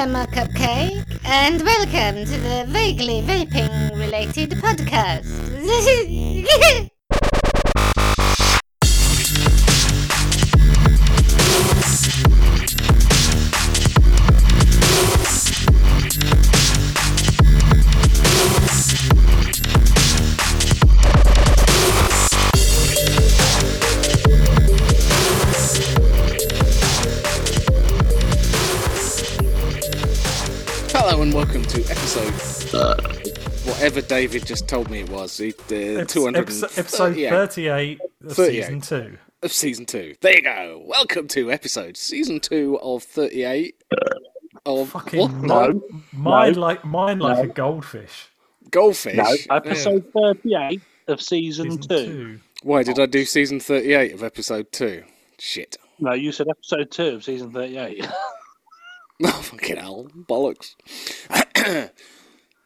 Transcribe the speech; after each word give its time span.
Lemma 0.00 0.26
Cupcake, 0.28 1.04
and 1.26 1.60
welcome 1.60 2.24
to 2.24 2.38
the 2.40 2.64
vaguely 2.68 3.20
vaping 3.20 3.94
related 3.98 4.52
podcast. 4.52 5.28
to 31.70 31.80
episode 31.88 32.32
whatever 33.68 34.00
David 34.00 34.44
just 34.44 34.66
told 34.68 34.90
me 34.90 35.00
it 35.00 35.08
was. 35.10 35.36
The 35.36 36.00
uh, 36.00 36.04
two 36.04 36.24
hundred 36.24 36.42
Episode, 36.42 36.70
episode 36.76 37.14
38 37.14 38.00
of 38.24 38.32
38. 38.32 38.62
season 38.64 38.80
2. 38.80 39.18
of 39.44 39.52
season 39.52 39.86
two. 39.86 40.14
There 40.20 40.34
you 40.34 40.42
go. 40.42 40.82
Welcome 40.84 41.28
to 41.28 41.52
episode 41.52 41.96
season 41.96 42.40
two 42.40 42.76
of 42.80 43.04
thirty-eight. 43.04 43.76
Of 44.66 44.88
Fucking 44.90 45.20
what? 45.20 45.32
no, 45.34 45.80
mine 46.12 46.52
no, 46.54 46.60
like 46.60 46.84
mine 46.84 47.20
like 47.20 47.36
no. 47.38 47.42
a 47.44 47.46
goldfish. 47.46 48.28
goldfish. 48.70 49.14
No, 49.16 49.24
Yeah. 49.30 49.54
episode 49.56 50.04
38 50.12 50.80
of 51.06 51.22
season, 51.22 51.70
Season 51.70 51.82
2. 51.82 51.86
2. 51.88 52.40
Why 52.64 52.82
did 52.82 52.98
I 52.98 53.06
do 53.06 53.24
season 53.24 53.60
thirty-eight 53.60 54.12
of 54.12 54.24
episode 54.24 54.72
two? 54.72 55.04
Shit. 55.38 55.76
No, 56.00 56.14
you 56.14 56.32
said 56.32 56.48
episode 56.48 56.90
2 56.90 57.02
of 57.14 57.24
season 57.24 57.52
38. 57.52 58.06
Oh 59.24 59.28
fucking 59.28 59.76
hell, 59.76 60.08
bollocks. 60.14 60.76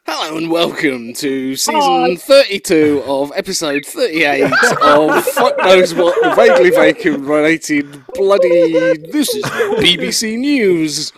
Hello 0.07 0.37
and 0.37 0.51
welcome 0.53 1.13
to 1.15 1.57
season 1.57 1.81
Hi. 1.81 2.15
32 2.15 3.03
of 3.05 3.33
episode 3.35 3.85
38 3.85 4.53
of 4.83 5.25
fuck 5.25 5.59
knows 5.59 5.95
what 5.95 6.37
vaguely 6.37 6.71
vacant 6.71 7.25
related 7.25 8.07
bloody. 8.15 8.97
This 9.11 9.35
is 9.35 9.45
BBC 9.45 10.39
News. 10.39 11.13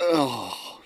Oh. 0.00 0.80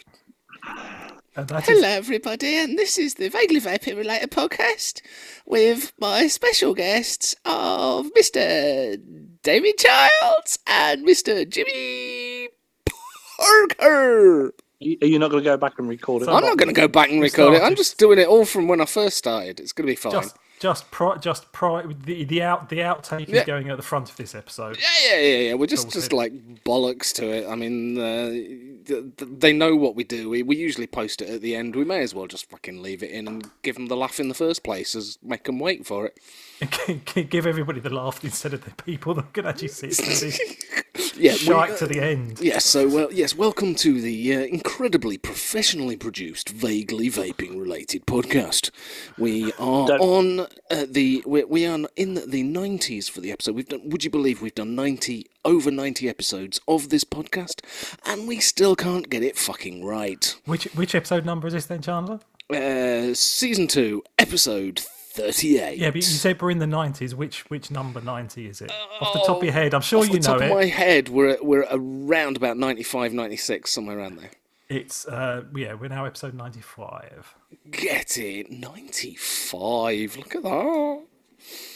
And 1.36 1.46
that 1.48 1.68
is 1.68 1.78
Hello, 1.78 1.88
everybody, 1.88 2.56
and 2.56 2.76
this 2.76 2.98
is 2.98 3.14
the 3.14 3.28
Vaguely 3.28 3.60
Vaping 3.60 3.96
Related 3.96 4.32
podcast 4.32 5.02
with 5.46 5.92
my 6.00 6.26
special 6.26 6.74
guests 6.74 7.36
of 7.44 8.06
Mr. 8.14 9.00
David 9.42 9.78
Childs 9.78 10.58
and 10.66 11.06
Mr. 11.06 11.48
Jimmy 11.48 12.43
Parker. 13.78 14.54
Are 15.02 15.06
you 15.06 15.18
not 15.18 15.30
going 15.30 15.42
to 15.42 15.48
go 15.50 15.56
back 15.56 15.74
and 15.78 15.88
record 15.88 16.22
it? 16.22 16.26
So- 16.26 16.34
I'm 16.34 16.42
not 16.44 16.58
going 16.58 16.68
to 16.68 16.74
go 16.74 16.88
back 16.88 17.08
and 17.08 17.18
We 17.20 17.26
record 17.26 17.54
it. 17.54 17.62
I'm 17.62 17.74
just 17.76 17.98
doing 17.98 18.18
it 18.18 18.26
all 18.28 18.44
from 18.44 18.68
when 18.68 18.80
I 18.80 18.84
first 18.84 19.16
started. 19.16 19.60
It's 19.60 19.72
going 19.72 19.86
to 19.86 19.92
be 19.92 19.96
fine. 19.96 20.12
just 20.12 20.36
just 20.60 20.90
pri- 20.90 21.16
just 21.18 21.50
pri- 21.52 21.84
the 22.04 22.24
the 22.24 22.42
out 22.42 22.68
the 22.68 22.78
outtake 22.78 23.28
Yeah. 23.28 23.40
is 23.40 23.46
going 23.46 23.70
at 23.70 23.76
the 23.76 23.82
front 23.82 24.10
of 24.10 24.16
this 24.16 24.34
episode. 24.34 24.78
Yeah, 24.78 25.10
yeah, 25.10 25.20
yeah, 25.20 25.38
yeah. 25.48 25.54
We're 25.54 25.66
just, 25.66 25.90
just 25.90 26.12
like 26.12 26.32
bollocks 26.64 27.12
to 27.14 27.26
it. 27.28 27.48
I 27.48 27.54
mean, 27.54 27.98
uh, 27.98 28.28
th- 28.30 28.48
th- 28.48 28.73
they 28.86 29.52
know 29.52 29.76
what 29.76 29.94
we 29.96 30.04
do. 30.04 30.28
We, 30.30 30.42
we 30.42 30.56
usually 30.56 30.86
post 30.86 31.22
it 31.22 31.28
at 31.28 31.40
the 31.40 31.54
end. 31.56 31.74
We 31.76 31.84
may 31.84 32.00
as 32.00 32.14
well 32.14 32.26
just 32.26 32.48
fucking 32.50 32.82
leave 32.82 33.02
it 33.02 33.10
in 33.10 33.26
and 33.26 33.50
give 33.62 33.76
them 33.76 33.86
the 33.86 33.96
laugh 33.96 34.20
in 34.20 34.28
the 34.28 34.34
first 34.34 34.62
place, 34.62 34.94
as 34.94 35.18
make 35.22 35.44
them 35.44 35.58
wait 35.58 35.86
for 35.86 36.06
it. 36.06 36.18
Give 37.30 37.46
everybody 37.46 37.80
the 37.80 37.90
laugh 37.90 38.22
instead 38.22 38.54
of 38.54 38.64
the 38.64 38.70
people 38.84 39.12
that 39.14 39.32
can 39.32 39.44
actually 39.46 39.68
sit 39.68 39.92
through 39.94 40.14
this 40.14 40.40
Yeah, 41.16 41.32
we- 41.32 41.38
shite 41.38 41.76
to 41.78 41.86
the 41.86 42.00
end. 42.00 42.40
Yes, 42.40 42.64
so 42.64 42.88
well, 42.88 43.12
yes, 43.12 43.34
welcome 43.34 43.74
to 43.76 44.00
the 44.00 44.34
uh, 44.36 44.40
incredibly 44.40 45.18
professionally 45.18 45.96
produced, 45.96 46.48
vaguely 46.50 47.10
vaping 47.10 47.58
related 47.60 48.06
podcast. 48.06 48.70
We 49.18 49.52
are 49.58 49.88
Don't- 49.88 50.00
on 50.00 50.40
uh, 50.70 50.86
the 50.88 51.22
we, 51.26 51.44
we 51.44 51.66
are 51.66 51.78
in 51.96 52.14
the 52.30 52.42
nineties 52.44 53.08
for 53.08 53.20
the 53.20 53.32
episode. 53.32 53.54
We've 53.56 53.68
done. 53.68 53.88
Would 53.90 54.04
you 54.04 54.10
believe 54.10 54.40
we've 54.40 54.54
done 54.54 54.74
ninety 54.74 55.26
over 55.44 55.70
ninety 55.70 56.08
episodes 56.08 56.60
of 56.66 56.88
this 56.88 57.04
podcast, 57.04 57.60
and 58.06 58.26
we 58.28 58.40
still 58.40 58.74
can't 58.76 59.08
get 59.08 59.22
it 59.22 59.36
fucking 59.36 59.84
right. 59.84 60.34
Which 60.44 60.64
which 60.74 60.94
episode 60.94 61.24
number 61.24 61.46
is 61.46 61.54
this 61.54 61.66
then, 61.66 61.82
Chandler? 61.82 62.20
Uh, 62.50 63.14
season 63.14 63.66
two, 63.66 64.02
episode 64.18 64.80
thirty-eight. 64.80 65.78
Yeah, 65.78 65.88
but 65.88 65.96
you 65.96 66.02
said 66.02 66.40
we're 66.42 66.50
in 66.50 66.58
the 66.58 66.66
nineties. 66.66 67.14
Which 67.14 67.48
which 67.50 67.70
number 67.70 68.00
ninety 68.00 68.46
is 68.46 68.60
it? 68.60 68.72
Off 69.00 69.12
the 69.12 69.20
top 69.20 69.38
of 69.38 69.44
your 69.44 69.52
head, 69.52 69.74
I'm 69.74 69.80
sure 69.80 70.04
you 70.04 70.06
know. 70.06 70.10
Off 70.10 70.14
you 70.14 70.20
the 70.20 70.26
top 70.26 70.40
it. 70.42 70.50
of 70.50 70.56
my 70.56 70.64
head, 70.66 71.08
we're 71.08 71.28
at, 71.30 71.44
we're 71.44 71.62
at 71.62 71.68
around 71.72 72.36
about 72.36 72.56
95, 72.56 73.12
96, 73.12 73.70
somewhere 73.70 73.98
around 73.98 74.18
there. 74.18 74.30
It's 74.68 75.06
uh 75.06 75.44
yeah, 75.54 75.74
we're 75.74 75.88
now 75.88 76.06
episode 76.06 76.34
ninety 76.34 76.60
five. 76.62 77.34
Get 77.70 78.16
it, 78.16 78.50
ninety-five. 78.50 80.16
Look 80.16 80.34
at 80.34 80.42
that. 80.42 81.02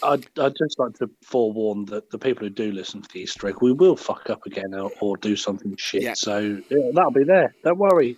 I'd, 0.02 0.26
I'd 0.38 0.56
just 0.56 0.78
like 0.78 0.94
to 0.98 1.10
forewarn 1.22 1.84
that 1.86 2.10
the 2.10 2.18
people 2.18 2.44
who 2.46 2.50
do 2.50 2.72
listen 2.72 3.02
to 3.02 3.08
the 3.12 3.20
Easter 3.20 3.48
egg, 3.48 3.56
we 3.60 3.72
will 3.72 3.96
fuck 3.96 4.30
up 4.30 4.46
again 4.46 4.74
or, 4.74 4.90
or 5.00 5.16
do 5.16 5.36
something 5.36 5.74
shit. 5.76 6.02
Yeah. 6.02 6.14
So 6.14 6.60
yeah, 6.70 6.90
that'll 6.92 7.10
be 7.10 7.24
there. 7.24 7.54
Don't 7.64 7.78
worry. 7.78 8.16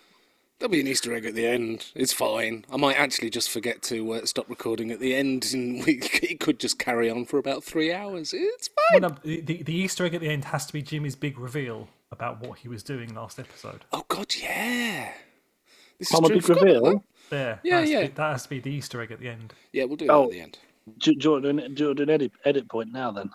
There'll 0.58 0.70
be 0.70 0.80
an 0.80 0.86
Easter 0.88 1.14
egg 1.14 1.24
at 1.24 1.34
the 1.34 1.46
end. 1.46 1.86
It's 1.94 2.12
fine. 2.12 2.66
I 2.70 2.76
might 2.76 2.96
actually 2.98 3.30
just 3.30 3.48
forget 3.48 3.80
to 3.84 4.12
uh, 4.12 4.26
stop 4.26 4.48
recording 4.50 4.90
at 4.90 5.00
the 5.00 5.14
end, 5.14 5.48
and 5.54 5.82
we 5.86 6.00
it 6.22 6.38
could 6.38 6.60
just 6.60 6.78
carry 6.78 7.08
on 7.10 7.24
for 7.24 7.38
about 7.38 7.64
three 7.64 7.92
hours. 7.92 8.34
It's 8.34 8.68
fine. 8.68 9.00
Well, 9.00 9.10
no, 9.10 9.16
the, 9.24 9.40
the 9.40 9.62
the 9.62 9.74
Easter 9.74 10.04
egg 10.04 10.14
at 10.14 10.20
the 10.20 10.28
end 10.28 10.44
has 10.46 10.66
to 10.66 10.72
be 10.74 10.82
Jimmy's 10.82 11.16
big 11.16 11.38
reveal 11.38 11.88
about 12.12 12.40
what 12.46 12.58
he 12.58 12.68
was 12.68 12.82
doing 12.82 13.14
last 13.14 13.38
episode. 13.40 13.84
Oh 13.92 14.04
God, 14.08 14.34
yeah. 14.38 15.12
This 15.98 16.12
I'm 16.14 16.24
a 16.24 16.28
true. 16.28 16.36
big 16.40 16.48
reveal. 16.50 16.82
that. 16.84 17.02
There, 17.30 17.60
Yeah, 17.62 17.76
that 17.76 17.80
has 17.80 17.90
yeah. 17.90 18.00
To 18.00 18.06
be, 18.08 18.12
that 18.14 18.32
has 18.32 18.42
to 18.42 18.48
be 18.50 18.60
the 18.60 18.70
Easter 18.70 19.00
egg 19.00 19.12
at 19.12 19.20
the 19.20 19.28
end. 19.28 19.54
Yeah, 19.72 19.84
we'll 19.84 19.96
do 19.96 20.06
that 20.08 20.12
Oh. 20.12 20.24
at 20.24 20.30
the 20.30 20.40
end. 20.40 20.58
Do, 20.98 21.14
do, 21.14 21.18
you 21.20 21.30
want 21.32 21.44
to 21.44 21.52
do, 21.52 21.58
you 21.58 21.62
want 21.62 21.76
to 21.76 21.94
do 21.94 22.02
an 22.02 22.10
edit, 22.10 22.32
edit 22.44 22.68
point 22.68 22.92
now 22.92 23.10
then? 23.10 23.30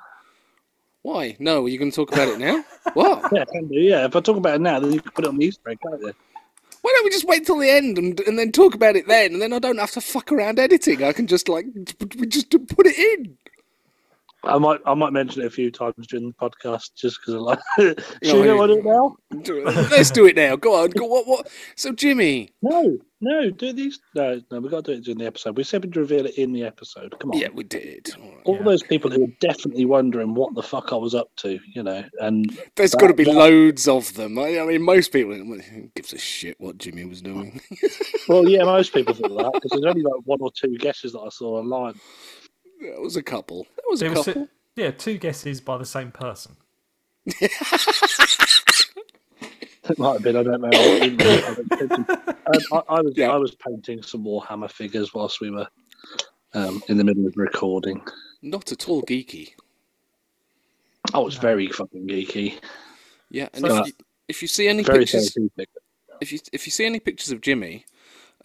Why? 1.01 1.35
No, 1.39 1.63
are 1.63 1.69
you 1.69 1.77
going 1.77 1.91
to 1.91 1.95
talk 1.95 2.11
about 2.11 2.29
it 2.29 2.39
now? 2.39 2.63
what? 2.93 3.31
Yeah, 3.33 3.45
can 3.45 3.67
do. 3.67 3.75
Yeah, 3.75 4.05
if 4.05 4.15
I 4.15 4.19
talk 4.21 4.37
about 4.37 4.55
it 4.55 4.61
now, 4.61 4.79
then 4.79 4.91
you 4.91 5.01
can 5.01 5.11
put 5.11 5.25
it 5.25 5.27
on 5.27 5.37
the 5.37 5.45
Easter 5.45 5.69
egg, 5.69 5.77
can't 5.81 6.01
you? 6.01 6.13
Why 6.81 6.93
don't 6.95 7.03
we 7.03 7.09
just 7.09 7.27
wait 7.27 7.45
till 7.45 7.57
the 7.57 7.69
end 7.69 7.97
and 7.97 8.19
and 8.21 8.37
then 8.37 8.51
talk 8.51 8.75
about 8.75 8.95
it 8.95 9.07
then, 9.07 9.33
and 9.33 9.41
then 9.41 9.53
I 9.53 9.59
don't 9.59 9.79
have 9.79 9.91
to 9.91 10.01
fuck 10.01 10.31
around 10.31 10.59
editing. 10.59 11.03
I 11.03 11.13
can 11.13 11.25
just 11.25 11.49
like 11.49 11.65
we 12.19 12.27
just 12.27 12.51
put 12.51 12.85
it 12.85 12.97
in. 12.97 13.37
I 14.45 14.57
might 14.57 14.79
I 14.85 14.93
might 14.93 15.13
mention 15.13 15.41
it 15.41 15.45
a 15.45 15.49
few 15.49 15.71
times 15.71 16.07
during 16.07 16.27
the 16.27 16.33
podcast 16.33 16.93
just 16.95 17.19
because 17.19 17.33
I 17.35 17.37
like. 17.37 17.59
Should 17.77 18.03
you 18.23 18.45
know 18.45 18.63
it 18.63 18.83
now? 18.85 19.15
Do 19.41 19.59
it. 19.67 19.75
Let's 19.91 20.11
do 20.11 20.25
it 20.25 20.35
now. 20.35 20.55
Go 20.55 20.75
on. 20.83 20.89
Go. 20.91 21.05
What? 21.05 21.27
What? 21.27 21.49
So 21.75 21.91
Jimmy. 21.91 22.49
No, 22.61 22.97
no, 23.21 23.49
do 23.49 23.73
these. 23.73 23.99
No, 24.15 24.41
no, 24.51 24.59
we've 24.59 24.71
got 24.71 24.85
to 24.85 24.93
do 24.93 24.97
it 24.99 25.03
during 25.03 25.17
the 25.19 25.25
episode. 25.25 25.57
We 25.57 25.63
said 25.63 25.83
we'd 25.83 25.95
reveal 25.95 26.25
it 26.25 26.35
in 26.37 26.51
the 26.53 26.63
episode. 26.63 27.15
Come 27.19 27.31
on. 27.31 27.37
Yeah, 27.39 27.49
we 27.53 27.63
did. 27.63 28.13
All 28.45 28.55
Yeah. 28.57 28.63
those 28.63 28.83
people 28.83 29.11
who 29.11 29.23
are 29.25 29.33
definitely 29.39 29.85
wondering 29.85 30.33
what 30.35 30.53
the 30.55 30.63
fuck 30.63 30.91
I 30.93 30.95
was 30.95 31.13
up 31.15 31.29
to, 31.37 31.59
you 31.73 31.83
know, 31.83 32.03
and 32.19 32.57
there's 32.75 32.95
got 32.95 33.07
to 33.07 33.13
be 33.13 33.23
that- 33.23 33.33
loads 33.35 33.87
of 33.87 34.13
them. 34.15 34.37
I, 34.39 34.59
I 34.59 34.65
mean, 34.65 34.81
most 34.81 35.11
people 35.11 35.33
who 35.33 35.89
gives 35.95 36.13
a 36.13 36.17
shit 36.17 36.59
what 36.59 36.77
Jimmy 36.77 37.05
was 37.05 37.21
doing. 37.21 37.61
well, 38.27 38.47
yeah, 38.47 38.63
most 38.63 38.93
people 38.93 39.13
thought 39.13 39.37
that 39.37 39.51
because 39.53 39.71
there's 39.71 39.85
only 39.95 40.01
like 40.03 40.21
one 40.25 40.39
or 40.41 40.51
two 40.51 40.77
guesses 40.77 41.13
that 41.13 41.19
I 41.19 41.29
saw 41.29 41.59
online. 41.59 41.95
That 42.81 43.01
was 43.01 43.15
a 43.15 43.23
couple. 43.23 43.65
That 43.75 43.83
was 43.89 44.01
a 44.01 44.05
There 44.05 44.13
was 44.15 44.25
couple. 44.25 44.47
yeah, 44.75 44.91
two 44.91 45.17
guesses 45.17 45.61
by 45.61 45.77
the 45.77 45.85
same 45.85 46.11
person. 46.11 46.55
It 49.87 49.99
might 49.99 50.13
have 50.13 50.23
been. 50.23 50.35
I 50.35 50.41
don't 50.41 50.61
know. 50.61 50.67
I, 50.67 50.71
didn't 50.99 51.17
really 51.23 51.41
pay 51.41 51.75
attention. 51.75 52.05
um, 52.09 52.35
I, 52.71 52.81
I 52.95 53.01
was 53.01 53.13
Yeah. 53.15 53.29
I 53.31 53.35
was 53.37 53.53
painting 53.53 54.01
some 54.01 54.23
Warhammer 54.23 54.69
figures 54.71 55.13
whilst 55.13 55.41
we 55.41 55.51
were 55.51 55.67
um, 56.55 56.81
in 56.89 56.97
the 56.97 57.03
middle 57.03 57.27
of 57.27 57.37
recording. 57.37 58.01
Not 58.41 58.71
at 58.71 58.89
all 58.89 59.03
geeky. 59.03 59.51
I 61.13 61.19
was 61.19 61.35
very 61.35 61.67
fucking 61.67 62.07
geeky, 62.07 62.59
Yeah, 63.29 63.47
and 63.53 63.63
So- 63.63 63.77
if, 63.81 63.87
you, 63.87 63.93
if 64.27 64.41
you 64.41 64.47
see 64.47 64.67
any 64.67 64.83
pictures, 64.83 65.37
if 66.19 66.31
you 66.31 66.39
if 66.51 66.65
you 66.65 66.71
see 66.71 66.85
any 66.85 66.99
pictures 66.99 67.31
of 67.31 67.41
Jimmy, 67.41 67.85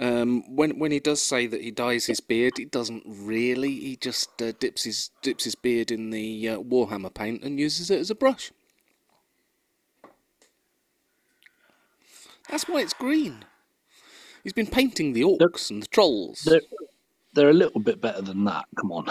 um, 0.00 0.56
when 0.56 0.79
when 0.79 0.93
he 0.93 0.99
does 0.99 1.20
say 1.20 1.47
that 1.47 1.61
he 1.61 1.70
dyes 1.70 2.06
his 2.06 2.20
beard, 2.20 2.55
he 2.56 2.64
doesn't 2.64 3.02
really. 3.06 3.75
He 3.75 3.97
just 3.97 4.41
uh, 4.41 4.52
dips 4.58 4.85
his 4.85 5.11
dips 5.20 5.44
his 5.44 5.55
beard 5.55 5.91
in 5.91 6.08
the 6.08 6.49
uh, 6.49 6.58
Warhammer 6.58 7.12
paint 7.12 7.44
and 7.44 7.61
uses 7.61 7.91
it 7.91 8.00
as 8.00 8.11
a 8.11 8.14
brush. 8.14 8.50
That's 12.49 12.67
why 12.67 12.81
it's 12.81 12.94
green. 12.94 13.44
He's 14.43 14.55
been 14.55 14.67
painting 14.67 15.12
the 15.12 15.23
orcs 15.23 15.70
and 15.70 15.82
the 15.82 15.87
trolls. 15.87 16.43
They're, 16.47 16.62
they're 17.32 17.50
a 17.50 17.54
little 17.54 17.80
bit 17.80 18.00
better 18.00 18.22
than 18.22 18.44
that. 18.44 18.64
Come 18.76 18.92
on. 18.92 19.06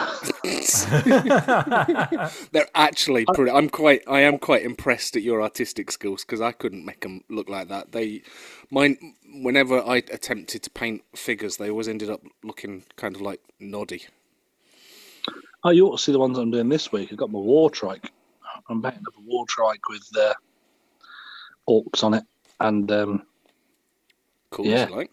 They're 2.52 2.68
actually 2.76 3.26
pretty. 3.34 3.52
I'm 3.52 3.70
quite. 3.70 4.02
I 4.08 4.22
am 4.22 4.38
quite 4.38 4.64
impressed 4.64 5.16
at 5.16 5.24
your 5.24 5.42
artistic 5.42 5.92
skills 5.92 6.26
because 6.26 6.42
I 6.42 6.52
couldn't 6.52 6.86
make 6.86 7.02
them 7.02 7.24
look 7.30 7.50
like 7.50 7.70
that. 7.70 7.92
They, 7.92 8.24
mine. 8.72 8.98
Whenever 9.42 9.82
I 9.82 9.98
attempted 9.98 10.64
to 10.64 10.70
paint 10.72 11.04
figures, 11.16 11.58
they 11.58 11.70
always 11.70 11.88
ended 11.88 12.10
up 12.10 12.22
looking 12.44 12.84
kind 12.96 13.16
of 13.16 13.22
like 13.22 13.42
noddy. 13.60 14.06
Oh, 15.64 15.70
you 15.70 15.88
ought 15.88 15.98
to 15.98 16.04
see 16.04 16.12
the 16.12 16.20
ones 16.20 16.38
I'm 16.38 16.52
doing 16.52 16.70
this 16.70 16.92
week. 16.92 17.10
I've 17.12 17.18
got 17.18 17.32
my 17.32 17.40
war 17.40 17.70
trike. 17.70 18.12
I'm 18.70 18.82
painting 18.82 19.04
up 19.08 19.18
a 19.18 19.22
war 19.22 19.46
trike 19.48 19.88
with 19.88 20.10
uh, 20.18 20.34
orcs 21.70 22.04
on 22.04 22.16
it, 22.16 22.24
and 22.60 22.92
um, 22.92 23.24
Cool. 24.52 24.66
Yeah. 24.66 24.86
Like. 24.86 25.12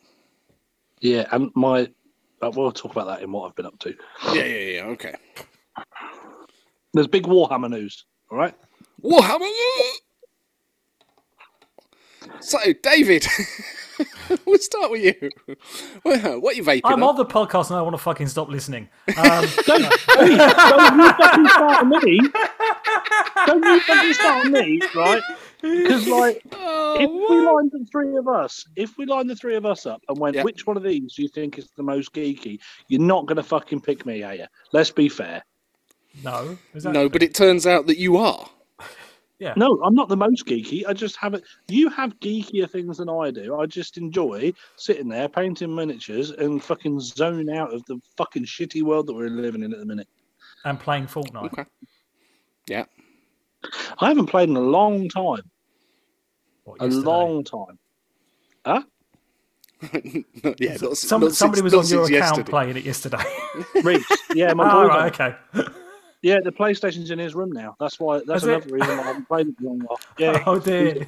Yeah, 1.00 1.26
and 1.30 1.50
my 1.54 1.90
we'll 2.40 2.72
talk 2.72 2.92
about 2.92 3.06
that 3.06 3.22
in 3.22 3.32
what 3.32 3.48
I've 3.48 3.56
been 3.56 3.66
up 3.66 3.78
to. 3.80 3.94
Yeah, 4.32 4.44
yeah, 4.44 4.58
yeah. 4.58 4.84
Okay. 4.84 5.14
There's 6.94 7.06
big 7.06 7.24
Warhammer 7.24 7.70
news. 7.70 8.04
All 8.30 8.38
right. 8.38 8.54
Warhammer. 9.02 9.50
So, 12.40 12.58
David, 12.82 13.26
we'll 14.44 14.58
start 14.58 14.90
with 14.90 15.02
you. 15.02 15.30
What 16.02 16.24
are 16.24 16.52
you 16.52 16.62
vaping? 16.62 16.80
I'm 16.84 17.02
on? 17.02 17.10
on 17.10 17.16
the 17.16 17.24
podcast 17.26 17.70
and 17.70 17.78
I 17.78 17.82
want 17.82 17.94
to 17.94 18.02
fucking 18.02 18.28
stop 18.28 18.48
listening. 18.48 18.88
Um, 19.16 19.46
Don't, 19.66 19.82
hey, 19.82 20.36
don't 20.36 20.98
you 20.98 21.12
fucking 21.12 21.48
start 21.48 21.82
on 21.84 21.88
me. 21.88 22.20
Don't 23.46 23.64
you 23.64 23.80
fucking 23.80 24.12
start 24.14 24.46
on 24.46 24.52
me, 24.52 24.80
right? 24.94 25.22
Because 25.62 26.06
like, 26.08 26.42
Oh, 26.52 26.96
if 27.00 27.08
we 27.10 27.40
lined 27.46 27.70
the 27.72 27.86
three 27.90 28.16
of 28.16 28.28
us, 28.28 28.66
if 28.76 28.98
we 28.98 29.06
lined 29.06 29.30
the 29.30 29.36
three 29.36 29.56
of 29.56 29.64
us 29.64 29.86
up 29.86 30.02
and 30.08 30.18
went, 30.18 30.36
Yeah. 30.36 30.42
which 30.42 30.66
one 30.66 30.76
of 30.76 30.82
these 30.82 31.14
do 31.14 31.22
you 31.22 31.28
think 31.28 31.58
is 31.58 31.70
the 31.76 31.82
most 31.82 32.12
geeky? 32.12 32.58
You're 32.88 33.00
not 33.00 33.26
going 33.26 33.36
to 33.36 33.42
fucking 33.42 33.80
pick 33.80 34.04
me, 34.04 34.22
are 34.22 34.34
you? 34.34 34.46
Let's 34.72 34.90
be 34.90 35.08
fair. 35.08 35.42
no, 36.22 36.58
is 36.74 36.84
no, 36.84 37.08
but 37.08 37.22
it 37.22 37.34
turns 37.34 37.66
out 37.66 37.86
that 37.86 37.98
you 37.98 38.16
are. 38.18 38.48
Yeah. 39.38 39.52
No, 39.56 39.78
I'm 39.84 39.94
not 39.94 40.08
the 40.08 40.16
most 40.16 40.46
geeky. 40.46 40.84
I 40.86 40.92
just 40.92 41.16
have 41.16 41.34
it. 41.34 41.44
You 41.68 41.88
have 41.90 42.18
geekier 42.20 42.70
things 42.70 42.98
than 42.98 43.08
I 43.08 43.30
do. 43.30 43.58
I 43.60 43.66
just 43.66 43.96
enjoy 43.98 44.52
sitting 44.76 45.08
there 45.08 45.28
painting 45.28 45.74
miniatures 45.74 46.30
and 46.30 46.62
fucking 46.62 47.00
zoning 47.00 47.54
out 47.56 47.72
of 47.74 47.84
the 47.86 47.98
fucking 48.16 48.44
shitty 48.44 48.82
world 48.82 49.06
that 49.08 49.14
we're 49.14 49.28
living 49.28 49.62
in 49.62 49.72
at 49.72 49.78
the 49.78 49.86
minute. 49.86 50.08
and 50.64 50.80
playing 50.80 51.06
Fortnite. 51.06 51.44
Okay. 51.52 51.64
Yeah. 52.68 52.84
I 53.98 54.08
haven't 54.08 54.26
played 54.26 54.48
in 54.48 54.56
a 54.56 54.60
long 54.60 55.08
time. 55.08 55.42
What, 56.64 56.80
A 56.82 56.86
long 56.86 57.44
time. 57.44 57.78
Huh? 58.64 58.82
yeah. 60.58 60.76
Not, 60.82 60.96
Some, 60.96 61.20
not 61.20 61.32
somebody 61.32 61.60
since- 61.62 61.72
was 61.74 61.92
on 61.92 61.98
your 61.98 62.06
account 62.06 62.12
yesterday. 62.38 62.50
playing 62.50 62.76
it 62.78 62.84
yesterday. 62.84 63.22
Riggs. 63.84 64.04
Yeah, 64.34 64.52
my 64.54 64.68
oh, 64.72 64.82
boy. 64.82 64.88
right, 64.88 65.20
okay. 65.20 65.36
Yeah, 66.22 66.38
the 66.42 66.50
PlayStation's 66.52 67.10
in 67.10 67.18
his 67.18 67.34
room 67.34 67.52
now. 67.52 67.76
That's 67.78 68.00
why. 68.00 68.20
That's 68.26 68.42
Is 68.42 68.48
it? 68.48 68.54
another 68.54 68.74
reason 68.74 68.96
why 68.96 69.02
I 69.02 69.06
haven't 69.06 69.28
played 69.28 69.48
it 69.48 69.54
for 69.58 69.64
a 69.64 69.68
long 69.68 69.80
while. 69.80 70.00
Yeah. 70.18 70.42
Oh 70.46 70.58
dear, 70.58 71.06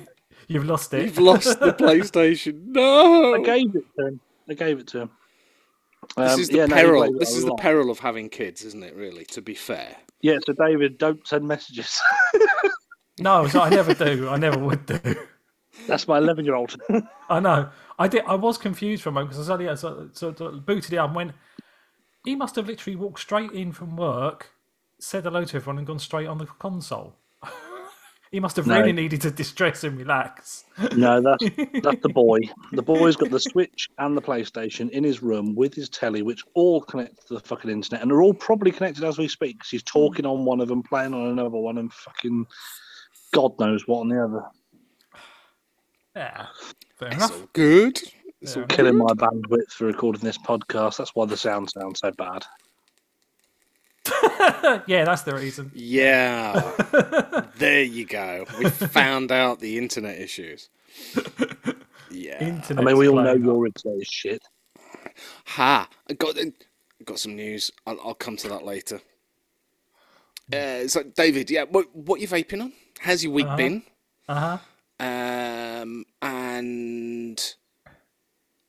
you've 0.48 0.66
lost 0.66 0.92
it. 0.94 1.04
You've 1.06 1.18
lost 1.18 1.58
the 1.60 1.72
PlayStation. 1.78 2.66
No. 2.66 3.34
I 3.34 3.40
gave 3.42 3.74
it 3.74 3.84
to 3.98 4.06
him. 4.06 4.20
I 4.48 4.54
gave 4.54 4.78
it 4.78 4.86
to 4.88 5.00
him. 5.02 5.10
This 6.16 6.34
Um, 6.34 6.40
is 6.40 6.48
the 6.48 6.56
yeah, 6.58 6.66
no, 6.66 6.76
he 6.76 6.82
peril. 6.82 7.02
plays 7.02 7.14
it 7.14 7.18
this 7.20 7.34
is 7.36 7.44
the 7.44 7.50
lot. 7.50 7.60
peril 7.60 7.90
of 7.90 7.98
having 7.98 8.28
kids, 8.28 8.64
isn't 8.64 8.82
it? 8.82 8.94
Really, 8.94 9.24
to 9.26 9.42
be 9.42 9.54
fair. 9.54 9.96
Yeah, 10.20 10.38
so 10.46 10.52
David, 10.52 10.98
don't 10.98 11.26
send 11.26 11.46
messages. 11.46 12.00
No, 13.20 13.48
so 13.48 13.60
I 13.60 13.68
never 13.68 13.94
do. 13.94 14.28
I 14.28 14.36
never 14.36 14.58
would 14.58 14.86
do. 14.86 15.00
That's 15.88 16.06
my 16.06 16.18
11 16.18 16.44
year 16.44 16.54
old. 16.54 16.76
I 17.28 17.40
know. 17.40 17.68
I 17.98 18.06
did. 18.06 18.22
I 18.28 18.36
was 18.36 18.56
confused 18.58 19.02
for 19.02 19.08
a 19.08 19.12
moment 19.12 19.30
because 19.30 19.48
I 19.48 19.52
suddenly 19.52 19.76
so, 19.76 20.08
so, 20.12 20.32
so 20.32 20.52
booted 20.52 20.92
it 20.92 20.98
up 20.98 21.08
and 21.08 21.16
went. 21.16 21.32
He 22.24 22.36
must 22.36 22.54
have 22.54 22.68
literally 22.68 22.94
walked 22.94 23.18
straight 23.18 23.50
in 23.50 23.72
from 23.72 23.96
work, 23.96 24.50
said 24.98 25.24
hello 25.24 25.44
to 25.44 25.56
everyone, 25.56 25.78
and 25.78 25.86
gone 25.86 25.98
straight 25.98 26.26
on 26.26 26.38
the 26.38 26.46
console. 26.46 27.14
he 28.32 28.40
must 28.40 28.56
have 28.56 28.66
No. 28.66 28.78
really 28.78 28.92
needed 28.92 29.20
to 29.22 29.30
distress 29.30 29.84
and 29.84 29.96
relax. 29.98 30.64
no, 30.96 31.20
that's 31.20 31.44
that's 31.82 32.02
the 32.02 32.08
boy. 32.12 32.40
The 32.72 32.82
boy's 32.82 33.16
got 33.16 33.30
the 33.30 33.40
Switch 33.40 33.88
and 33.98 34.16
the 34.16 34.22
PlayStation 34.22 34.90
in 34.90 35.04
his 35.04 35.22
room 35.22 35.54
with 35.54 35.74
his 35.74 35.88
telly, 35.88 36.22
which 36.22 36.42
all 36.54 36.80
connect 36.82 37.28
to 37.28 37.34
the 37.34 37.40
fucking 37.40 37.70
internet, 37.70 38.02
and 38.02 38.10
they're 38.10 38.22
all 38.22 38.34
probably 38.34 38.70
connected 38.72 39.04
as 39.04 39.18
we 39.18 39.28
speak. 39.28 39.60
'cause 39.60 39.70
he's 39.70 39.82
talking 39.82 40.26
on 40.26 40.44
one 40.44 40.60
of 40.60 40.68
them, 40.68 40.82
playing 40.82 41.14
on 41.14 41.28
another 41.28 41.56
one, 41.58 41.78
and 41.78 41.92
fucking 41.92 42.46
God 43.32 43.58
knows 43.60 43.86
what 43.86 44.00
on 44.00 44.08
the 44.08 44.22
other. 44.24 44.44
Yeah, 46.16 46.46
fair 46.96 47.08
It's 47.08 47.16
enough. 47.16 47.40
all 47.40 47.48
good. 47.52 48.00
It's 48.40 48.56
Yeah. 48.56 48.62
all 48.62 48.68
Killing 48.68 48.98
good. 48.98 49.02
my 49.18 49.26
bandwidth 49.26 49.70
for 49.72 49.86
recording 49.86 50.22
this 50.22 50.38
podcast. 50.38 50.96
That's 50.98 51.14
why 51.14 51.26
the 51.26 51.36
sound 51.36 51.70
sounds 51.70 52.00
so 52.00 52.10
bad. 52.12 52.44
yeah, 54.86 55.04
that's 55.04 55.22
the 55.22 55.34
reason. 55.34 55.70
Yeah. 55.74 56.72
there 57.56 57.82
you 57.82 58.04
go. 58.06 58.46
We 58.58 58.68
found 58.70 59.32
out 59.32 59.60
the 59.60 59.78
internet 59.78 60.18
issues. 60.18 60.68
Yeah. 62.10 62.42
Internet. 62.42 62.82
I 62.82 62.86
mean, 62.86 62.96
we 62.96 63.08
all 63.08 63.22
know 63.22 63.34
your 63.34 63.66
internet 63.66 63.98
is 64.00 64.08
shit. 64.08 64.42
Ha! 65.46 65.88
I 66.08 66.12
got 66.14 66.38
I 66.38 66.52
got 67.04 67.18
some 67.18 67.36
news. 67.36 67.70
I'll, 67.86 67.98
I'll 68.04 68.14
come 68.14 68.36
to 68.38 68.48
that 68.48 68.64
later. 68.64 69.00
Uh, 70.52 70.88
so, 70.88 71.02
David, 71.02 71.50
yeah, 71.50 71.64
what 71.64 71.94
what 71.94 72.20
you 72.20 72.28
vaping 72.28 72.62
on? 72.62 72.72
How's 73.00 73.22
your 73.22 73.32
week 73.32 73.46
Uh-huh. 73.46 73.56
been? 73.56 73.82
Uh 74.28 74.34
huh. 74.34 74.58
Um, 75.00 76.04
and 76.22 77.54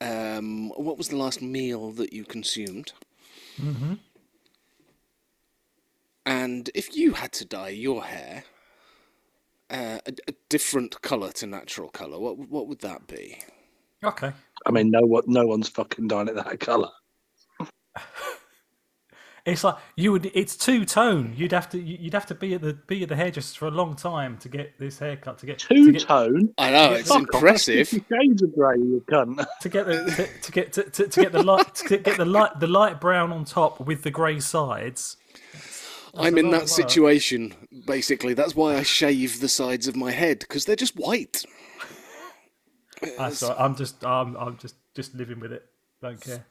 um, 0.01 0.69
what 0.75 0.97
was 0.97 1.07
the 1.09 1.17
last 1.17 1.41
meal 1.41 1.91
that 1.91 2.13
you 2.13 2.25
consumed? 2.25 2.93
hmm 3.59 3.93
And 6.29 6.69
if 6.75 6.95
you 6.95 7.13
had 7.13 7.31
to 7.33 7.45
dye 7.45 7.69
your 7.69 8.03
hair 8.03 8.43
uh, 9.71 9.97
a, 10.05 10.13
a 10.27 10.33
different 10.47 11.01
colour 11.01 11.31
to 11.31 11.47
natural 11.47 11.89
colour, 11.89 12.19
what 12.19 12.37
what 12.37 12.67
would 12.67 12.81
that 12.81 13.07
be? 13.07 13.39
Okay. 14.03 14.31
I 14.63 14.71
mean, 14.71 14.91
no 14.91 15.01
one, 15.01 15.23
no 15.25 15.47
one's 15.47 15.69
fucking 15.69 16.07
done 16.07 16.29
it 16.29 16.35
that 16.35 16.59
colour. 16.59 16.91
It's 19.45 19.63
like 19.63 19.77
you 19.95 20.11
would. 20.11 20.29
It's 20.35 20.55
two 20.55 20.85
tone. 20.85 21.33
You'd 21.35 21.53
have 21.53 21.69
to. 21.69 21.79
You'd 21.79 22.13
have 22.13 22.25
to 22.27 22.35
be 22.35 22.53
at 22.53 22.61
the 22.61 22.73
be 22.73 23.01
at 23.03 23.09
the 23.09 23.15
hairdresser 23.15 23.57
for 23.57 23.67
a 23.67 23.71
long 23.71 23.95
time 23.95 24.37
to 24.39 24.49
get 24.49 24.77
this 24.77 24.99
haircut. 24.99 25.39
To 25.39 25.45
get 25.47 25.59
Two 25.59 25.85
to 25.85 25.91
get, 25.93 26.01
tone. 26.01 26.53
I 26.57 26.71
know 26.71 26.93
it's 26.93 27.07
Fuck 27.07 27.17
off, 27.17 27.23
that's 27.23 27.35
impressive. 27.35 27.87
Fifty 27.87 28.05
Shades 28.13 28.43
of 28.43 28.53
grey, 28.53 28.75
you 28.77 29.03
cunt. 29.09 29.43
to 29.61 29.69
get 29.69 29.87
the 29.87 30.05
to, 30.05 30.41
to 30.41 30.51
get 30.51 30.73
to, 30.73 30.83
to, 30.83 31.07
to 31.07 31.21
get 31.21 31.31
the 31.31 31.41
light 31.41 31.73
to 31.75 31.97
get 31.97 32.17
the 32.17 32.25
light 32.25 32.59
the 32.59 32.67
light 32.67 33.01
brown 33.01 33.31
on 33.31 33.45
top 33.45 33.79
with 33.79 34.03
the 34.03 34.11
grey 34.11 34.39
sides. 34.39 35.17
I'm 36.15 36.37
in 36.37 36.51
that 36.51 36.69
situation. 36.69 37.53
Basically, 37.85 38.33
that's 38.33 38.55
why 38.55 38.75
I 38.75 38.83
shave 38.83 39.39
the 39.39 39.49
sides 39.49 39.87
of 39.87 39.95
my 39.95 40.11
head 40.11 40.39
because 40.39 40.65
they're 40.65 40.75
just 40.75 40.95
white. 40.95 41.43
All 43.01 43.09
right. 43.17 43.43
I'm 43.57 43.75
just 43.75 44.05
I'm 44.05 44.35
I'm 44.37 44.57
just 44.57 44.75
just 44.95 45.15
living 45.15 45.39
with 45.39 45.53
it. 45.53 45.65
Don't 46.01 46.19
care. 46.19 46.45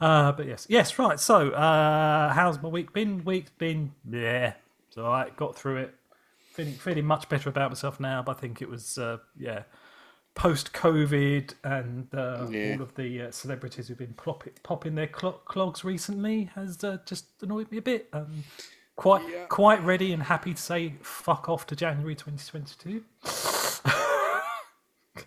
Uh, 0.00 0.32
but 0.32 0.46
yes, 0.46 0.66
yes, 0.68 0.98
right. 0.98 1.18
So, 1.20 1.50
uh, 1.50 2.32
how's 2.32 2.60
my 2.62 2.68
week 2.68 2.92
been? 2.92 3.24
Week's 3.24 3.50
been 3.50 3.92
yeah, 4.10 4.54
it's 4.88 4.98
all 4.98 5.10
right. 5.10 5.34
Got 5.36 5.56
through 5.56 5.76
it. 5.76 5.94
Feeling 6.52 6.74
feeling 6.74 7.04
much 7.04 7.28
better 7.28 7.48
about 7.48 7.70
myself 7.70 8.00
now. 8.00 8.22
But 8.22 8.36
I 8.36 8.40
think 8.40 8.60
it 8.62 8.68
was 8.68 8.98
uh, 8.98 9.18
yeah, 9.38 9.62
post 10.34 10.72
COVID 10.72 11.54
and 11.64 12.08
uh, 12.14 12.46
Yeah. 12.50 12.74
all 12.76 12.82
of 12.82 12.94
the 12.94 13.22
uh, 13.22 13.30
celebrities 13.30 13.88
who've 13.88 13.98
been 13.98 14.14
plop 14.14 14.44
popping 14.62 14.94
their 14.94 15.06
clo- 15.06 15.40
clogs 15.44 15.84
recently 15.84 16.50
has 16.54 16.82
uh, 16.84 16.98
just 17.06 17.26
annoyed 17.42 17.70
me 17.70 17.78
a 17.78 17.82
bit. 17.82 18.08
Um, 18.12 18.44
quite 18.96 19.28
Yeah. 19.28 19.46
quite 19.46 19.82
ready 19.84 20.12
and 20.12 20.22
happy 20.22 20.54
to 20.54 20.60
say 20.60 20.94
fuck 21.02 21.48
off 21.48 21.66
to 21.68 21.76
January 21.76 22.14
2022. 22.14 23.02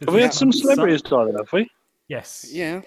Have 0.05 0.13
we 0.13 0.21
had 0.21 0.33
some 0.33 0.51
celebrities 0.51 1.01
die 1.01 1.25
then, 1.25 1.35
have 1.35 1.51
we? 1.53 1.69
Yes. 2.07 2.47
Yeah, 2.51 2.81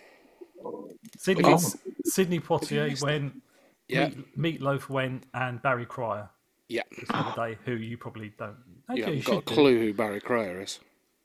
Sydney, 1.16 1.44
Oh. 1.46 1.58
Sidney 2.04 2.40
Poitier 2.40 3.00
went, 3.02 3.40
yeah, 3.88 4.10
Meat, 4.36 4.60
Meatloaf 4.60 4.88
went, 4.88 5.24
and 5.34 5.62
Barry 5.62 5.86
Cryer 5.86 6.28
yeah. 6.68 6.82
the 7.08 7.32
day, 7.36 7.58
who 7.64 7.72
you 7.74 7.96
probably 7.96 8.32
don't. 8.38 8.56
You 8.90 9.04
Okay, 9.04 9.16
you 9.16 9.22
haven't 9.22 9.24
got 9.24 9.32
a 9.32 9.34
should 9.36 9.44
do. 9.46 9.54
clue 9.54 9.78
who 9.78 9.94
Barry 9.94 10.20
Cryer 10.20 10.60
is. 10.62 10.80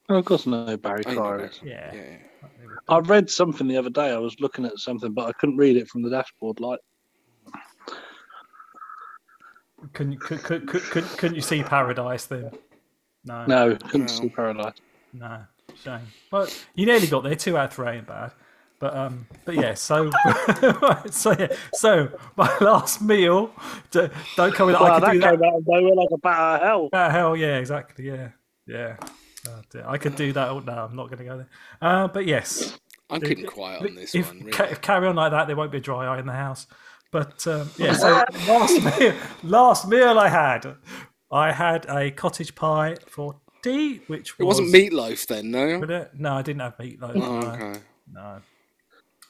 Oh, 0.10 0.16
of 0.18 0.26
course, 0.26 0.46
no. 0.46 0.76
Barry 0.78 1.04
I 1.08 1.16
Cryer. 1.16 1.38
that. 1.40 1.52
is. 1.52 1.62
Yeah. 1.64 1.94
Yeah, 1.94 2.02
yeah. 2.02 2.18
I 2.90 3.00
read 3.00 3.30
something 3.30 3.68
the 3.68 3.78
other 3.78 3.90
day. 3.90 4.12
I 4.12 4.18
was 4.18 4.40
looking 4.40 4.66
at 4.66 4.78
something, 4.78 5.14
but 5.14 5.28
I 5.28 5.32
couldn't 5.34 5.58
read 5.58 5.78
it 5.78 5.88
from 5.88 6.02
the 6.04 6.10
dashboard. 6.10 6.60
Like, 6.60 6.80
Can 9.92 10.12
you 10.12 10.18
could, 10.20 10.42
could, 10.44 10.68
could, 10.68 10.82
could, 10.84 11.04
couldn't 11.04 11.36
you 11.36 11.42
see 11.42 11.64
Paradise 11.64 12.26
then? 12.26 12.52
No, 13.26 13.46
no, 13.46 13.76
couldn't 13.76 14.02
No. 14.08 14.08
see 14.08 14.30
Paradise. 14.30 14.74
no, 15.14 15.42
shame. 15.84 16.02
But 16.32 16.66
you 16.76 16.86
nearly 16.86 17.08
got 17.08 17.24
there. 17.24 17.36
Two 17.36 17.58
out 17.58 17.66
of 17.70 17.74
three 17.74 17.90
ain't 17.90 18.08
bad. 18.08 18.32
But 18.80 18.96
um, 18.96 19.26
but 19.46 19.56
yeah. 19.56 19.74
So 19.76 20.12
so 21.12 21.32
yeah. 21.40 21.48
So 21.74 22.10
my 22.36 22.58
last 22.62 23.02
meal. 23.02 23.52
Don't 23.92 24.12
come 24.54 24.68
with. 24.68 24.76
Wow, 24.76 24.96
I 24.96 25.00
that 25.00 25.12
do 25.14 25.20
that. 25.20 25.32
came 25.40 25.44
out 25.44 25.56
of 25.58 25.68
nowhere 25.68 25.96
like 25.96 26.10
a 26.12 26.18
bat 26.18 26.38
out 26.40 26.56
of 26.56 26.62
hell. 26.68 26.90
Ah, 26.94 27.10
hell 27.10 27.36
yeah, 27.38 27.58
exactly. 27.60 28.08
Yeah, 28.08 28.30
yeah. 28.68 28.98
Oh, 29.48 29.62
dear. 29.70 29.86
I 29.88 29.98
could 29.98 30.16
do 30.16 30.32
that. 30.34 30.50
Oh, 30.50 30.60
no, 30.60 30.72
I'm 30.72 30.96
not 30.96 31.08
going 31.08 31.18
to 31.20 31.26
go 31.26 31.38
there. 31.38 31.50
Uh, 31.82 32.08
but 32.08 32.26
yes, 32.26 32.78
I'm 33.10 33.20
keeping 33.22 33.46
quiet 33.46 33.82
on 33.82 33.96
this 33.96 34.16
if, 34.16 34.28
one. 34.30 34.40
Really. 34.40 34.52
ca- 34.52 34.64
if 34.66 34.80
carry 34.82 35.08
on 35.08 35.16
like 35.16 35.32
that, 35.32 35.48
there 35.48 35.56
won't 35.58 35.72
be 35.72 35.80
a 35.80 35.82
dry 35.82 36.06
eye 36.06 36.20
in 36.20 36.26
the 36.26 36.32
house. 36.34 36.68
But 37.14 37.46
um, 37.46 37.70
yeah, 37.78 37.94
so 37.94 38.26
last 38.48 39.00
meal, 39.00 39.14
last 39.44 39.88
meal 39.88 40.18
I 40.18 40.30
had, 40.30 40.76
I 41.32 41.52
had 41.52 41.86
a 41.88 42.10
cottage 42.10 42.56
pie 42.56 42.98
for 43.08 43.36
tea, 43.62 44.02
which 44.08 44.34
it 44.40 44.44
was, 44.44 44.60
wasn't 44.60 44.74
meatloaf 44.74 45.28
then, 45.28 45.52
no. 45.52 46.08
No, 46.16 46.34
I 46.34 46.42
didn't 46.42 46.62
have 46.62 46.76
meatloaf. 46.76 47.16
Oh, 47.16 47.40
no, 47.40 47.48
okay. 47.50 47.80
no. 48.12 48.42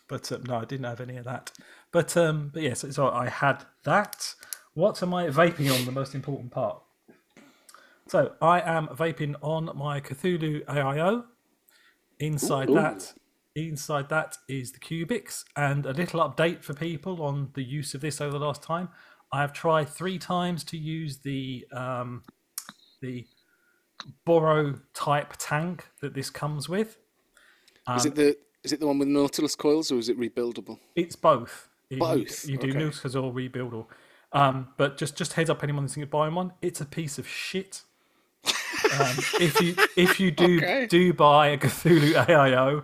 But 0.08 0.32
um, 0.32 0.44
no, 0.48 0.60
I 0.60 0.66
didn't 0.66 0.86
have 0.86 1.02
any 1.02 1.18
of 1.18 1.26
that. 1.26 1.52
But 1.92 2.16
um, 2.16 2.52
but 2.54 2.64
yes, 2.64 2.86
so 2.90 3.10
I 3.10 3.28
had 3.28 3.66
that. 3.84 4.34
What 4.76 5.04
am 5.04 5.14
I 5.14 5.28
vaping 5.28 5.70
on? 5.78 5.86
The 5.86 5.92
most 5.92 6.16
important 6.16 6.52
part. 6.52 6.82
So 8.08 8.32
I 8.42 8.62
am 8.62 8.88
vaping 8.88 9.36
on 9.42 9.70
my 9.76 10.00
Cthulhu 10.00 10.64
AIO. 10.66 11.26
Inside 12.20 12.70
Ooh. 12.70 12.76
that 12.76 13.14
inside 13.56 14.10
that 14.10 14.38
is 14.48 14.72
the 14.72 14.80
Cubix, 14.80 15.44
and 15.56 15.86
a 15.86 15.94
little 15.94 16.20
update 16.22 16.64
for 16.64 16.74
people 16.74 17.22
on 17.24 17.50
the 17.54 17.64
use 17.64 17.94
of 17.94 18.02
this 18.02 18.20
over 18.22 18.38
the 18.40 18.46
last 18.46 18.64
time. 18.64 18.90
I 19.32 19.42
have 19.42 19.54
tried 19.54 19.90
three 19.90 20.18
times 20.20 20.64
to 20.66 20.78
use 20.78 21.18
the 21.20 21.66
um, 21.74 22.24
the 23.02 23.26
Boro 24.26 24.80
type 24.94 25.34
tank 25.38 25.86
that 26.02 26.14
this 26.14 26.30
comes 26.30 26.68
with. 26.68 26.98
is 27.96 28.06
it 28.06 28.16
the 28.16 28.38
is 28.64 28.72
it 28.74 28.80
the 28.80 28.88
one 28.88 28.98
with 29.00 29.08
Nautilus 29.08 29.56
coils 29.56 29.92
or 29.92 29.98
is 29.98 30.10
it 30.10 30.18
rebuildable? 30.20 30.80
It's 30.96 31.16
both. 31.16 31.70
You- 31.90 32.00
Both, 32.00 32.48
You 32.50 32.58
do 32.58 32.70
okay. 32.70 32.80
Nautilus 32.80 33.16
or 33.16 33.32
rebuild 33.32 33.74
or. 33.74 33.88
Um, 34.32 34.70
but 34.78 34.98
just 34.98 35.16
just 35.16 35.34
heads 35.34 35.50
up 35.50 35.64
anyone 35.64 35.86
thinking 35.88 36.04
of 36.04 36.10
buying 36.10 36.34
one, 36.34 36.54
it's 36.62 36.82
a 36.82 36.86
piece 36.86 37.20
of 37.20 37.28
shit. 37.28 37.84
um, 39.00 39.16
if 39.40 39.62
you 39.62 39.76
if 39.96 40.20
you 40.20 40.32
do 40.32 40.58
Okay. 40.64 40.88
do 40.88 41.14
buy 41.14 41.50
a 41.50 41.58
Cthulhu 41.58 42.14
AIO, 42.26 42.84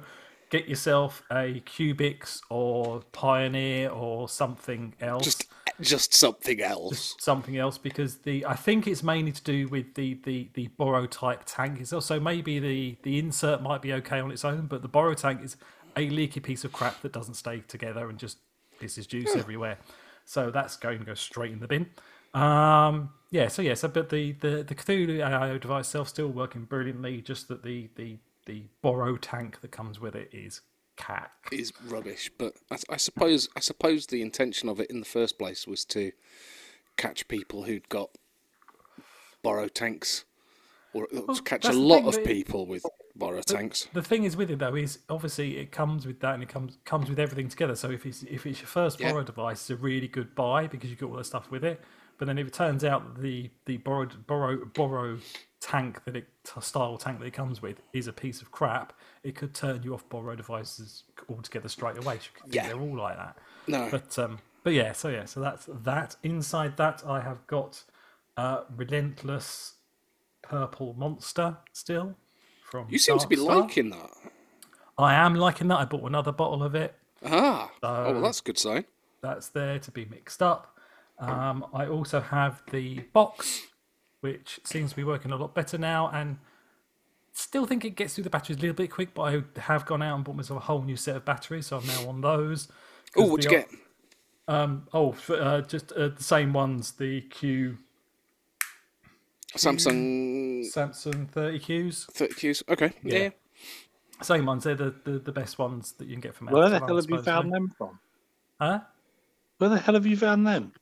get 0.50 0.68
yourself 0.68 1.24
a 1.32 1.62
Cubix 1.66 2.42
or 2.50 3.02
Pioneer 3.12 3.90
or 3.90 4.28
something 4.28 4.96
else. 5.00 5.24
Just 5.24 5.48
just 5.82 6.14
something 6.14 6.62
else. 6.62 7.16
something 7.20 7.58
else 7.58 7.78
because 7.78 8.18
the 8.18 8.46
I 8.46 8.56
think 8.56 8.88
it's 8.88 9.02
mainly 9.04 9.32
to 9.32 9.44
do 9.44 9.68
with 9.68 9.94
the 9.96 10.16
the 10.24 10.50
the 10.54 10.68
Boro 10.78 11.06
type 11.06 11.44
tank. 11.46 11.80
It's 11.80 11.94
also 11.94 12.20
maybe 12.20 12.60
the 12.60 12.98
the 13.04 13.20
insert 13.20 13.62
might 13.62 13.82
be 13.82 13.94
okay 13.94 14.20
on 14.20 14.32
its 14.32 14.44
own, 14.44 14.68
but 14.68 14.82
the 14.82 14.88
Boro 14.88 15.14
tank 15.14 15.42
is 15.44 15.56
a 15.96 16.10
leaky 16.10 16.40
piece 16.40 16.64
of 16.64 16.74
crap 16.74 17.02
that 17.02 17.14
doesn't 17.14 17.36
stay 17.36 17.62
together 17.68 18.10
and 18.10 18.18
just 18.18 18.38
pisses 18.82 19.08
juice 19.08 19.36
everywhere. 19.36 19.78
So 20.26 20.52
that's 20.52 20.78
going 20.78 21.00
to 21.00 21.06
go 21.06 21.14
straight 21.14 21.52
in 21.52 21.60
the 21.60 21.68
bin. 21.68 21.88
Um, 22.34 23.10
yeah, 23.32 23.48
so 23.48 23.62
yeah, 23.62 23.74
so 23.74 23.88
but 23.88 24.10
the 24.10 24.34
the 24.34 24.64
the 24.64 24.76
Cthulhu 24.76 25.20
AIO 25.20 25.60
device 25.60 25.88
itself 25.88 26.10
still 26.10 26.28
working 26.28 26.66
brilliantly. 26.66 27.22
Just 27.22 27.48
that 27.48 27.64
the 27.64 27.90
the 27.96 28.18
the 28.50 28.64
Boro 28.82 29.16
tank 29.16 29.62
that 29.62 29.72
comes 29.72 30.00
with 30.00 30.16
it 30.16 30.30
is 30.34 30.62
cack. 30.98 31.32
is 31.52 31.72
rubbish. 31.86 32.32
But 32.36 32.56
I, 32.72 32.78
I 32.90 32.98
suppose 32.98 33.48
I 33.56 33.60
suppose 33.60 34.08
the 34.08 34.24
intention 34.24 34.68
of 34.70 34.80
it 34.80 34.90
in 34.90 35.00
the 35.00 35.06
first 35.06 35.38
place 35.38 35.68
was 35.68 35.86
to 35.86 36.12
catch 36.98 37.28
people 37.28 37.64
who'd 37.64 37.88
got 37.90 38.10
Boro 39.44 39.68
tanks, 39.68 40.26
or 40.94 41.06
to 41.08 41.42
catch 41.44 41.66
a 41.66 41.74
lot 41.74 42.06
of 42.06 42.24
people 42.24 42.66
with 42.66 42.84
Boro 43.16 43.42
tanks. 43.42 43.88
The 43.94 44.02
thing 44.02 44.24
is 44.24 44.36
with 44.36 44.50
it 44.50 44.58
though 44.58 44.76
is 44.76 45.00
obviously 45.10 45.58
it 45.58 45.72
comes 45.72 46.08
with 46.08 46.20
that 46.22 46.34
and 46.34 46.42
it 46.42 46.50
comes 46.50 46.80
comes 46.86 47.08
with 47.08 47.20
everything 47.20 47.50
together. 47.50 47.76
So 47.76 47.92
if 47.92 48.06
it's 48.08 48.24
if 48.24 48.48
it's 48.48 48.60
your 48.60 48.68
first 48.68 49.00
Yeah. 49.00 49.12
Boro 49.12 49.24
device, 49.24 49.60
it's 49.62 49.70
a 49.70 49.76
really 49.76 50.08
good 50.08 50.34
buy 50.34 50.66
because 50.66 50.90
you 50.90 50.96
get 50.96 51.06
all 51.06 51.18
that 51.18 51.26
stuff 51.26 51.52
with 51.52 51.64
it. 51.64 51.80
But 52.20 52.26
then 52.28 52.38
if 52.38 52.46
it 52.48 52.54
turns 52.54 52.84
out 52.84 53.20
the 53.22 53.50
the 53.66 53.78
borrowed 53.78 54.28
Boro 54.28 54.66
Boro 54.66 55.18
tank 55.62 56.04
that 56.06 56.16
it 56.16 56.28
style 56.62 56.98
tank 56.98 57.20
that 57.20 57.26
it 57.26 57.34
comes 57.34 57.62
with 57.62 57.82
is 57.94 58.08
a 58.08 58.14
piece 58.14 58.42
of 58.42 58.52
crap, 58.52 58.94
it 59.24 59.36
could 59.36 59.54
turn 59.56 59.82
you 59.84 59.94
off 59.94 60.08
Boro 60.10 60.36
devices 60.36 61.04
altogether 61.30 61.70
straight 61.70 61.98
away. 61.98 62.16
You 62.16 62.20
could 62.34 62.44
think 62.44 62.54
Yeah. 62.56 62.68
they're 62.68 62.80
all 62.80 62.96
like 62.98 63.16
that. 63.18 63.38
No, 63.68 63.88
But 63.90 64.20
um, 64.20 64.40
but 64.64 64.74
yeah, 64.74 64.92
so 64.92 65.08
yeah, 65.08 65.26
so 65.26 65.40
that's 65.40 65.68
that. 65.84 66.18
Inside 66.22 66.76
that, 66.78 67.04
I 67.08 67.22
have 67.22 67.48
got 67.48 67.84
uh, 68.36 68.64
relentless 68.76 69.76
purple 70.42 70.94
monster 70.98 71.58
still 71.72 72.16
from. 72.70 72.88
you 72.90 72.98
seem 73.00 73.18
to 73.20 73.28
be 73.28 73.36
Star. 73.38 73.62
liking 73.62 73.92
that. 73.92 74.10
I 74.98 75.14
am 75.16 75.36
liking 75.36 75.70
that. 75.70 75.78
I 75.80 75.86
bought 75.86 76.04
another 76.04 76.34
bottle 76.34 76.64
of 76.64 76.76
it. 76.76 76.96
Ah, 77.26 77.72
oh 77.84 78.12
well, 78.14 78.22
that's 78.22 78.42
a 78.42 78.44
good 78.44 78.58
sign. 78.58 78.84
That's 79.22 79.48
there 79.50 79.80
to 79.80 79.92
be 79.92 80.04
mixed 80.06 80.42
up. 80.44 80.76
Um, 81.20 81.66
I 81.74 81.86
also 81.88 82.22
have 82.22 82.62
the 82.72 83.00
box, 83.14 83.68
which 84.22 84.60
seems 84.64 84.92
to 84.92 84.96
be 84.96 85.04
working 85.04 85.32
a 85.32 85.36
lot 85.36 85.54
better 85.54 85.78
now, 85.78 86.10
and 86.14 86.38
still 87.34 87.66
think 87.66 87.84
it 87.86 87.92
gets 87.92 88.16
through 88.16 88.24
the 88.24 88.30
batteries 88.30 88.58
a 88.58 88.62
little 88.62 88.76
bit 88.76 88.90
quick. 88.92 89.14
But 89.14 89.22
I 89.24 89.44
have 89.62 89.86
gone 89.86 90.02
out 90.02 90.16
and 90.16 90.24
bought 90.24 90.36
myself 90.36 90.58
a 90.64 90.66
whole 90.66 90.82
new 90.82 90.96
set 90.96 91.16
of 91.16 91.26
batteries, 91.26 91.68
so 91.68 91.78
I'm 91.78 91.88
now 91.88 92.08
on 92.08 92.22
those. 92.22 92.70
Oh, 93.18 93.26
what'd 93.26 93.44
you 93.44 93.50
get? 93.50 93.70
Um, 94.48 94.88
oh, 94.94 95.12
f- 95.12 95.30
uh, 95.30 95.62
just 95.62 95.92
uh, 95.92 96.10
the 96.10 96.24
same 96.24 96.54
ones. 96.54 96.94
The 96.94 97.22
Q 97.22 97.78
Samsung 99.56 100.64
Samsung 100.66 101.30
30Qs, 101.32 102.12
30Qs. 102.14 102.64
Okay, 102.70 102.92
yeah. 103.04 103.18
Yeah. 103.18 103.30
same 104.22 104.46
ones. 104.46 104.64
They're 104.64 104.76
the, 104.76 104.94
the, 105.04 105.20
the 105.20 105.32
best 105.32 105.58
ones 105.58 105.94
that 105.94 106.06
you 106.08 106.14
can 106.14 106.22
get 106.22 106.36
from. 106.36 106.48
Where 106.48 106.70
the 106.70 106.80
hell 106.80 106.96
have 106.96 107.10
you 107.10 107.18
found 107.24 107.52
them 107.54 107.74
from? 107.78 108.00
Huh? 108.60 108.82
Where 109.60 109.70
the 109.70 109.78
hell 109.78 109.94
have 109.94 110.06
you 110.06 110.18
found 110.18 110.48
them? 110.48 110.74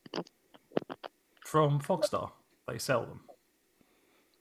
From 1.46 1.80
Fogstar. 1.82 2.32
They 2.68 2.78
sell 2.78 3.02
them. 3.06 3.22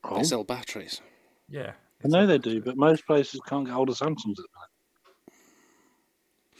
Oh, 0.04 0.16
They 0.18 0.24
sell 0.24 0.44
batteries. 0.44 1.00
Yeah. 1.48 1.72
I 2.04 2.08
know 2.08 2.26
they 2.26 2.38
do, 2.38 2.60
but 2.60 2.76
most 2.76 3.06
places 3.06 3.40
can't 3.48 3.64
get 3.66 3.72
hold 3.74 3.88
of 3.88 3.96
Samsungs 3.96 4.14
at 4.14 4.36
the 4.36 4.48
minute. 4.54 4.70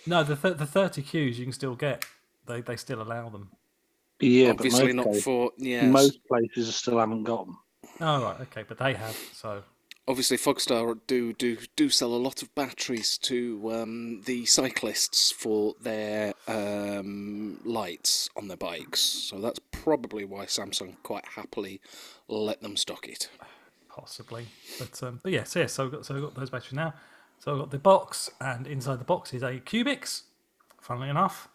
No, 0.06 0.23
the 0.25 0.37
th- 0.37 0.56
the 0.56 0.66
thirty 0.66 1.02
Qs 1.02 1.37
you 1.37 1.45
can 1.45 1.52
still 1.52 1.75
get. 1.75 2.04
They 2.47 2.61
they 2.61 2.76
still 2.76 3.02
allow 3.02 3.28
them. 3.28 3.50
Yeah, 4.21 4.50
Obviously 4.50 4.87
but 4.87 4.87
most, 4.87 4.95
not 4.97 5.04
places, 5.06 5.25
for 5.25 5.50
yeah. 5.59 5.87
most 5.87 6.21
places 6.26 6.75
still 6.75 6.99
haven't 6.99 7.25
got 7.25 7.47
them. 7.47 7.59
Oh 8.00 8.23
right, 8.23 8.40
okay, 8.42 8.64
but 8.66 8.78
they 8.78 8.95
have. 8.95 9.16
So 9.35 9.62
Obviously, 10.09 10.37
Fogstar 10.37 10.99
do 11.09 11.33
do 11.33 11.57
do 11.75 11.91
sell 11.91 12.15
a 12.15 12.17
lot 12.17 12.41
of 12.41 12.55
batteries 12.55 13.19
to 13.19 13.73
um, 13.73 14.23
the 14.23 14.47
cyclists 14.47 15.33
for 15.33 15.75
their 15.81 16.33
um, 16.47 17.59
lights 17.65 18.31
on 18.37 18.47
their 18.47 18.57
bikes. 18.57 19.01
So 19.01 19.41
that's 19.41 19.59
probably 19.73 20.25
why 20.25 20.47
Samsung 20.47 20.95
quite 21.03 21.25
happily 21.35 21.81
let 22.29 22.63
them 22.63 22.77
stock 22.77 23.09
it. 23.09 23.29
possibly, 23.89 24.47
but 24.79 25.03
um, 25.03 25.19
but 25.25 25.33
yeah, 25.33 25.43
so 25.43 25.59
yeah, 25.61 25.67
so 25.67 25.87
I've 25.87 25.91
got 25.91 26.07
so 26.07 26.15
I've 26.15 26.23
got 26.23 26.35
those 26.37 26.51
batteries 26.51 26.75
now. 26.75 26.95
So 27.41 27.53
I've 27.53 27.59
got 27.59 27.71
the 27.73 27.79
box, 27.79 28.31
and 28.41 28.67
inside 28.69 29.01
the 29.01 29.05
box 29.05 29.35
is 29.35 29.43
a 29.43 29.55
Cubix. 29.55 30.23
Funnily 30.81 31.09
enough, 31.09 31.49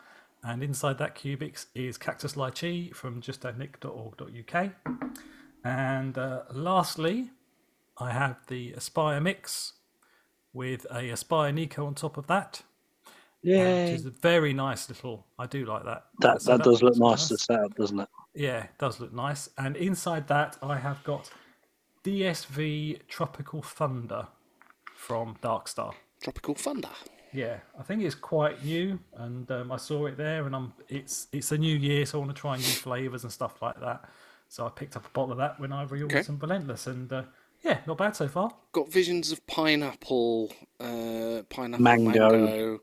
and 0.43 0.61
inside 0.61 0.97
that 0.97 1.15
Cubix 1.15 1.67
is 1.73 1.97
Cactus 1.97 2.33
Lychee 2.33 2.93
from 2.93 3.21
justanick.org.uk. 3.21 4.71
And 5.63 6.17
uh, 6.17 6.41
lastly, 6.51 7.29
I 8.01 8.11
have 8.11 8.37
the 8.47 8.73
Aspire 8.73 9.21
Mix 9.21 9.73
with 10.53 10.85
a 10.91 11.09
Aspire 11.09 11.51
Nico 11.51 11.85
on 11.85 11.93
top 11.93 12.17
of 12.17 12.27
that. 12.27 12.63
Yeah, 13.43 13.83
which 13.83 13.93
is 13.93 14.05
a 14.05 14.11
very 14.11 14.53
nice 14.53 14.89
little. 14.89 15.25
I 15.37 15.45
do 15.47 15.65
like 15.65 15.83
that. 15.85 16.05
That 16.19 16.41
So 16.41 16.57
that 16.57 16.63
does 16.63 16.81
look 16.83 16.95
nice 16.97 17.27
to 17.27 17.37
set 17.37 17.59
up, 17.59 17.75
doesn't 17.75 17.99
it? 17.99 18.09
Yeah, 18.33 18.63
it 18.63 18.77
does 18.79 18.99
look 18.99 19.13
nice. 19.13 19.49
And 19.57 19.75
inside 19.77 20.27
that, 20.27 20.57
I 20.61 20.77
have 20.77 21.03
got 21.03 21.29
DSV 22.03 23.07
Tropical 23.07 23.61
Thunder 23.61 24.27
from 24.95 25.35
Darkstar. 25.41 25.93
Tropical 26.21 26.55
Thunder. 26.55 26.89
Yeah, 27.33 27.57
I 27.79 27.83
think 27.83 28.03
it's 28.03 28.15
quite 28.15 28.63
new, 28.63 28.99
and 29.15 29.49
um, 29.51 29.71
I 29.71 29.77
saw 29.77 30.05
it 30.07 30.17
there, 30.17 30.45
and 30.45 30.55
I'm 30.55 30.73
it's 30.89 31.27
it's 31.31 31.51
a 31.51 31.57
new 31.57 31.75
year, 31.77 32.05
so 32.05 32.17
I 32.17 32.25
want 32.25 32.35
to 32.35 32.39
try 32.39 32.57
new 32.57 32.63
flavors 32.63 33.23
and 33.23 33.31
stuff 33.31 33.61
like 33.61 33.79
that. 33.79 34.09
So 34.49 34.65
I 34.65 34.69
picked 34.69 34.97
up 34.97 35.05
a 35.05 35.09
bottle 35.09 35.31
of 35.31 35.37
that 35.37 35.59
when 35.59 35.71
I 35.71 35.85
reordered 35.85 36.05
Okay. 36.05 36.23
some 36.23 36.37
Relentless, 36.39 36.87
and 36.87 37.11
uh, 37.11 37.23
yeah, 37.63 37.79
not 37.87 37.97
bad 37.97 38.15
so 38.15 38.27
far. 38.27 38.51
Got 38.71 38.91
visions 38.91 39.31
of 39.31 39.45
pineapple, 39.47 40.51
uh, 40.79 41.43
pineapple, 41.49 41.83
Mango. 41.83 42.29
mango, 42.29 42.79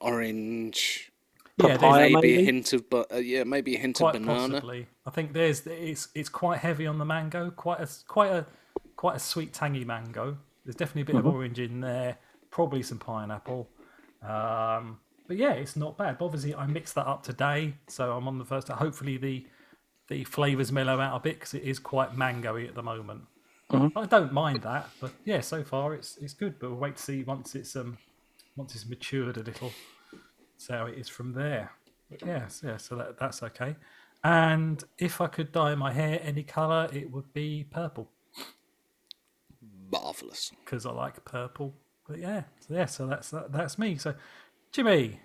orange. 0.00 1.12
Yeah, 1.58 1.76
Papaya, 1.78 2.00
there's 2.10 2.12
maybe, 2.14 2.36
a 2.36 2.44
hint 2.44 2.72
of 2.74 2.90
but 2.90 3.10
uh, 3.12 3.16
yeah, 3.16 3.44
maybe 3.44 3.76
a 3.76 3.78
hint 3.78 3.96
quite 3.96 4.14
of 4.14 4.20
banana. 4.20 4.54
possibly. 4.54 4.86
I 5.06 5.10
think 5.10 5.32
there's 5.32 5.66
it's 5.66 6.08
it's 6.14 6.28
quite 6.28 6.58
heavy 6.58 6.86
on 6.86 6.98
the 6.98 7.04
mango, 7.04 7.50
quite 7.50 7.80
a 7.80 7.88
quite 8.06 8.30
a 8.30 8.46
quite 8.96 9.16
a 9.16 9.18
sweet 9.18 9.52
tangy 9.54 9.84
mango. 9.84 10.36
There's 10.64 10.76
definitely 10.76 11.02
a 11.02 11.04
bit 11.06 11.16
Mm-hmm. 11.16 11.26
of 11.28 11.34
orange 11.34 11.58
in 11.60 11.80
there, 11.80 12.18
probably 12.50 12.82
some 12.82 12.98
pineapple. 12.98 13.68
Um, 14.22 14.98
but 15.28 15.36
yeah, 15.38 15.52
it's 15.52 15.76
not 15.76 15.96
bad. 15.96 16.18
But 16.18 16.26
obviously, 16.26 16.54
I 16.54 16.66
mixed 16.66 16.94
that 16.96 17.06
up 17.06 17.22
today, 17.22 17.74
so 17.88 18.12
I'm 18.16 18.28
on 18.28 18.38
the 18.38 18.44
first. 18.44 18.68
Hopefully, 18.68 19.16
the 19.16 19.46
the 20.08 20.24
flavors 20.24 20.70
mellow 20.70 21.00
out 21.00 21.16
a 21.16 21.20
bit 21.20 21.34
because 21.36 21.54
it 21.54 21.62
is 21.62 21.78
quite 21.78 22.14
mangoey 22.16 22.68
at 22.68 22.74
the 22.74 22.82
moment. 22.82 23.22
Mm-hmm. 23.72 23.98
I 23.98 24.06
don't 24.06 24.32
mind 24.32 24.62
that, 24.62 24.88
but 25.00 25.12
yeah, 25.24 25.40
so 25.40 25.64
far 25.64 25.94
it's 25.94 26.16
it's 26.18 26.34
good. 26.34 26.58
But 26.58 26.70
we'll 26.70 26.78
wait 26.78 26.96
to 26.96 27.02
see 27.02 27.22
once 27.24 27.54
it's 27.54 27.74
um 27.76 27.98
once 28.56 28.74
it's 28.74 28.86
matured 28.86 29.36
a 29.36 29.42
little, 29.42 29.72
see 30.56 30.72
how 30.72 30.86
it 30.86 30.98
is 30.98 31.08
from 31.08 31.32
there. 31.32 31.72
But 32.10 32.22
yes, 32.24 32.62
yeah, 32.64 32.76
so 32.76 32.96
that 32.96 33.18
that's 33.18 33.42
okay. 33.42 33.76
And 34.24 34.82
if 34.98 35.20
I 35.20 35.26
could 35.26 35.52
dye 35.52 35.74
my 35.74 35.92
hair 35.92 36.20
any 36.22 36.42
color, 36.42 36.88
it 36.92 37.10
would 37.10 37.32
be 37.32 37.64
purple 37.70 38.08
Marvelous. 39.90 40.52
because 40.64 40.86
I 40.86 40.92
like 40.92 41.24
purple. 41.24 41.74
But 42.08 42.18
yeah, 42.18 42.44
so 42.60 42.74
yeah, 42.74 42.86
so 42.86 43.06
that's 43.06 43.30
that, 43.30 43.52
that's 43.52 43.78
me. 43.78 43.96
So, 43.96 44.14
Jimmy, 44.72 45.20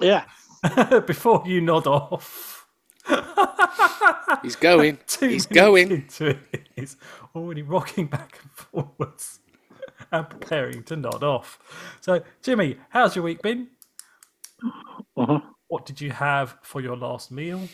Yeah. 0.00 0.24
before 1.06 1.42
you 1.46 1.60
nod 1.60 1.86
off, 1.86 2.61
He's 4.42 4.56
going. 4.56 4.98
two 5.06 5.28
He's 5.28 5.46
going. 5.46 5.90
into 5.90 6.28
it, 6.52 6.68
he's 6.76 6.96
already 7.34 7.62
rocking 7.62 8.06
back 8.06 8.38
and 8.42 8.50
forwards 8.52 9.40
and 10.12 10.28
preparing 10.28 10.82
to 10.84 10.96
nod 10.96 11.22
off. 11.22 11.58
So, 12.00 12.22
Jimmy, 12.42 12.76
how's 12.90 13.14
your 13.16 13.24
week 13.24 13.42
been? 13.42 13.68
Uh-huh. 15.16 15.40
What 15.68 15.86
did 15.86 16.00
you 16.00 16.10
have 16.10 16.56
for 16.62 16.80
your 16.80 16.96
last 16.96 17.30
meal? 17.30 17.68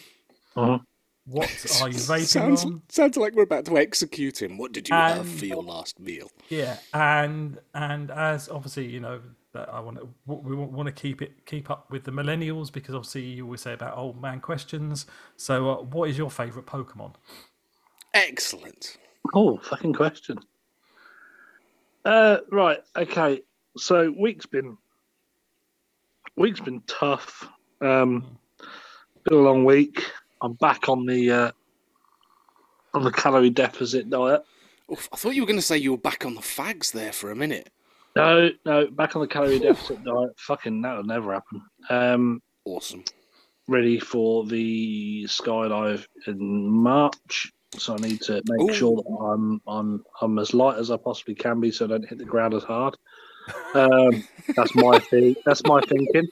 Uh-huh. 0.57 0.79
What 1.27 1.45
are 1.83 1.89
you 1.89 1.95
vaping 1.95 2.27
Sounds 2.27 2.65
on? 2.65 2.83
sounds 2.89 3.17
like 3.19 3.35
we're 3.35 3.43
about 3.43 3.67
to 3.67 3.77
execute 3.77 4.41
him. 4.41 4.57
What 4.57 4.73
did 4.73 4.89
you 4.89 4.95
have 4.95 5.29
for 5.29 5.45
your 5.45 5.63
last 5.63 6.01
meal? 6.01 6.31
Yeah, 6.49 6.79
and 6.95 7.59
and 7.75 8.11
as 8.11 8.49
obviously 8.49 8.87
you 8.87 9.01
know, 9.01 9.21
that 9.59 9.69
I 9.75 9.81
want 9.81 9.99
to 9.99 10.09
we 10.27 10.55
want 10.55 10.87
to 10.87 10.93
keep 10.93 11.21
it 11.21 11.45
keep 11.47 11.71
up 11.71 11.91
with 11.91 12.05
the 12.05 12.12
millennials 12.12 12.73
because 12.73 12.95
obviously 12.95 13.23
you 13.23 13.45
always 13.45 13.61
say 13.61 13.73
about 13.73 13.97
old 13.97 14.21
man 14.23 14.41
questions. 14.41 15.07
So, 15.37 15.71
uh, 15.71 15.83
what 15.83 16.09
is 16.09 16.17
your 16.17 16.31
favourite 16.31 16.67
Pokemon? 16.67 17.15
Excellent. 18.15 18.97
Oh, 19.35 19.59
fucking 19.59 19.95
question. 19.95 20.38
Uh, 22.05 22.38
right. 22.50 22.79
Okay. 22.97 23.43
So 23.77 24.15
week's 24.17 24.47
been 24.47 24.79
week's 26.37 26.61
been 26.61 26.83
tough. 26.87 27.49
Um, 27.81 28.38
been 29.25 29.38
a 29.38 29.41
long 29.41 29.65
week. 29.65 30.05
I'm 30.41 30.55
back 30.55 30.88
on 30.88 31.05
the 31.05 31.31
uh, 31.31 31.50
on 32.95 33.03
the 33.03 33.12
calorie 33.12 33.50
deficit 33.50 34.09
diet. 34.09 34.43
Oof, 34.91 35.09
I 35.12 35.17
thought 35.17 35.35
you 35.35 35.43
were 35.43 35.47
going 35.47 35.59
to 35.59 35.62
say 35.67 35.77
you 35.77 35.93
were 35.93 35.99
back 35.99 36.25
on 36.25 36.35
the 36.35 36.41
fags 36.41 36.93
there 36.93 37.12
for 37.12 37.31
a 37.31 37.37
minute. 37.37 37.71
No, 38.19 38.51
no, 38.65 38.87
back 38.89 39.17
on 39.17 39.23
the 39.23 39.29
calorie 39.29 39.59
deficit 39.59 40.05
diet. 40.05 40.31
Fucking 40.39 40.83
that'll 40.83 41.05
never 41.05 41.33
happen. 41.33 41.63
Um, 41.89 42.43
Awesome. 42.65 43.05
ready 43.67 43.99
for 43.99 44.45
the 44.45 45.25
skydive 45.29 46.07
in 46.27 46.39
March. 46.69 47.53
So 47.77 47.95
I 47.95 47.97
need 47.99 48.21
to 48.23 48.43
make 48.47 48.71
Ooh. 48.71 48.75
sure 48.75 48.97
that 48.97 49.25
I'm 49.25 49.61
I'm 49.67 50.05
I'm 50.23 50.39
as 50.39 50.55
light 50.55 50.79
as 50.79 50.91
I 50.91 50.97
possibly 50.97 51.35
can 51.35 51.61
be, 51.61 51.71
so 51.71 51.85
I 51.85 51.89
don't 51.89 52.09
hit 52.09 52.19
the 52.19 52.25
ground 52.25 52.55
as 52.55 52.63
hard. 52.65 52.97
Um, 53.75 54.25
that's 54.57 54.75
my 54.75 54.99
thing. 55.11 55.35
That's 55.45 55.63
my 55.65 55.81
thinking. 55.83 56.29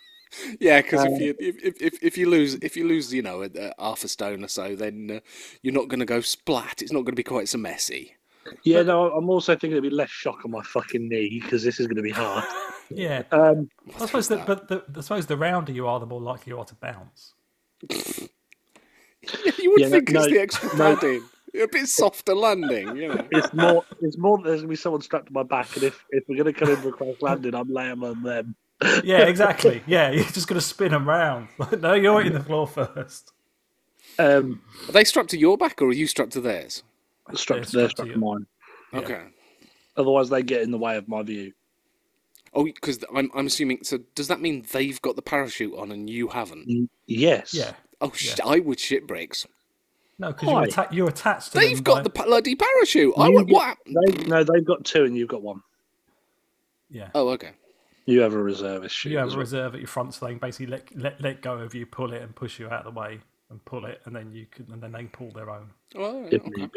Yeah, 0.61 0.81
because 0.83 1.01
Um, 1.05 1.13
if 1.13 1.21
you 1.21 1.35
if, 1.39 1.81
if- 1.81 2.03
if 2.03 2.19
you 2.19 2.29
lose 2.29 2.55
if 2.57 2.77
you 2.77 2.87
lose 2.89 3.13
you 3.15 3.23
know 3.23 3.43
a, 3.43 3.51
a 3.55 3.73
half 3.79 4.03
a 4.03 4.09
stone 4.09 4.43
or 4.45 4.49
so, 4.49 4.75
then 4.75 5.11
uh, 5.17 5.21
you're 5.63 5.75
not 5.75 5.89
going 5.89 6.01
to 6.01 6.07
go 6.07 6.21
splat. 6.21 6.83
It's 6.83 6.93
not 6.93 7.01
going 7.01 7.13
to 7.13 7.23
be 7.23 7.23
quite 7.23 7.49
so 7.49 7.59
messy. 7.59 8.17
Yeah, 8.63 8.83
no, 8.83 9.11
I'm 9.13 9.29
also 9.31 9.53
thinking 9.55 9.71
there'll 9.71 9.83
be 9.83 9.91
less 9.91 10.11
shock 10.11 10.45
on 10.45 10.51
my 10.51 10.63
fucking 10.63 11.09
knee 11.09 11.41
because 11.43 11.63
this 11.63 11.81
is 11.81 11.87
going 11.87 11.97
to 11.97 12.03
be 12.03 12.11
hard. 12.11 12.45
Yeah, 12.89 13.25
Um, 13.33 13.69
I 14.01 14.07
suppose 14.07 14.29
that, 14.29 14.47
but 14.47 14.69
the, 14.69 14.85
I 14.97 15.01
suppose 15.01 15.27
the 15.27 15.37
rounder 15.37 15.73
you 15.73 15.89
are, 15.89 15.99
the 15.99 16.07
more 16.07 16.21
likely 16.21 16.53
you 16.53 16.59
are 16.61 16.65
to 16.67 16.75
bounce. 16.77 17.35
you 17.91 18.29
would 19.73 19.81
Yeah, 19.81 19.89
think 19.89 20.11
no, 20.11 20.21
it's 20.23 20.33
the 20.33 20.39
extra 20.41 20.69
no. 20.77 20.95
padding, 20.95 21.23
a 21.61 21.67
bit 21.67 21.89
softer 21.89 22.35
landing. 22.35 22.97
You 22.97 23.09
know. 23.09 23.27
it's 23.33 23.53
more. 23.53 23.85
It's 24.01 24.17
more. 24.17 24.39
There's 24.39 24.59
going 24.61 24.63
to 24.63 24.69
be 24.69 24.77
someone 24.77 25.03
strapped 25.03 25.27
to 25.27 25.33
my 25.33 25.43
back, 25.43 25.75
and 25.75 25.83
if 25.83 26.05
if 26.11 26.23
we're 26.29 26.37
going 26.43 26.53
to 26.55 26.59
come 26.59 26.71
in 26.71 26.77
for 26.77 26.91
a 26.91 26.93
crash 26.93 27.17
landing, 27.21 27.55
I'm 27.57 27.69
laying 27.73 28.05
on 28.05 28.23
them. 28.23 28.55
Yeah, 29.03 29.23
exactly. 29.23 29.83
yeah, 29.89 30.11
you're 30.13 30.23
just 30.25 30.47
going 30.47 30.61
to 30.61 30.65
spin 30.67 30.93
them 30.93 31.09
round. 31.09 31.49
no, 31.81 31.95
you're 31.95 32.19
hitting 32.23 32.39
the 32.39 32.45
floor 32.45 32.67
first. 32.69 33.33
Um, 34.19 34.63
Are 34.89 34.93
they 34.93 35.03
strapped 35.05 35.31
to 35.31 35.39
your 35.39 35.59
back 35.59 35.83
or 35.83 35.87
are 35.89 35.93
you 35.93 36.07
strapped 36.07 36.33
to 36.35 36.41
theirs? 36.41 36.85
Strapped 37.35 37.69
to 37.71 37.77
Yeah, 37.77 37.81
their, 37.83 37.91
strapped 37.91 38.09
to 38.09 38.15
strapped 38.15 38.17
mine. 38.19 38.47
Yeah. 38.93 38.99
Okay. 39.01 39.23
Otherwise, 39.97 40.29
they 40.29 40.43
get 40.43 40.63
in 40.63 40.71
the 40.71 40.79
way 40.79 40.97
of 40.97 41.09
my 41.09 41.23
view. 41.23 41.53
Oh, 42.55 42.65
because 42.65 43.05
I'm 43.15 43.31
I'm 43.35 43.47
assuming. 43.47 43.81
So 43.83 43.99
does 44.15 44.29
that 44.29 44.41
mean 44.41 44.65
they've 44.73 45.01
got 45.03 45.17
the 45.17 45.23
parachute 45.23 45.75
on 45.77 45.91
and 45.93 46.09
you 46.09 46.29
haven't? 46.29 46.69
Mm, 46.69 46.89
Yes. 47.07 47.53
Yeah. 47.55 47.73
Oh, 48.01 48.13
sh- 48.15 48.37
I 48.45 48.61
would 48.61 48.79
shit 48.79 49.07
bricks. 49.07 49.47
No, 50.19 50.29
because 50.33 50.49
you're, 50.49 50.63
atta- 50.63 50.95
you're 50.95 51.09
attached 51.09 51.53
to 51.53 51.59
They've 51.59 51.77
them 51.77 51.83
got 51.85 51.97
by- 51.97 52.03
the 52.03 52.11
bloody 52.11 52.55
parachute. 52.55 53.13
I 53.19 53.29
would. 53.29 53.47
get- 53.49 53.55
What? 53.55 53.79
They, 53.87 54.25
no, 54.27 54.45
they've 54.45 54.65
got 54.65 54.85
two, 54.85 55.05
and 55.05 55.17
you've 55.17 55.29
got 55.29 55.43
one. 55.43 55.63
Yeah. 56.91 57.09
Oh, 57.15 57.29
okay. 57.31 57.53
You 58.07 58.21
have 58.21 58.33
a 58.35 58.39
reserve 58.43 58.85
issue. 58.85 59.11
You 59.11 59.19
have 59.19 59.27
as 59.29 59.33
a 59.35 59.37
well. 59.37 59.41
reserve 59.41 59.75
at 59.75 59.81
your 59.81 59.89
front, 59.89 60.15
so 60.15 60.25
they 60.27 60.33
can 60.33 60.39
basically 60.39 60.67
let, 60.69 60.97
let 60.97 61.21
let 61.21 61.43
go 61.43 61.59
of 61.59 61.75
you, 61.75 61.85
pull 61.87 62.13
it, 62.13 62.23
and 62.23 62.35
push 62.35 62.59
you 62.59 62.67
out 62.69 62.87
of 62.87 62.95
the 62.95 62.99
way, 63.01 63.21
and 63.51 63.63
pull 63.65 63.85
it, 63.85 64.01
and 64.05 64.15
then 64.15 64.31
you 64.33 64.47
can, 64.51 64.67
and 64.73 64.81
then 64.83 64.93
they 64.93 65.05
pull 65.05 65.31
their 65.33 65.51
own 65.51 65.71
Oh, 65.97 66.27
yeah, 66.31 66.39
okay. 66.39 66.69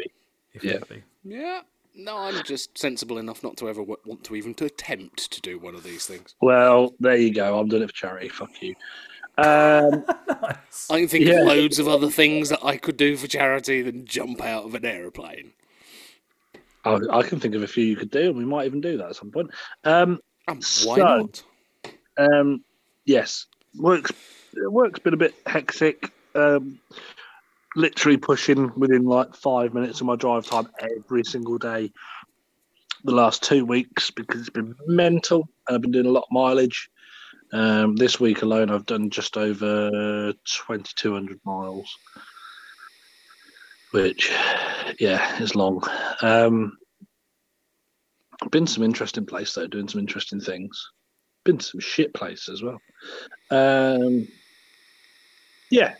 Need 0.54 0.60
be. 0.62 0.68
if 0.68 0.74
Yeah. 0.74 0.78
be. 0.96 1.02
Yeah. 1.24 1.60
No, 1.96 2.16
I'm 2.18 2.42
just 2.44 2.78
sensible 2.78 3.18
enough 3.18 3.42
not 3.42 3.56
to 3.58 3.68
ever 3.68 3.80
w- 3.80 3.96
want 4.06 4.22
to 4.24 4.36
even 4.36 4.54
to 4.54 4.64
attempt 4.64 5.30
to 5.32 5.40
do 5.40 5.58
one 5.58 5.74
of 5.74 5.82
these 5.82 6.06
things. 6.06 6.34
Well, 6.40 6.94
there 7.00 7.16
you 7.16 7.34
go. 7.34 7.58
I'm 7.58 7.68
doing 7.68 7.82
it 7.82 7.88
for 7.88 7.92
charity. 7.94 8.28
Fuck 8.28 8.62
you. 8.62 8.74
Um, 9.38 10.04
Nice. 10.42 10.88
I 10.90 11.00
can 11.00 11.08
think 11.08 11.26
Yeah. 11.26 11.40
of 11.40 11.48
loads 11.48 11.78
of 11.78 11.88
other 11.88 12.08
things 12.10 12.48
that 12.48 12.64
I 12.64 12.76
could 12.76 12.96
do 12.96 13.16
for 13.16 13.26
charity 13.26 13.82
than 13.82 14.06
jump 14.06 14.40
out 14.40 14.64
of 14.64 14.74
an 14.74 14.84
aeroplane. 14.86 15.52
I, 16.84 16.98
I 17.12 17.22
can 17.22 17.40
think 17.40 17.54
of 17.54 17.62
a 17.62 17.66
few 17.66 17.84
you 17.84 17.96
could 17.96 18.10
do, 18.10 18.28
and 18.30 18.36
we 18.38 18.44
might 18.46 18.64
even 18.66 18.80
do 18.80 18.96
that 18.96 19.10
at 19.10 19.16
some 19.16 19.30
point. 19.30 19.50
Um, 19.84 20.20
And 20.48 20.58
why 20.84 20.96
So- 20.96 20.96
not? 20.96 21.42
um, 22.16 22.64
yes, 23.04 23.46
work's 23.76 24.12
work's 24.56 25.00
been 25.00 25.12
a 25.14 25.18
bit 25.18 25.34
hectic. 25.46 26.10
Um, 26.34 26.78
literally 27.76 28.16
pushing 28.16 28.72
within 28.76 29.04
like 29.04 29.34
five 29.34 29.74
minutes 29.74 30.00
of 30.00 30.06
my 30.06 30.16
drive 30.16 30.46
time 30.46 30.68
every 30.80 31.24
single 31.24 31.58
day 31.58 31.92
the 33.04 33.14
last 33.14 33.42
two 33.42 33.64
weeks 33.64 34.10
because 34.10 34.40
it's 34.40 34.50
been 34.50 34.74
mental 34.86 35.48
and 35.66 35.74
I've 35.74 35.82
been 35.82 35.92
doing 35.92 36.06
a 36.06 36.10
lot 36.10 36.24
of 36.24 36.32
mileage. 36.32 36.90
Um, 37.52 37.96
this 37.96 38.20
week 38.20 38.42
alone, 38.42 38.70
I've 38.70 38.86
done 38.86 39.10
just 39.10 39.36
over 39.36 40.32
2,200 40.32 41.40
miles, 41.44 41.92
which, 43.90 44.30
yeah, 45.00 45.42
is 45.42 45.56
long. 45.56 45.82
Um, 46.22 46.78
been 48.52 48.68
some 48.68 48.84
interesting 48.84 49.26
place 49.26 49.52
though, 49.54 49.66
doing 49.66 49.88
some 49.88 50.00
interesting 50.00 50.40
things. 50.40 50.90
Been 51.44 51.58
some 51.58 51.80
shit 51.80 52.14
place 52.14 52.48
as 52.48 52.62
well. 52.62 52.80
Um, 53.50 54.28
yeah, 55.70 55.94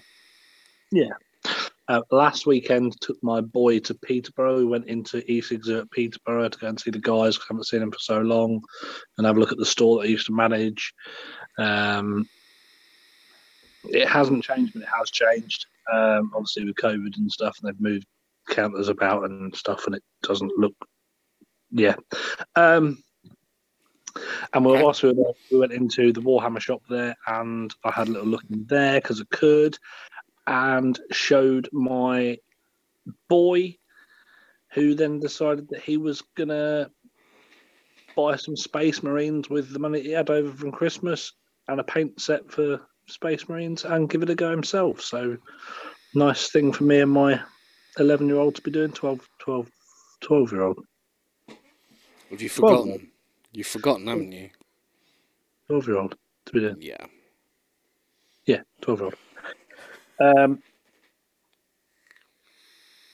yeah. 0.92 1.10
Uh, 1.90 2.02
last 2.12 2.46
weekend, 2.46 2.94
took 3.00 3.20
my 3.20 3.40
boy 3.40 3.80
to 3.80 3.92
Peterborough. 3.94 4.58
We 4.58 4.64
went 4.64 4.86
into 4.86 5.28
East 5.28 5.50
Exit 5.50 5.76
at 5.76 5.90
Peterborough 5.90 6.48
to 6.48 6.58
go 6.58 6.68
and 6.68 6.78
see 6.78 6.92
the 6.92 7.00
guys. 7.00 7.36
I 7.36 7.42
haven't 7.48 7.66
seen 7.66 7.80
them 7.80 7.90
for 7.90 7.98
so 7.98 8.20
long, 8.20 8.62
and 9.18 9.26
have 9.26 9.36
a 9.36 9.40
look 9.40 9.50
at 9.50 9.58
the 9.58 9.66
store 9.66 9.96
that 9.96 10.06
I 10.06 10.10
used 10.10 10.26
to 10.26 10.32
manage. 10.32 10.94
Um, 11.58 12.28
it 13.88 14.06
hasn't 14.06 14.44
changed, 14.44 14.74
but 14.74 14.82
it 14.82 14.88
has 14.96 15.10
changed. 15.10 15.66
Um, 15.92 16.30
obviously, 16.32 16.64
with 16.64 16.76
COVID 16.76 17.16
and 17.16 17.32
stuff, 17.32 17.58
and 17.60 17.68
they've 17.68 17.80
moved 17.80 18.06
counters 18.48 18.88
about 18.88 19.24
and 19.24 19.52
stuff, 19.56 19.86
and 19.86 19.96
it 19.96 20.04
doesn't 20.22 20.56
look. 20.56 20.76
Yeah. 21.72 21.96
Um, 22.54 23.02
and 24.52 24.64
we, 24.64 24.80
whilst 24.80 25.02
we 25.02 25.08
were 25.08 25.14
there, 25.16 25.32
we 25.50 25.58
went 25.58 25.72
into 25.72 26.12
the 26.12 26.20
Warhammer 26.20 26.60
shop 26.60 26.82
there, 26.88 27.16
and 27.26 27.74
I 27.84 27.90
had 27.90 28.06
a 28.06 28.12
little 28.12 28.28
look 28.28 28.44
in 28.48 28.64
there 28.66 29.00
because 29.00 29.20
I 29.20 29.24
could, 29.34 29.76
and 30.50 30.98
showed 31.12 31.68
my 31.72 32.36
boy, 33.28 33.76
who 34.72 34.94
then 34.94 35.20
decided 35.20 35.68
that 35.68 35.80
he 35.80 35.96
was 35.96 36.22
gonna 36.36 36.90
buy 38.16 38.34
some 38.34 38.56
Space 38.56 39.02
Marines 39.02 39.48
with 39.48 39.72
the 39.72 39.78
money 39.78 40.02
he 40.02 40.10
had 40.10 40.28
over 40.28 40.52
from 40.52 40.72
Christmas 40.72 41.32
and 41.68 41.78
a 41.78 41.84
paint 41.84 42.20
set 42.20 42.50
for 42.50 42.80
Space 43.06 43.48
Marines 43.48 43.84
and 43.84 44.10
give 44.10 44.24
it 44.24 44.30
a 44.30 44.34
go 44.34 44.50
himself. 44.50 45.00
So, 45.00 45.36
nice 46.16 46.50
thing 46.50 46.72
for 46.72 46.82
me 46.82 47.00
and 47.00 47.12
my 47.12 47.40
11 47.98 48.26
year 48.26 48.38
old 48.38 48.56
to 48.56 48.62
be 48.62 48.72
doing, 48.72 48.90
12, 48.90 49.20
12, 49.38 49.70
12 50.20 50.52
year 50.52 50.62
old. 50.62 50.84
Have 52.28 52.42
you 52.42 52.48
forgotten? 52.48 53.12
You've 53.52 53.68
forgotten, 53.68 54.08
haven't 54.08 54.32
you? 54.32 54.50
12 55.68 55.86
year 55.86 55.98
old 55.98 56.16
to 56.46 56.52
be 56.52 56.60
doing. 56.60 56.76
Yeah. 56.80 57.06
Yeah, 58.46 58.62
12 58.80 58.98
year 58.98 59.04
old. 59.06 59.14
Um, 60.20 60.62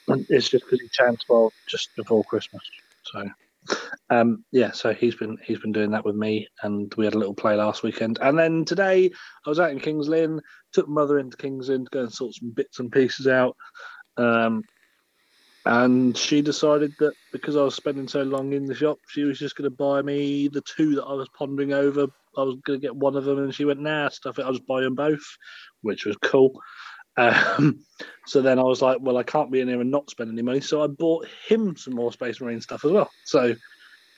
and 0.08 0.26
it's 0.28 0.48
just 0.48 0.64
because 0.64 0.80
he 0.80 0.88
turned 0.88 1.20
12 1.26 1.52
just 1.68 1.90
before 1.96 2.24
Christmas. 2.24 2.62
So, 3.04 3.28
um, 4.10 4.44
yeah, 4.52 4.72
so 4.72 4.92
he's 4.94 5.14
been 5.14 5.36
he's 5.42 5.58
been 5.58 5.72
doing 5.72 5.90
that 5.92 6.04
with 6.04 6.16
me, 6.16 6.46
and 6.62 6.92
we 6.96 7.04
had 7.04 7.14
a 7.14 7.18
little 7.18 7.34
play 7.34 7.56
last 7.56 7.82
weekend. 7.82 8.18
And 8.20 8.38
then 8.38 8.64
today 8.64 9.10
I 9.44 9.48
was 9.48 9.60
out 9.60 9.70
in 9.70 9.80
Kings 9.80 10.08
Lynn, 10.08 10.40
took 10.72 10.88
mother 10.88 11.18
into 11.18 11.36
Kings 11.36 11.68
Lynn 11.68 11.84
to 11.84 11.90
go 11.90 12.00
and 12.00 12.12
sort 12.12 12.34
some 12.34 12.50
bits 12.50 12.78
and 12.78 12.92
pieces 12.92 13.26
out. 13.26 13.56
Um, 14.16 14.64
and 15.66 16.16
she 16.16 16.42
decided 16.42 16.94
that 16.98 17.14
because 17.32 17.56
I 17.56 17.62
was 17.62 17.74
spending 17.74 18.06
so 18.06 18.22
long 18.22 18.52
in 18.52 18.66
the 18.66 18.74
shop, 18.74 18.98
she 19.08 19.24
was 19.24 19.38
just 19.38 19.56
going 19.56 19.68
to 19.68 19.76
buy 19.76 20.00
me 20.00 20.46
the 20.46 20.62
two 20.62 20.94
that 20.94 21.04
I 21.04 21.12
was 21.12 21.28
pondering 21.36 21.72
over. 21.72 22.06
I 22.38 22.42
was 22.42 22.56
going 22.64 22.80
to 22.80 22.86
get 22.86 22.94
one 22.94 23.16
of 23.16 23.24
them, 23.24 23.38
and 23.38 23.52
she 23.52 23.64
went, 23.64 23.80
"Nah, 23.80 24.08
stuff 24.10 24.38
it. 24.38 24.42
I'll 24.44 24.52
just 24.52 24.66
buy 24.66 24.82
them 24.82 24.94
both," 24.94 25.24
which 25.82 26.04
was 26.04 26.16
cool. 26.22 26.52
Um, 27.16 27.80
so 28.26 28.42
then 28.42 28.58
I 28.58 28.62
was 28.62 28.82
like, 28.82 28.98
"Well, 29.00 29.16
I 29.16 29.22
can't 29.22 29.50
be 29.50 29.60
in 29.60 29.68
here 29.68 29.80
and 29.80 29.90
not 29.90 30.10
spend 30.10 30.30
any 30.30 30.42
money," 30.42 30.60
so 30.60 30.82
I 30.82 30.86
bought 30.86 31.26
him 31.48 31.76
some 31.76 31.94
more 31.94 32.12
Space 32.12 32.40
Marine 32.40 32.60
stuff 32.60 32.84
as 32.84 32.92
well. 32.92 33.10
So 33.24 33.54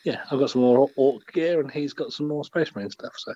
yeah, 0.05 0.23
I've 0.31 0.39
got 0.39 0.51
some 0.51 0.63
more 0.63 0.89
Orc 0.97 1.33
gear, 1.33 1.61
and 1.61 1.71
he's 1.71 1.93
got 1.93 2.13
some 2.13 2.29
more 2.29 2.45
Space 2.45 2.75
Marine 2.75 2.91
stuff. 2.91 3.13
So 3.17 3.35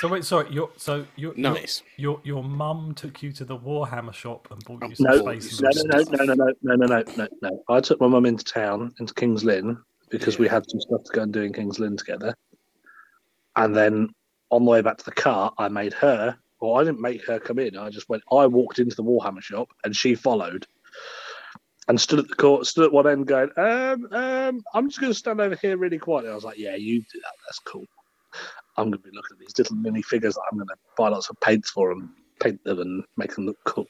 So 0.00 0.08
wait, 0.08 0.24
sorry. 0.24 0.50
Your 0.50 0.70
so 0.76 1.06
your 1.16 1.34
your- 1.36 1.52
Nice. 1.54 1.82
Your 1.96 2.20
your 2.24 2.42
mum 2.42 2.94
took 2.94 3.22
you 3.22 3.32
to 3.32 3.44
the 3.44 3.56
Warhammer 3.56 4.14
shop 4.14 4.48
and 4.50 4.64
bought 4.64 4.82
you 4.82 4.90
Oh, 4.90 4.94
some 4.94 5.06
no, 5.06 5.18
space. 5.36 5.60
no, 5.60 5.68
no, 5.74 6.02
no, 6.02 6.24
no, 6.24 6.34
no, 6.34 6.52
no, 6.62 6.74
no, 6.74 6.86
no, 6.86 7.04
no, 7.16 7.28
no. 7.42 7.64
I 7.68 7.80
took 7.80 8.00
my 8.00 8.08
mum 8.08 8.24
into 8.26 8.44
town, 8.44 8.94
into 8.98 9.12
Kings 9.14 9.44
Lynn, 9.44 9.76
because 10.10 10.38
we 10.38 10.48
had 10.48 10.64
some 10.70 10.80
stuff 10.80 11.04
to 11.04 11.12
go 11.12 11.22
and 11.22 11.32
do 11.32 11.42
in 11.42 11.52
Kings 11.52 11.78
Lynn 11.78 11.96
together. 11.96 12.34
And 13.56 13.76
then 13.76 14.08
on 14.50 14.64
the 14.64 14.70
way 14.70 14.80
back 14.80 14.96
to 14.98 15.04
the 15.04 15.12
car, 15.12 15.52
I 15.58 15.68
made 15.68 15.92
her. 15.94 16.36
Well, 16.60 16.76
I 16.76 16.84
didn't 16.84 17.00
make 17.00 17.26
her 17.26 17.40
come 17.40 17.58
in. 17.58 17.76
I 17.76 17.90
just 17.90 18.08
went. 18.08 18.22
I 18.30 18.46
walked 18.46 18.78
into 18.78 18.94
the 18.94 19.02
Warhammer 19.02 19.42
shop, 19.42 19.70
and 19.84 19.96
she 19.96 20.14
followed, 20.14 20.66
and 21.88 22.00
stood 22.00 22.18
at 22.18 22.28
the 22.28 22.34
court, 22.34 22.66
stood 22.66 22.84
at 22.84 22.92
one 22.92 23.06
end, 23.06 23.26
going, 23.26 23.50
"Um, 23.56 24.08
um, 24.12 24.62
I'm 24.74 24.88
just 24.88 25.00
going 25.00 25.12
to 25.12 25.18
stand 25.18 25.40
over 25.40 25.56
here 25.56 25.76
really 25.78 25.98
quietly." 25.98 26.30
I 26.30 26.34
was 26.34 26.44
like, 26.44 26.58
"Yeah, 26.58 26.76
you 26.76 27.00
do 27.00 27.20
that. 27.20 27.34
That's 27.46 27.58
cool." 27.60 27.86
I'm 28.76 28.90
going 28.90 29.02
to 29.02 29.10
be 29.10 29.16
looking 29.16 29.36
at 29.36 29.38
these 29.40 29.58
little 29.58 29.76
mini 29.76 30.02
figures 30.02 30.34
that 30.34 30.42
I'm 30.50 30.58
going 30.58 30.68
to 30.68 30.76
buy 30.96 31.08
lots 31.08 31.28
of 31.30 31.40
paints 31.40 31.70
for 31.70 31.92
and 31.92 32.08
paint 32.40 32.62
them 32.64 32.78
and 32.78 33.04
make 33.16 33.34
them 33.34 33.46
look 33.46 33.58
cool. 33.64 33.88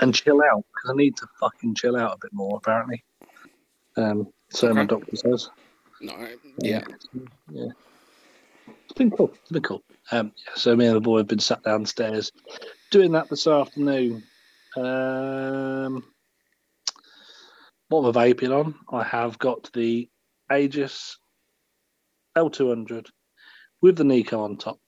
And 0.00 0.14
chill 0.14 0.40
out 0.42 0.64
because 0.72 0.90
I 0.90 0.94
need 0.94 1.16
to 1.18 1.26
fucking 1.38 1.74
chill 1.74 1.96
out 1.96 2.14
a 2.14 2.18
bit 2.20 2.32
more. 2.32 2.56
Apparently, 2.56 3.04
um, 3.96 4.32
so 4.50 4.72
my 4.72 4.84
doctor 4.84 5.16
says. 5.16 5.50
No, 6.00 6.16
yeah. 6.58 6.82
yeah. 7.52 7.68
It's 8.66 8.92
been 8.98 9.10
cool. 9.10 9.32
It's 9.40 9.50
been 9.50 9.62
cool. 9.62 9.82
Um, 10.10 10.32
so 10.54 10.76
me 10.76 10.86
and 10.86 10.96
the 10.96 11.00
boy 11.00 11.18
have 11.18 11.28
been 11.28 11.38
sat 11.38 11.62
downstairs 11.62 12.32
doing 12.90 13.12
that 13.12 13.28
this 13.28 13.46
afternoon. 13.46 14.22
Um, 14.76 16.04
what 17.88 18.00
am 18.00 18.16
I 18.16 18.32
vaping 18.32 18.50
on? 18.50 18.74
I 18.90 19.02
have 19.04 19.38
got 19.38 19.70
the 19.72 20.08
Aegis 20.50 21.18
L200 22.36 23.06
with 23.80 23.96
the 23.96 24.04
Nico 24.04 24.42
on 24.42 24.56
top, 24.56 24.80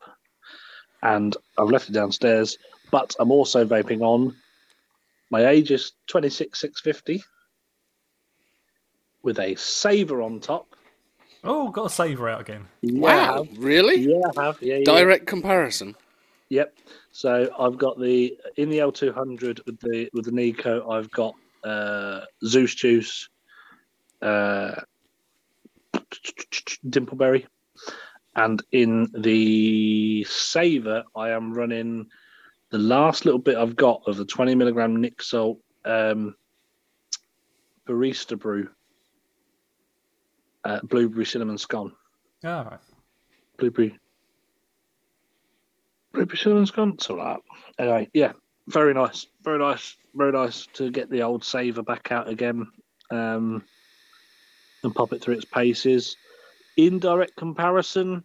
and 1.02 1.36
I've 1.58 1.70
left 1.70 1.88
it 1.88 1.92
downstairs. 1.92 2.58
But 2.90 3.14
I'm 3.18 3.30
also 3.30 3.64
vaping 3.64 4.02
on 4.02 4.36
my 5.30 5.50
Aegis 5.50 5.92
26650 6.06 7.22
with 9.22 9.38
a 9.38 9.54
saver 9.56 10.22
on 10.22 10.40
top. 10.40 10.73
Oh, 11.44 11.68
got 11.68 11.86
a 11.86 11.90
saver 11.90 12.28
out 12.28 12.40
again. 12.40 12.66
Wow, 12.82 13.46
really? 13.56 14.00
Yeah, 14.00 14.22
I 14.36 14.44
have. 14.44 14.62
Yeah, 14.62 14.76
yeah. 14.76 14.84
Direct 14.84 15.26
comparison. 15.26 15.94
Yep. 16.48 16.74
So 17.12 17.50
I've 17.58 17.78
got 17.78 18.00
the 18.00 18.36
in 18.56 18.70
the 18.70 18.80
L 18.80 18.90
two 18.90 19.12
hundred 19.12 19.60
with 19.66 19.78
the 19.80 20.08
with 20.14 20.24
the 20.24 20.32
Nico. 20.32 20.90
I've 20.90 21.10
got 21.10 21.34
uh, 21.62 22.22
Zeus 22.44 22.74
Juice, 22.74 23.28
uh, 24.22 24.74
Dimpleberry, 26.88 27.46
and 28.36 28.62
in 28.72 29.10
the 29.16 30.24
Saver 30.24 31.04
I 31.14 31.30
am 31.30 31.52
running 31.52 32.06
the 32.70 32.78
last 32.78 33.24
little 33.26 33.38
bit 33.38 33.56
I've 33.56 33.76
got 33.76 34.02
of 34.06 34.16
the 34.16 34.24
twenty 34.24 34.54
milligram 34.54 34.96
Nic 34.96 35.22
Salt 35.22 35.58
um, 35.84 36.34
Barista 37.86 38.38
Brew, 38.38 38.68
uh, 40.64 40.80
blueberry 40.82 41.26
cinnamon 41.26 41.58
scone 41.58 41.92
All 42.44 42.64
right. 42.64 42.80
blueberry 43.58 43.98
blueberry 46.14 46.38
cinnamon 46.38 46.66
scone. 46.66 46.92
It's 46.94 47.10
all 47.10 47.16
right. 47.16 47.40
Anyway, 47.78 48.08
yeah, 48.14 48.32
very 48.68 48.94
nice, 48.94 49.26
very 49.42 49.58
nice, 49.58 49.96
very 50.14 50.32
nice 50.32 50.66
to 50.74 50.90
get 50.90 51.10
the 51.10 51.22
old 51.22 51.44
saver 51.44 51.82
back 51.82 52.12
out 52.12 52.28
again, 52.28 52.66
um, 53.10 53.64
and 54.82 54.94
pop 54.94 55.12
it 55.12 55.20
through 55.20 55.34
its 55.34 55.44
paces. 55.44 56.16
In 56.76 56.98
direct 56.98 57.36
comparison, 57.36 58.24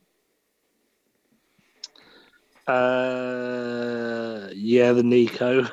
uh, 2.67 4.49
yeah, 4.53 4.93
the 4.93 5.03
Nico. 5.03 5.67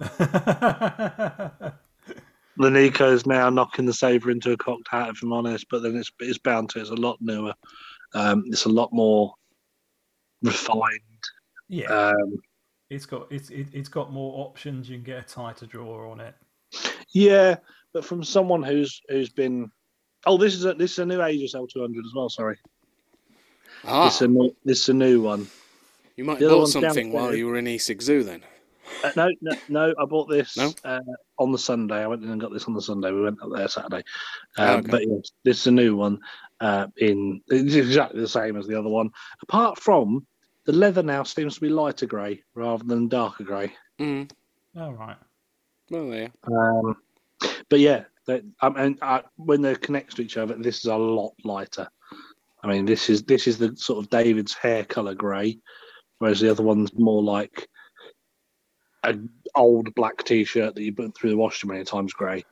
The 2.60 2.70
Nico 2.70 3.12
is 3.12 3.26
now 3.26 3.48
knocking 3.50 3.86
the 3.86 3.92
saver 3.92 4.30
into 4.30 4.52
a 4.52 4.56
cocked 4.56 4.88
hat, 4.90 5.08
if 5.10 5.22
I'm 5.22 5.32
honest. 5.32 5.66
But 5.70 5.82
then 5.82 5.96
it's 5.96 6.12
it's 6.20 6.38
bound 6.38 6.70
to. 6.70 6.80
It's 6.80 6.90
a 6.90 6.94
lot 6.94 7.16
newer. 7.20 7.54
Um, 8.14 8.44
it's 8.46 8.64
a 8.66 8.68
lot 8.68 8.92
more 8.92 9.34
refined. 10.42 11.00
yeah, 11.68 11.90
Um, 11.92 12.34
it's 12.90 13.06
got 13.06 13.30
it's 13.30 13.50
it, 13.50 13.68
it's 13.72 13.88
got 13.88 14.12
more 14.12 14.44
options. 14.46 14.88
You 14.88 14.96
can 14.96 15.04
get 15.04 15.18
a 15.18 15.22
tighter 15.26 15.66
drawer 15.66 16.06
on 16.08 16.20
it. 16.20 16.34
yeah, 17.12 17.56
but 17.92 18.04
from 18.04 18.22
someone 18.24 18.62
who's 18.62 19.00
who's 19.08 19.30
been, 19.30 19.70
oh, 20.26 20.36
this 20.36 20.54
is 20.54 20.64
a 20.64 20.74
this 20.74 20.92
is 20.92 20.98
a 21.00 21.06
new 21.06 21.22
Aegis 21.24 21.54
L200 21.54 21.98
as 22.04 22.12
well. 22.14 22.28
Sorry, 22.28 22.58
Ah, 23.84 24.04
this 24.06 24.16
is 24.16 24.22
a 24.22 24.28
new, 24.28 24.56
this 24.64 24.80
is 24.80 24.88
a 24.88 24.94
new 24.94 25.20
one. 25.22 25.46
you 26.16 26.24
might 26.24 26.38
the 26.38 26.46
have 26.46 26.52
bought 26.52 26.58
one's 26.60 26.72
something 26.72 27.12
while 27.12 27.34
you 27.34 27.46
were 27.46 27.56
in 27.56 27.66
East 27.68 27.90
Zoo 28.02 28.22
then. 28.22 28.42
Uh, 29.02 29.12
no, 29.16 29.30
no, 29.40 29.56
no. 29.68 29.94
I 29.98 30.04
bought 30.04 30.28
this 30.28 30.56
No? 30.56 30.72
uh, 30.84 31.00
on 31.38 31.52
the 31.52 31.58
Sunday. 31.58 31.96
I 32.02 32.06
went 32.06 32.22
in 32.22 32.30
and 32.30 32.40
got 32.40 32.52
this 32.52 32.66
on 32.66 32.74
the 32.74 32.82
Sunday. 32.82 33.10
We 33.12 33.22
went 33.22 33.42
up 33.42 33.50
there 33.54 33.68
Saturday. 33.68 34.02
Oh, 34.58 34.74
Um, 34.74 34.80
okay. 34.80 34.90
But 34.90 35.06
yes, 35.06 35.30
this 35.44 35.60
is 35.60 35.66
a 35.66 35.72
new 35.72 35.96
one. 35.96 36.20
Uh, 36.60 36.88
in 36.98 37.40
it's 37.48 37.74
exactly 37.74 38.20
the 38.20 38.28
same 38.28 38.56
as 38.56 38.66
the 38.66 38.78
other 38.78 38.90
one, 38.90 39.10
apart 39.42 39.78
from 39.80 40.26
the 40.66 40.72
leather 40.72 41.02
now 41.02 41.22
seems 41.22 41.54
to 41.54 41.60
be 41.62 41.70
lighter 41.70 42.04
grey 42.06 42.42
rather 42.54 42.84
than 42.84 43.08
darker 43.08 43.44
grey. 43.44 43.72
Mm. 43.98 44.30
All 44.76 44.92
right. 44.92 45.16
Well, 45.90 46.10
there. 46.10 46.30
Um, 46.46 46.96
but 47.70 47.80
yeah, 47.80 48.04
they, 48.26 48.42
I 48.60 48.68
mean, 48.68 48.98
I, 49.00 49.22
when 49.36 49.62
they're 49.62 49.74
connected 49.76 50.16
to 50.16 50.22
each 50.22 50.36
other, 50.36 50.54
this 50.54 50.80
is 50.80 50.84
a 50.84 50.96
lot 50.96 51.32
lighter. 51.44 51.88
I 52.62 52.68
mean, 52.68 52.84
this 52.84 53.08
is 53.08 53.22
this 53.22 53.46
is 53.46 53.56
the 53.56 53.74
sort 53.76 54.04
of 54.04 54.10
David's 54.10 54.52
hair 54.52 54.84
color 54.84 55.14
grey, 55.14 55.58
whereas 56.18 56.40
the 56.40 56.50
other 56.50 56.62
one's 56.62 56.92
more 56.98 57.22
like 57.22 57.68
a 59.04 59.16
old 59.54 59.94
black 59.94 60.24
t-shirt 60.24 60.74
that 60.74 60.82
you 60.82 60.92
put 60.92 61.14
through 61.14 61.30
the 61.30 61.36
wash 61.36 61.60
too 61.60 61.68
many 61.68 61.84
times 61.84 62.12
grey. 62.12 62.44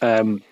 Um, 0.00 0.42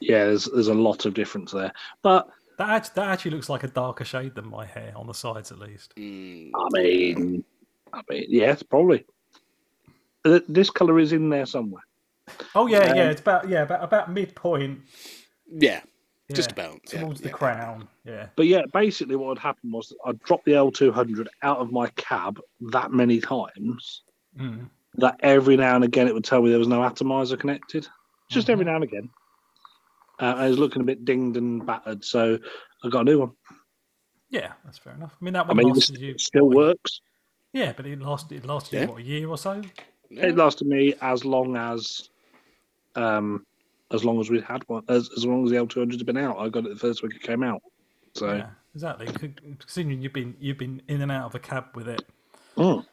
yeah, 0.00 0.24
there's 0.26 0.44
there's 0.46 0.68
a 0.68 0.74
lot 0.74 1.06
of 1.06 1.14
difference 1.14 1.52
there, 1.52 1.72
but 2.02 2.28
That 2.58 2.68
actually, 2.70 2.92
that 2.96 3.08
actually 3.08 3.30
looks 3.32 3.48
like 3.48 3.64
a 3.64 3.68
darker 3.68 4.04
shade 4.04 4.34
than 4.34 4.48
my 4.48 4.64
hair 4.66 4.92
on 4.96 5.06
the 5.06 5.14
sides, 5.14 5.50
at 5.50 5.58
least. 5.58 5.94
Mm. 5.96 6.50
I 6.54 6.68
mean, 6.72 7.44
I 7.92 8.02
mean, 8.08 8.26
yes, 8.28 8.62
probably. 8.62 9.04
This 10.48 10.70
color 10.70 10.98
is 10.98 11.12
in 11.12 11.28
there 11.28 11.46
somewhere. 11.46 11.82
Oh 12.54 12.66
yeah, 12.66 12.78
Um, 12.78 12.96
yeah. 12.96 13.10
It's 13.10 13.20
about 13.20 13.48
yeah 13.48 13.62
about 13.62 13.84
about 13.84 14.10
midpoint. 14.12 14.80
Yeah, 15.50 15.80
just 16.32 16.52
yeah, 16.56 16.64
about. 16.64 16.80
yeah, 16.92 17.00
towards 17.00 17.20
the 17.20 17.28
yeah. 17.28 17.34
crown. 17.34 17.88
Yeah. 18.04 18.26
But 18.36 18.46
yeah, 18.46 18.62
basically 18.72 19.16
what 19.16 19.36
had 19.36 19.42
happened 19.42 19.72
was 19.72 19.92
I'd 20.06 20.20
dropped 20.22 20.46
the 20.46 20.52
L200 20.52 21.26
out 21.42 21.58
of 21.58 21.72
my 21.72 21.88
cab 21.96 22.40
that 22.72 22.92
many 22.92 23.20
times 23.20 24.03
Mm. 24.38 24.68
that 24.96 25.16
every 25.20 25.56
now 25.56 25.74
and 25.76 25.84
again 25.84 26.08
it 26.08 26.14
would 26.14 26.24
tell 26.24 26.42
me 26.42 26.50
there 26.50 26.58
was 26.58 26.68
no 26.68 26.82
atomizer 26.84 27.36
connected. 27.36 27.86
Just 28.30 28.50
every 28.50 28.64
now 28.64 28.76
and 28.76 28.84
again. 28.84 29.10
Uh, 30.20 30.34
I 30.36 30.48
was 30.48 30.58
looking 30.58 30.82
a 30.82 30.84
bit 30.84 31.04
dinged 31.04 31.36
and 31.36 31.64
battered, 31.66 32.04
so 32.04 32.38
I 32.84 32.88
got 32.88 33.00
a 33.02 33.04
new 33.04 33.20
one. 33.20 33.32
Yeah, 34.30 34.52
that's 34.64 34.78
fair 34.78 34.94
enough. 34.94 35.14
I 35.20 35.24
mean, 35.24 35.34
that 35.34 35.44
I 35.44 35.48
one 35.48 35.56
mean, 35.58 35.68
it 35.70 35.74
lasted 35.74 35.98
you. 36.00 36.18
still 36.18 36.46
what, 36.48 36.56
works. 36.56 37.00
Yeah, 37.52 37.72
but 37.76 37.86
it 37.86 38.00
lasted. 38.00 38.42
It 38.42 38.46
lasted 38.46 38.74
Yeah. 38.76 38.82
you, 38.82 38.88
what 38.88 38.98
a 39.00 39.02
year 39.02 39.28
or 39.28 39.38
so. 39.38 39.62
Yeah. 40.10 40.26
It 40.26 40.36
lasted 40.36 40.66
me 40.66 40.94
as 41.00 41.24
long 41.24 41.56
as, 41.56 42.08
um, 42.96 43.44
as 43.92 44.04
long 44.04 44.20
as 44.20 44.30
we 44.30 44.40
had 44.40 44.62
one, 44.68 44.84
as, 44.88 45.10
as 45.16 45.24
long 45.26 45.44
as 45.44 45.50
the 45.50 45.56
L200 45.56 45.92
had 45.98 46.06
been 46.06 46.16
out. 46.16 46.38
I 46.38 46.48
got 46.48 46.64
it 46.66 46.70
the 46.70 46.76
first 46.76 47.02
week 47.02 47.14
it 47.14 47.22
came 47.22 47.42
out. 47.42 47.62
So, 48.14 48.32
Yeah, 48.34 48.50
exactly. 48.74 49.06
C- 49.20 49.34
Considering 49.58 50.00
you've 50.02 50.12
been 50.12 50.36
you've 50.40 50.58
been 50.58 50.80
in 50.88 51.00
and 51.02 51.10
out 51.12 51.26
of 51.26 51.34
a 51.34 51.40
cab 51.40 51.66
with 51.74 51.88
it, 51.88 52.02
Mm. 52.56 52.83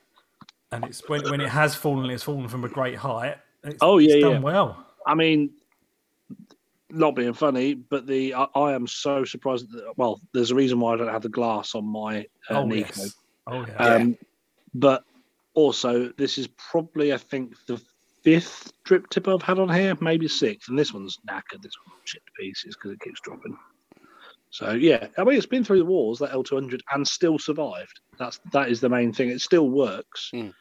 And 0.71 0.85
it's 0.85 1.07
when 1.09 1.21
when 1.29 1.41
it 1.41 1.49
has 1.49 1.75
fallen, 1.75 2.09
it's 2.09 2.23
fallen 2.23 2.47
from 2.47 2.63
a 2.63 2.69
great 2.69 2.95
height. 2.95 3.37
It's, 3.63 3.77
Oh, 3.81 3.97
it's 3.99 4.13
yeah, 4.13 4.21
done 4.21 4.31
yeah. 4.33 4.39
well. 4.39 4.85
I 5.05 5.15
mean, 5.15 5.51
not 6.89 7.15
being 7.15 7.33
funny, 7.33 7.73
but 7.73 8.05
the 8.07 8.33
I, 8.33 8.47
I 8.55 8.73
am 8.73 8.87
so 8.87 9.23
surprised. 9.25 9.71
That, 9.71 9.93
well, 9.97 10.19
there's 10.33 10.51
a 10.51 10.55
reason 10.55 10.79
why 10.79 10.93
I 10.93 10.97
don't 10.97 11.07
have 11.09 11.21
the 11.21 11.29
glass 11.29 11.75
on 11.75 11.85
my 11.85 12.21
uh, 12.49 12.59
oh 12.59 12.65
Nico. 12.65 12.87
yes. 12.95 13.15
Oh 13.47 13.65
yeah. 13.67 13.75
Um, 13.75 14.17
But 14.73 15.03
also, 15.53 16.09
this 16.17 16.37
is 16.37 16.47
probably, 16.47 17.11
I 17.13 17.17
think, 17.17 17.53
the 17.67 17.81
fifth 18.23 18.71
drip 18.85 19.09
tip 19.09 19.27
I've 19.27 19.41
had 19.41 19.59
on 19.59 19.69
here, 19.69 19.97
maybe 19.99 20.27
sixth, 20.27 20.69
and 20.69 20.77
this 20.79 20.93
one's 20.93 21.17
knackered. 21.29 21.61
This 21.61 21.73
one's 21.85 21.99
shit 22.05 22.21
to 22.25 22.31
pieces 22.39 22.75
because 22.75 22.91
it 22.91 23.01
keeps 23.01 23.19
dropping. 23.21 23.57
So 24.49 24.71
yeah, 24.71 25.07
I 25.17 25.23
mean, 25.23 25.37
it's 25.37 25.45
been 25.45 25.63
through 25.63 25.79
the 25.79 25.85
walls 25.85 26.19
that 26.19 26.31
L200 26.31 26.81
and 26.93 27.07
still 27.07 27.39
survived. 27.39 27.99
That's 28.19 28.39
that 28.51 28.69
is 28.69 28.81
the 28.81 28.89
main 28.89 29.13
thing. 29.13 29.29
It 29.29 29.41
still 29.41 29.69
works. 29.69 30.29
Mm. 30.33 30.53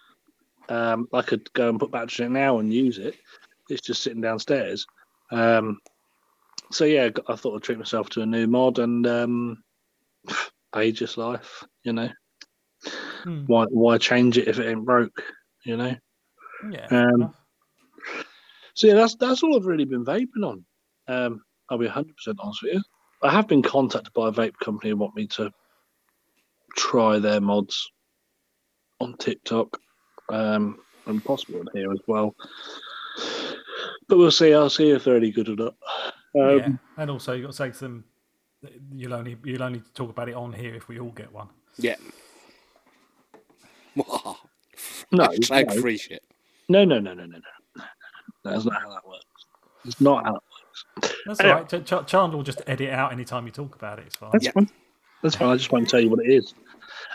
Um, 0.70 1.08
I 1.12 1.22
could 1.22 1.52
go 1.52 1.68
and 1.68 1.78
put 1.78 1.90
batteries 1.90 2.20
in 2.20 2.26
it 2.26 2.38
now 2.38 2.58
and 2.58 2.72
use 2.72 2.98
it. 2.98 3.16
It's 3.68 3.82
just 3.82 4.02
sitting 4.02 4.20
downstairs. 4.20 4.86
Um, 5.30 5.78
so 6.70 6.84
yeah, 6.84 7.10
I 7.28 7.36
thought 7.36 7.56
I'd 7.56 7.62
treat 7.62 7.78
myself 7.78 8.08
to 8.10 8.22
a 8.22 8.26
new 8.26 8.46
mod 8.46 8.78
and 8.78 9.06
um, 9.06 9.64
Aegis 10.76 11.16
life. 11.16 11.64
You 11.82 11.92
know, 11.92 12.08
Hmm. 13.24 13.44
why 13.46 13.64
why 13.64 13.98
change 13.98 14.38
it 14.38 14.48
if 14.48 14.58
it 14.58 14.68
ain't 14.68 14.84
broke? 14.86 15.22
You 15.64 15.76
know. 15.76 15.96
yeah. 16.70 16.86
um. 16.90 17.34
So 18.74 18.86
yeah, 18.86 18.94
that's 18.94 19.16
that's 19.16 19.42
all 19.42 19.56
I've 19.56 19.66
really 19.66 19.84
been 19.84 20.04
vaping 20.04 20.44
on. 20.44 20.64
Um, 21.08 21.42
I'll 21.68 21.78
be 21.78 21.88
hundred 21.88 22.16
percent 22.16 22.38
honest 22.40 22.62
with 22.62 22.74
you. 22.74 22.82
I 23.22 23.30
have 23.30 23.48
been 23.48 23.62
contacted 23.62 24.12
by 24.14 24.28
a 24.28 24.32
vape 24.32 24.56
company 24.62 24.90
who 24.90 24.96
want 24.96 25.14
me 25.16 25.26
to 25.28 25.50
try 26.76 27.18
their 27.18 27.40
mods 27.40 27.90
on 29.00 29.16
TikTok, 29.16 29.76
um, 30.30 30.78
and 31.06 31.24
possibly 31.24 31.60
on 31.60 31.68
here 31.74 31.90
as 31.92 32.00
well. 32.06 32.34
But 34.08 34.18
we'll 34.18 34.30
see. 34.30 34.52
I'll 34.54 34.70
see 34.70 34.90
if 34.90 35.04
they're 35.04 35.16
any 35.16 35.30
good 35.30 35.48
or 35.48 35.56
not. 35.56 35.74
Um, 36.38 36.58
yeah. 36.58 36.68
And 36.98 37.10
also, 37.10 37.32
you've 37.32 37.44
got 37.44 37.50
to 37.52 37.56
say 37.56 37.70
to 37.70 37.78
them, 37.78 38.04
you'll 38.92 39.14
only 39.14 39.36
you'll 39.44 39.62
only 39.62 39.82
talk 39.94 40.10
about 40.10 40.28
it 40.28 40.34
on 40.34 40.52
here 40.52 40.74
if 40.74 40.88
we 40.88 40.98
all 41.00 41.10
get 41.10 41.32
one. 41.32 41.48
Yeah. 41.78 41.96
No, 45.12 45.26
Hashtag 45.26 45.74
no. 45.74 45.80
free 45.82 45.98
shit. 45.98 46.22
no, 46.68 46.84
no, 46.84 47.00
no, 47.00 47.12
no, 47.12 47.26
no, 47.26 47.36
no. 47.76 47.82
That's 48.44 48.64
not 48.64 48.80
how 48.80 48.90
that 48.90 49.06
works. 49.06 49.24
It's 49.84 50.00
not 50.00 50.24
how. 50.24 50.38
That's 51.26 51.40
Anyway. 51.40 51.54
all 51.54 51.60
right. 51.62 51.68
Ch- 51.84 51.84
Ch- 51.86 52.06
Chandler 52.06 52.36
will 52.36 52.44
just 52.44 52.62
edit 52.66 52.90
out 52.90 53.12
any 53.12 53.24
time 53.24 53.44
you 53.46 53.52
talk 53.52 53.74
about 53.74 53.98
it. 53.98 54.04
It's 54.06 54.16
fine. 54.16 54.30
That's 54.32 54.44
Yeah. 54.46 54.52
fine. 54.52 54.70
That's 55.22 55.34
fine. 55.34 55.48
I 55.48 55.56
just 55.56 55.72
won't 55.72 55.88
tell 55.88 56.00
you 56.00 56.08
what 56.10 56.24
it 56.24 56.30
is. 56.30 56.54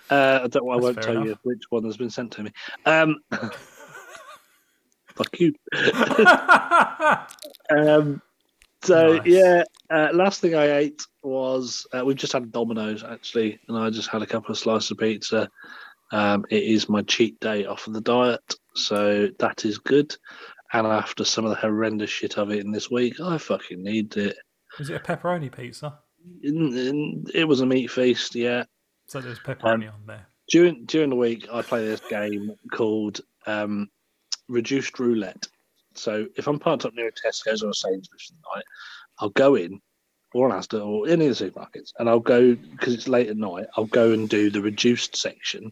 Uh, 0.10 0.41
I 0.44 0.48
don't. 0.48 0.70
I 0.70 0.76
won't 0.76 1.02
tell 1.02 1.26
you 1.26 1.38
which 1.44 1.63
one 1.70 1.84
has 1.86 1.98
been 1.98 2.10
sent 2.10 2.32
to 2.34 2.44
me. 2.44 2.52
Um, 2.86 3.18
fuck 5.15 5.39
you. 5.39 5.54
um, 7.76 8.22
so 8.84 9.18
Nice. 9.18 9.26
yeah, 9.26 9.63
uh, 9.89 10.10
last 10.13 10.41
thing 10.41 10.54
I 10.56 10.78
ate 10.78 11.02
was 11.24 11.88
uh, 11.96 12.06
we've 12.06 12.18
just 12.18 12.34
had 12.34 12.52
Domino's 12.52 13.04
actually, 13.04 13.60
and 13.68 13.78
I 13.78 13.89
just 13.89 14.10
had 14.10 14.22
a 14.22 14.28
couple 14.28 14.52
of 14.52 14.60
slices 14.60 14.91
of 14.91 15.00
pizza. 15.00 15.50
Um, 16.12 16.46
it 16.52 16.63
is 16.63 16.88
my 16.88 17.02
cheat 17.02 17.39
day 17.39 17.65
off 17.65 17.88
of 17.88 17.94
the 17.94 18.02
diet, 18.02 18.54
so 18.76 19.30
that 19.39 19.65
is 19.65 19.80
good. 19.80 20.15
And 20.72 20.86
after 20.86 21.24
some 21.24 21.46
of 21.46 21.50
the 21.50 21.58
horrendous 21.58 22.10
shit 22.10 22.38
I've 22.38 22.52
eaten 22.52 22.72
this 22.72 22.91
week, 22.91 23.20
I 23.20 23.38
fucking 23.38 23.82
need 23.82 24.15
it. 24.18 24.38
Was 24.78 24.89
it 24.89 24.96
a 24.96 25.00
pepperoni 25.00 25.56
pizza? 25.56 26.00
It 26.41 27.48
was 27.48 27.62
a 27.62 27.65
meat 27.65 27.89
feast, 27.89 28.36
yeah. 28.36 28.65
So 29.08 29.22
there's 29.22 29.39
Um, 29.39 29.56
pepperoni 29.56 29.94
on 29.94 30.06
there. 30.06 30.28
during 30.50 30.86
during 30.86 31.10
the 31.10 31.15
week 31.15 31.48
I 31.52 31.62
play 31.62 31.86
this 31.86 32.02
game 32.10 32.56
called 32.72 33.22
um, 33.46 33.89
Reduced 34.48 35.00
Roulette. 35.00 35.48
So 35.94 36.28
if 36.36 36.48
I'm 36.48 36.60
parked 36.60 36.86
up 36.86 36.94
near 36.94 37.08
a 37.08 37.12
Tesco's 37.12 37.63
or 37.63 37.70
a 37.70 37.74
Sainsbury's 37.74 38.28
tonight, 38.28 38.65
I'll 39.20 39.30
go 39.30 39.56
in 39.56 39.80
or 40.34 40.50
an 40.50 40.60
Asda 40.60 40.86
or 40.86 41.08
any 41.08 41.28
of 41.28 41.38
the 41.38 41.50
supermarkets, 41.50 41.94
and 41.98 42.10
I'll 42.10 42.20
go 42.20 42.56
because 42.56 42.94
it's 42.94 43.08
late 43.08 43.30
at 43.30 43.38
night. 43.38 43.68
I'll 43.78 43.86
go 43.86 44.12
and 44.12 44.28
do 44.28 44.50
the 44.50 44.62
reduced 44.62 45.15
section, 45.15 45.72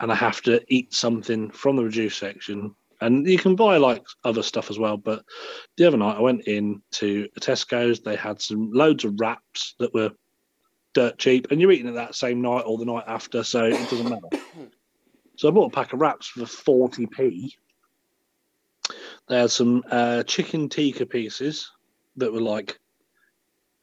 and 0.00 0.10
I 0.10 0.14
have 0.14 0.40
to 0.42 0.64
eat 0.68 0.94
something 0.94 1.50
from 1.50 1.76
the 1.76 1.84
reduced 1.84 2.18
section. 2.18 2.74
And 3.00 3.28
you 3.28 3.38
can 3.38 3.54
buy 3.54 3.76
like 3.76 4.02
other 4.24 4.42
stuff 4.42 4.70
as 4.70 4.78
well. 4.78 4.96
But 4.96 5.24
the 5.76 5.84
other 5.84 5.98
night 5.98 6.16
I 6.16 6.20
went 6.20 6.48
in 6.48 6.82
to 6.92 7.28
a 7.36 7.40
Tesco's. 7.40 8.00
They 8.00 8.16
had 8.16 8.40
some 8.40 8.72
loads 8.72 9.04
of 9.04 9.20
wraps 9.20 9.74
that 9.78 9.92
were 9.92 10.10
dirt 10.94 11.18
cheap, 11.18 11.50
and 11.50 11.60
you're 11.60 11.72
eating 11.72 11.88
it 11.88 11.92
that 11.94 12.14
same 12.14 12.40
night 12.40 12.62
or 12.66 12.78
the 12.78 12.84
night 12.84 13.04
after, 13.06 13.42
so 13.42 13.64
it 13.64 13.90
doesn't 13.90 14.08
matter. 14.08 14.28
so 15.36 15.48
I 15.48 15.50
bought 15.50 15.72
a 15.72 15.74
pack 15.74 15.92
of 15.92 16.00
wraps 16.00 16.26
for 16.28 16.40
40p. 16.42 17.52
They 19.28 19.38
had 19.38 19.50
some 19.50 19.82
uh, 19.90 20.22
chicken 20.22 20.68
tikka 20.68 21.06
pieces 21.06 21.70
that 22.16 22.32
were 22.32 22.40
like 22.40 22.78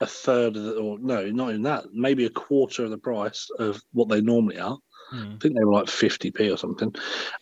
a 0.01 0.05
third 0.07 0.57
of 0.57 0.63
the, 0.63 0.75
or 0.75 0.97
no, 0.99 1.29
not 1.29 1.49
even 1.49 1.61
that, 1.63 1.85
maybe 1.93 2.25
a 2.25 2.29
quarter 2.29 2.83
of 2.83 2.89
the 2.89 2.97
price 2.97 3.49
of 3.59 3.81
what 3.93 4.09
they 4.09 4.21
normally 4.21 4.59
are. 4.59 4.77
Hmm. 5.11 5.33
I 5.35 5.37
think 5.39 5.55
they 5.55 5.63
were 5.63 5.73
like 5.73 5.85
50p 5.85 6.51
or 6.51 6.57
something. 6.57 6.93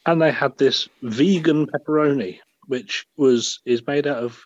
And 0.06 0.22
they 0.22 0.32
had 0.32 0.58
this 0.58 0.90
vegan 1.02 1.66
pepperoni, 1.68 2.40
which 2.68 3.08
was 3.16 3.62
is 3.66 3.88
made 3.88 4.06
out 4.06 4.18
of 4.24 4.46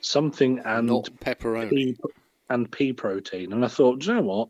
something 0.00 0.60
and 0.64 0.88
Not 0.88 1.08
pepperoni. 1.20 1.70
pea 1.70 1.96
and 2.48 2.70
pea 2.70 2.92
protein. 2.92 3.52
And 3.52 3.64
I 3.64 3.68
thought, 3.68 4.00
do 4.00 4.08
you 4.08 4.14
know 4.16 4.22
what? 4.22 4.48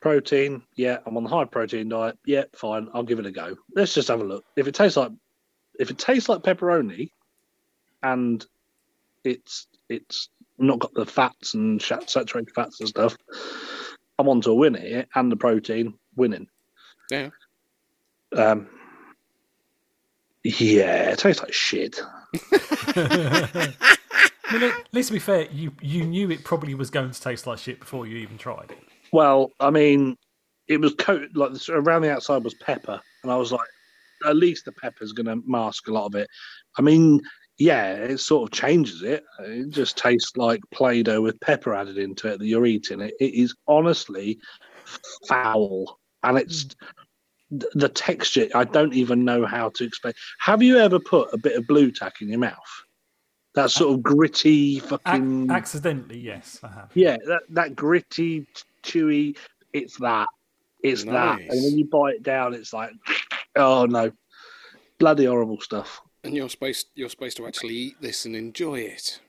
Protein, 0.00 0.62
yeah, 0.74 0.98
I'm 1.06 1.16
on 1.16 1.24
the 1.24 1.30
high 1.30 1.44
protein 1.44 1.88
diet. 1.88 2.18
Yeah, 2.26 2.44
fine, 2.54 2.88
I'll 2.92 3.04
give 3.04 3.18
it 3.18 3.26
a 3.26 3.30
go. 3.30 3.56
Let's 3.74 3.94
just 3.94 4.08
have 4.08 4.20
a 4.20 4.24
look. 4.24 4.44
If 4.56 4.66
it 4.66 4.74
tastes 4.74 4.96
like 4.96 5.12
if 5.78 5.90
it 5.90 5.98
tastes 5.98 6.28
like 6.28 6.42
pepperoni 6.42 7.10
and 8.02 8.44
it's 9.24 9.68
it's 9.88 10.28
not 10.58 10.80
got 10.80 10.94
the 10.94 11.06
fats 11.06 11.54
and 11.54 11.80
saturated 11.80 12.52
fats 12.54 12.80
and 12.80 12.88
stuff, 12.88 13.16
I'm 14.18 14.28
on 14.28 14.40
to 14.42 14.50
a 14.50 14.54
win 14.54 14.74
here 14.74 15.06
and 15.14 15.30
the 15.30 15.36
protein 15.36 15.94
winning. 16.16 16.48
Yeah. 17.10 17.30
Um 18.36 18.68
yeah, 20.42 21.10
it 21.10 21.20
tastes 21.20 21.42
like 21.42 21.52
shit. 21.52 22.00
I 24.52 24.58
mean, 24.58 24.70
at 24.70 24.92
least 24.92 25.08
to 25.08 25.14
be 25.14 25.18
fair, 25.18 25.46
you 25.50 25.72
you 25.80 26.04
knew 26.04 26.30
it 26.30 26.44
probably 26.44 26.74
was 26.74 26.90
going 26.90 27.10
to 27.10 27.20
taste 27.20 27.46
like 27.46 27.58
shit 27.58 27.80
before 27.80 28.06
you 28.06 28.18
even 28.18 28.36
tried 28.36 28.70
it. 28.70 28.78
Well, 29.12 29.50
I 29.60 29.70
mean, 29.70 30.16
it 30.68 30.80
was 30.80 30.94
coated 30.94 31.36
like 31.36 31.52
around 31.70 32.02
the 32.02 32.12
outside 32.12 32.44
was 32.44 32.54
pepper, 32.54 33.00
and 33.22 33.32
I 33.32 33.36
was 33.36 33.52
like, 33.52 33.66
at 34.26 34.36
least 34.36 34.64
the 34.64 34.72
pepper's 34.72 35.12
going 35.12 35.26
to 35.26 35.42
mask 35.46 35.88
a 35.88 35.92
lot 35.92 36.06
of 36.06 36.14
it. 36.14 36.28
I 36.78 36.82
mean, 36.82 37.20
yeah, 37.58 37.94
it 37.94 38.18
sort 38.18 38.50
of 38.50 38.58
changes 38.58 39.02
it. 39.02 39.24
It 39.40 39.70
just 39.70 39.96
tastes 39.96 40.36
like 40.36 40.60
Play-Doh 40.72 41.22
with 41.22 41.40
pepper 41.40 41.74
added 41.74 41.98
into 41.98 42.28
it 42.28 42.38
that 42.38 42.46
you're 42.46 42.66
eating. 42.66 43.00
It, 43.00 43.14
it 43.20 43.34
is 43.34 43.54
honestly 43.66 44.38
foul, 45.28 45.98
and 46.22 46.38
it's 46.38 46.66
hmm. 47.50 47.58
the 47.74 47.88
texture. 47.88 48.48
I 48.54 48.64
don't 48.64 48.94
even 48.94 49.24
know 49.24 49.46
how 49.46 49.70
to 49.70 49.84
explain. 49.84 50.14
Have 50.40 50.62
you 50.62 50.78
ever 50.78 50.98
put 50.98 51.32
a 51.32 51.38
bit 51.38 51.56
of 51.56 51.66
Blu 51.66 51.90
Tack 51.90 52.20
in 52.20 52.28
your 52.28 52.38
mouth? 52.38 52.58
That 53.54 53.70
sort 53.70 53.92
of 53.94 54.02
gritty, 54.02 54.78
Ac- 54.78 54.86
fucking 54.86 55.50
accidentally, 55.50 56.18
yes, 56.18 56.58
I 56.62 56.68
have. 56.68 56.90
yeah, 56.94 57.16
that, 57.26 57.42
that 57.50 57.76
gritty, 57.76 58.46
chewy, 58.82 59.36
it's 59.74 59.98
that. 59.98 60.28
It's 60.82 61.04
that. 61.04 61.38
And 61.40 61.48
when 61.62 61.78
you 61.78 61.84
bite 61.84 62.14
it 62.16 62.22
down, 62.22 62.54
it's 62.54 62.72
like, 62.72 62.90
oh 63.56 63.84
no. 63.86 64.10
Bloody 64.98 65.26
horrible 65.26 65.60
stuff. 65.60 66.00
And 66.24 66.34
you're 66.34 66.48
supposed 66.48 66.86
you're 66.94 67.08
supposed 67.08 67.36
to 67.38 67.46
actually 67.46 67.74
eat 67.74 67.96
this 68.00 68.24
and 68.24 68.34
enjoy 68.36 68.78
it. 68.80 69.20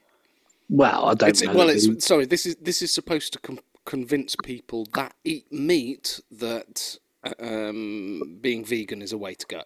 Well, 0.70 1.06
I 1.10 1.14
don't 1.16 1.30
It's, 1.30 1.42
know. 1.42 1.54
well, 1.54 1.70
it's 1.70 1.88
we- 1.88 2.00
sorry. 2.00 2.26
This 2.26 2.46
is 2.46 2.56
this 2.62 2.82
is 2.82 2.94
supposed 2.94 3.34
to 3.34 3.40
com- 3.40 3.60
convince 3.86 4.36
people 4.44 4.88
that 4.94 5.14
eat 5.26 5.52
meat 5.52 6.22
that 6.32 6.98
uh, 7.26 7.34
um, 7.40 8.38
being 8.42 8.64
vegan 8.64 9.02
is 9.02 9.12
a 9.12 9.18
way 9.18 9.34
to 9.34 9.46
go. 9.48 9.62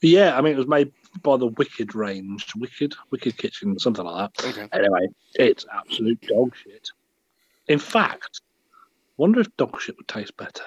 Yeah, 0.00 0.36
I 0.36 0.40
mean, 0.40 0.54
it 0.54 0.58
was 0.58 0.66
made 0.66 0.92
by 1.22 1.36
the 1.36 1.46
Wicked 1.46 1.94
range. 1.94 2.46
Wicked? 2.56 2.94
Wicked 3.10 3.36
Kitchen, 3.38 3.78
something 3.78 4.04
like 4.04 4.32
that. 4.34 4.44
Okay. 4.46 4.68
Anyway, 4.72 5.08
it's 5.34 5.66
absolute 5.72 6.20
dog 6.22 6.54
shit. 6.56 6.90
In 7.68 7.78
fact, 7.78 8.40
wonder 9.16 9.40
if 9.40 9.54
dog 9.56 9.80
shit 9.80 9.96
would 9.96 10.08
taste 10.08 10.36
better. 10.36 10.64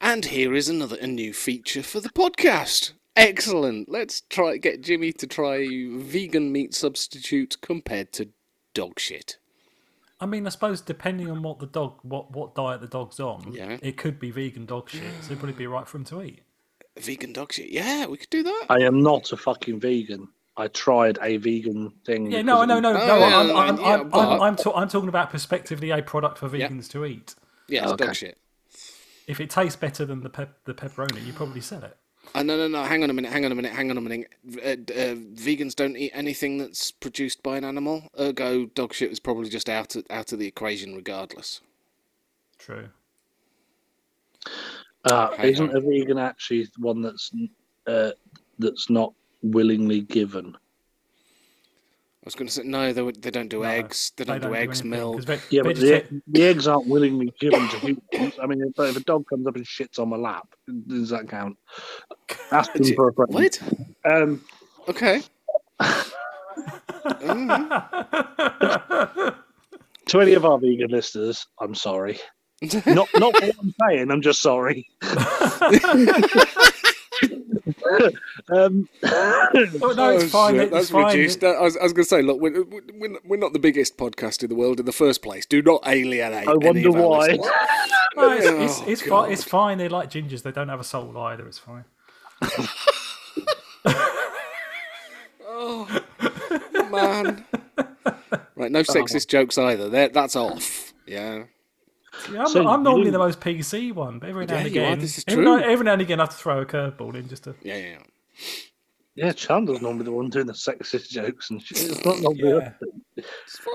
And 0.00 0.26
here 0.26 0.54
is 0.54 0.68
another 0.68 0.96
a 1.00 1.06
new 1.06 1.32
feature 1.32 1.82
for 1.82 2.00
the 2.00 2.10
podcast. 2.10 2.92
Excellent. 3.16 3.88
Let's 3.88 4.20
try 4.30 4.58
get 4.58 4.80
Jimmy 4.82 5.12
to 5.14 5.26
try 5.26 5.66
vegan 5.96 6.52
meat 6.52 6.72
substitute 6.72 7.56
compared 7.60 8.12
to 8.12 8.28
dog 8.74 9.00
shit. 9.00 9.38
I 10.20 10.26
mean, 10.26 10.46
I 10.46 10.50
suppose 10.50 10.80
depending 10.80 11.30
on 11.30 11.42
what 11.42 11.58
the 11.58 11.66
dog, 11.66 11.94
what 12.02 12.30
what 12.30 12.54
diet 12.54 12.80
the 12.80 12.86
dog's 12.86 13.18
on, 13.18 13.52
Yeah. 13.52 13.76
it 13.82 13.96
could 13.96 14.20
be 14.20 14.30
vegan 14.30 14.66
dog 14.66 14.88
shit. 14.88 15.02
So 15.20 15.26
it'd 15.26 15.38
probably 15.38 15.54
be 15.54 15.66
right 15.66 15.86
for 15.88 15.98
him 15.98 16.04
to 16.06 16.22
eat. 16.22 16.42
Vegan 17.02 17.32
dog 17.32 17.52
shit. 17.52 17.70
Yeah, 17.70 18.06
we 18.06 18.16
could 18.16 18.30
do 18.30 18.42
that. 18.42 18.66
I 18.68 18.80
am 18.80 19.02
not 19.02 19.32
a 19.32 19.36
fucking 19.36 19.80
vegan. 19.80 20.28
I 20.56 20.66
tried 20.68 21.18
a 21.22 21.36
vegan 21.36 21.92
thing. 22.04 22.32
Yeah, 22.32 22.42
no, 22.42 22.64
no, 22.64 22.80
no, 22.80 22.92
no. 22.92 22.98
I'm, 23.00 23.78
yeah, 23.78 24.56
talking 24.86 25.08
about 25.08 25.30
prospectively 25.30 25.90
a 25.90 26.02
product 26.02 26.38
for 26.38 26.54
Yeah. 26.56 26.68
vegans 26.68 26.90
to 26.90 27.04
eat. 27.04 27.34
Yeah, 27.68 27.84
it's 27.84 27.92
Okay. 27.92 28.06
dog 28.06 28.14
shit. 28.16 28.38
If 29.28 29.40
it 29.40 29.50
tastes 29.50 29.76
better 29.76 30.04
than 30.04 30.22
the 30.22 30.30
pep- 30.30 30.64
the 30.64 30.74
pepperoni, 30.74 31.24
you 31.24 31.32
probably 31.32 31.60
sell 31.60 31.84
it. 31.84 31.96
Uh, 32.34 32.42
no, 32.42 32.56
no, 32.56 32.66
no. 32.68 32.82
Hang 32.84 33.02
on 33.02 33.10
a 33.10 33.12
minute. 33.12 33.30
Hang 33.32 33.44
on 33.44 33.52
a 33.52 33.54
minute. 33.54 33.72
Hang 33.72 33.90
on 33.90 33.96
a 33.96 34.00
minute. 34.00 34.28
Uh, 34.56 34.68
uh, 34.70 35.14
vegans 35.14 35.74
don't 35.74 35.96
eat 35.96 36.10
anything 36.12 36.58
that's 36.58 36.90
produced 36.90 37.42
by 37.42 37.56
an 37.56 37.64
animal. 37.64 38.08
Ergo, 38.18 38.66
dog 38.66 38.92
shit 38.94 39.08
was 39.10 39.20
probably 39.20 39.48
just 39.48 39.68
out 39.68 39.96
of, 39.96 40.04
out 40.10 40.32
of 40.32 40.38
the 40.38 40.46
equation, 40.46 40.94
regardless. 40.94 41.60
True. 42.58 42.88
Uh, 45.10 45.30
isn't 45.42 45.74
a 45.76 45.80
vegan 45.80 46.18
actually 46.18 46.68
one 46.78 47.00
that's 47.02 47.30
uh, 47.86 48.10
that's 48.58 48.90
not 48.90 49.12
willingly 49.42 50.00
given? 50.02 50.54
I 50.56 52.24
was 52.24 52.34
going 52.34 52.48
to 52.48 52.52
say 52.52 52.62
no. 52.64 52.92
They, 52.92 53.10
they 53.12 53.30
don't 53.30 53.48
do 53.48 53.60
No, 53.62 53.68
eggs. 53.68 54.12
They 54.16 54.24
don't, 54.24 54.42
do 54.42 54.54
eggs, 54.54 54.80
anything, 54.80 54.90
milk. 54.90 55.16
'cause 55.16 55.24
veg- 55.24 55.40
Yeah, 55.50 55.62
but 55.62 55.76
the, 55.76 56.04
the 56.26 56.42
eggs 56.44 56.66
aren't 56.66 56.86
willingly 56.86 57.32
given 57.40 57.66
to 57.68 57.78
humans. 57.78 58.34
I 58.42 58.46
mean, 58.46 58.60
if, 58.62 58.78
if 58.78 58.96
a 58.96 59.00
dog 59.00 59.26
comes 59.28 59.46
up 59.46 59.56
and 59.56 59.64
shits 59.64 59.98
on 59.98 60.10
my 60.10 60.16
lap, 60.18 60.46
does 60.88 61.08
that 61.10 61.28
count? 61.28 61.56
Asking 62.52 62.94
for 62.96 63.08
a 63.08 63.12
friend. 63.14 63.32
What? 63.32 63.62
Um, 64.04 64.44
Okay. 64.88 65.22
Mm. 67.20 67.68
to 70.06 70.20
any 70.20 70.34
of 70.34 70.44
our 70.44 70.58
vegan 70.58 70.90
listeners, 70.90 71.46
I'm 71.60 71.74
sorry. 71.74 72.18
Not 72.86 73.08
not 73.14 73.32
what 73.34 73.54
I'm 73.60 73.74
saying. 73.88 74.10
I'm 74.10 74.20
just 74.22 74.40
sorry. 74.42 74.88
um, 78.50 78.88
Oh, 79.04 79.94
no, 79.96 80.10
it's 80.10 80.24
Oh, 80.24 80.28
fine. 80.28 80.56
It's 80.56 80.72
That's 80.72 80.90
fine. 80.90 81.06
reduced. 81.06 81.42
I 81.44 81.60
was, 81.60 81.76
I 81.76 81.82
was 81.84 81.92
going 81.92 82.04
to 82.04 82.08
say, 82.08 82.22
look, 82.22 82.40
we're, 82.40 82.62
we're, 82.64 83.08
not- 83.10 83.24
we're 83.26 83.36
not 83.38 83.52
the 83.52 83.58
biggest 83.58 83.96
podcast 83.96 84.42
in 84.42 84.48
the 84.48 84.54
world 84.56 84.80
in 84.80 84.86
the 84.86 84.92
first 84.92 85.22
place. 85.22 85.46
Do 85.46 85.62
not 85.62 85.82
alienate. 85.86 86.48
I 86.48 86.52
any 86.52 86.66
wonder 86.66 86.88
of 86.88 86.94
why. 86.96 87.38
No, 88.16 88.30
it's, 88.32 88.46
it's, 88.46 88.80
Oh, 88.80 88.84
it's, 88.90 89.02
God. 89.02 89.22
fine. 89.24 89.32
it's 89.32 89.44
fine. 89.44 89.78
They 89.78 89.88
like 89.88 90.10
gingers. 90.10 90.42
They 90.42 90.50
don't 90.50 90.68
have 90.68 90.80
a 90.80 90.84
soul 90.84 91.16
either. 91.18 91.46
It's 91.46 91.58
fine. 91.58 91.84
Oh, 95.60 95.86
man. 96.90 97.44
Right, 98.54 98.70
no 98.70 98.82
sexist 98.82 99.28
jokes 99.28 99.58
either. 99.58 99.88
There, 99.88 100.08
that's 100.08 100.36
off. 100.36 100.92
Yeah. 101.06 101.44
Yeah, 102.32 102.40
I'm, 102.42 102.48
So 102.48 102.68
I'm 102.68 102.82
normally 102.82 103.10
the 103.10 103.18
most 103.18 103.40
PC 103.40 103.92
one, 103.92 104.18
but 104.18 104.28
every 104.28 104.46
now 104.46 104.54
Yeah, 104.54 104.60
and 104.60 104.74
you 104.74 104.80
are, 104.80 104.84
again, 104.86 104.98
this 105.00 105.18
is 105.18 105.24
every, 105.26 105.44
true. 105.44 105.58
now, 105.58 105.64
every 105.64 105.84
now 105.84 105.92
and 105.94 106.02
again, 106.02 106.20
I 106.20 106.24
have 106.24 106.30
to 106.30 106.36
throw 106.36 106.60
a 106.60 106.66
curveball 106.66 107.14
in 107.14 107.28
just 107.28 107.44
to. 107.44 107.54
Yeah, 107.62 107.76
yeah. 107.76 107.86
yeah. 107.86 107.96
yeah, 109.14 109.32
Chandler's 109.32 109.80
normally 109.80 110.04
the 110.04 110.12
one 110.12 110.30
doing 110.30 110.46
the 110.46 110.52
sexist 110.52 111.10
jokes 111.10 111.50
and 111.50 111.62
shit. 111.62 111.90
It's 111.90 112.04
not 112.04 112.20
normally 112.20 112.48
Yeah. 112.60 112.72
It's 113.16 113.58
fine. 113.58 113.74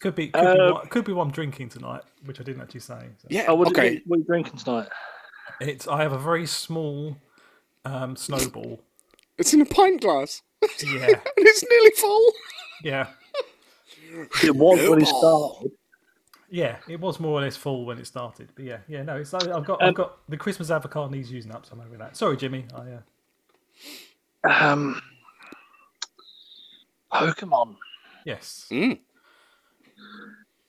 Could 0.00 0.14
be 0.16 0.28
could, 0.28 0.40
be 0.42 0.60
Uh, 0.60 0.72
what, 0.72 0.90
could 0.90 1.04
be 1.04 1.12
what 1.12 1.22
I'm 1.22 1.30
drinking 1.30 1.68
tonight, 1.68 2.02
which 2.24 2.40
I 2.40 2.42
didn't 2.42 2.62
actually 2.62 2.80
say. 2.80 3.06
So. 3.18 3.28
Yeah. 3.30 3.44
Oh, 3.48 3.54
what, 3.54 3.68
okay. 3.68 3.94
what, 3.94 4.02
what 4.06 4.16
are 4.16 4.18
you 4.18 4.24
drinking 4.24 4.58
tonight? 4.58 4.88
It's 5.60 5.86
I 5.86 6.02
have 6.02 6.12
a 6.12 6.18
very 6.18 6.46
small 6.46 7.16
um, 7.84 8.16
snowball. 8.16 8.80
It's 9.38 9.52
in 9.54 9.60
a 9.60 9.64
pint 9.66 10.00
glass, 10.00 10.42
Yeah, 10.62 11.06
and 11.06 11.18
it's 11.36 11.64
nearly 11.68 11.90
full. 11.92 12.32
yeah, 12.82 13.06
It 14.44 14.54
was 14.54 14.88
when 14.88 15.00
he 15.00 15.06
started. 15.06 15.72
Yeah. 16.52 16.76
It 16.88 17.00
was 17.00 17.18
more 17.18 17.38
or 17.38 17.40
less 17.42 17.56
full 17.56 17.84
when 17.84 17.98
it 17.98 18.06
started, 18.06 18.50
but 18.54 18.64
yeah, 18.64 18.78
yeah. 18.86 19.02
No, 19.02 19.16
it's 19.16 19.32
I- 19.34 19.38
I've 19.56 19.64
got 19.64 19.82
Um, 19.82 19.88
I've 19.88 19.94
got 19.94 20.18
the 20.28 20.36
Christmas 20.36 20.70
avocado 20.70 21.08
needs 21.08 21.32
using 21.32 21.50
up, 21.52 21.66
so 21.66 21.72
I'm 21.72 21.80
over 21.80 21.96
that. 21.96 22.16
Sorry, 22.16 22.36
Jimmy. 22.36 22.66
I 22.74 24.48
uh, 24.48 24.70
Um, 24.70 25.00
Pokemon. 27.12 27.76
yes. 28.24 28.66
Mm. 28.70 28.98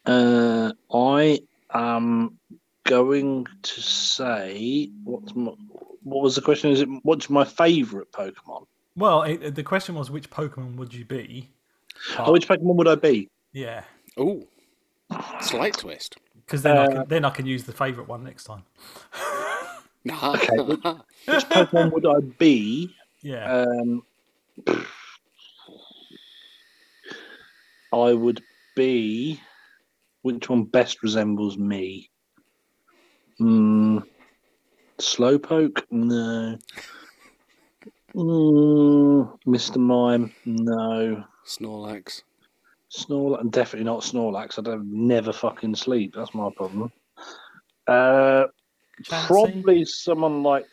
Uh, 0.06 0.72
I 0.94 1.40
am 1.74 2.38
going 2.84 3.48
to 3.62 3.82
say 3.82 4.90
what's 5.04 5.34
my, 5.36 5.52
what 6.04 6.22
was 6.24 6.36
the 6.36 6.42
question? 6.42 6.72
Is 6.72 6.82
it 6.82 6.90
what's 7.04 7.30
my 7.30 7.46
favourite 7.46 8.12
Pokemon? 8.12 8.66
Well, 8.96 9.24
it, 9.24 9.56
the 9.56 9.64
question 9.64 9.96
was 9.96 10.12
which 10.12 10.30
Pokemon 10.30 10.76
would 10.76 10.94
you 10.94 11.06
be? 11.06 11.50
Oh, 12.20 12.32
which 12.34 12.48
Pokemon 12.48 12.76
would 12.76 12.88
I 12.88 12.96
be? 12.96 13.30
Yeah, 13.54 13.84
Ooh, 14.20 14.46
slight 15.42 15.78
twist. 15.78 16.18
because 16.46 16.62
then 16.64 16.78
I 16.78 16.86
Uh, 16.86 16.92
can, 16.92 17.08
then 17.08 17.26
I 17.26 17.30
can 17.30 17.46
use 17.46 17.64
the 17.64 17.72
favourite 17.74 18.08
one 18.10 18.24
next 18.24 18.44
time. 18.46 18.64
Nah. 20.06 20.34
Which 21.26 21.46
Pokemon 21.50 21.92
would 21.94 22.06
I 22.06 22.20
be? 22.38 22.94
Yeah. 23.22 23.66
Um, 23.66 24.04
I 27.94 28.14
would 28.14 28.42
be. 28.76 29.40
Which 30.24 30.50
one 30.50 30.64
best 30.64 31.04
resembles 31.04 31.58
me? 31.58 32.10
Hmm. 33.38 34.00
Slowpoke? 35.00 35.84
No. 35.92 36.58
Mm, 38.16 39.40
Mr. 39.48 39.78
Mime? 39.78 40.34
No. 40.46 41.24
Snorlax. 41.46 42.22
Snorlax? 42.94 43.42
And 43.42 43.52
definitely 43.52 43.86
not 43.86 44.02
Snorlax. 44.02 44.60
I 44.60 44.62
don't 44.62 44.92
never 44.92 45.34
fucking 45.34 45.76
sleep. 45.76 46.14
That's 46.16 46.34
my 46.34 46.50
problem. 46.56 46.92
Uh, 47.88 48.46
Chansey? 49.04 49.28
probably 49.28 49.86
someone 49.86 50.44
like 50.44 50.66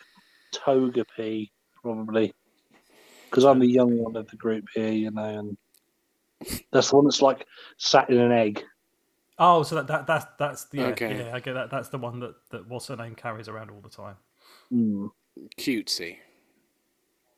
Togepi. 0.54 1.50
Probably 1.82 2.34
because 3.30 3.44
I'm 3.44 3.58
the 3.58 3.70
young 3.70 3.96
one 3.96 4.16
of 4.16 4.28
the 4.28 4.36
group 4.36 4.66
here, 4.74 4.90
you 4.90 5.10
know, 5.10 5.24
and 5.24 5.56
that's 6.72 6.90
the 6.90 6.96
one 6.96 7.06
that's 7.06 7.22
like 7.22 7.46
sat 7.78 8.10
in 8.10 8.18
an 8.18 8.32
egg. 8.32 8.62
Oh, 9.38 9.62
so 9.62 9.76
that, 9.76 9.86
that 9.86 10.06
that's 10.06 10.26
that's 10.38 10.64
the 10.66 10.78
yeah, 10.78 10.86
Okay. 10.88 11.24
yeah, 11.24 11.34
I 11.34 11.40
get 11.40 11.54
that. 11.54 11.70
That's 11.70 11.88
the 11.88 11.98
one 11.98 12.20
that 12.20 12.34
that 12.50 12.68
what's 12.68 12.88
her 12.88 12.96
name 12.96 13.14
carries 13.14 13.48
around 13.48 13.70
all 13.70 13.80
the 13.80 13.88
time. 13.88 14.16
Hmm. 14.68 15.06
Cutesy. 15.56 16.18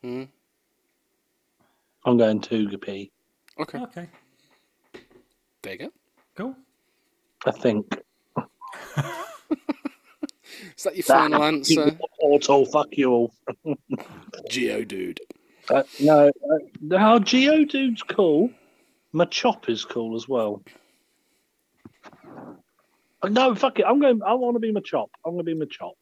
Hmm. 0.03 0.25
I'm 2.05 2.17
going 2.17 2.41
Togepi. 2.41 3.11
Okay. 3.61 3.79
Okay, 3.79 4.09
There 5.63 5.73
you 5.75 5.79
go. 5.79 5.91
cool. 6.37 6.57
I 7.47 7.51
think. 7.53 7.97
Is 10.77 10.85
that 10.85 10.97
your 10.97 11.03
final 11.05 11.43
answer? 11.45 11.97
Auto, 12.21 12.65
fuck 12.65 12.89
you 12.97 13.11
all. 13.11 13.35
Geodude. 14.51 15.19
Uh, 15.71 15.83
no, 16.01 16.29
uh, 16.29 16.59
no, 16.81 17.19
Geodude's 17.21 18.03
cool. 18.03 18.51
Machop 19.15 19.69
is 19.69 19.85
cool 19.85 20.17
as 20.17 20.29
well. 20.29 20.63
Uh, 23.23 23.29
No, 23.29 23.55
fuck 23.55 23.79
it. 23.79 23.85
I'm 23.87 24.01
going. 24.01 24.21
I 24.23 24.35
want 24.35 24.57
to 24.57 24.61
be 24.61 24.73
Machop. 24.73 25.09
I'm 25.25 25.35
going 25.35 25.45
to 25.47 25.55
be 25.55 25.67
Machop. 25.67 25.93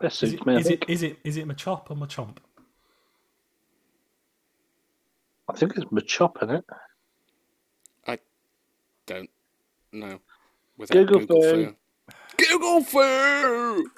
That 0.00 0.12
Is 0.12 0.14
suits 0.18 0.32
it, 0.34 0.46
me. 0.46 0.54
I 0.54 0.58
is 0.58 0.66
think. 0.68 0.82
it 0.82 0.90
is 0.90 1.02
it 1.02 1.18
is 1.24 1.36
it 1.38 1.46
Machop 1.48 1.90
or 1.90 1.96
my 1.96 2.06
Machomp? 2.06 2.36
I 5.48 5.52
think 5.54 5.76
it's 5.76 5.86
Machop 5.86 6.42
in 6.42 6.50
it. 6.50 6.64
Don't. 9.06 9.30
No. 9.92 10.18
Without 10.76 10.94
Google 10.94 11.20
Google, 11.20 11.42
foo. 11.42 11.66
foo. 11.66 11.76
Google 12.36 12.82
foo. 12.84 13.90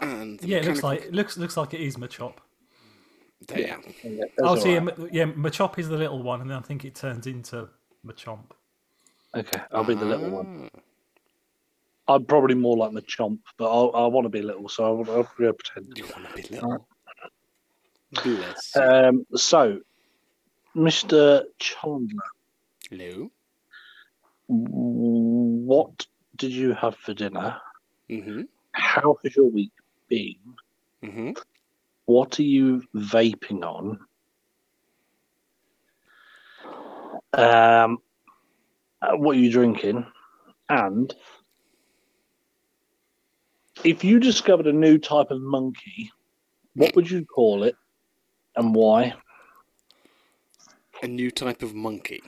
And 0.00 0.42
Yeah, 0.42 0.58
it 0.58 0.66
looks 0.66 0.82
like 0.82 1.02
it 1.02 1.14
looks 1.14 1.38
looks 1.38 1.56
like 1.56 1.72
it 1.74 1.80
is 1.80 1.96
Machop. 1.96 2.34
There 3.46 3.58
you. 3.58 3.66
Yeah, 3.66 3.76
that's 4.20 4.32
Oh, 4.42 4.56
so 4.56 4.68
yeah, 4.68 4.80
yeah, 5.12 5.24
Machop 5.24 5.78
is 5.78 5.88
the 5.88 5.96
little 5.96 6.22
one, 6.22 6.40
and 6.40 6.50
then 6.50 6.58
I 6.58 6.62
think 6.62 6.84
it 6.84 6.94
turns 6.94 7.26
into 7.26 7.68
Machomp. 8.06 8.50
Okay, 9.34 9.60
I'll 9.72 9.84
be 9.84 9.94
the 9.94 10.04
little 10.04 10.30
one. 10.30 10.70
Ah. 10.74 10.80
I'm 12.06 12.24
probably 12.26 12.54
more 12.54 12.76
like 12.76 12.90
Machomp, 12.90 13.38
but 13.56 13.70
I'll, 13.70 13.90
I 13.94 14.06
want 14.06 14.26
to 14.26 14.28
be 14.28 14.42
little, 14.42 14.68
so 14.68 14.84
I'll, 14.84 15.10
I'll 15.10 15.24
pretend. 15.24 15.96
You 15.96 16.04
want 16.04 16.28
to 16.28 16.34
be 16.34 16.42
little? 16.54 16.86
Bless. 18.22 18.76
Um, 18.76 19.26
so, 19.34 19.80
Mr. 20.76 21.44
Chandler, 21.58 22.24
Hello. 22.90 23.30
what 24.48 26.06
did 26.36 26.50
you 26.50 26.74
have 26.74 26.96
for 26.96 27.14
dinner? 27.14 27.56
Mm-hmm. 28.10 28.42
How 28.72 29.16
has 29.22 29.36
your 29.36 29.50
week 29.50 29.72
been? 30.08 30.34
Mm-hmm. 31.02 31.30
What 32.06 32.38
are 32.40 32.44
you 32.44 32.82
vaping 32.94 33.62
on? 33.62 34.00
Um, 37.32 37.98
uh, 39.00 39.16
what 39.16 39.36
are 39.36 39.40
you 39.40 39.52
drinking? 39.52 40.06
And 40.68 41.14
if 43.84 44.02
you 44.02 44.18
discovered 44.18 44.66
a 44.66 44.72
new 44.72 44.98
type 44.98 45.30
of 45.30 45.40
monkey, 45.40 46.10
what 46.74 46.96
would 46.96 47.10
you 47.10 47.24
call 47.24 47.62
it 47.62 47.76
and 48.56 48.74
why? 48.74 49.14
A 51.02 51.06
new 51.08 51.30
type 51.30 51.62
of 51.62 51.74
monkey. 51.74 52.22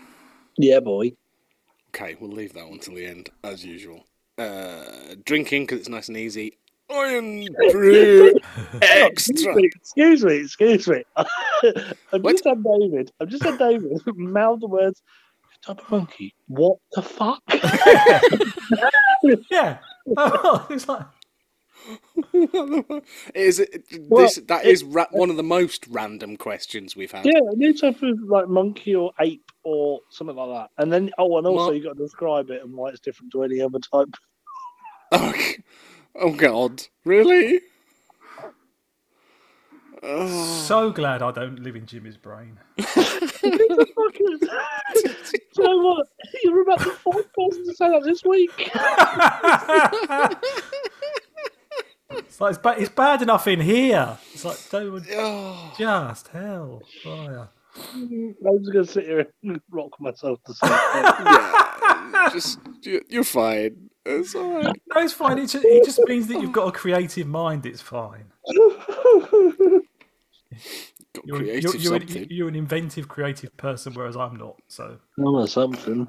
Yeah, 0.58 0.80
boy. 0.80 1.12
Okay, 1.88 2.16
we'll 2.20 2.30
leave 2.30 2.52
that 2.54 2.68
one 2.68 2.78
till 2.78 2.94
the 2.94 3.06
end, 3.06 3.30
as 3.42 3.64
usual. 3.64 4.04
Uh, 4.38 5.14
drinking 5.24 5.62
because 5.62 5.80
it's 5.80 5.88
nice 5.88 6.08
and 6.08 6.16
easy. 6.16 6.58
Iron 6.90 7.46
Brew 7.72 8.32
Extra. 8.82 9.56
Excuse 9.58 10.24
me, 10.24 10.36
excuse 10.36 10.86
me. 10.86 11.02
I've 11.16 12.22
What? 12.22 12.32
just 12.32 12.44
had 12.44 12.62
David. 12.62 13.10
I've 13.20 13.28
just 13.28 13.42
had 13.44 13.58
David 13.58 13.98
mouth 14.14 14.60
the 14.60 14.68
words 14.68 15.02
type 15.64 15.80
of 15.80 15.90
monkey. 15.90 16.34
What 16.48 16.78
the 16.92 17.02
fuck? 17.02 17.42
Yeah, 19.50 19.78
oh, 20.16 20.66
it's 20.70 20.86
like 20.88 21.06
is 23.34 23.60
it 23.60 23.84
Well, 24.08 24.22
this? 24.24 24.36
That 24.48 24.64
is 24.64 24.82
ra- 24.84 25.06
one 25.10 25.30
of 25.30 25.36
the 25.36 25.42
most 25.42 25.86
random 25.88 26.36
questions 26.36 26.96
we've 26.96 27.12
had. 27.12 27.24
yeah, 27.26 27.38
a 27.38 27.56
new 27.56 27.76
type 27.76 28.02
of 28.02 28.18
like 28.22 28.48
monkey 28.48 28.94
or 28.94 29.12
ape 29.20 29.50
or 29.62 30.00
something 30.10 30.36
like 30.36 30.48
that. 30.50 30.70
And 30.82 30.92
then 30.92 31.10
oh, 31.18 31.38
and 31.38 31.46
also 31.46 31.66
Well- 31.66 31.74
you 31.74 31.82
got 31.82 31.96
to 31.96 32.02
describe 32.02 32.50
it 32.50 32.62
and 32.62 32.72
why 32.74 32.88
it's 32.90 33.00
different 33.00 33.32
to 33.32 33.42
any 33.42 33.60
other 33.60 33.78
type. 33.78 34.14
Oh, 35.12 35.32
oh 36.16 36.32
God, 36.32 36.82
really? 37.04 37.60
Oh, 40.02 40.44
so 40.64 40.90
glad 40.90 41.22
I 41.22 41.30
don't 41.30 41.60
live 41.62 41.76
in 41.76 41.86
Jimmy's 41.86 42.16
brain. 42.16 42.58
you 42.78 42.88
know 45.58 45.78
what? 45.78 46.08
You're 46.42 46.62
about 46.62 46.80
the 46.80 46.90
fourth 46.90 47.28
person 47.34 47.64
to 47.66 47.74
say 47.74 47.88
that 47.88 48.02
this 48.04 48.24
week. 48.24 48.50
It's 52.10 52.40
like 52.40 52.50
it's, 52.50 52.58
ba- 52.62 52.76
it's 52.78 52.90
bad 52.90 53.22
enough 53.22 53.46
in 53.46 53.60
here. 53.60 54.18
It's 54.32 54.44
like 54.44 54.58
don't 54.70 55.04
oh. 55.12 55.72
just 55.78 56.28
hell. 56.28 56.82
fire. 57.02 57.48
I'm 57.94 58.34
just 58.58 58.72
gonna 58.72 58.84
sit 58.86 59.04
here 59.04 59.26
and 59.42 59.60
rock 59.70 60.00
myself 60.00 60.38
to 60.44 60.54
sleep. 60.54 60.70
yeah, 60.94 62.30
just 62.32 62.58
you- 62.82 63.04
you're 63.08 63.24
fine. 63.24 63.90
It's 64.04 64.34
all 64.36 64.54
right. 64.54 64.80
No, 64.94 65.00
it's 65.02 65.12
fine. 65.12 65.38
It 65.38 65.48
just, 65.48 65.64
it 65.64 65.84
just 65.84 65.98
means 66.06 66.28
that 66.28 66.40
you've 66.40 66.52
got 66.52 66.68
a 66.68 66.72
creative 66.72 67.26
mind. 67.26 67.66
It's 67.66 67.82
fine. 67.82 68.26
Got 71.12 71.24
You're, 71.24 71.38
creative 71.38 71.62
you're, 71.62 71.76
you're, 71.82 72.00
something. 72.00 72.22
an, 72.22 72.28
you're 72.30 72.48
an 72.48 72.54
inventive, 72.54 73.08
creative 73.08 73.56
person, 73.56 73.94
whereas 73.94 74.16
I'm 74.16 74.36
not. 74.36 74.56
So 74.68 74.98
I'm 75.18 75.34
a 75.34 75.48
something. 75.48 76.06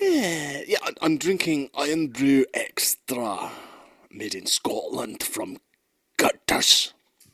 Yeah, 0.00 0.62
yeah, 0.66 0.78
I- 0.82 0.94
I'm 1.02 1.18
drinking 1.18 1.70
Irn-Bru 1.78 2.46
Extra, 2.54 3.50
made 4.12 4.34
in 4.34 4.46
Scotland 4.46 5.22
from 5.22 5.58
Gutters. 6.16 6.92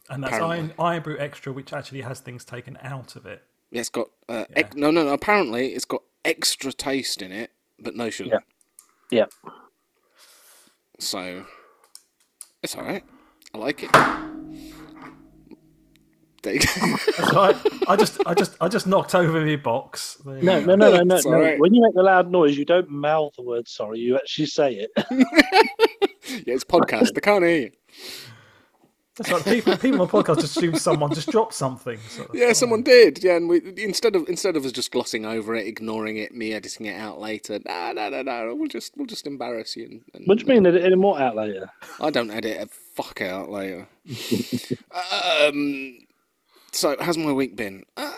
and 0.08 0.22
that's 0.22 0.34
Apparently. 0.34 0.74
iron, 0.78 0.96
Irn-Bru 0.96 1.18
extra, 1.18 1.52
which 1.52 1.72
actually 1.72 2.00
has 2.02 2.20
things 2.20 2.44
taken 2.44 2.78
out 2.82 3.16
of 3.16 3.26
it. 3.26 3.42
Yeah, 3.70 3.80
it's 3.80 3.90
got 3.90 4.08
uh, 4.28 4.44
ex- 4.56 4.76
no, 4.76 4.90
no, 4.90 5.04
no. 5.04 5.12
Apparently, 5.12 5.68
it's 5.74 5.84
got 5.84 6.02
extra 6.24 6.72
taste 6.72 7.20
in 7.20 7.32
it, 7.32 7.50
but 7.78 7.94
no 7.94 8.08
sugar. 8.08 8.42
Yeah. 9.10 9.26
So 10.98 11.44
it's 12.62 12.74
all 12.76 12.84
right. 12.84 13.04
I 13.54 13.58
like 13.58 13.82
it. 13.82 13.90
There 16.42 16.54
you 16.54 16.60
go. 16.60 16.96
That's 17.16 17.32
right. 17.34 17.56
I 17.88 17.96
just, 17.96 18.20
I 18.26 18.34
just, 18.34 18.56
I 18.60 18.68
just 18.68 18.86
knocked 18.86 19.14
over 19.14 19.44
your 19.44 19.58
box. 19.58 20.18
No, 20.24 20.34
no, 20.40 20.60
no, 20.60 20.74
no, 20.76 21.02
no. 21.02 21.02
No. 21.02 21.20
all 21.26 21.32
right. 21.40 21.58
When 21.58 21.74
you 21.74 21.82
make 21.82 21.94
the 21.94 22.02
loud 22.02 22.30
noise, 22.30 22.56
you 22.56 22.64
don't 22.64 22.88
mouth 22.90 23.34
the 23.36 23.42
word 23.42 23.66
sorry. 23.66 23.98
You 23.98 24.16
actually 24.16 24.46
say 24.46 24.74
it. 24.74 24.90
yeah, 26.46 26.54
it's 26.54 26.64
podcast. 26.64 27.12
They 27.14 27.20
can't 27.20 27.44
hear 27.44 27.56
you. 27.58 27.70
That's 29.16 29.32
right. 29.32 29.44
People, 29.44 29.76
people 29.78 30.02
on 30.02 30.08
podcast 30.08 30.42
just 30.42 30.56
assume 30.56 30.76
someone 30.76 31.12
just 31.12 31.28
dropped 31.28 31.54
something. 31.54 31.98
So 32.08 32.22
that's 32.22 32.34
Yeah, 32.34 32.46
fine. 32.46 32.54
someone 32.54 32.82
did. 32.84 33.24
Yeah, 33.24 33.34
and 33.36 33.48
we 33.48 33.60
instead 33.76 34.14
of 34.14 34.28
instead 34.28 34.56
of 34.56 34.64
us 34.64 34.70
just 34.70 34.92
glossing 34.92 35.26
over 35.26 35.56
it, 35.56 35.66
ignoring 35.66 36.18
it, 36.18 36.32
me 36.32 36.52
editing 36.52 36.86
it 36.86 36.94
out 36.94 37.18
later. 37.18 37.58
No, 37.66 37.90
no, 37.92 38.10
no, 38.10 38.22
no. 38.22 38.54
We'll 38.54 38.68
just 38.68 38.96
we'll 38.96 39.06
just 39.08 39.26
embarrass 39.26 39.74
you. 39.76 39.86
And, 39.86 40.02
and 40.14 40.24
What 40.26 40.38
do 40.38 40.44
you 40.46 40.52
mean? 40.54 40.64
Edit 40.66 40.84
any 40.84 40.94
more 40.94 41.18
out 41.20 41.34
later? 41.34 41.68
I 41.98 42.10
don't 42.10 42.30
edit 42.30 42.58
a 42.62 42.68
fuck 42.94 43.20
out 43.20 43.50
later. 43.50 43.88
um, 44.94 45.98
so 46.72 46.96
how's 47.00 47.18
my 47.18 47.32
week 47.32 47.56
been? 47.56 47.84
Uh, 47.96 48.12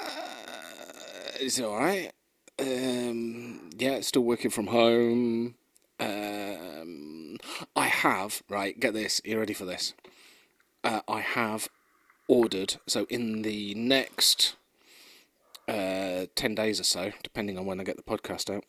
it's 1.40 1.60
all 1.60 1.76
right. 1.76 2.12
Um, 2.58 3.70
yeah, 3.78 4.00
still 4.00 4.22
working 4.22 4.50
from 4.50 4.68
home. 4.68 5.54
Um, 5.98 7.36
I 7.74 7.86
have 7.86 8.42
right. 8.48 8.78
Get 8.78 8.94
this. 8.94 9.20
You 9.24 9.38
ready 9.38 9.54
for 9.54 9.64
this? 9.64 9.94
Uh, 10.84 11.00
I 11.08 11.20
have 11.20 11.68
ordered. 12.28 12.76
So 12.86 13.06
in 13.08 13.42
the 13.42 13.74
next 13.74 14.56
uh, 15.68 16.26
ten 16.34 16.54
days 16.54 16.80
or 16.80 16.84
so, 16.84 17.12
depending 17.22 17.58
on 17.58 17.66
when 17.66 17.80
I 17.80 17.84
get 17.84 17.96
the 17.96 18.02
podcast 18.02 18.54
out. 18.54 18.64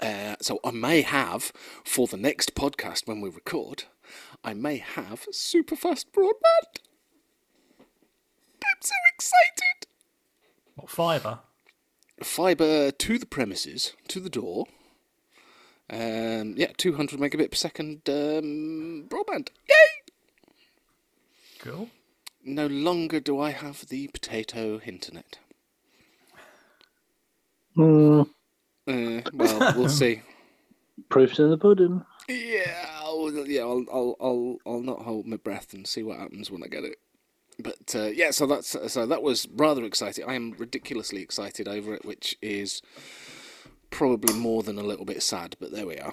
Uh, 0.00 0.36
so 0.40 0.60
I 0.64 0.70
may 0.70 1.02
have 1.02 1.52
for 1.84 2.06
the 2.06 2.16
next 2.16 2.54
podcast 2.54 3.06
when 3.08 3.20
we 3.20 3.30
record, 3.30 3.84
I 4.44 4.54
may 4.54 4.76
have 4.76 5.26
super 5.32 5.74
fast 5.74 6.12
broadband. 6.12 6.87
I'm 8.78 8.82
so 8.82 8.94
excited. 9.12 9.88
What 10.76 10.88
fibre? 10.90 11.40
Fiber 12.22 12.92
to 12.92 13.18
the 13.18 13.26
premises, 13.26 13.94
to 14.06 14.20
the 14.20 14.30
door. 14.30 14.66
Um, 15.90 16.54
yeah, 16.56 16.70
200 16.76 17.18
megabit 17.18 17.50
per 17.50 17.56
second 17.56 18.02
um, 18.08 19.06
broadband. 19.08 19.48
Yay! 19.68 19.74
Cool. 21.58 21.88
No 22.44 22.66
longer 22.68 23.18
do 23.18 23.40
I 23.40 23.50
have 23.50 23.86
the 23.88 24.06
potato 24.08 24.80
internet. 24.86 25.38
Hmm. 27.74 28.22
Uh, 28.86 29.22
well, 29.32 29.74
we'll 29.76 29.88
see. 29.88 30.22
proof's 31.08 31.40
in 31.40 31.50
the 31.50 31.58
pudding. 31.58 32.04
Yeah, 32.28 32.86
I'll, 33.00 33.30
yeah, 33.46 33.62
I'll, 33.62 33.84
I'll, 33.92 34.16
I'll, 34.20 34.56
I'll 34.66 34.82
not 34.82 35.02
hold 35.02 35.26
my 35.26 35.36
breath 35.36 35.72
and 35.74 35.86
see 35.86 36.02
what 36.04 36.18
happens 36.18 36.50
when 36.50 36.62
I 36.62 36.68
get 36.68 36.84
it. 36.84 36.98
But 37.60 37.94
uh, 37.94 38.06
yeah, 38.06 38.30
so 38.30 38.46
that's 38.46 38.76
so 38.92 39.06
that 39.06 39.22
was 39.22 39.48
rather 39.54 39.84
exciting. 39.84 40.24
I 40.28 40.34
am 40.34 40.54
ridiculously 40.58 41.22
excited 41.22 41.66
over 41.66 41.94
it, 41.94 42.04
which 42.04 42.36
is 42.40 42.82
probably 43.90 44.34
more 44.34 44.62
than 44.62 44.78
a 44.78 44.82
little 44.82 45.04
bit 45.04 45.22
sad. 45.22 45.56
But 45.58 45.72
there 45.72 45.86
we 45.86 45.98
are. 45.98 46.12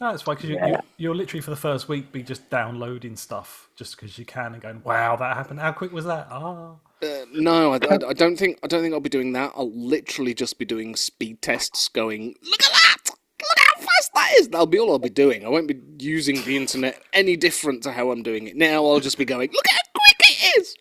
No, 0.00 0.10
that's 0.10 0.22
fine 0.22 0.36
because 0.36 0.50
you, 0.50 0.58
you, 0.66 0.76
you'll 0.96 1.14
literally 1.16 1.40
for 1.40 1.50
the 1.50 1.56
first 1.56 1.88
week 1.88 2.10
be 2.12 2.22
just 2.22 2.50
downloading 2.50 3.14
stuff 3.16 3.68
just 3.76 3.96
because 3.96 4.18
you 4.18 4.24
can 4.24 4.52
and 4.52 4.60
going, 4.62 4.82
"Wow, 4.84 5.16
that 5.16 5.36
happened! 5.36 5.60
How 5.60 5.72
quick 5.72 5.92
was 5.92 6.04
that?" 6.04 6.26
Ah, 6.30 6.74
Uh, 7.02 7.24
no, 7.32 7.72
I, 7.72 7.76
I, 7.90 7.98
I 8.08 8.12
don't 8.12 8.36
think 8.36 8.58
I 8.62 8.66
don't 8.66 8.82
think 8.82 8.92
I'll 8.92 9.00
be 9.00 9.08
doing 9.08 9.32
that. 9.32 9.52
I'll 9.56 9.72
literally 9.72 10.34
just 10.34 10.58
be 10.58 10.64
doing 10.64 10.96
speed 10.96 11.42
tests, 11.42 11.88
going, 11.88 12.34
"Look 12.42 12.62
at 12.62 12.72
that! 12.72 12.96
Look 13.06 13.58
how 13.58 13.80
fast 13.80 14.10
that 14.14 14.32
is!" 14.38 14.48
That'll 14.48 14.66
be 14.66 14.78
all 14.80 14.90
I'll 14.92 14.98
be 14.98 15.08
doing. 15.10 15.44
I 15.44 15.48
won't 15.48 15.68
be 15.68 15.80
using 16.04 16.42
the 16.44 16.56
internet 16.56 17.00
any 17.12 17.36
different 17.36 17.82
to 17.84 17.92
how 17.92 18.10
I'm 18.10 18.22
doing 18.24 18.46
it 18.48 18.56
now. 18.56 18.84
I'll 18.86 19.00
just 19.00 19.16
be 19.18 19.24
going, 19.24 19.50
"Look 19.52 19.66
at 19.66 19.72
how 19.72 19.80
quick 19.94 20.30
it 20.30 20.58
is!" 20.60 20.76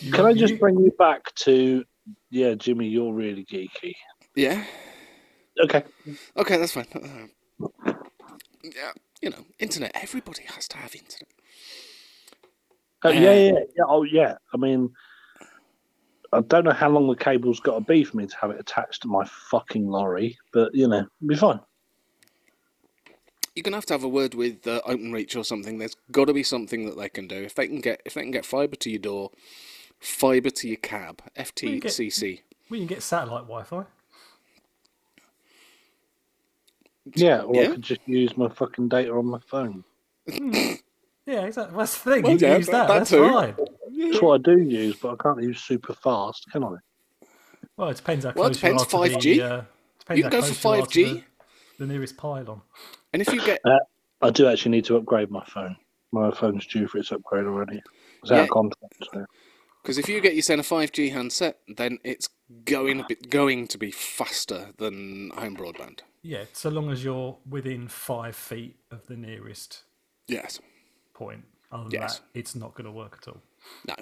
You- 0.00 0.12
Can 0.12 0.26
I 0.26 0.32
just 0.32 0.58
bring 0.60 0.78
you 0.78 0.92
back 0.98 1.34
to, 1.36 1.84
yeah, 2.30 2.54
Jimmy, 2.54 2.88
you're 2.88 3.12
really 3.12 3.44
geeky. 3.44 3.94
Yeah. 4.34 4.64
Okay. 5.60 5.82
Okay, 6.36 6.56
that's 6.56 6.72
fine. 6.72 6.86
Uh, 6.94 7.92
yeah, 8.62 8.92
you 9.20 9.30
know, 9.30 9.44
internet. 9.58 9.90
Everybody 9.94 10.42
has 10.54 10.68
to 10.68 10.76
have 10.76 10.94
internet. 10.94 11.28
Uh, 13.04 13.08
yeah, 13.10 13.32
yeah, 13.32 13.32
yeah, 13.52 13.58
yeah. 13.76 13.84
Oh, 13.86 14.02
yeah. 14.04 14.34
I 14.52 14.56
mean, 14.56 14.90
I 16.32 16.40
don't 16.42 16.64
know 16.64 16.72
how 16.72 16.88
long 16.90 17.08
the 17.08 17.16
cable's 17.16 17.58
got 17.60 17.74
to 17.74 17.80
be 17.80 18.04
for 18.04 18.16
me 18.16 18.26
to 18.26 18.36
have 18.40 18.50
it 18.50 18.60
attached 18.60 19.02
to 19.02 19.08
my 19.08 19.24
fucking 19.50 19.86
lorry, 19.86 20.38
but 20.52 20.74
you 20.74 20.86
know, 20.86 20.98
it'll 20.98 21.26
be 21.28 21.36
fine. 21.36 21.60
You're 23.54 23.62
gonna 23.64 23.76
have 23.76 23.86
to 23.86 23.94
have 23.94 24.04
a 24.04 24.08
word 24.08 24.34
with 24.34 24.64
uh, 24.66 24.80
OpenReach 24.86 25.36
or 25.36 25.42
something. 25.42 25.78
There's 25.78 25.96
got 26.12 26.26
to 26.26 26.32
be 26.32 26.42
something 26.44 26.86
that 26.86 26.96
they 26.96 27.08
can 27.08 27.26
do. 27.26 27.36
If 27.42 27.54
they 27.56 27.66
can 27.66 27.80
get, 27.80 28.00
if 28.04 28.14
they 28.14 28.22
can 28.22 28.30
get 28.30 28.44
fiber 28.46 28.76
to 28.76 28.90
your 28.90 29.00
door, 29.00 29.30
fiber 30.00 30.50
to 30.50 30.68
your 30.68 30.76
cab, 30.78 31.22
you 31.62 31.80
get- 31.80 31.92
FTCC. 31.92 32.42
we 32.70 32.78
can 32.78 32.86
get 32.86 33.02
satellite 33.02 33.42
Wi-Fi. 33.44 33.84
Yeah, 37.14 37.42
or 37.42 37.54
Yeah. 37.54 37.62
I 37.62 37.66
could 37.68 37.82
just 37.82 38.00
use 38.06 38.36
my 38.36 38.48
fucking 38.48 38.88
data 38.88 39.12
on 39.12 39.26
my 39.26 39.38
phone. 39.46 39.84
Yeah, 40.26 41.42
exactly. 41.44 41.76
That's 41.76 42.02
the 42.02 42.10
thing. 42.14 42.22
Well, 42.22 42.32
you 42.32 42.38
can 42.38 42.48
yeah, 42.48 42.56
use 42.58 42.66
that- 42.66 42.72
that. 42.72 42.88
that 42.88 42.98
That's 42.98 43.10
too. 43.10 43.30
fine. 43.30 43.54
That's 44.10 44.22
what 44.22 44.40
I 44.40 44.42
do 44.54 44.58
use, 44.62 44.96
but 44.96 45.12
I 45.12 45.22
can't 45.22 45.42
use 45.42 45.60
super 45.60 45.92
fast, 45.94 46.50
can 46.52 46.64
I? 46.64 46.76
Well, 47.76 47.88
it 47.90 47.96
depends 47.96 48.24
how 48.24 48.32
Well, 48.34 48.46
it 48.50 48.58
close 48.58 48.62
you 48.62 48.68
depends, 48.70 48.82
are 48.82 48.86
5G. 49.18 49.36
the. 49.36 49.42
Uh, 49.42 49.64
depends 50.00 50.18
You 50.18 50.24
how 50.24 50.30
can 50.30 50.40
go 50.40 50.46
for 50.46 50.76
you 50.76 50.82
are 50.82 50.86
to 50.86 50.88
5G. 50.88 51.24
The, 51.78 51.86
the 51.86 51.92
nearest 51.92 52.16
pylon. 52.16 52.62
And 53.12 53.22
if 53.22 53.32
you 53.32 53.44
get, 53.44 53.60
I 54.20 54.30
do 54.30 54.46
actually 54.48 54.72
need 54.72 54.84
to 54.86 54.96
upgrade 54.96 55.30
my 55.30 55.44
phone. 55.44 55.76
My 56.12 56.30
phone's 56.30 56.66
due 56.66 56.88
for 56.88 56.98
its 56.98 57.12
upgrade 57.12 57.44
already. 57.44 57.82
It's 58.22 58.32
out 58.32 58.36
Yeah. 58.36 58.42
of 58.44 58.48
contract. 58.50 58.94
So. 59.12 59.26
Because 59.88 59.96
if 59.96 60.06
you 60.06 60.20
get 60.20 60.36
yourself 60.36 60.70
a 60.70 60.74
5G 60.74 61.12
handset, 61.12 61.60
then 61.66 61.98
it's 62.04 62.28
going 62.66 62.98
to 62.98 63.04
be 63.04 63.14
going 63.14 63.66
to 63.68 63.78
be 63.78 63.90
faster 63.90 64.68
than 64.76 65.30
home 65.34 65.56
broadband. 65.56 66.00
Yeah, 66.20 66.44
so 66.52 66.68
long 66.68 66.90
as 66.90 67.02
you're 67.02 67.38
within 67.48 67.88
five 67.88 68.36
feet 68.36 68.76
of 68.90 69.06
the 69.06 69.16
nearest 69.16 69.84
Yes. 70.26 70.60
point. 71.14 71.46
Other 71.72 71.84
than 71.84 71.92
Yes. 71.92 72.18
that, 72.18 72.38
it's 72.38 72.54
not 72.54 72.74
going 72.74 72.84
to 72.84 72.90
work 72.90 73.18
at 73.22 73.28
all. 73.28 73.40
No. 73.86 73.94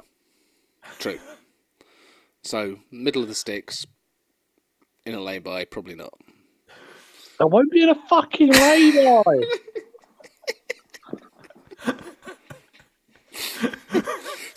True. 0.98 1.20
So 2.42 2.80
middle 2.90 3.22
of 3.22 3.28
the 3.28 3.34
sticks, 3.36 3.86
in 5.04 5.14
a 5.14 5.20
lay-by, 5.20 5.66
probably 5.66 5.94
not. 5.94 6.14
I 7.40 7.44
won't 7.44 7.70
be 7.70 7.84
in 7.84 7.90
a 7.90 8.08
fucking 8.08 8.48
lay-by. 8.52 9.22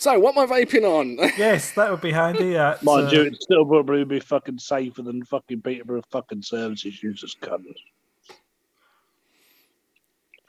So 0.00 0.18
what 0.18 0.34
am 0.34 0.50
I 0.50 0.64
vaping 0.64 0.84
on? 0.84 1.18
Yes, 1.36 1.72
that 1.72 1.90
would 1.90 2.00
be 2.00 2.10
handy. 2.10 2.56
At, 2.56 2.82
Mind 2.82 3.08
uh, 3.08 3.10
you, 3.10 3.20
it'd 3.20 3.42
still 3.42 3.66
probably 3.66 4.02
be 4.04 4.18
fucking 4.18 4.58
safer 4.58 5.02
than 5.02 5.22
fucking 5.24 5.60
Peterborough 5.60 6.00
fucking 6.10 6.40
services 6.40 7.02
users 7.02 7.36
cunt. 7.42 7.66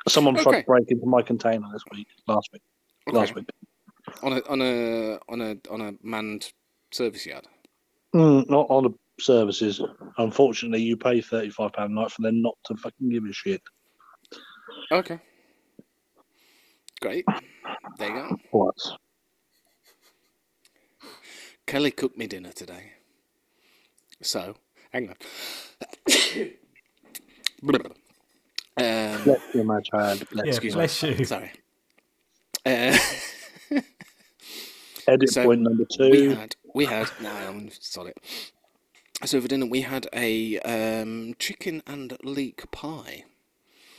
Someone 0.08 0.36
tried 0.36 0.48
Okay. 0.48 0.62
to 0.62 0.66
break 0.66 0.86
into 0.90 1.06
my 1.06 1.22
container 1.22 1.68
this 1.74 1.84
week, 1.92 2.08
last 2.28 2.50
week, 2.54 2.62
last 3.12 3.36
week. 3.36 3.50
on 4.24 4.34
a 4.34 4.40
on 4.48 4.62
a 4.62 5.20
on 5.28 5.42
a 5.42 5.58
on 5.70 5.82
a 5.82 5.94
manned 6.02 6.54
service 6.92 7.26
yard. 7.26 7.46
Mm, 8.16 8.50
not 8.50 8.68
on 8.70 8.84
the 8.84 8.94
services. 9.22 9.82
Unfortunately, 10.18 10.82
you 10.82 10.96
pay 10.96 11.20
thirty-five 11.20 11.74
pound 11.74 11.92
a 11.92 11.96
night 11.96 12.12
for 12.12 12.22
them 12.22 12.42
not 12.42 12.58
to 12.66 12.76
fucking 12.78 13.10
give 13.10 13.26
a 13.26 13.34
shit. 13.34 13.62
Okay. 14.94 15.20
Great. 17.02 17.26
There 17.98 18.10
you 18.10 18.16
go. 18.16 18.38
What? 18.52 18.76
Kelly 21.68 21.92
cooked 21.92 22.18
me 22.18 22.28
dinner 22.28 22.52
today. 22.52 22.94
So, 24.22 24.56
hang 24.92 25.10
on. 25.10 25.16
um, 28.78 29.24
Bless 29.26 29.40
you, 29.54 29.64
my 29.64 29.80
child. 29.82 30.24
Bless 30.32 30.46
Yeah, 30.46 30.50
excuse 30.50 30.76
bless 30.76 31.04
me. 31.04 31.10
you. 31.20 31.26
Sorry. 31.26 31.52
Uh, 32.66 32.98
Edit 35.08 35.30
so 35.32 35.44
point 35.44 35.62
number 35.62 35.86
two. 35.92 36.10
we 36.12 36.24
had 36.26 36.56
we 36.74 36.86
had 36.86 37.12
no, 37.20 37.32
I'm 37.32 37.70
sorry. 37.72 38.14
So 39.26 39.42
for 39.42 39.48
dinner 39.48 39.68
we 39.68 39.82
had 39.82 40.08
a 40.14 40.60
um, 40.60 41.36
chicken 41.40 41.84
and 41.88 42.18
leek 42.24 42.70
pie 42.72 43.26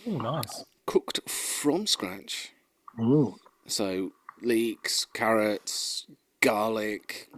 Oh, 0.06 0.18
nice. 0.18 0.64
cooked 0.86 1.20
from 1.30 1.86
scratch. 1.86 2.52
Ooh. 3.00 3.36
So 3.66 4.12
leeks, 4.42 5.06
carrots, 5.14 6.06
garlic, 6.40 7.30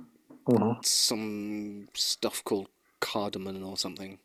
Mhm. 0.47 0.85
some 0.85 1.89
stuff 1.95 2.43
called 2.45 2.69
cardamom 3.01 3.65
or 3.65 3.77
something. 3.77 4.19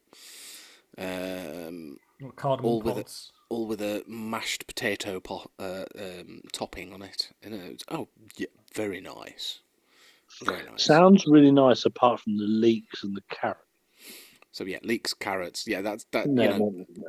Um, 0.98 1.98
What 2.20 2.36
cardamom 2.36 2.70
All 2.70 2.82
with 2.82 2.98
it. 2.98 3.06
pods. 3.06 3.32
all 3.50 3.66
with 3.66 3.82
a 3.82 4.04
mashed 4.08 4.68
potato 4.68 5.20
po- 5.20 5.50
uh, 5.58 5.86
um, 5.98 6.42
topping 6.52 6.94
on 6.94 7.02
it. 7.02 7.32
And 7.42 7.54
it 7.56 7.72
was, 7.74 7.84
oh, 7.90 8.08
yeah, 8.38 8.46
very 8.76 9.02
nice. 9.02 9.62
Very 10.44 10.64
nice. 10.70 10.84
Sounds 10.84 11.26
really 11.26 11.52
nice, 11.52 11.84
apart 11.86 12.20
from 12.20 12.38
the 12.38 12.44
leeks 12.44 13.04
and 13.04 13.16
the 13.16 13.24
carrot. 13.32 13.58
so 14.52 14.64
yeah, 14.66 14.78
leeks, 14.84 15.14
carrots. 15.16 15.66
Yeah, 15.66 15.82
that's 15.82 16.06
that. 16.12 16.28
No, 16.28 16.44
you 16.44 16.50
know, 16.50 16.58
no, 16.58 16.86
no. 16.96 17.08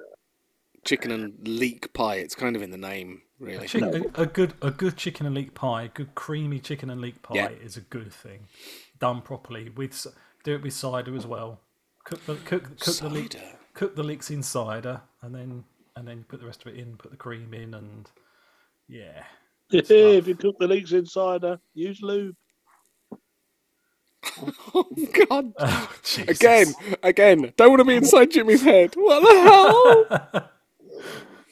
chicken 0.85 1.11
and 1.11 1.47
leek 1.47 1.93
pie. 1.93 2.17
It's 2.17 2.35
kind 2.35 2.57
of 2.57 2.63
in 2.63 2.71
the 2.71 2.79
name, 2.79 3.23
really. 3.39 3.67
Chick- 3.69 3.83
a, 3.83 4.23
a 4.23 4.27
good 4.27 4.55
a 4.63 4.71
good 4.71 4.97
chicken 4.97 5.27
and 5.27 5.35
leek 5.35 5.53
pie, 5.55 5.83
a 5.83 5.89
good 5.89 6.15
creamy 6.15 6.61
chicken 6.61 6.89
and 6.89 7.01
leek 7.03 7.21
pie 7.23 7.35
Yeah. 7.35 7.49
is 7.51 7.77
a 7.77 7.83
good 7.83 8.13
thing, 8.15 8.47
done 9.01 9.23
properly. 9.23 9.71
With 9.71 10.07
do 10.45 10.55
it 10.55 10.63
with 10.63 10.75
cider 10.75 11.17
as 11.17 11.27
well. 11.27 11.61
Cook 12.05 12.25
the 12.27 12.37
cook 12.37 12.79
cook 12.81 13.01
the 13.01 13.09
leek, 13.11 13.33
Cider. 13.35 13.59
cook 13.75 13.97
the 13.97 14.03
leeks 14.05 14.31
in 14.31 14.43
cider, 14.43 15.03
and 15.23 15.35
then 15.35 15.65
and 15.97 16.09
then 16.09 16.19
you 16.19 16.25
put 16.25 16.41
the 16.41 16.47
rest 16.47 16.63
of 16.67 16.69
it 16.75 16.79
in. 16.79 16.97
Put 16.97 17.11
the 17.13 17.17
cream 17.19 17.55
in, 17.55 17.75
and 17.75 18.11
yeah, 18.89 19.25
if 19.73 20.29
you 20.29 20.35
cook 20.37 20.57
the 20.59 20.69
leeks 20.69 20.93
insider, 20.93 21.61
use 21.75 22.01
lube. 22.03 22.37
Oh 24.75 24.87
God! 25.31 25.53
oh, 25.59 25.93
Jesus. 26.05 26.29
Again, 26.29 26.75
again. 27.03 27.53
Don't 27.57 27.71
want 27.71 27.81
to 27.81 27.85
be 27.85 27.97
inside 27.97 28.31
Jimmy's 28.33 28.63
head. 28.63 28.95
What 28.97 29.21
the 29.23 29.41
hell? 29.43 30.51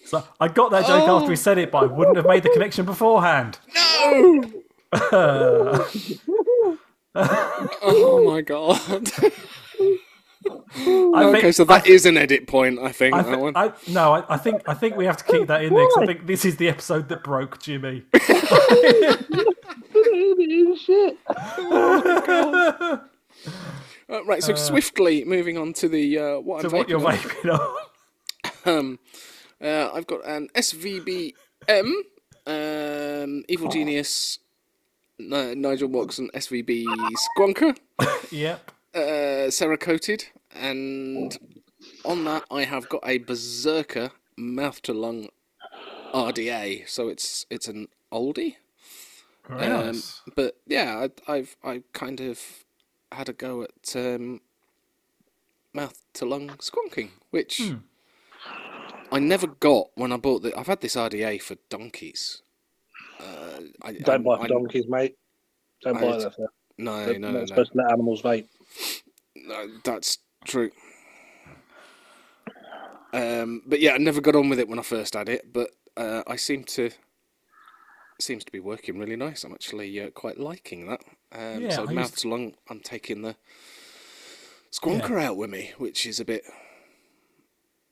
So 0.05 0.24
I 0.40 0.49
got 0.49 0.70
that 0.72 0.86
joke 0.86 1.09
after 1.09 1.28
Oh. 1.28 1.30
he 1.30 1.36
said 1.36 1.59
it, 1.59 1.70
but 1.72 1.84
I 1.84 1.86
wouldn't 1.86 2.16
have 2.16 2.26
made 2.26 2.42
the 2.44 2.51
connection 2.51 2.86
beforehand. 2.86 3.59
No! 3.74 4.44
Oh 7.14 8.24
my 8.26 8.40
God! 8.42 8.80
I 10.76 11.24
okay, 11.24 11.40
think- 11.42 11.54
so 11.54 11.64
that 11.64 11.86
is 11.86 12.06
an 12.06 12.16
edit 12.16 12.46
point. 12.46 12.78
I 12.78 12.92
think 12.92 13.14
I 13.14 13.22
that 13.22 13.40
one. 13.40 13.56
I, 13.56 13.72
no, 13.88 14.14
I, 14.14 14.34
I 14.34 14.36
think 14.36 14.62
I 14.68 14.74
think 14.74 14.96
we 14.96 15.04
have 15.06 15.16
to 15.18 15.24
keep 15.24 15.46
that 15.48 15.62
in 15.64 15.74
there 15.74 15.84
'cause 15.88 16.02
I 16.02 16.06
think 16.06 16.26
this 16.26 16.44
is 16.44 16.56
the 16.56 16.68
episode 16.68 17.09
that 17.09 17.22
broke 17.24 17.61
Jimmy. 17.61 18.04
shit. 20.76 21.16
Uh, 24.11 24.24
right, 24.24 24.42
so 24.42 24.54
swiftly 24.54 25.22
moving 25.26 25.59
on 25.59 25.74
to 25.74 25.86
the 25.86 26.18
uh, 26.18 26.38
what 26.40 26.62
So 26.62 26.68
I'm 26.68 26.76
what 26.78 26.88
you're 26.88 26.98
vaping 26.98 27.52
on. 27.52 27.59
vaping 27.59 27.59
on? 27.59 27.76
Um, 28.78 28.98
uh, 29.62 29.90
I've 29.92 30.06
got 30.06 30.26
an 30.26 30.48
SVBM, 30.54 31.32
um, 32.46 33.44
Evil 33.48 33.68
Genius, 33.68 34.38
Ni- 35.18 35.54
Nigel 35.54 35.88
Watson 35.88 36.30
SVB 36.34 36.84
Squonker, 37.36 37.76
Yep. 38.32 38.70
uh, 38.94 39.76
coated, 39.76 40.26
and 40.54 41.36
on 42.04 42.24
that 42.24 42.44
I 42.50 42.64
have 42.64 42.88
got 42.88 43.02
a 43.06 43.18
Berserker 43.18 44.10
mouth 44.36 44.80
to 44.82 44.92
lung 44.92 45.28
RDA. 46.14 46.88
So 46.88 47.08
it's 47.08 47.46
it's 47.50 47.68
an 47.68 47.88
oldie. 48.12 48.56
Um, 49.50 50.02
but 50.36 50.56
yeah, 50.66 51.06
I, 51.26 51.32
I've 51.32 51.56
I 51.64 51.82
kind 51.92 52.20
of 52.20 52.40
had 53.12 53.28
a 53.28 53.32
go 53.32 53.62
at 53.62 53.96
um, 53.96 54.40
mouth 55.72 56.04
to 56.14 56.26
lung 56.26 56.48
squonking, 56.58 57.10
which 57.30 57.58
Hmm. 57.58 57.74
I 59.10 59.18
never 59.18 59.46
got 59.46 59.88
when 59.94 60.12
I 60.12 60.18
bought 60.18 60.42
the. 60.42 60.56
I've 60.58 60.66
had 60.66 60.80
this 60.82 60.96
RDA 60.96 61.40
for 61.42 61.56
donkeys. 61.70 62.42
Uh, 63.20 63.60
I, 63.82 63.92
Don't 63.92 64.22
buy 64.22 64.32
I- 64.34 64.38
for 64.38 64.44
I- 64.44 64.48
donkeys, 64.48 64.86
mate. 64.88 65.16
Don't 65.82 65.96
I- 65.96 66.00
buy 66.00 66.16
that. 66.18 66.34
For, 66.34 66.48
No, 66.78 67.04
they're 67.06 67.18
no, 67.18 67.28
not 67.28 67.34
no, 67.34 67.40
no, 67.40 67.46
supposed 67.46 67.72
to 67.72 67.78
let 67.78 67.90
animals 67.92 68.22
vape. 68.22 68.46
no. 69.34 69.66
That's 69.84 70.18
true. 70.44 70.70
Um, 73.12 73.62
but 73.66 73.80
yeah, 73.80 73.92
I 73.94 73.98
never 73.98 74.20
got 74.20 74.36
on 74.36 74.48
with 74.48 74.58
it 74.58 74.68
when 74.68 74.78
I 74.78 74.82
first 74.82 75.14
had 75.14 75.28
it. 75.28 75.52
But 75.52 75.70
uh, 75.96 76.22
I 76.26 76.36
seem 76.36 76.64
to 76.64 76.90
seems 78.20 78.44
to 78.44 78.52
be 78.52 78.60
working 78.60 78.98
really 78.98 79.16
nice. 79.16 79.44
I'm 79.44 79.52
actually 79.52 80.00
uh, 80.00 80.10
quite 80.10 80.38
liking 80.38 80.88
that. 80.88 81.00
Um, 81.32 81.62
Yeah, 81.62 81.70
so 81.70 81.78
I 81.82 81.84
used 81.84 81.94
mouth 81.94 82.16
to 82.16 82.28
lung, 82.28 82.54
I'm 82.68 82.80
taking 82.80 83.22
the 83.22 83.36
squonker 84.72 85.22
out 85.22 85.36
with 85.36 85.50
me, 85.50 85.72
which 85.78 86.04
is 86.04 86.18
a 86.20 86.24
bit 86.24 86.42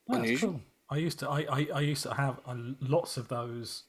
That's 0.08 0.18
unusual. 0.20 0.50
cool. 0.52 0.60
I 0.90 0.96
used 0.98 1.18
to 1.20 1.28
I, 1.28 1.46
I, 1.50 1.68
I 1.74 1.80
used 1.80 2.02
to 2.04 2.14
have 2.14 2.40
uh, 2.46 2.54
lots 2.80 3.16
of 3.16 3.28
those 3.28 3.84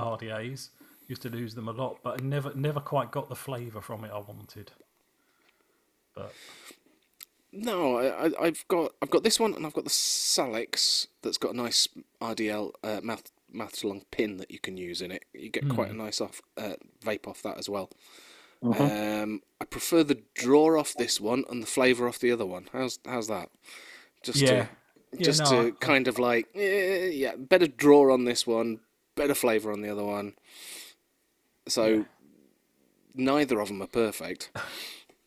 RDAs. 0.00 0.68
Used 1.08 1.22
to 1.22 1.28
lose 1.30 1.54
them 1.54 1.68
a 1.68 1.72
lot, 1.72 1.98
but 2.04 2.20
I 2.20 2.24
never 2.24 2.52
never 2.54 2.78
quite 2.80 3.10
got 3.10 3.28
the 3.28 3.34
flavour 3.34 3.80
from 3.80 4.04
it 4.04 4.12
I 4.14 4.18
wanted. 4.18 4.70
But 6.14 6.32
No, 7.52 7.98
I, 7.98 8.26
I, 8.28 8.30
I've 8.46 8.64
got 8.68 8.92
I've 9.02 9.10
got 9.10 9.24
this 9.24 9.40
one, 9.40 9.54
and 9.54 9.66
I've 9.66 9.74
got 9.74 9.84
the 9.84 9.90
Salix 9.90 11.08
that's 11.22 11.38
got 11.38 11.52
a 11.54 11.56
nice 11.56 11.88
RDL 12.20 12.72
uh, 12.84 13.00
mouth 13.02 13.24
mouth 13.52 13.72
to 13.80 13.88
lung 13.88 14.02
pin 14.12 14.36
that 14.36 14.52
you 14.52 14.60
can 14.60 14.76
use 14.76 15.02
in 15.02 15.10
it. 15.10 15.24
You 15.32 15.50
get 15.50 15.68
quite 15.68 15.90
a 15.90 15.94
nice 15.94 16.20
off 16.20 16.40
uh, 16.56 16.74
vape 17.04 17.26
off 17.26 17.42
that 17.42 17.58
as 17.58 17.68
well. 17.68 17.90
Um, 18.62 19.40
I 19.60 19.64
prefer 19.64 20.04
the 20.04 20.20
draw 20.34 20.78
off 20.78 20.94
this 20.94 21.20
one 21.20 21.44
and 21.50 21.62
the 21.62 21.66
flavour 21.66 22.06
off 22.06 22.18
the 22.20 22.30
other 22.30 22.46
one. 22.46 22.68
How's 22.72 23.00
how's 23.04 23.26
that? 23.26 23.48
Just 24.22 24.38
yeah, 24.40 24.48
to 24.48 24.68
Yeah, 25.14 25.22
just 25.24 25.40
no, 25.40 25.50
to 25.50 25.68
I- 25.68 25.70
kind 25.84 26.06
of 26.06 26.18
like 26.20 26.46
eh, 26.54 27.08
yeah, 27.08 27.34
better 27.36 27.66
draw 27.66 28.12
on 28.12 28.26
this 28.26 28.46
one, 28.46 28.78
better 29.14 29.34
flavour 29.34 29.72
on 29.72 29.82
the 29.82 29.90
other 29.90 30.04
one. 30.04 30.34
So 31.68 32.06
neither 33.14 33.60
of 33.60 33.68
them 33.68 33.82
are 33.82 33.86
perfect, 33.86 34.50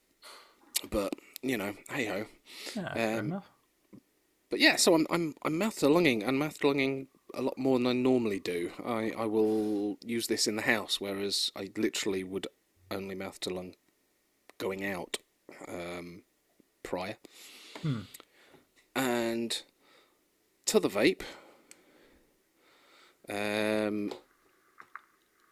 but 0.89 1.13
you 1.41 1.57
know, 1.57 1.75
hey 1.89 2.05
ho. 2.05 2.25
yeah, 2.75 3.17
um. 3.19 3.41
But 4.49 4.59
yeah, 4.59 4.75
so 4.75 4.93
I'm 4.93 5.07
I'm 5.09 5.35
I'm 5.43 5.57
mouth 5.57 5.79
to 5.79 5.89
lunging 5.89 6.23
and 6.23 6.37
mouth 6.37 6.59
to 6.59 6.67
lunging 6.67 7.07
a 7.33 7.41
lot 7.41 7.57
more 7.57 7.77
than 7.77 7.87
I 7.87 7.93
normally 7.93 8.39
do. 8.39 8.71
I, 8.85 9.11
I 9.17 9.25
will 9.25 9.97
use 10.05 10.27
this 10.27 10.45
in 10.45 10.55
the 10.55 10.61
house, 10.61 11.01
whereas 11.01 11.51
I 11.55 11.69
literally 11.75 12.23
would 12.23 12.47
only 12.91 13.15
mouth 13.15 13.39
to 13.41 13.49
lung 13.49 13.73
going 14.59 14.85
out 14.85 15.17
um, 15.67 16.21
prior. 16.83 17.17
And 18.95 19.61
to 20.65 20.79
the 20.79 20.89
vape, 20.89 21.21
um, 23.29 24.11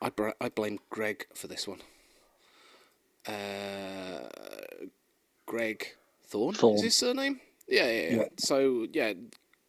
I 0.01 0.09
br- 0.09 0.29
I 0.39 0.49
blame 0.49 0.79
Greg 0.89 1.27
for 1.33 1.47
this 1.47 1.67
one. 1.67 1.79
Uh, 3.27 4.27
Greg 5.45 5.95
Thorne, 6.25 6.55
Thorne. 6.55 6.75
is 6.75 6.83
his 6.83 6.95
surname? 6.95 7.39
Yeah, 7.67 7.89
yeah, 7.89 8.15
yeah. 8.15 8.23
So 8.37 8.87
yeah, 8.91 9.13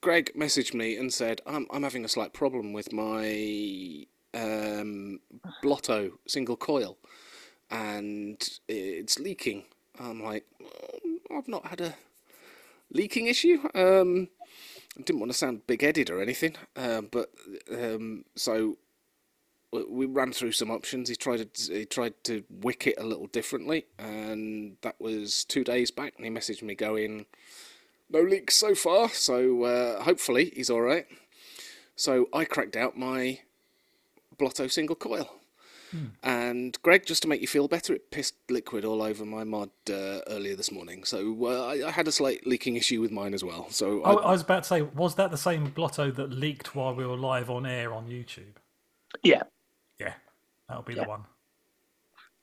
Greg 0.01 0.33
messaged 0.37 0.75
me 0.75 0.97
and 0.97 1.13
said 1.13 1.41
I'm 1.47 1.67
I'm 1.71 1.83
having 1.83 2.05
a 2.05 2.09
slight 2.09 2.33
problem 2.33 2.73
with 2.73 2.93
my 2.93 4.07
um, 4.35 5.21
Blotto 5.63 6.13
single 6.27 6.57
coil, 6.57 6.99
and 7.71 8.43
it's 8.69 9.19
leaking. 9.19 9.65
I'm 10.01 10.23
like, 10.23 10.47
"Mm, 10.61 11.37
I've 11.37 11.49
not 11.49 11.67
had 11.67 11.81
a 11.83 11.95
leaking 12.91 13.27
issue. 13.27 13.59
Um, 13.75 14.29
I 14.99 15.03
didn't 15.03 15.20
want 15.20 15.32
to 15.32 15.38
sound 15.38 15.66
big-headed 15.66 16.11
or 16.11 16.20
anything, 16.20 16.57
um, 16.76 17.09
but 17.11 17.30
um, 17.70 18.24
so 18.36 18.76
we- 19.72 19.84
we 19.84 20.07
ran 20.07 20.32
through 20.32 20.53
some 20.53 20.70
options. 20.70 21.09
He 21.09 21.16
tried 21.16 21.55
to 21.55 21.72
he 21.72 21.86
tried 21.86 22.22
to 22.24 22.45
wick 22.51 22.86
it 22.86 22.97
a 22.99 23.05
little 23.07 23.26
differently, 23.26 23.86
and 23.99 24.76
that 24.82 25.01
was 25.01 25.45
two 25.45 25.64
days 25.64 25.90
back. 25.90 26.14
And 26.16 26.26
he 26.26 26.30
messaged 26.30 26.62
me 26.62 26.74
going, 26.74 27.26
"No 28.11 28.20
leaks 28.20 28.55
so 28.57 28.74
far, 28.74 29.09
so 29.09 29.64
uh, 29.64 30.03
hopefully 30.03 30.53
he's 30.55 30.68
all 30.68 30.82
right." 30.82 31.07
So 31.97 32.28
I 32.32 32.45
cracked 32.45 32.76
out 32.76 32.97
my 32.97 33.40
Blotto 34.36 34.66
single 34.66 34.97
coil. 34.97 35.41
And 36.22 36.78
Greg, 36.82 37.07
just 37.07 37.22
to 37.22 37.28
make 37.28 37.40
you 37.40 37.49
feel 37.49 37.68
better, 37.68 37.95
it 37.95 38.11
pissed 38.11 38.36
liquid 38.51 38.84
all 38.84 39.03
over 39.03 39.24
my 39.24 39.45
mod 39.45 39.70
uh, 39.90 40.20
earlier 40.28 40.57
this 40.57 40.72
morning. 40.72 41.05
So 41.05 41.36
uh, 41.47 41.66
I, 41.66 41.88
I 41.88 41.90
had 41.93 42.09
a 42.09 42.12
slight 42.12 42.47
leaking 42.47 42.76
issue 42.76 43.01
with 43.01 43.11
mine 43.12 43.34
as 43.34 43.45
well. 43.45 43.68
So 43.70 44.03
Oh, 44.05 44.18
I, 44.18 44.22
I 44.28 44.32
was 44.32 44.43
about 44.43 44.64
to 44.64 44.68
say, 44.68 44.82
was 44.82 45.16
that 45.16 45.30
the 45.30 45.38
same 45.38 45.70
blotto 45.70 46.11
that 46.12 46.30
leaked 46.32 46.74
while 46.74 46.95
we 46.95 47.07
were 47.07 47.16
live 47.16 47.51
on 47.51 47.66
air 47.66 47.93
on 47.95 48.09
YouTube? 48.09 48.57
Yeah. 49.22 49.43
Yeah, 50.01 50.14
that'll 50.68 50.84
be 50.84 50.95
the 50.95 51.05
one. 51.05 51.24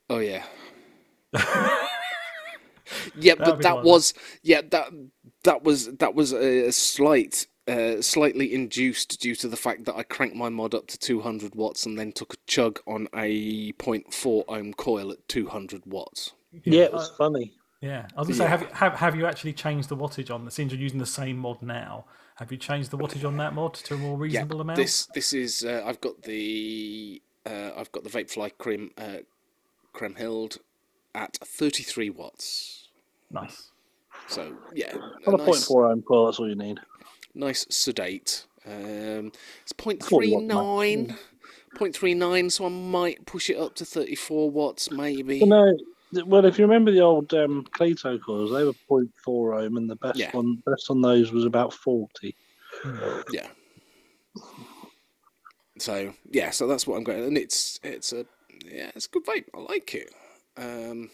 Oh 0.09 0.19
yeah. 0.19 0.43
yeah, 3.15 3.35
That'll 3.37 3.55
but 3.55 3.61
that 3.61 3.83
was 3.83 4.13
yeah 4.43 4.61
that 4.71 4.89
that 5.43 5.63
was 5.63 5.87
that 5.97 6.15
was 6.15 6.33
a 6.33 6.71
slight 6.71 7.47
uh, 7.69 8.01
slightly 8.01 8.53
induced 8.53 9.19
due 9.21 9.35
to 9.35 9.47
the 9.47 9.55
fact 9.55 9.85
that 9.85 9.95
I 9.95 10.03
cranked 10.03 10.35
my 10.35 10.49
mod 10.49 10.73
up 10.73 10.87
to 10.87 10.97
200 10.97 11.55
watts 11.55 11.85
and 11.85 11.97
then 11.97 12.11
took 12.11 12.33
a 12.33 12.37
chug 12.47 12.79
on 12.87 13.07
a 13.13 13.71
0.4 13.73 14.43
ohm 14.47 14.73
coil 14.73 15.11
at 15.11 15.27
200 15.27 15.85
watts. 15.85 16.33
Yeah, 16.63 16.83
it 16.83 16.93
was 16.93 17.09
funny. 17.17 17.53
Yeah, 17.81 18.07
I 18.17 18.19
was 18.19 18.27
gonna 18.27 18.37
say, 18.39 18.47
have 18.47 18.61
you 18.61 18.67
have, 18.73 18.93
have 18.95 19.15
you 19.15 19.25
actually 19.25 19.53
changed 19.53 19.87
the 19.87 19.95
wattage 19.95 20.33
on? 20.33 20.43
The 20.43 20.51
since 20.51 20.73
you're 20.73 20.81
using 20.81 20.99
the 20.99 21.05
same 21.05 21.37
mod 21.37 21.61
now, 21.61 22.05
have 22.35 22.51
you 22.51 22.57
changed 22.57 22.91
the 22.91 22.97
wattage 22.97 23.25
on 23.25 23.37
that 23.37 23.53
mod 23.53 23.73
to 23.75 23.93
a 23.93 23.97
more 23.97 24.17
reasonable 24.17 24.59
amount? 24.59 24.75
This 24.75 25.05
this 25.13 25.31
is 25.31 25.63
uh, 25.63 25.83
I've 25.85 26.01
got 26.01 26.23
the 26.23 27.21
uh, 27.45 27.71
I've 27.77 27.89
got 27.93 28.03
the 28.03 28.09
Vapefly 28.09 28.51
Creme 28.57 28.91
uh, 28.97 29.19
Kriemhild 29.93 30.57
at 31.15 31.37
33 31.37 32.09
watts. 32.09 32.89
Nice. 33.31 33.71
So 34.27 34.57
yeah, 34.73 34.93
On 35.25 35.35
a 35.35 35.37
nice- 35.37 35.45
point 35.45 35.59
four 35.59 35.85
ohm 35.89 36.01
coil, 36.01 36.25
that's 36.25 36.39
all 36.39 36.49
you 36.49 36.55
need. 36.55 36.79
Nice 37.39 37.65
sedate. 37.69 38.45
Um, 38.65 39.31
it's 39.63 39.71
40 39.77 39.97
0.39, 39.99 41.17
0.39, 41.77 42.51
so 42.51 42.65
I 42.65 42.69
might 42.69 43.25
push 43.25 43.49
it 43.49 43.57
up 43.57 43.75
to 43.75 43.85
34 43.85 44.51
watts, 44.51 44.91
maybe. 44.91 45.39
Well, 45.39 45.73
no, 46.11 46.23
well, 46.25 46.43
if 46.43 46.59
you 46.59 46.65
remember 46.65 46.91
the 46.91 46.99
old 46.99 47.33
um, 47.33 47.65
Cleito 47.77 48.21
coils, 48.21 48.51
they 48.51 48.65
were 48.65 48.73
0.4 48.91 49.63
ohm, 49.63 49.77
and 49.77 49.89
the 49.89 49.95
best 49.95 50.19
Yeah. 50.19 50.31
one, 50.33 50.61
best 50.65 50.89
on 50.89 51.01
those 51.01 51.31
was 51.31 51.45
about 51.45 51.73
40. 51.73 52.35
Yeah. 53.31 53.47
so 55.77 56.13
yeah, 56.29 56.49
so 56.49 56.67
that's 56.67 56.85
what 56.85 56.97
I'm 56.97 57.05
going, 57.05 57.23
and 57.23 57.37
it's 57.37 57.79
it's 57.83 58.11
a 58.11 58.25
yeah, 58.65 58.91
it's 58.95 59.05
a 59.05 59.09
good 59.09 59.25
vape. 59.25 59.45
I 59.55 59.59
like 59.59 59.95
it. 59.95 60.13
Um, 60.57 61.09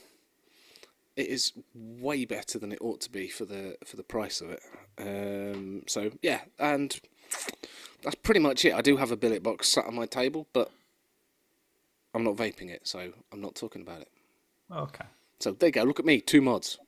it 1.15 1.27
is 1.27 1.53
way 1.73 2.25
better 2.25 2.59
than 2.59 2.71
it 2.71 2.79
ought 2.81 3.01
to 3.01 3.09
be 3.11 3.27
for 3.27 3.45
the 3.45 3.77
for 3.85 3.97
the 3.97 4.03
price 4.03 4.41
of 4.41 4.51
it. 4.51 4.61
Um, 4.97 5.83
so 5.87 6.11
yeah, 6.21 6.41
and 6.59 6.99
that's 8.03 8.15
pretty 8.15 8.39
much 8.39 8.65
it. 8.65 8.73
I 8.73 8.81
do 8.81 8.97
have 8.97 9.11
a 9.11 9.17
billet 9.17 9.43
box 9.43 9.69
sat 9.69 9.85
on 9.85 9.95
my 9.95 10.05
table, 10.05 10.47
but 10.53 10.71
I'm 12.13 12.23
not 12.23 12.35
vaping 12.35 12.69
it, 12.69 12.87
so 12.87 13.11
I'm 13.31 13.41
not 13.41 13.55
talking 13.55 13.81
about 13.81 14.01
it. 14.01 14.09
Okay. 14.71 15.05
So 15.39 15.51
there 15.51 15.67
you 15.67 15.73
go. 15.73 15.83
Look 15.83 15.99
at 15.99 16.05
me, 16.05 16.21
two 16.21 16.41
mods. 16.41 16.79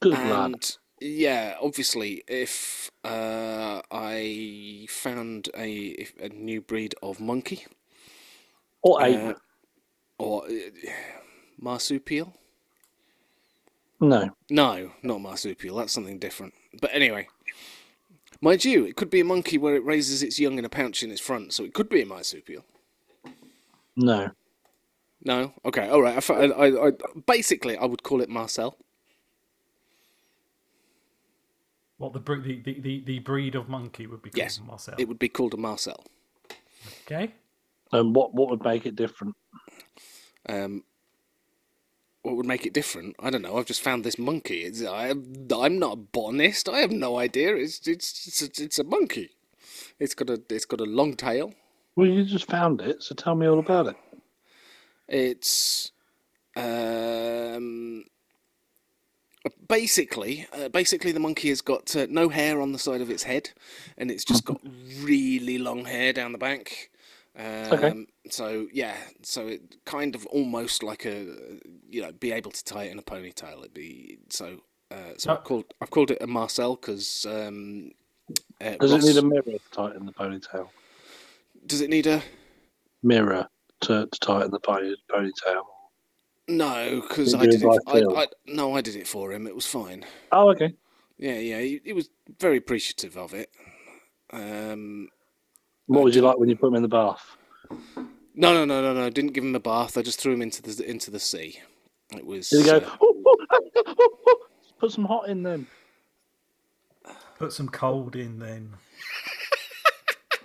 Good 0.00 0.12
lad. 0.12 0.44
And 0.52 0.76
yeah, 1.00 1.56
obviously, 1.60 2.22
if 2.28 2.90
uh, 3.04 3.82
I 3.90 4.86
found 4.88 5.48
a 5.56 6.06
a 6.20 6.28
new 6.28 6.60
breed 6.60 6.94
of 7.02 7.20
monkey 7.20 7.66
Or 8.82 9.02
ape. 9.02 9.16
uh, 9.18 9.34
or 10.18 10.44
uh, 10.46 10.90
marsupial, 11.58 12.34
no. 14.02 14.30
no, 14.50 14.92
not 15.02 15.20
marsupial. 15.20 15.76
That's 15.76 15.92
something 15.92 16.18
different. 16.18 16.54
But 16.80 16.90
anyway, 16.92 17.28
mind 18.40 18.64
you, 18.64 18.84
it 18.84 18.96
could 18.96 19.10
be 19.10 19.20
a 19.20 19.24
monkey 19.24 19.56
where 19.58 19.74
it 19.76 19.84
raises 19.84 20.22
its 20.22 20.38
young 20.38 20.58
in 20.58 20.64
a 20.64 20.68
pouch 20.68 21.02
in 21.02 21.10
its 21.10 21.20
front, 21.20 21.52
so 21.54 21.64
it 21.64 21.72
could 21.72 21.88
be 21.88 22.02
a 22.02 22.06
marsupial. 22.06 22.64
No. 23.96 24.30
No, 25.24 25.52
okay, 25.64 25.88
all 25.88 26.02
right. 26.02 26.30
I, 26.30 26.34
I, 26.34 26.46
I, 26.66 26.88
I 26.88 26.92
basically 27.26 27.76
I 27.76 27.84
would 27.84 28.02
call 28.02 28.20
it 28.20 28.28
Marcel. 28.28 28.76
What 31.98 32.12
the 32.12 32.18
the, 32.18 32.60
the, 32.64 32.80
the, 32.80 33.02
the 33.04 33.18
breed 33.20 33.54
of 33.54 33.68
monkey 33.68 34.08
would 34.08 34.22
be 34.22 34.30
called 34.30 34.38
Yes, 34.38 34.60
Marcel. 34.66 34.96
it 34.98 35.06
would 35.06 35.20
be 35.20 35.28
called 35.28 35.54
a 35.54 35.56
Marcel. 35.56 36.04
Okay. 37.06 37.32
And 37.92 38.16
what 38.16 38.34
what 38.34 38.50
would 38.50 38.64
make 38.64 38.86
it 38.86 38.96
different? 38.96 39.36
Um, 40.48 40.82
what 42.22 42.36
would 42.36 42.46
make 42.46 42.64
it 42.66 42.72
different? 42.72 43.16
I 43.18 43.30
don't 43.30 43.42
know. 43.42 43.56
I've 43.56 43.66
just 43.66 43.82
found 43.82 44.04
this 44.04 44.18
monkey. 44.18 44.60
It's, 44.62 44.84
I, 44.84 45.10
I'm 45.10 45.78
not 45.78 45.92
a 45.92 45.96
botanist. 45.96 46.68
I 46.68 46.78
have 46.78 46.92
no 46.92 47.18
idea. 47.18 47.54
It's 47.56 47.86
it's 47.86 48.26
it's 48.26 48.42
a, 48.42 48.64
it's 48.64 48.78
a 48.78 48.84
monkey. 48.84 49.30
It's 49.98 50.14
got 50.14 50.30
a 50.30 50.40
it's 50.48 50.64
got 50.64 50.80
a 50.80 50.84
long 50.84 51.14
tail. 51.16 51.54
Well, 51.96 52.06
you 52.06 52.24
just 52.24 52.46
found 52.46 52.80
it, 52.80 53.02
so 53.02 53.14
tell 53.14 53.34
me 53.34 53.46
all 53.46 53.58
about 53.58 53.88
it. 53.88 53.96
It's 55.08 55.90
um 56.56 58.04
basically 59.68 60.46
uh, 60.52 60.68
basically 60.68 61.10
the 61.10 61.20
monkey 61.20 61.48
has 61.48 61.60
got 61.60 61.94
uh, 61.96 62.06
no 62.08 62.28
hair 62.28 62.60
on 62.60 62.72
the 62.72 62.78
side 62.78 63.00
of 63.00 63.10
its 63.10 63.24
head, 63.24 63.50
and 63.98 64.10
it's 64.10 64.24
just 64.24 64.44
got 64.44 64.60
really 65.02 65.58
long 65.58 65.86
hair 65.86 66.12
down 66.12 66.32
the 66.32 66.38
back. 66.38 66.90
Um, 67.38 68.06
So 68.30 68.66
yeah, 68.72 68.96
so 69.22 69.48
it 69.48 69.76
kind 69.84 70.14
of 70.14 70.26
almost 70.26 70.82
like 70.82 71.04
a 71.06 71.26
you 71.88 72.02
know 72.02 72.12
be 72.12 72.32
able 72.32 72.50
to 72.50 72.64
tie 72.64 72.84
it 72.84 72.92
in 72.92 72.98
a 72.98 73.02
ponytail. 73.02 73.58
It'd 73.60 73.74
be 73.74 74.18
so. 74.28 74.58
Uh, 74.90 75.14
so 75.16 75.30
Oh. 75.30 75.34
I've 75.36 75.44
called 75.44 75.64
I've 75.80 75.90
called 75.90 76.10
it 76.10 76.18
a 76.20 76.26
Marcel 76.26 76.76
because 76.76 77.24
um, 77.26 77.92
uh, 78.60 78.76
Does 78.76 78.92
Ross- 78.92 79.04
it 79.04 79.08
need 79.14 79.16
a 79.16 79.22
mirror 79.26 79.42
to 79.42 79.60
tie 79.70 79.86
it 79.90 79.96
in 79.96 80.04
the 80.06 80.12
ponytail? 80.12 80.68
does 81.66 81.80
it 81.80 81.88
need 81.90 82.06
a 82.08 82.20
Mirror 83.04 83.48
to, 83.82 84.06
to 84.06 84.18
tie 84.20 84.40
it 84.42 84.44
in 84.46 84.50
the 84.50 84.60
pony, 84.60 84.94
ponytail. 85.10 85.62
no 86.48 87.00
because 87.00 87.34
I 87.34 87.46
did 87.46 87.62
it 87.62 87.66
it 87.66 87.82
I. 87.86 88.22
I 88.22 88.26
no 88.46 88.74
I 88.76 88.80
did 88.80 88.96
it 88.96 89.06
for 89.08 89.32
him. 89.32 89.46
It 89.46 89.54
was 89.54 89.66
fine. 89.66 90.04
Oh, 90.30 90.50
okay. 90.50 90.74
Yeah, 91.18 91.38
yeah, 91.38 91.60
he, 91.60 91.80
he 91.84 91.92
was 91.92 92.10
very 92.40 92.56
appreciative 92.56 93.16
of 93.16 93.32
it. 93.32 93.48
Um, 94.32 95.08
What 95.92 96.04
was 96.04 96.16
you 96.16 96.22
like 96.22 96.38
when 96.38 96.48
you 96.48 96.56
put 96.56 96.68
him 96.68 96.74
in 96.76 96.82
the 96.82 96.88
bath? 96.88 97.36
no, 98.34 98.52
no, 98.54 98.64
no, 98.64 98.82
no, 98.82 98.92
no. 98.94 99.06
I 99.06 99.10
Didn't 99.10 99.32
give 99.32 99.44
him 99.44 99.54
a 99.54 99.60
bath. 99.60 99.96
I 99.98 100.02
just 100.02 100.20
threw 100.20 100.32
him 100.32 100.42
into 100.42 100.62
the 100.62 100.88
into 100.88 101.10
the 101.10 101.20
sea. 101.20 101.60
It 102.16 102.26
was. 102.26 102.48
Did 102.48 102.64
he 102.64 102.70
go? 102.70 102.76
uh, 102.78 103.58
Put 104.78 104.92
some 104.92 105.04
hot 105.04 105.28
in 105.28 105.42
them. 105.42 105.66
Put 107.38 107.52
some 107.52 107.68
cold 107.68 108.16
in 108.16 108.38
then. 108.38 108.72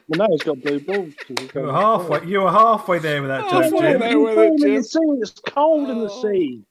Well, 0.09 0.19
now 0.19 0.27
he's 0.31 0.43
got 0.43 0.61
blue 0.61 0.79
balls. 0.79 1.13
You 1.27 1.35
were 1.61 1.71
got- 1.71 1.73
halfway. 2.01 2.25
You 2.29 2.41
were 2.41 2.51
halfway 2.51 2.99
there 2.99 3.21
with 3.21 3.29
that 3.29 3.49
joke, 3.49 3.63
Halfway 3.63 3.79
Jim. 3.91 3.99
there. 3.99 4.09
It's 4.09 4.17
with 4.17 4.31
it, 4.31 4.35
cold 4.35 4.61
in 4.61 4.67
Jim. 4.67 4.75
the 4.75 4.83
sea. 4.83 4.99
It's 5.21 5.31
cold 5.31 5.89
in 5.89 5.99
the 5.99 6.09
Oh. 6.11 6.21
sea. 6.21 6.63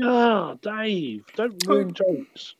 God, 0.00 0.60
Dave, 0.60 1.24
don't 1.34 1.66
ruin 1.66 1.92
jokes. 1.94 2.54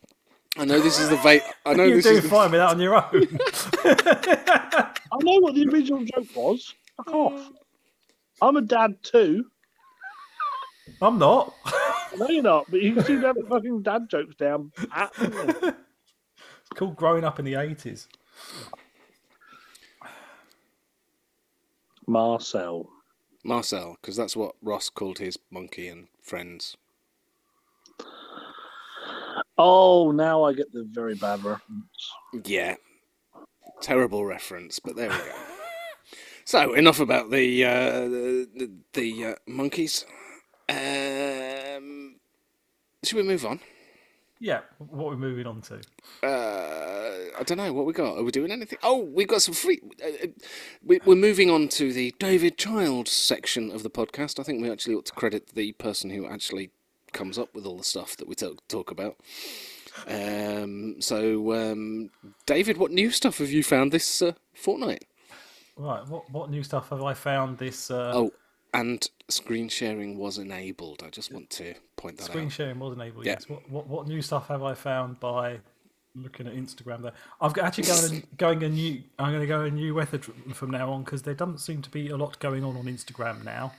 I 0.57 0.65
know 0.65 0.79
this 0.79 0.99
is 0.99 1.09
the 1.09 1.15
vape. 1.17 1.41
I 1.65 1.73
know 1.73 1.83
You're 1.85 1.95
this 1.97 2.05
doing 2.05 2.17
is. 2.17 2.23
The, 2.23 2.29
fine 2.29 2.51
with 2.51 2.59
that 2.59 2.69
on 2.69 2.79
your 2.79 2.95
own. 2.95 3.03
I 5.11 5.17
know 5.21 5.39
what 5.39 5.55
the 5.55 5.67
original 5.67 6.05
joke 6.05 6.27
was. 6.35 6.73
Fuck 6.97 7.11
off. 7.13 7.33
Uh, 7.33 8.47
I'm 8.47 8.57
a 8.57 8.61
dad 8.61 9.01
too. 9.01 9.45
I'm 11.01 11.17
not. 11.17 11.53
no, 12.17 12.27
you're 12.29 12.43
not, 12.43 12.69
but 12.69 12.81
you 12.81 13.01
seem 13.01 13.21
to 13.21 13.27
have 13.27 13.35
the 13.35 13.45
fucking 13.49 13.81
dad 13.81 14.09
jokes 14.09 14.35
down. 14.35 14.71
pat, 14.89 15.11
don't 15.19 15.33
you? 15.33 15.69
It's 15.69 16.69
called 16.75 16.95
growing 16.95 17.23
up 17.23 17.39
in 17.39 17.45
the 17.45 17.53
80s. 17.53 18.07
Marcel. 22.07 22.89
Marcel, 23.43 23.97
because 24.01 24.15
that's 24.15 24.35
what 24.35 24.55
Ross 24.61 24.89
called 24.89 25.19
his 25.19 25.37
monkey 25.51 25.87
and 25.87 26.07
friends. 26.21 26.77
Oh, 29.57 30.11
now 30.11 30.43
I 30.43 30.53
get 30.53 30.71
the 30.71 30.87
very 30.91 31.15
bad 31.15 31.43
reference. 31.43 32.11
Yeah, 32.43 32.75
terrible 33.81 34.25
reference, 34.25 34.79
but 34.79 34.95
there 34.95 35.09
we 35.09 35.15
go. 35.15 35.35
so 36.45 36.73
enough 36.73 36.99
about 36.99 37.29
the 37.29 37.65
uh, 37.65 37.99
the 38.01 38.49
the, 38.55 38.71
the 38.93 39.25
uh, 39.25 39.35
monkeys. 39.47 40.05
Um, 40.69 42.15
should 43.03 43.17
we 43.17 43.23
move 43.23 43.45
on? 43.45 43.59
Yeah, 44.39 44.61
what 44.77 45.07
we're 45.07 45.15
moving 45.15 45.45
on 45.47 45.61
to. 45.61 45.75
uh, 46.21 47.39
I 47.39 47.43
don't 47.45 47.57
know 47.57 47.71
what 47.71 47.85
we 47.85 47.93
got. 47.93 48.17
Are 48.17 48.23
we 48.23 48.31
doing 48.31 48.51
anything? 48.51 48.77
Oh, 48.83 48.97
we've 48.97 49.27
got 49.27 49.41
some 49.41 49.53
free. 49.53 49.79
Uh, 50.03 50.07
uh, 50.07 50.27
we, 50.83 50.99
we're 51.05 51.15
moving 51.15 51.49
on 51.49 51.69
to 51.69 51.93
the 51.93 52.13
David 52.19 52.57
Child 52.57 53.07
section 53.07 53.71
of 53.71 53.83
the 53.83 53.89
podcast. 53.89 54.39
I 54.39 54.43
think 54.43 54.61
we 54.61 54.69
actually 54.69 54.95
ought 54.95 55.05
to 55.05 55.13
credit 55.13 55.51
the 55.55 55.71
person 55.73 56.09
who 56.09 56.25
actually 56.27 56.71
comes 57.13 57.37
up 57.37 57.53
with 57.55 57.65
all 57.65 57.77
the 57.77 57.83
stuff 57.83 58.17
that 58.17 58.27
we 58.27 58.35
talk, 58.35 58.67
talk 58.67 58.91
about. 58.91 59.17
Um, 60.07 61.01
so, 61.01 61.53
um, 61.53 62.09
David, 62.45 62.77
what 62.77 62.91
new 62.91 63.11
stuff 63.11 63.37
have 63.37 63.51
you 63.51 63.63
found 63.63 63.91
this 63.91 64.21
uh, 64.21 64.33
fortnight? 64.53 65.05
Right, 65.75 66.07
what 66.07 66.29
what 66.29 66.49
new 66.51 66.61
stuff 66.63 66.89
have 66.89 67.01
I 67.03 67.13
found 67.13 67.57
this 67.57 67.89
uh, 67.89 68.11
Oh, 68.13 68.31
and 68.75 69.07
screen 69.29 69.69
sharing 69.69 70.17
was 70.17 70.37
enabled. 70.37 71.03
I 71.05 71.09
just 71.09 71.31
want 71.31 71.49
to 71.51 71.73
point 71.95 72.17
that 72.17 72.25
screen 72.25 72.45
out. 72.45 72.51
Screen 72.51 72.67
sharing 72.67 72.79
was 72.79 72.93
enabled? 72.93 73.25
Yeah. 73.25 73.33
Yes. 73.33 73.49
What, 73.49 73.69
what 73.69 73.87
what 73.87 74.07
new 74.07 74.21
stuff 74.21 74.47
have 74.49 74.63
I 74.63 74.73
found 74.75 75.19
by 75.19 75.59
looking 76.15 76.47
at 76.47 76.53
Instagram? 76.53 77.01
There, 77.01 77.13
I've 77.41 77.53
got- 77.53 77.65
actually 77.65 77.85
going 77.85 78.27
going 78.37 78.63
a 78.63 78.69
new. 78.69 79.01
I'm 79.17 79.31
going 79.31 79.41
to 79.41 79.47
go 79.47 79.61
a 79.61 79.71
new 79.71 79.95
method 79.95 80.25
from 80.53 80.69
now 80.71 80.91
on 80.91 81.03
because 81.03 81.23
there 81.23 81.33
doesn't 81.33 81.59
seem 81.59 81.81
to 81.81 81.89
be 81.89 82.09
a 82.09 82.17
lot 82.17 82.37
going 82.39 82.63
on 82.63 82.75
on 82.77 82.85
Instagram 82.85 83.43
now. 83.43 83.73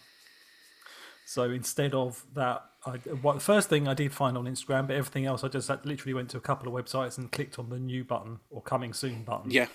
So 1.27 1.51
instead 1.51 1.95
of 1.95 2.25
that, 2.35 2.63
I, 2.87 2.99
well, 3.23 3.35
the 3.35 3.41
first 3.41 3.69
thing 3.69 3.89
I 3.89 3.95
did 3.95 4.13
find 4.13 4.37
on 4.37 4.45
Instagram, 4.45 4.87
but 4.87 4.97
everything 4.97 5.25
else 5.27 5.43
I 5.43 5.49
just 5.49 5.69
like, 5.69 5.85
literally 5.85 6.15
went 6.15 6.29
to 6.31 6.37
a 6.37 6.41
couple 6.41 6.69
of 6.69 6.85
websites 6.85 7.17
and 7.19 7.33
clicked 7.33 7.59
on 7.59 7.71
the 7.71 7.79
new 7.79 8.05
button 8.05 8.39
or 8.51 8.61
coming 8.63 8.93
soon 8.93 9.23
button. 9.25 9.51
Yeah, 9.51 9.69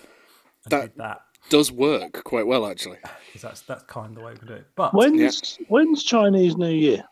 and 0.64 0.70
that- 0.70 0.80
did 0.82 0.96
that 0.96 1.22
does 1.48 1.72
work 1.72 2.22
quite 2.24 2.46
well, 2.46 2.66
actually. 2.66 2.98
because 3.26 3.42
that's 3.42 3.60
that's 3.62 3.82
kind 3.84 4.10
of 4.10 4.14
the 4.16 4.20
way 4.22 4.34
we 4.40 4.46
do 4.46 4.54
it. 4.54 4.66
But 4.76 4.92
When's 4.94 5.58
when's 5.68 6.02
Chinese 6.02 6.56
New 6.56 6.68
Year? 6.68 7.04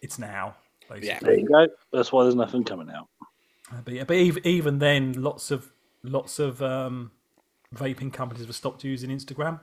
it's 0.00 0.18
now. 0.18 0.54
Basically. 0.88 1.08
Yeah. 1.08 1.18
There 1.20 1.38
you 1.38 1.46
go. 1.46 1.66
That's 1.92 2.12
why 2.12 2.22
there's 2.22 2.34
nothing 2.34 2.64
coming 2.64 2.88
out. 2.90 3.08
Uh, 3.70 3.82
But 3.84 3.94
yeah, 3.94 4.04
but 4.04 4.16
even, 4.16 4.46
even 4.46 4.78
then, 4.78 5.12
lots 5.12 5.50
of 5.50 5.70
lots 6.02 6.38
of 6.38 6.62
um, 6.62 7.10
vaping 7.74 8.10
companies 8.12 8.46
have 8.46 8.54
stopped 8.56 8.84
using 8.84 9.10
Instagram. 9.10 9.60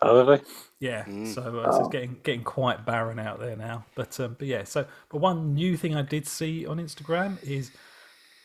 Oh, 0.00 0.18
have 0.18 0.26
they? 0.26 0.46
Yeah, 0.80 1.04
so, 1.26 1.42
uh, 1.60 1.70
so 1.70 1.80
it's 1.80 1.88
getting 1.88 2.16
getting 2.22 2.42
quite 2.42 2.84
barren 2.84 3.18
out 3.18 3.38
there 3.38 3.56
now. 3.56 3.84
But 3.94 4.18
um, 4.18 4.36
but 4.38 4.48
yeah, 4.48 4.64
so 4.64 4.86
but 5.10 5.18
one 5.18 5.54
new 5.54 5.76
thing 5.76 5.94
I 5.94 6.02
did 6.02 6.26
see 6.26 6.66
on 6.66 6.78
Instagram 6.78 7.42
is 7.42 7.70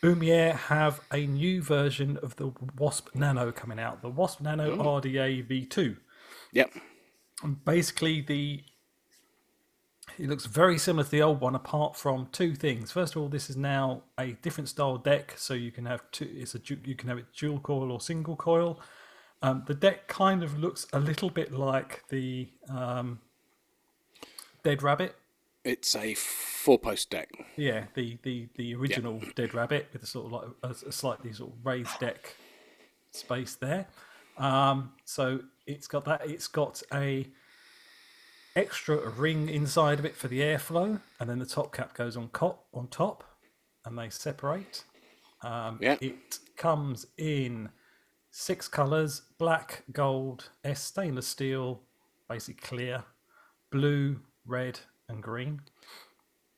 Oumier 0.02 0.54
have 0.54 1.00
a 1.12 1.26
new 1.26 1.62
version 1.62 2.18
of 2.22 2.36
the 2.36 2.52
Wasp 2.76 3.08
Nano 3.14 3.50
coming 3.50 3.80
out, 3.80 4.02
the 4.02 4.08
Wasp 4.08 4.40
Nano 4.40 4.76
RDA 4.76 5.48
V2. 5.48 5.96
Yep. 6.52 6.70
And 7.42 7.64
basically 7.64 8.20
the 8.20 8.62
it 10.18 10.28
looks 10.28 10.46
very 10.46 10.78
similar 10.78 11.04
to 11.04 11.10
the 11.10 11.22
old 11.22 11.40
one 11.40 11.54
apart 11.54 11.94
from 11.94 12.28
two 12.32 12.54
things 12.54 12.90
first 12.90 13.14
of 13.14 13.22
all 13.22 13.28
this 13.28 13.50
is 13.50 13.56
now 13.56 14.02
a 14.18 14.32
different 14.42 14.68
style 14.68 14.96
deck 14.96 15.34
so 15.36 15.54
you 15.54 15.70
can 15.70 15.84
have 15.84 16.02
two 16.10 16.28
it's 16.34 16.54
a 16.54 16.60
you 16.84 16.94
can 16.94 17.08
have 17.08 17.18
it 17.18 17.26
dual 17.36 17.60
coil 17.60 17.92
or 17.92 18.00
single 18.00 18.34
coil 18.34 18.80
um, 19.42 19.62
the 19.66 19.74
deck 19.74 20.08
kind 20.08 20.42
of 20.42 20.58
looks 20.58 20.86
a 20.92 20.98
little 21.00 21.30
bit 21.30 21.52
like 21.52 22.02
the 22.08 22.48
um, 22.68 23.20
dead 24.64 24.82
rabbit 24.82 25.14
It's 25.64 25.94
a 25.96 26.14
four-post 26.14 27.10
deck. 27.10 27.30
yeah 27.56 27.84
the 27.94 28.18
the, 28.22 28.48
the 28.56 28.74
original 28.74 29.20
dead 29.36 29.54
rabbit 29.54 29.88
with 29.92 30.02
a 30.02 30.06
sort 30.06 30.26
of 30.26 30.32
like 30.32 30.48
a, 30.62 30.88
a 30.88 30.92
slightly 30.92 31.32
sort 31.32 31.52
of 31.52 31.64
raised 31.64 31.98
deck 32.00 32.34
space 33.12 33.54
there 33.54 33.86
Um, 34.36 34.92
so 35.04 35.40
it's 35.66 35.88
got 35.88 36.04
that. 36.04 36.20
It's 36.28 36.46
got 36.46 36.82
a 36.92 37.26
extra 38.56 39.08
ring 39.10 39.48
inside 39.48 39.98
of 39.98 40.04
it 40.04 40.16
for 40.16 40.28
the 40.28 40.40
airflow, 40.40 41.00
and 41.20 41.28
then 41.28 41.38
the 41.38 41.46
top 41.46 41.72
cap 41.72 41.94
goes 41.94 42.16
on 42.16 42.28
cop 42.28 42.64
on 42.72 42.88
top, 42.88 43.24
and 43.84 43.98
they 43.98 44.08
separate. 44.10 44.84
Um, 45.42 45.78
Yeah. 45.80 45.96
It 46.00 46.38
comes 46.56 47.06
in 47.16 47.68
six 48.38 48.68
colors: 48.68 49.22
black, 49.38 49.82
gold, 49.92 50.50
S 50.64 50.82
stainless 50.82 51.26
steel, 51.26 51.80
basically 52.28 52.60
clear, 52.62 53.04
blue, 53.72 54.20
red, 54.46 54.78
and 55.08 55.22
green. 55.22 55.60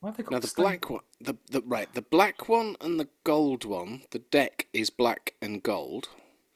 Why 0.01 0.11
have 0.11 0.17
they 0.17 0.23
got 0.23 0.33
Now 0.33 0.39
the 0.41 0.47
stain- 0.49 0.65
black 0.65 0.91
one, 0.91 1.03
the, 1.21 1.37
the 1.51 1.63
right, 1.63 1.93
the 1.95 2.03
black 2.03 2.49
one 2.49 2.77
and 2.81 2.99
the 3.01 3.09
gold 3.25 3.65
one. 3.65 4.03
The 4.11 4.19
deck 4.21 4.67
is 4.73 4.91
black 4.91 5.35
and 5.43 5.63
gold. 5.63 6.09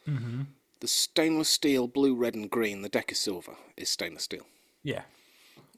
Mm-hmm. 0.07 0.43
The 0.81 0.89
stainless 0.89 1.49
steel, 1.49 1.87
blue, 1.89 2.15
red, 2.15 2.35
and 2.35 2.51
green. 2.51 2.83
The 2.83 2.89
deck 2.91 3.11
is 3.13 3.19
silver. 3.19 3.57
Is 3.77 3.89
stainless 3.89 4.25
steel, 4.25 4.47
Yeah. 4.83 5.03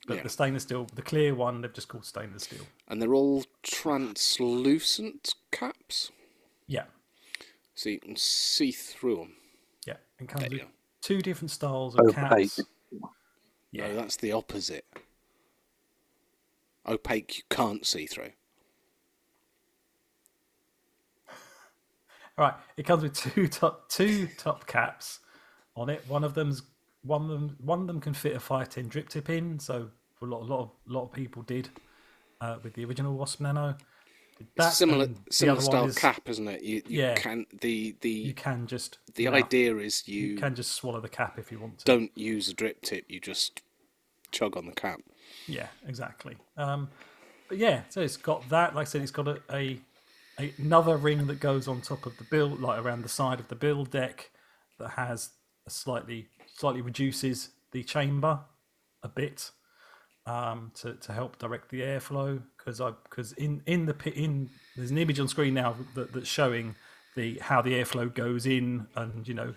But 0.07 0.17
Yeah. 0.19 0.23
the 0.23 0.29
stainless 0.29 0.63
steel, 0.65 0.87
the 0.95 1.03
clear 1.03 1.35
one, 1.35 1.61
they've 1.61 1.73
just 1.73 1.89
called 1.89 2.05
stainless 2.05 2.45
steel. 2.45 2.67
and 2.89 3.01
they're 3.03 3.15
all 3.15 3.45
translucent 3.63 5.35
caps, 5.53 6.11
Yeah. 6.69 6.85
So 7.77 7.91
you 7.91 8.01
can 8.01 8.17
see 8.17 8.73
through 8.73 9.17
them. 9.17 9.33
Yeah. 9.87 9.97
It 10.19 10.29
comes 10.29 10.41
There 10.49 10.51
with 10.51 10.69
two 11.03 11.21
different 11.21 11.51
styles 11.51 11.95
of 11.95 12.07
Opaque. 12.07 12.15
caps. 12.15 12.61
Yeah. 13.71 13.89
No, 13.89 13.95
that's 13.97 14.17
the 14.17 14.33
opposite. 14.33 14.87
Opaque, 16.89 17.37
you 17.39 17.43
can't 17.51 17.85
see 17.87 18.07
through. 18.07 18.31
All 21.29 21.35
right. 22.47 22.55
It 22.79 22.87
comes 22.87 23.03
with 23.03 23.13
two 23.15 23.47
top 23.49 23.89
two 23.91 24.27
top 24.39 24.67
caps 24.67 25.21
on 25.77 25.91
it. 25.91 26.03
One 26.09 26.25
of 26.25 26.33
them's 26.35 26.63
one 27.03 27.23
of 27.23 27.29
them 27.29 27.57
one 27.61 27.83
of 27.83 27.87
them 27.87 28.01
can 28.01 28.15
fit 28.15 28.35
a 28.35 28.41
five 28.41 28.71
ten 28.71 28.89
drip 28.89 29.11
tip 29.11 29.29
in. 29.29 29.59
So 29.59 29.91
a 30.23 30.25
lot 30.25 30.41
a 30.41 30.45
lot 30.45 30.61
of 30.61 30.71
lot 30.87 31.03
of 31.05 31.13
people 31.13 31.43
did 31.43 31.69
uh, 32.41 32.57
with 32.63 32.73
the 32.73 32.87
original 32.87 33.15
Wasp 33.15 33.41
Nano. 33.43 33.77
That, 34.57 34.73
similar, 34.73 35.09
similar 35.31 35.61
style 35.61 35.87
is 35.87 35.97
cap, 35.99 36.29
isn't 36.29 36.49
it? 36.49 36.63
You, 36.63 36.83
you 36.87 37.01
Yeah. 37.01 37.15
can 37.15 37.47
the 37.61 37.97
the 38.01 38.11
You 38.11 38.35
can 38.35 38.67
just 38.67 38.99
the 39.15 39.25
no, 39.27 39.33
idea 39.33 39.77
is 39.77 40.07
you 40.07 40.29
you 40.29 40.37
can 40.37 40.55
just 40.55 40.73
swallow 40.73 41.01
the 41.01 41.09
cap 41.09 41.39
if 41.39 41.51
you 41.51 41.59
want 41.59 41.79
to. 41.79 41.85
don't 41.85 42.11
use 42.17 42.49
a 42.49 42.55
drip 42.55 42.83
tip. 42.83 43.05
You 43.09 43.21
just 43.21 43.63
chug 44.33 44.57
on 44.57 44.67
the 44.67 44.73
cap. 44.73 45.01
Yeah, 45.47 45.69
exactly. 45.87 46.37
Um, 46.57 46.89
but 47.49 47.59
yeah, 47.59 47.83
so 47.89 48.01
it's 48.01 48.17
got 48.17 48.49
that. 48.51 48.75
Like 48.75 48.87
I 48.87 48.91
said, 48.91 49.03
it's 49.03 49.11
got 49.11 49.29
a, 49.29 49.41
a, 49.53 49.79
a 50.39 50.53
another 50.59 50.97
ring 50.97 51.27
that 51.27 51.41
goes 51.41 51.69
on 51.69 51.81
top 51.81 52.07
of 52.07 52.17
the 52.19 52.25
build, 52.25 52.61
like 52.61 52.83
around 52.83 53.03
the 53.03 53.09
side 53.09 53.41
of 53.41 53.49
the 53.49 53.55
build 53.55 53.91
deck, 53.91 54.31
that 54.79 54.91
has 54.91 55.31
a 55.67 55.71
slightly 55.71 56.29
slightly 56.55 56.81
reduces 56.83 57.51
the 57.73 57.83
chamber 57.83 58.41
a 59.03 59.09
bit 59.09 59.51
um, 60.27 60.73
to 60.77 60.95
to 60.95 61.13
help 61.13 61.39
direct 61.39 61.71
the 61.71 61.81
airflow. 61.83 62.43
Because 62.59 62.81
I 62.81 62.93
because 63.05 63.33
in 63.33 63.63
in 63.67 63.87
the 63.87 63.95
in 64.15 64.51
there's 64.77 64.91
an 64.91 64.99
image 64.99 65.21
on 65.21 65.29
screen 65.29 65.55
now 65.55 65.77
that, 65.95 66.13
that's 66.13 66.29
showing 66.29 66.75
the 67.15 67.39
how 67.41 67.63
the 67.63 67.73
airflow 67.73 68.13
goes 68.13 68.47
in 68.47 68.87
and 68.97 69.27
you 69.27 69.35
know 69.35 69.55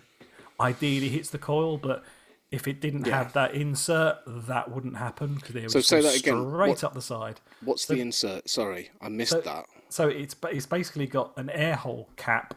ideally 0.60 1.08
hits 1.08 1.30
the 1.30 1.38
coil, 1.38 1.76
but 1.78 2.04
if 2.50 2.66
it 2.66 2.80
didn't 2.80 3.06
Yeah. 3.06 3.16
have 3.22 3.32
that 3.34 3.54
insert, 3.54 4.16
that 4.26 4.70
wouldn't 4.70 4.96
happen 4.96 5.36
because 5.36 5.54
it 5.54 5.62
would 5.62 5.70
So 5.70 5.78
just 5.78 5.88
say 5.88 6.00
that 6.00 6.16
again. 6.18 6.48
straight 6.50 6.68
What- 6.70 6.84
up 6.84 6.94
the 6.94 7.00
side. 7.02 7.40
What's 7.62 7.86
the 7.86 8.00
insert? 8.00 8.48
Sorry, 8.50 8.90
I 9.00 9.08
missed 9.08 9.30
So- 9.32 9.40
that. 9.42 9.66
So 9.88 10.08
it's 10.08 10.34
it's 10.50 10.66
basically 10.66 11.06
got 11.06 11.32
an 11.36 11.48
air 11.50 11.76
hole 11.76 12.10
cap, 12.16 12.54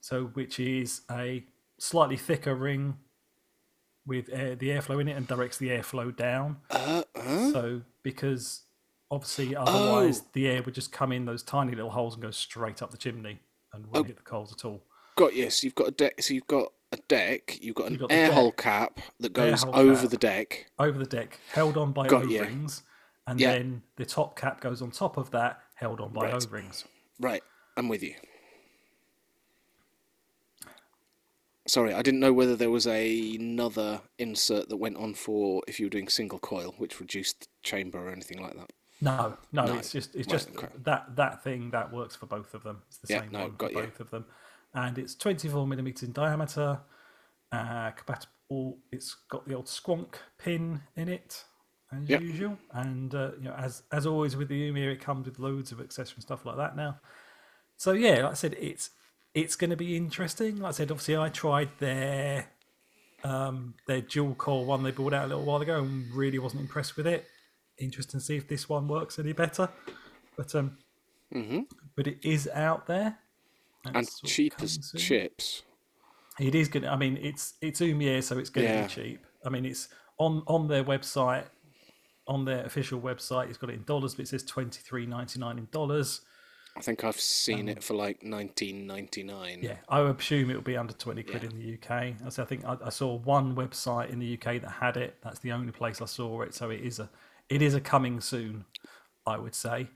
so 0.00 0.26
which 0.28 0.58
is 0.60 1.02
a 1.10 1.44
slightly 1.78 2.16
thicker 2.16 2.54
ring 2.54 2.98
with 4.06 4.28
air, 4.32 4.54
the 4.56 4.68
airflow 4.70 5.00
in 5.00 5.08
it 5.08 5.16
and 5.16 5.26
directs 5.26 5.58
the 5.58 5.68
airflow 5.68 6.14
down. 6.14 6.58
Uh? 6.70 7.02
So 7.52 7.82
because 8.02 8.62
obviously 9.10 9.54
otherwise 9.54 10.22
Oh. 10.24 10.28
the 10.32 10.48
air 10.48 10.62
would 10.62 10.74
just 10.74 10.92
come 10.92 11.12
in 11.12 11.24
those 11.26 11.42
tiny 11.42 11.74
little 11.74 11.90
holes 11.90 12.14
and 12.14 12.22
go 12.22 12.30
straight 12.30 12.80
up 12.82 12.90
the 12.90 12.96
chimney 12.96 13.40
and 13.72 13.84
Oh. 13.86 13.88
wouldn't 13.88 14.06
hit 14.08 14.16
the 14.16 14.22
coals 14.22 14.52
at 14.52 14.64
all. 14.64 14.82
Got 15.16 15.34
yes. 15.34 15.62
You've 15.62 15.74
got 15.74 15.88
a 15.88 15.92
deck. 15.92 16.22
So 16.22 16.32
you've 16.34 16.46
got 16.46 16.72
a 16.92 16.96
deck. 17.08 17.58
You've 17.60 17.74
got 17.76 17.86
an 17.86 17.92
You've 17.92 18.00
got 18.00 18.12
air 18.12 18.26
deck. 18.28 18.34
hole 18.34 18.52
cap 18.52 19.00
that 19.20 19.32
goes 19.32 19.64
over 19.64 20.00
cap. 20.00 20.10
the 20.10 20.16
deck. 20.16 20.66
Over 20.78 20.98
the 20.98 21.06
deck, 21.06 21.38
held 21.52 21.76
on 21.76 21.92
by 21.92 22.06
Got 22.08 22.24
O 22.24 22.28
ya. 22.28 22.42
rings, 22.42 22.82
and 23.26 23.38
Yeah. 23.38 23.52
then 23.52 23.82
the 23.96 24.06
top 24.06 24.34
cap 24.36 24.60
goes 24.60 24.80
on 24.82 24.90
top 24.90 25.16
of 25.16 25.30
that, 25.32 25.60
held 25.74 26.00
on 26.00 26.12
by 26.12 26.24
Right. 26.32 26.46
O 26.46 26.50
rings. 26.50 26.84
Right, 27.20 27.42
I'm 27.76 27.88
with 27.88 28.02
you. 28.02 28.14
Sorry, 31.70 31.94
I 31.94 32.02
didn't 32.02 32.18
know 32.18 32.32
whether 32.32 32.56
there 32.56 32.68
was 32.68 32.88
a, 32.88 33.36
another 33.36 34.00
insert 34.18 34.68
that 34.70 34.76
went 34.78 34.96
on 34.96 35.14
for 35.14 35.62
if 35.68 35.78
you 35.78 35.86
were 35.86 35.90
doing 35.90 36.08
single 36.08 36.40
coil, 36.40 36.74
which 36.78 36.98
reduced 36.98 37.42
the 37.42 37.46
chamber 37.62 37.96
or 38.08 38.10
anything 38.10 38.42
like 38.42 38.56
that. 38.56 38.72
No, 39.00 39.36
no, 39.52 39.66
No. 39.66 39.74
it's 39.74 39.92
just 39.92 40.16
it's 40.16 40.26
Right, 40.26 40.42
just 40.42 40.48
that 40.82 41.14
that 41.14 41.44
thing 41.44 41.70
that 41.70 41.92
works 41.92 42.16
for 42.16 42.26
both 42.26 42.54
of 42.54 42.64
them. 42.64 42.82
It's 42.88 42.98
the 42.98 43.06
Yeah, 43.06 43.20
same 43.20 43.30
no, 43.30 43.38
one 43.42 43.52
for 43.56 43.70
you. 43.70 43.86
both 43.86 44.00
of 44.00 44.10
them, 44.10 44.24
and 44.74 44.98
it's 44.98 45.14
24 45.14 45.64
millimeters 45.64 46.02
in 46.02 46.12
diameter. 46.12 46.80
Uh, 47.52 47.92
compatible. 47.92 48.78
It's 48.90 49.14
got 49.30 49.46
the 49.46 49.54
old 49.54 49.66
squonk 49.66 50.16
pin 50.38 50.80
in 50.96 51.08
it, 51.08 51.44
as 51.92 52.10
Yep. 52.10 52.20
usual. 52.20 52.58
And 52.72 53.14
uh, 53.14 53.30
you 53.38 53.44
know, 53.44 53.54
as 53.54 53.84
as 53.92 54.06
always 54.06 54.34
with 54.36 54.48
the 54.48 54.70
Oumier, 54.72 54.92
it 54.92 55.00
comes 55.00 55.24
with 55.26 55.38
loads 55.38 55.70
of 55.70 55.80
accessories 55.80 56.16
and 56.16 56.22
stuff 56.24 56.44
like 56.44 56.56
that 56.56 56.74
now. 56.76 56.98
So 57.76 57.92
yeah, 57.92 58.22
like 58.24 58.32
I 58.32 58.34
said, 58.34 58.56
it's 58.58 58.90
it's 59.34 59.56
going 59.56 59.70
to 59.70 59.76
be 59.76 59.96
interesting. 59.96 60.56
Like 60.56 60.70
I 60.70 60.72
said, 60.72 60.90
obviously, 60.90 61.16
I 61.16 61.28
tried 61.28 61.70
their 61.78 62.46
um, 63.22 63.74
their 63.86 64.00
dual 64.00 64.34
core 64.34 64.64
one 64.64 64.82
they 64.82 64.90
brought 64.92 65.12
out 65.12 65.26
a 65.26 65.28
little 65.28 65.44
while 65.44 65.60
ago 65.60 65.82
and 65.82 66.12
really 66.14 66.38
wasn't 66.38 66.62
impressed 66.62 66.96
with 66.96 67.06
it. 67.06 67.26
Interesting 67.78 68.20
to 68.20 68.24
see 68.26 68.36
if 68.36 68.48
this 68.48 68.68
one 68.68 68.88
works 68.88 69.18
any 69.18 69.32
better. 69.32 69.68
But 70.36 70.54
um, 70.54 70.78
hmm 71.32 71.60
but 71.96 72.06
it 72.06 72.18
is 72.24 72.48
out 72.48 72.86
there 72.86 73.18
And 73.84 74.08
cheap 74.24 74.54
as 74.62 74.92
chips. 74.96 75.62
It 76.38 76.54
is 76.54 76.68
going. 76.68 76.84
to 76.84 76.90
I 76.90 76.96
mean, 76.96 77.18
it's 77.20 77.54
it's 77.60 77.80
Oumier, 77.80 78.22
so 78.22 78.38
it's 78.38 78.50
going 78.50 78.66
to 78.66 78.72
Yeah. 78.72 78.82
be 78.82 78.88
cheap. 78.88 79.26
I 79.44 79.48
mean, 79.50 79.64
it's 79.64 79.88
on 80.18 80.42
on 80.46 80.68
their 80.68 80.84
website, 80.84 81.44
on 82.26 82.44
their 82.44 82.64
official 82.64 83.00
website. 83.00 83.48
It's 83.48 83.58
got 83.58 83.70
it 83.70 83.74
in 83.74 83.84
dollars, 83.84 84.14
but 84.14 84.22
it 84.22 84.28
says 84.28 84.44
twenty 84.44 84.80
three 84.80 85.06
ninety 85.06 85.38
nine 85.38 85.58
in 85.58 85.68
dollars. 85.70 86.22
I 86.80 86.82
think 86.82 87.04
I've 87.04 87.20
seen 87.20 87.68
it 87.68 87.84
for 87.84 87.92
like 87.92 88.22
19.99. 88.22 89.62
Yeah, 89.62 89.76
I 89.86 90.00
would 90.00 90.18
assume 90.18 90.48
it 90.48 90.54
will 90.54 90.62
be 90.62 90.78
under 90.78 90.94
twenty 90.94 91.22
quid 91.22 91.44
in 91.44 91.50
the 91.58 91.74
UK. 91.74 92.14
I 92.24 92.28
say 92.30 92.42
I 92.42 92.46
think 92.46 92.64
I, 92.64 92.78
I 92.86 92.88
saw 92.88 93.16
one 93.18 93.54
website 93.54 94.08
in 94.08 94.18
the 94.18 94.32
UK 94.32 94.62
that 94.62 94.70
had 94.80 94.96
it. 94.96 95.16
That's 95.22 95.40
the 95.40 95.52
only 95.52 95.72
place 95.72 96.00
I 96.00 96.06
saw 96.06 96.40
it. 96.40 96.54
So 96.54 96.70
it 96.70 96.80
is 96.80 96.98
a 96.98 97.10
it 97.50 97.60
is 97.60 97.74
a 97.74 97.82
coming 97.82 98.22
soon. 98.22 98.64
I 99.26 99.36
would 99.36 99.54
say, 99.54 99.88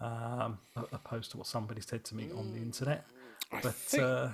um, 0.00 0.58
opposed 0.92 1.30
to 1.30 1.36
what 1.36 1.46
somebody 1.46 1.80
said 1.80 2.04
to 2.06 2.16
me 2.16 2.28
on 2.36 2.52
the 2.52 2.58
internet. 2.58 3.06
I 3.52 3.60
But 3.60 3.74
think. 3.74 4.02
uh, 4.02 4.28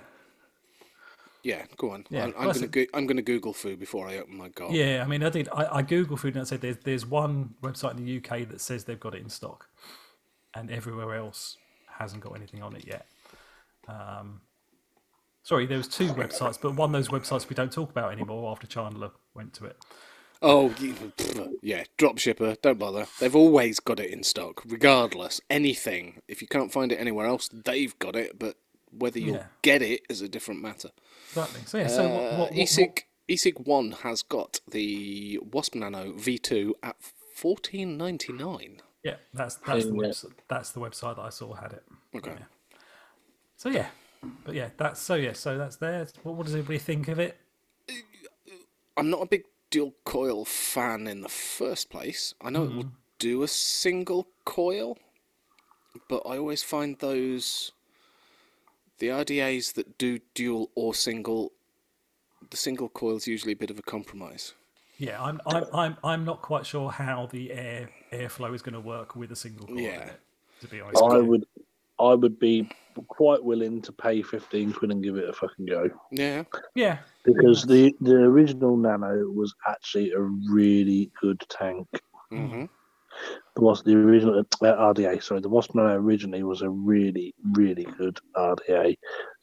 yeah, 1.43 1.67
go 1.77 1.91
on. 1.91 2.07
yeah, 2.09 2.25
I'm, 2.25 2.35
I'm 2.39 2.53
gonna 2.53 2.87
I'm 2.95 3.07
gonna 3.07 3.21
Google 3.21 3.53
food 3.53 3.79
before 3.79 4.09
I 4.09 4.17
open 4.17 4.39
my 4.39 4.49
gob. 4.49 4.73
Yeah, 4.73 5.03
I 5.05 5.07
mean, 5.07 5.23
I 5.23 5.29
did. 5.29 5.51
I, 5.51 5.77
I 5.77 5.83
Google 5.83 6.17
food 6.17 6.35
and 6.35 6.41
I 6.41 6.45
said 6.45 6.63
there's 6.63 6.79
there's 6.79 7.05
one 7.05 7.57
website 7.63 7.99
in 7.99 8.07
the 8.07 8.17
UK 8.17 8.49
that 8.49 8.63
says 8.63 8.85
they've 8.85 8.99
got 8.99 9.15
it 9.15 9.21
in 9.21 9.29
stock, 9.29 9.69
and 10.55 10.71
everywhere 10.71 11.15
else 11.15 11.59
hasn't 12.01 12.23
got 12.23 12.35
anything 12.37 12.63
on 12.63 12.75
it 12.75 12.87
yet. 12.87 13.07
Um, 13.87 14.41
sorry, 15.43 15.67
there 15.67 15.79
was 15.79 15.89
two 15.89 16.09
websites, 16.15 16.59
but 16.61 16.75
one 16.75 16.95
of 16.95 17.05
those 17.05 17.09
websites 17.09 17.49
we 17.49 17.55
don't 17.55 17.73
talk 17.73 17.91
about 17.91 18.13
anymore 18.13 18.51
after 18.51 18.67
Chandler 18.67 19.11
went 19.35 19.53
to 19.55 19.67
it. 19.67 19.77
Oh, 20.43 20.75
yeah, 21.63 21.85
dropshipper, 21.99 22.61
don't 22.63 22.79
bother. 22.79 23.07
They've 23.21 23.37
always 23.37 23.79
got 23.79 24.01
it 24.01 24.11
in 24.11 24.23
stock, 24.23 24.63
regardless. 24.67 25.41
Anything. 25.51 26.23
If 26.29 26.41
you 26.41 26.49
can't 26.49 26.73
find 26.73 26.91
it 26.93 26.97
anywhere 26.97 27.27
else, 27.27 27.49
they've 27.53 27.97
got 27.99 28.17
it, 28.17 28.39
but 28.39 28.57
whether 28.91 29.19
you'll 29.19 29.37
Yeah. 29.37 29.47
get 29.63 29.83
it 29.83 30.01
is 30.09 30.23
a 30.23 30.29
different 30.29 30.63
matter. 30.63 30.91
Exactly. 31.29 31.61
So 31.67 31.79
yeah. 31.79 31.87
So 31.89 32.09
what, 32.09 32.23
Uh, 32.23 32.37
what, 32.39 32.39
what, 32.39 32.53
eSig, 32.53 33.01
eSig 33.29 33.67
1 33.67 33.93
has 34.03 34.23
got 34.23 34.61
the 34.71 35.39
Wasp 35.43 35.75
Nano 35.75 36.13
V2 36.15 36.73
at 36.83 36.97
fourteen 37.35 37.97
ninety 37.99 38.33
nine. 38.33 38.81
Yeah, 39.03 39.17
that's 39.33 39.57
that's 39.57 39.87
the 39.87 39.93
website. 39.93 40.33
That's 40.49 40.71
the 40.73 40.81
website 40.81 41.17
that 41.17 41.23
I 41.23 41.31
saw 41.31 41.55
had 41.55 41.73
it. 41.73 41.85
Okay. 42.15 42.33
Yeah. 42.39 42.77
So 43.57 43.69
yeah, 43.71 43.87
but 44.45 44.55
yeah, 44.55 44.69
that's 44.77 45.01
so 45.01 45.15
yeah. 45.15 45.33
So 45.33 45.57
that's 45.57 45.77
there. 45.77 46.07
What, 46.23 46.35
what 46.37 46.47
does 46.47 46.55
everybody 46.55 46.79
think 46.79 47.09
of 47.09 47.19
it? 47.19 47.39
I'm 48.97 49.09
not 49.09 49.23
a 49.23 49.27
big 49.27 49.45
dual 49.71 49.95
coil 50.05 50.45
fan 50.45 51.07
in 51.07 51.23
the 51.23 51.29
first 51.29 51.89
place. 51.91 52.35
I 52.41 52.51
know 52.51 52.65
it 52.65 52.71
Mm. 52.71 52.77
will 52.77 52.93
do 53.19 53.43
a 53.43 53.49
single 53.49 54.29
coil, 54.45 54.99
but 56.09 56.23
I 56.27 56.37
always 56.39 56.63
find 56.63 56.99
those 56.99 57.73
the 58.99 59.09
RDAs 59.09 59.73
that 59.75 59.97
do 59.97 60.19
dual 60.35 60.71
or 60.75 60.93
single. 60.95 61.53
The 62.51 62.57
single 62.57 62.89
coil 62.89 63.17
is 63.17 63.27
usually 63.27 63.53
a 63.53 63.57
bit 63.57 63.71
of 63.71 63.79
a 63.79 63.83
compromise. 63.83 64.55
Yeah, 65.01 65.23
I'm 65.23 65.41
I'm 65.47 65.65
I'm 65.73 65.97
I'm 66.05 66.25
not 66.27 66.43
quite 66.43 66.67
sure 66.67 66.91
how 66.91 67.27
the 67.33 67.51
air 67.53 67.89
airflow 68.13 68.55
is 68.55 68.61
going 68.61 68.75
to 68.75 68.81
work 68.81 69.17
with 69.17 69.33
a 69.33 69.37
single 69.37 69.67
coil 69.67 69.79
in 69.79 69.85
Yeah. 69.85 70.05
it. 70.05 70.21
To 70.61 70.67
be 70.69 70.83
honest, 70.83 71.03
I 71.03 71.17
would, 71.17 71.47
I 71.99 72.13
would 72.15 72.39
be 72.39 72.69
quite 73.09 73.43
willing 73.43 73.81
to 73.81 73.93
pay 73.93 74.21
fifteen 74.21 74.75
quid 74.75 74.91
and 74.91 75.03
give 75.03 75.17
it 75.17 75.27
a 75.27 75.33
fucking 75.33 75.65
go 75.65 75.89
Yeah. 76.11 76.45
Yeah, 76.75 76.99
because 77.25 77.65
the 77.65 77.95
the 78.03 78.17
original 78.17 78.77
Nano 78.77 79.27
was 79.31 79.55
actually 79.67 80.13
a 80.13 80.21
really 80.21 81.11
good 81.19 81.41
tank. 81.49 81.89
hmm 82.29 82.67
The 83.55 83.61
was 83.63 83.83
the 83.83 83.95
original 83.97 84.39
uh, 84.41 84.93
RDA. 84.93 85.23
Sorry, 85.23 85.41
the 85.41 85.49
Wasp 85.49 85.75
Nano 85.75 85.95
originally 85.97 86.43
was 86.43 86.61
a 86.61 86.69
really 86.69 87.35
really 87.55 87.85
good 87.97 88.19
RDA, 88.37 88.99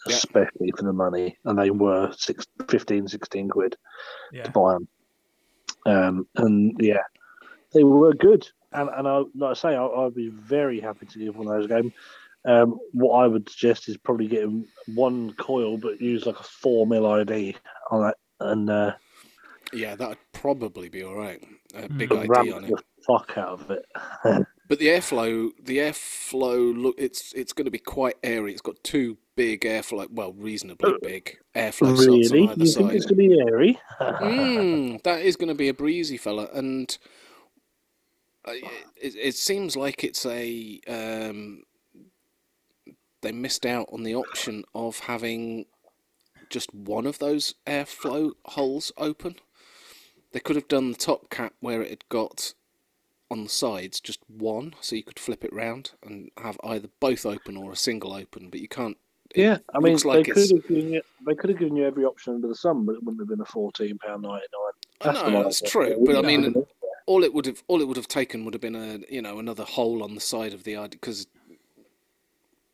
Yeah. 0.06 0.16
especially 0.16 0.72
for 0.78 0.84
the 0.84 0.94
money, 0.94 1.36
and 1.46 1.58
they 1.58 1.72
were 1.72 2.12
six, 2.16 2.46
15, 2.70 3.08
16 3.08 3.50
quid. 3.50 3.76
yeah. 4.32 4.44
to 4.44 4.52
buy 4.52 4.74
them. 4.74 4.88
Um, 5.88 6.28
and 6.36 6.76
yeah, 6.80 7.02
they 7.74 7.84
were 7.84 8.14
good. 8.14 8.48
And 8.74 8.90
and 8.90 9.08
I, 9.08 9.24
like 9.36 9.52
I 9.52 9.54
say, 9.54 9.76
I, 9.76 9.86
I'd 9.86 10.14
be 10.16 10.30
very 10.30 10.80
happy 10.80 11.06
to 11.06 11.20
give 11.20 11.36
one 11.38 11.48
of 11.48 11.54
those 11.54 11.66
a 11.66 11.82
game. 11.82 11.94
Um, 12.46 12.80
what 12.92 13.18
I 13.24 13.28
would 13.28 13.50
suggest 13.50 13.90
is 13.90 13.98
probably 13.98 14.28
getting 14.28 14.66
one 14.96 15.34
coil, 15.34 15.78
but 15.78 16.00
use 16.02 16.26
like 16.26 16.40
a 16.40 16.44
four 16.44 16.86
mil 16.86 17.06
ID 17.06 17.56
on 17.92 18.04
that, 18.04 18.18
and 18.40 18.70
uh, 18.70 18.94
Yeah, 19.74 19.96
that'd 19.96 20.18
probably 20.34 20.90
be 20.90 21.04
all 21.04 21.16
right. 21.16 21.44
A 21.76 21.90
big 21.90 22.10
Mm. 22.10 22.22
ID 22.22 22.30
ramp 22.30 22.54
on 22.56 22.64
it. 22.66 22.70
the 22.70 22.84
fuck 23.06 23.38
out 23.38 23.60
of 23.62 23.72
it. 23.72 23.86
But 24.70 24.80
the 24.80 24.88
airflow, 24.88 25.52
the 25.64 25.78
airflow 25.78 26.76
look, 26.78 26.96
it's 26.98 27.32
it's 27.32 27.54
going 27.54 27.66
to 27.66 27.72
be 27.72 27.80
quite 27.80 28.16
airy. 28.22 28.52
It's 28.52 28.62
got 28.62 28.84
two 28.84 29.18
big 29.38 29.62
airflow, 29.62 30.10
well, 30.12 30.34
reasonably 30.34 30.96
big 31.02 31.38
airflow 31.56 31.98
really, 31.98 32.42
on 32.42 32.50
either 32.50 32.66
you 32.66 32.72
think 32.72 32.90
side. 32.90 32.96
it's 32.96 33.06
gonna 33.06 33.16
be 33.16 33.40
airy? 33.40 33.80
Mm, 34.02 35.02
that 35.04 35.22
is 35.22 35.38
going 35.38 35.48
to 35.48 35.56
be 35.56 35.70
a 35.70 35.74
breezy 35.74 36.18
fella, 36.18 36.50
and 36.54 36.98
uh, 38.46 38.52
it, 39.02 39.16
it 39.16 39.36
seems 39.36 39.76
like 39.76 40.04
it's 40.04 40.26
a 40.26 40.80
um, 40.88 41.64
they 43.22 43.32
missed 43.32 43.66
out 43.66 43.88
on 43.92 44.04
the 44.04 44.16
option 44.16 44.64
of 44.76 45.00
having 45.00 45.66
just 46.50 46.74
one 46.74 47.06
of 47.06 47.20
those 47.20 47.56
airflow 47.66 48.32
holes 48.46 48.92
open. 48.98 49.36
They 50.32 50.40
could 50.40 50.56
have 50.56 50.68
done 50.68 50.92
the 50.92 50.98
top 50.98 51.30
cap 51.30 51.54
where 51.60 51.82
it 51.82 51.90
had 51.90 52.10
got 52.10 52.54
on 53.30 53.44
the 53.44 53.50
sides 53.50 54.00
just 54.00 54.20
one, 54.28 54.76
so 54.82 54.96
you 54.96 55.04
could 55.04 55.20
flip 55.20 55.44
it 55.44 55.54
round 55.54 55.92
and 56.04 56.30
have 56.38 56.58
either 56.64 56.90
both 57.00 57.26
open 57.26 57.58
or 57.58 57.72
a 57.72 57.78
single 57.78 58.14
open. 58.14 58.50
But 58.50 58.60
you 58.60 58.68
can't. 58.68 58.98
It 59.36 59.42
yeah, 59.42 59.58
I 59.74 59.80
mean, 59.80 59.98
like 60.06 60.26
they 60.26 60.32
could 60.32 60.50
have 60.52 60.68
given 60.68 60.94
you 60.94 61.02
they 61.26 61.36
could 61.36 61.50
have 61.50 61.60
given 61.60 61.76
you 61.76 61.86
every 61.86 62.06
option 62.06 62.36
under 62.36 62.48
the 62.48 62.56
sun, 62.56 62.86
but 62.86 62.94
it 62.96 63.04
wouldn't 63.04 63.22
have 63.22 63.30
been 63.30 63.42
a 63.42 63.46
fourteen 63.46 63.98
pound 63.98 64.24
ninety 64.24 64.46
nine. 65.04 65.16
I 65.16 65.30
know 65.30 65.44
that's 65.44 65.62
true, 65.62 65.96
but 66.06 66.16
I 66.18 66.22
mean, 66.22 66.56
all 67.06 67.24
it 67.24 67.34
would 67.34 67.46
have 67.46 67.64
all 67.68 67.82
it 67.82 67.88
would 67.88 67.98
have 67.98 68.08
taken 68.08 68.46
would 68.46 68.54
have 68.54 68.62
been 68.62 68.76
a 68.76 69.00
you 69.10 69.22
know 69.22 69.40
another 69.40 69.64
hole 69.64 70.04
on 70.04 70.16
the 70.16 70.22
side 70.22 70.54
of 70.54 70.64
the 70.64 70.76
because 70.90 71.28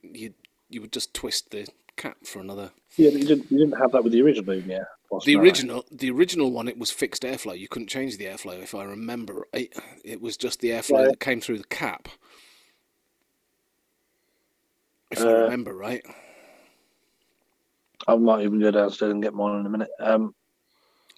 you 0.01 0.33
you 0.69 0.81
would 0.81 0.91
just 0.93 1.13
twist 1.13 1.51
the 1.51 1.67
cap 1.95 2.17
for 2.25 2.39
another. 2.39 2.71
yeah, 2.97 3.09
but 3.11 3.19
you 3.21 3.27
didn't 3.27 3.51
you 3.51 3.59
didn't 3.59 3.77
have 3.77 3.91
that 3.91 4.03
with 4.03 4.13
the 4.13 4.21
original, 4.21 4.55
yeah. 4.55 4.83
Wasp 5.11 5.25
The 5.25 5.35
original 5.35 5.85
the 5.91 6.09
original 6.09 6.51
one 6.51 6.67
it 6.67 6.77
was 6.77 6.89
fixed 6.91 7.23
airflow. 7.23 7.57
You 7.57 7.67
couldn't 7.67 7.87
change 7.89 8.17
the 8.17 8.25
airflow 8.25 8.61
if 8.61 8.73
I 8.73 8.83
remember 8.83 9.47
right. 9.53 9.71
It 10.03 10.21
was 10.21 10.37
just 10.37 10.59
the 10.59 10.69
airflow 10.69 11.01
Yeah. 11.03 11.07
that 11.09 11.19
came 11.19 11.39
through 11.41 11.59
the 11.59 11.65
cap. 11.65 12.07
If 15.11 15.19
I 15.21 15.25
Uh, 15.27 15.33
remember 15.43 15.75
right. 15.75 16.03
I 18.07 18.15
might 18.15 18.43
even 18.43 18.59
go 18.59 18.71
downstairs 18.71 19.11
and 19.11 19.23
get 19.23 19.33
mine 19.33 19.59
in 19.59 19.65
a 19.65 19.69
minute. 19.69 19.89
Um, 19.99 20.33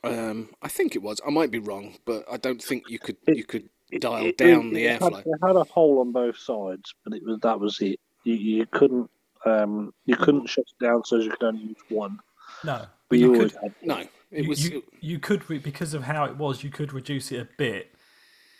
Um, 0.03 0.49
I 0.61 0.67
think 0.67 0.95
it 0.95 1.01
was. 1.01 1.19
I 1.25 1.31
might 1.31 1.49
be 1.49 1.57
wrong, 1.59 1.95
but 2.05 2.25
I 2.31 2.37
don't 2.37 2.61
think 2.61 2.89
you 2.89 2.99
could 2.99 3.17
It- 3.27 3.37
you 3.37 3.43
could 3.43 3.69
dial 3.99 4.25
it- 4.25 4.37
down 4.37 4.67
it- 4.67 4.73
the 4.75 4.85
it 4.85 5.01
had, 5.01 5.11
airflow. 5.13 5.19
it 5.25 5.39
had 5.41 5.55
a 5.55 5.63
hole 5.63 5.99
on 5.99 6.11
both 6.11 6.37
sides, 6.37 6.93
but 7.03 7.13
it 7.15 7.23
was 7.23 7.39
that 7.39 7.59
was 7.59 7.79
it. 7.81 7.99
You, 8.23 8.35
you 8.35 8.65
couldn't 8.67 9.09
um, 9.45 9.93
you 10.05 10.15
couldn't 10.15 10.47
shut 10.47 10.65
it 10.67 10.83
down 10.83 11.03
so 11.05 11.17
you 11.17 11.29
could 11.31 11.43
only 11.43 11.63
use 11.63 11.77
one. 11.89 12.19
No, 12.63 12.77
But 12.79 12.89
but 13.09 13.19
you 13.19 13.29
you 13.29 13.35
always 13.35 13.51
could. 13.53 13.61
had 13.61 13.73
No, 13.83 13.97
it 13.97 14.09
you, 14.43 14.49
was. 14.49 14.69
you, 14.69 14.83
you 15.01 15.19
could 15.19 15.47
re- 15.49 15.59
because 15.59 15.93
of 15.93 16.03
how 16.03 16.25
it 16.25 16.35
was. 16.37 16.63
You 16.63 16.69
could 16.71 16.93
reduce 16.93 17.31
it 17.31 17.39
a 17.41 17.47
bit, 17.57 17.91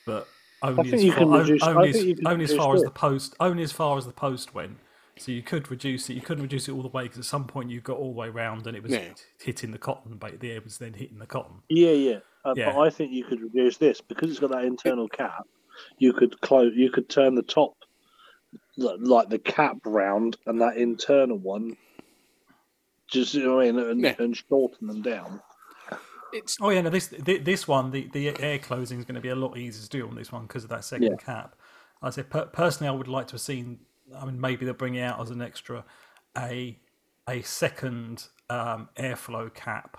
but 0.05 0.27
only 0.63 0.93
as 0.93 1.13
far, 1.13 1.39
reduce- 1.41 1.63
only, 1.63 1.89
as, 1.89 1.95
only 2.25 2.43
as 2.43 2.51
reduce 2.51 2.55
far 2.55 2.75
as 2.75 2.81
the 2.83 2.91
post. 2.91 3.35
Only 3.39 3.63
as 3.63 3.71
far 3.71 3.97
as 3.97 4.05
the 4.05 4.11
post 4.13 4.53
went. 4.55 4.77
So 5.17 5.31
you 5.31 5.41
could 5.41 5.71
reduce 5.71 6.09
it. 6.09 6.13
You 6.13 6.21
couldn't 6.21 6.43
reduce 6.43 6.67
it 6.67 6.73
all 6.73 6.81
the 6.81 6.89
way 6.89 7.03
because 7.03 7.19
at 7.19 7.25
some 7.25 7.45
point 7.45 7.69
you 7.69 7.79
got 7.79 7.97
all 7.97 8.11
the 8.11 8.19
way 8.19 8.29
round 8.29 8.67
and 8.67 8.75
it 8.75 8.83
was 8.83 8.91
Yeah. 8.91 9.13
hitting 9.41 9.71
the 9.71 9.77
cotton. 9.77 10.17
But 10.17 10.39
the 10.39 10.51
air 10.51 10.61
was 10.61 10.77
then 10.77 10.93
hitting 10.93 11.19
the 11.19 11.25
cotton. 11.25 11.61
Yeah, 11.69 11.91
yeah. 11.91 12.19
Uh, 12.43 12.53
Yeah. 12.57 12.73
But 12.73 12.81
I 12.81 12.89
think 12.89 13.13
you 13.13 13.23
could 13.23 13.41
reduce 13.41 13.77
this 13.77 14.01
because 14.01 14.29
it's 14.29 14.39
got 14.39 14.51
that 14.51 14.65
internal 14.65 15.07
cap. 15.07 15.47
You 15.99 16.11
could 16.13 16.39
close. 16.41 16.73
You 16.75 16.89
could 16.91 17.09
turn 17.09 17.35
the 17.35 17.43
top, 17.43 17.75
like 18.77 19.29
the 19.29 19.39
cap 19.39 19.77
round, 19.85 20.37
and 20.45 20.59
that 20.61 20.77
internal 20.77 21.37
one. 21.37 21.77
Just 23.07 23.33
you 23.33 23.43
know 23.43 23.59
I 23.61 23.71
mean, 23.71 23.79
and, 23.79 24.01
Yeah. 24.01 24.15
and 24.19 24.35
shorten 24.35 24.87
them 24.87 25.01
down. 25.01 25.41
It's 26.33 26.57
Oh 26.59 26.69
yeah, 26.71 26.81
no. 26.81 26.89
This 26.89 27.07
this 27.07 27.67
one, 27.67 27.91
the, 27.91 28.09
the 28.11 28.37
air 28.41 28.59
closing 28.59 28.99
is 28.99 29.05
going 29.05 29.15
to 29.15 29.21
be 29.21 29.29
a 29.29 29.35
lot 29.35 29.57
easier 29.57 29.83
to 29.83 29.89
do 29.89 30.07
on 30.07 30.15
this 30.15 30.31
one 30.31 30.43
because 30.45 30.63
of 30.65 30.69
that 30.71 30.83
second 30.83 31.19
cap. 31.19 31.55
I 32.01 32.09
said 32.09 32.29
per- 32.29 32.47
personally, 32.47 32.89
I 32.89 32.91
would 32.97 33.07
like 33.07 33.27
to 33.27 33.33
have 33.33 33.41
seen. 33.41 33.79
I 34.15 34.25
mean, 34.25 34.39
maybe 34.39 34.65
they'll 34.65 34.73
bring 34.73 34.95
it 34.95 35.01
out 35.01 35.21
as 35.21 35.29
an 35.29 35.41
extra, 35.41 35.83
a 36.37 36.77
a 37.27 37.41
second 37.41 38.27
um, 38.49 38.89
airflow 38.97 39.53
cap 39.53 39.97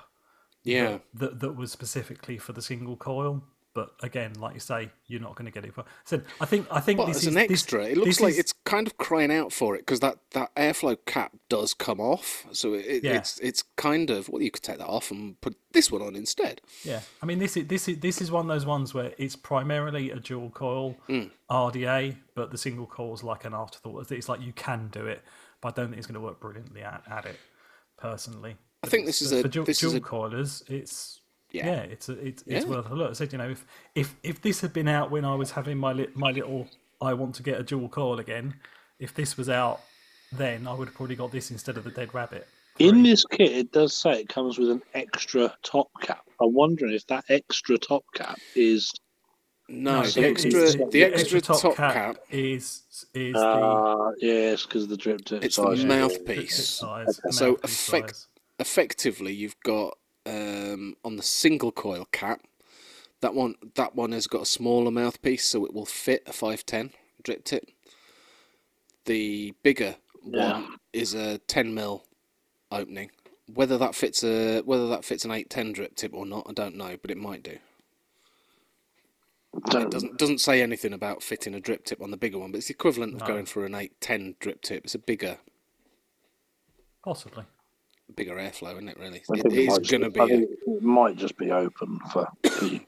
yeah. 0.62 0.98
that 1.14 1.40
that 1.40 1.56
was 1.56 1.72
specifically 1.72 2.38
for 2.38 2.52
the 2.52 2.62
single 2.62 2.96
coil. 2.96 3.42
But 3.76 3.90
again, 4.02 4.32
like 4.40 4.54
you 4.54 4.60
say, 4.60 4.90
you're 5.06 5.20
not 5.20 5.34
going 5.36 5.44
to 5.44 5.52
get 5.52 5.64
it. 5.66 5.74
For, 5.74 5.84
so 6.04 6.20
I 6.40 6.46
think 6.46 6.66
I 6.70 6.80
think 6.80 6.96
But 6.96 7.06
this 7.08 7.18
as 7.18 7.22
is 7.24 7.28
an 7.28 7.34
this- 7.34 7.50
extra, 7.50 7.84
it 7.84 7.98
looks 7.98 8.20
like 8.22 8.30
is- 8.32 8.38
it's 8.38 8.54
kind 8.64 8.86
of 8.86 8.96
crying 8.96 9.30
out 9.30 9.52
for 9.52 9.76
it 9.76 9.80
because 9.80 10.00
that, 10.00 10.16
that 10.32 10.52
airflow 10.56 10.96
cap 11.04 11.32
does 11.50 11.74
come 11.74 12.00
off. 12.00 12.46
So 12.52 12.72
it, 12.72 13.04
Yeah. 13.04 13.18
it's 13.18 13.38
it's 13.40 13.62
kind 13.76 14.08
of 14.10 14.28
well, 14.30 14.40
you 14.40 14.50
could 14.50 14.62
take 14.62 14.78
that 14.78 14.88
off 14.88 15.10
and 15.10 15.38
put 15.42 15.56
this 15.72 15.92
one 15.92 16.00
on 16.00 16.16
instead. 16.16 16.62
Yeah, 16.84 17.00
I 17.22 17.26
mean 17.26 17.38
this 17.38 17.54
is 17.56 17.66
this 17.66 17.86
is 17.86 17.98
this 18.00 18.22
is 18.22 18.30
one 18.30 18.46
of 18.46 18.48
those 18.48 18.64
ones 18.64 18.94
where 18.94 19.12
it's 19.18 19.36
primarily 19.36 20.10
a 20.10 20.18
dual 20.18 20.48
coil 20.50 20.96
Mm. 21.08 21.30
RDA, 21.50 22.16
but 22.34 22.50
the 22.50 22.58
single 22.58 22.86
coil 22.86 23.12
is 23.14 23.22
like 23.22 23.44
an 23.44 23.52
afterthought. 23.52 24.10
It's 24.10 24.28
like 24.28 24.40
you 24.40 24.54
can 24.54 24.88
do 24.88 25.06
it, 25.06 25.22
but 25.60 25.68
I 25.68 25.82
don't 25.82 25.88
think 25.90 25.98
it's 25.98 26.06
going 26.06 26.14
to 26.20 26.26
work 26.26 26.40
brilliantly 26.40 26.80
at, 26.82 27.02
at 27.10 27.26
it. 27.26 27.38
Personally, 27.98 28.56
I 28.82 28.88
think 28.88 29.06
this 29.06 29.20
is 29.22 29.32
for 29.32 29.46
a 29.46 29.50
dual, 29.50 29.64
this 29.66 29.82
is 29.82 29.94
a 29.94 30.00
coilers. 30.00 30.62
It's 30.68 31.20
Yeah. 31.52 31.66
yeah, 31.66 31.80
it's 31.82 32.08
a, 32.08 32.12
it's 32.26 32.42
it's 32.46 32.66
worth 32.66 32.90
a 32.90 32.94
look. 32.94 33.10
I 33.10 33.12
said 33.14 33.32
you 33.32 33.38
know 33.38 33.48
if 33.50 33.64
if 33.94 34.14
if 34.22 34.42
this 34.42 34.60
had 34.60 34.72
been 34.72 34.88
out 34.88 35.10
when 35.10 35.24
I 35.24 35.34
was 35.34 35.52
having 35.52 35.78
my 35.78 35.92
li- 35.92 36.08
my 36.14 36.30
little 36.30 36.68
I 37.00 37.12
want 37.14 37.34
to 37.36 37.42
get 37.42 37.58
a 37.60 37.62
dual 37.62 37.88
coil 37.88 38.18
again, 38.18 38.54
if 38.98 39.14
this 39.14 39.36
was 39.36 39.48
out 39.48 39.80
then 40.32 40.66
I 40.66 40.74
would 40.74 40.88
have 40.88 40.94
probably 40.94 41.14
got 41.16 41.30
this 41.30 41.50
instead 41.52 41.76
of 41.76 41.84
the 41.84 41.90
dead 41.90 42.12
rabbit. 42.12 42.48
In 42.78 43.02
this 43.04 43.24
kit, 43.24 43.52
it 43.52 43.72
does 43.72 43.94
say 43.94 44.20
it 44.20 44.28
comes 44.28 44.58
with 44.58 44.70
an 44.70 44.82
extra 44.92 45.54
top 45.62 45.88
cap. 46.02 46.26
I'm 46.42 46.52
wondering 46.52 46.92
if 46.92 47.06
that 47.06 47.24
extra 47.30 47.78
top 47.78 48.04
cap 48.14 48.38
is 48.54 48.92
no, 49.68 50.02
so 50.04 50.20
the 50.20 50.26
extra 50.28 50.50
it's- 50.50 50.90
the 50.92 51.04
extra 51.04 51.40
top, 51.40 51.76
cap, 51.76 52.16
is 52.30 52.82
is 53.14 53.32
the 53.34 53.38
uh, 53.40 54.10
yes, 54.18 54.64
because 54.66 54.88
the 54.88 54.96
drip 54.96 55.24
tip 55.24 55.42
it's 55.44 55.56
the 55.56 55.62
size. 55.62 55.80
the 55.80 55.86
mouthpiece. 55.86 56.68
size, 56.68 57.20
the 57.24 57.32
So 57.32 57.50
mouthpiece 57.52 57.88
effect- 57.88 58.08
size. 58.16 58.26
Effectively, 58.58 59.32
you've 59.32 59.58
got 59.64 59.96
um, 60.26 60.96
on 61.04 61.16
the 61.16 61.22
single 61.22 61.72
coil 61.72 62.06
cap. 62.12 62.42
That 63.20 63.34
one 63.34 63.54
that 63.76 63.94
one 63.94 64.12
has 64.12 64.26
got 64.26 64.42
a 64.42 64.46
smaller 64.46 64.90
mouthpiece, 64.90 65.46
so 65.46 65.64
it 65.64 65.72
will 65.72 65.86
fit 65.86 66.22
a 66.26 66.32
five 66.32 66.66
ten 66.66 66.90
drip 67.22 67.44
tip. 67.44 67.70
The 69.06 69.54
bigger 69.62 69.96
Yeah. 70.24 70.52
one 70.52 70.76
is 70.92 71.14
a 71.14 71.38
ten 71.38 71.72
mil 71.74 72.04
opening. 72.70 73.10
Whether 73.52 73.78
that 73.78 73.94
fits 73.94 74.22
a 74.22 74.60
whether 74.62 74.88
that 74.88 75.04
fits 75.04 75.24
an 75.24 75.30
eight 75.30 75.48
ten 75.48 75.72
drip 75.72 75.96
tip 75.96 76.12
or 76.12 76.26
not, 76.26 76.46
I 76.48 76.52
don't 76.52 76.76
know, 76.76 76.96
but 77.00 77.10
it 77.10 77.16
might 77.16 77.42
do. 77.42 77.58
It 79.54 79.64
Don't- 79.70 79.90
doesn't 79.90 80.18
doesn't 80.18 80.40
say 80.42 80.60
anything 80.60 80.92
about 80.92 81.22
fitting 81.22 81.54
a 81.54 81.60
drip 81.60 81.84
tip 81.86 82.02
on 82.02 82.10
the 82.10 82.16
bigger 82.18 82.38
one, 82.38 82.52
but 82.52 82.58
it's 82.58 82.66
the 82.66 82.74
equivalent 82.74 83.14
of 83.14 83.26
going 83.26 83.46
for 83.46 83.64
an 83.64 83.74
eight 83.74 83.98
ten 84.00 84.34
drip 84.40 84.60
tip. 84.60 84.84
It's 84.84 84.94
a 84.94 84.98
bigger 84.98 85.38
Possibly. 87.02 87.44
Bigger 88.14 88.34
airflow, 88.36 88.72
isn't 88.74 88.88
it? 88.88 88.98
Really, 88.98 89.22
I 89.30 89.38
it 89.38 89.42
think 89.42 89.54
is 89.54 89.66
might 89.68 89.78
just- 89.82 89.90
going 89.90 90.12
to 90.12 90.22
I 90.22 90.26
be 90.26 90.34
a, 90.34 90.38
it 90.76 90.82
might 90.82 91.16
just 91.16 91.36
be 91.36 91.50
open 91.50 91.98
for. 92.12 92.28
it 92.44 92.80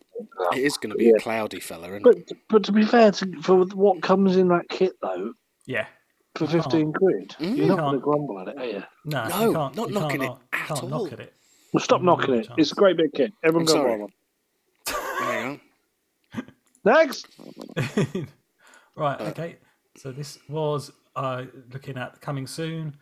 is 0.55 0.77
going 0.77 0.91
to 0.91 0.97
be 0.97 1.07
Yeah. 1.07 1.13
a 1.17 1.21
cloudy 1.21 1.61
fella, 1.61 1.93
and 1.93 2.03
but 2.05 2.17
but 2.49 2.65
to 2.65 2.73
be 2.73 2.85
fair, 2.85 3.11
to, 3.13 3.43
for 3.43 3.65
what 3.67 4.03
comes 4.03 4.37
in 4.37 4.49
that 4.49 4.69
kit 4.69 4.93
though, 5.03 5.33
Yeah. 5.67 5.87
for 6.37 6.47
fifteen 6.47 6.93
quid, 6.93 7.35
Mm. 7.41 7.57
you're 7.57 7.67
not 7.69 7.79
going 7.79 7.95
to 7.95 8.01
grumble 8.01 8.39
at 8.41 8.49
it, 8.49 8.59
are 8.59 8.65
you? 8.65 8.83
No, 9.05 9.29
No, 9.29 9.41
you 9.49 9.53
can't, 9.55 9.75
not 9.77 9.89
you 9.89 9.95
knocking 9.95 10.21
can't 10.21 10.33
it 10.33 10.57
at 10.57 10.67
can't 10.69 10.89
knock 10.91 11.01
all. 11.01 11.07
at 11.13 11.21
it. 11.21 11.35
Well, 11.73 11.83
stop 11.83 12.01
knocking 12.03 12.35
it. 12.35 12.47
chance. 12.47 12.55
It's 12.59 12.73
a 12.73 12.75
great 12.77 12.97
big 12.97 13.13
kit. 13.13 13.33
Everyone 13.45 13.63
I'm 13.63 13.67
go 13.67 13.73
sorry. 13.75 13.93
buy 13.99 13.99
one. 13.99 14.13
there 15.29 15.51
you. 15.51 15.61
Next. 16.85 17.27
right. 18.97 19.21
Uh, 19.21 19.25
okay. 19.25 19.57
So 19.97 20.13
this 20.13 20.39
was 20.49 20.93
uh, 21.17 21.45
looking 21.73 21.99
at 21.99 22.21
coming 22.21 22.47
soon. 22.47 22.97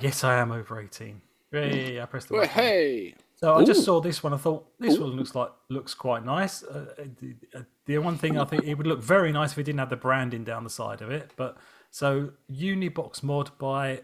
Yes, 0.00 0.24
I 0.24 0.38
am 0.38 0.52
over 0.52 0.80
eighteen. 0.80 1.22
Yay! 1.52 2.00
I 2.00 2.06
pressed 2.06 2.28
the 2.28 2.34
Well, 2.34 2.42
button. 2.42 2.62
hey, 2.62 3.14
So 3.36 3.54
I 3.54 3.64
just 3.64 3.80
Ooh. 3.80 3.84
saw 3.84 4.00
this 4.00 4.22
one. 4.22 4.34
I 4.34 4.36
thought 4.36 4.66
this 4.78 4.98
one 4.98 5.10
looks 5.10 5.34
like 5.34 5.50
looks 5.68 5.94
quite 5.94 6.24
nice. 6.24 6.62
Uh, 6.62 6.94
uh, 6.98 7.04
the, 7.20 7.34
uh, 7.58 7.62
the 7.86 7.98
one 7.98 8.16
thing 8.18 8.38
I 8.38 8.44
think 8.44 8.64
it 8.64 8.74
would 8.74 8.86
look 8.86 9.00
very 9.02 9.32
nice 9.32 9.52
if 9.52 9.58
it 9.58 9.62
didn't 9.64 9.78
have 9.78 9.90
the 9.90 9.96
branding 9.96 10.44
down 10.44 10.64
the 10.64 10.70
side 10.70 11.00
of 11.02 11.10
it. 11.10 11.32
But 11.36 11.56
So 11.90 12.32
Unibox 12.50 13.22
mod 13.22 13.56
by 13.58 14.02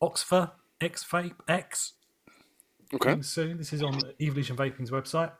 Oxford 0.00 0.50
X 0.80 1.04
Vape 1.04 1.34
X 1.48 1.92
Okay. 2.92 3.10
coming 3.10 3.22
soon. 3.22 3.58
This 3.58 3.72
is 3.72 3.82
on 3.82 4.12
Evolution 4.20 4.56
Vaping's 4.56 4.90
website. 4.90 5.32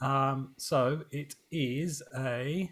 Um, 0.00 0.54
so 0.56 1.04
it 1.10 1.34
is 1.50 2.02
a 2.16 2.70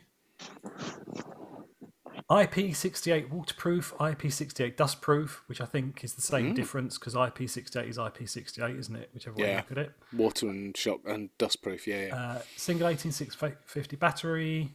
IP68 2.35 3.30
waterproof, 3.30 3.95
IP68 4.01 4.74
dustproof, 4.74 5.39
which 5.47 5.61
I 5.61 5.66
think 5.66 6.03
is 6.03 6.14
the 6.14 6.22
same 6.22 6.53
difference 6.53 6.99
because 6.99 7.14
IP68 7.14 7.89
is 7.89 7.97
IP68, 7.97 8.76
isn't 8.76 8.97
it? 8.97 9.11
Whichever 9.14 9.37
way 9.37 9.51
you 9.51 9.57
look 9.57 9.70
at 9.70 9.78
it. 9.78 9.93
Water 10.12 10.49
and 10.49 10.76
shock 10.76 10.99
and 11.07 11.30
dustproof. 11.39 11.87
Yeah, 11.87 12.07
yeah. 12.07 12.16
Uh, 12.16 12.43
single 12.57 12.89
18650 12.89 13.97
battery. 13.97 14.72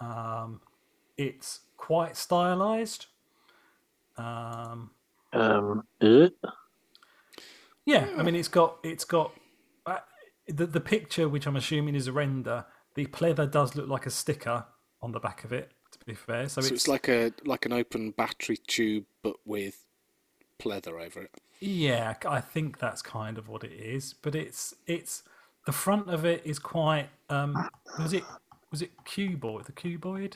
Um, 0.00 0.60
it's 1.16 1.60
quite 1.76 2.16
stylized. 2.16 3.06
Um, 4.16 4.90
Um, 5.32 5.84
uh, 6.00 6.28
Yeah, 7.84 8.08
I 8.16 8.22
mean 8.24 8.34
it's 8.34 8.48
got 8.48 8.78
it's 8.82 9.04
got 9.04 9.32
uh, 9.86 9.98
the 10.48 10.66
the 10.66 10.80
picture, 10.80 11.28
which 11.28 11.46
I'm 11.46 11.54
assuming 11.54 11.94
is 11.94 12.08
a 12.08 12.12
render. 12.12 12.66
The 12.94 13.06
pleather 13.06 13.48
does 13.48 13.76
look 13.76 13.88
like 13.88 14.06
a 14.06 14.10
sticker 14.10 14.64
on 15.00 15.12
the 15.12 15.20
back 15.20 15.44
of 15.44 15.52
it. 15.52 15.70
Be 16.06 16.14
fair, 16.14 16.48
so, 16.48 16.60
so 16.60 16.66
it's, 16.66 16.70
it's 16.70 16.88
like 16.88 17.08
a 17.08 17.32
like 17.44 17.66
an 17.66 17.72
open 17.72 18.12
battery 18.12 18.56
tube, 18.56 19.06
but 19.22 19.36
with 19.44 19.84
pleather 20.60 21.04
over 21.04 21.22
it. 21.22 21.30
yeah, 21.60 22.14
I 22.26 22.40
think 22.40 22.78
that's 22.78 23.02
kind 23.02 23.38
of 23.38 23.48
what 23.48 23.64
it 23.64 23.72
is. 23.72 24.14
But 24.14 24.34
it's 24.36 24.74
it's 24.86 25.24
the 25.66 25.72
front 25.72 26.08
of 26.08 26.24
it 26.24 26.42
is 26.44 26.58
quite 26.60 27.08
um 27.28 27.68
was 27.98 28.12
it 28.12 28.22
was 28.70 28.82
it 28.82 28.92
cuboid 29.04 29.66
the 29.66 29.72
cuboid. 29.72 30.34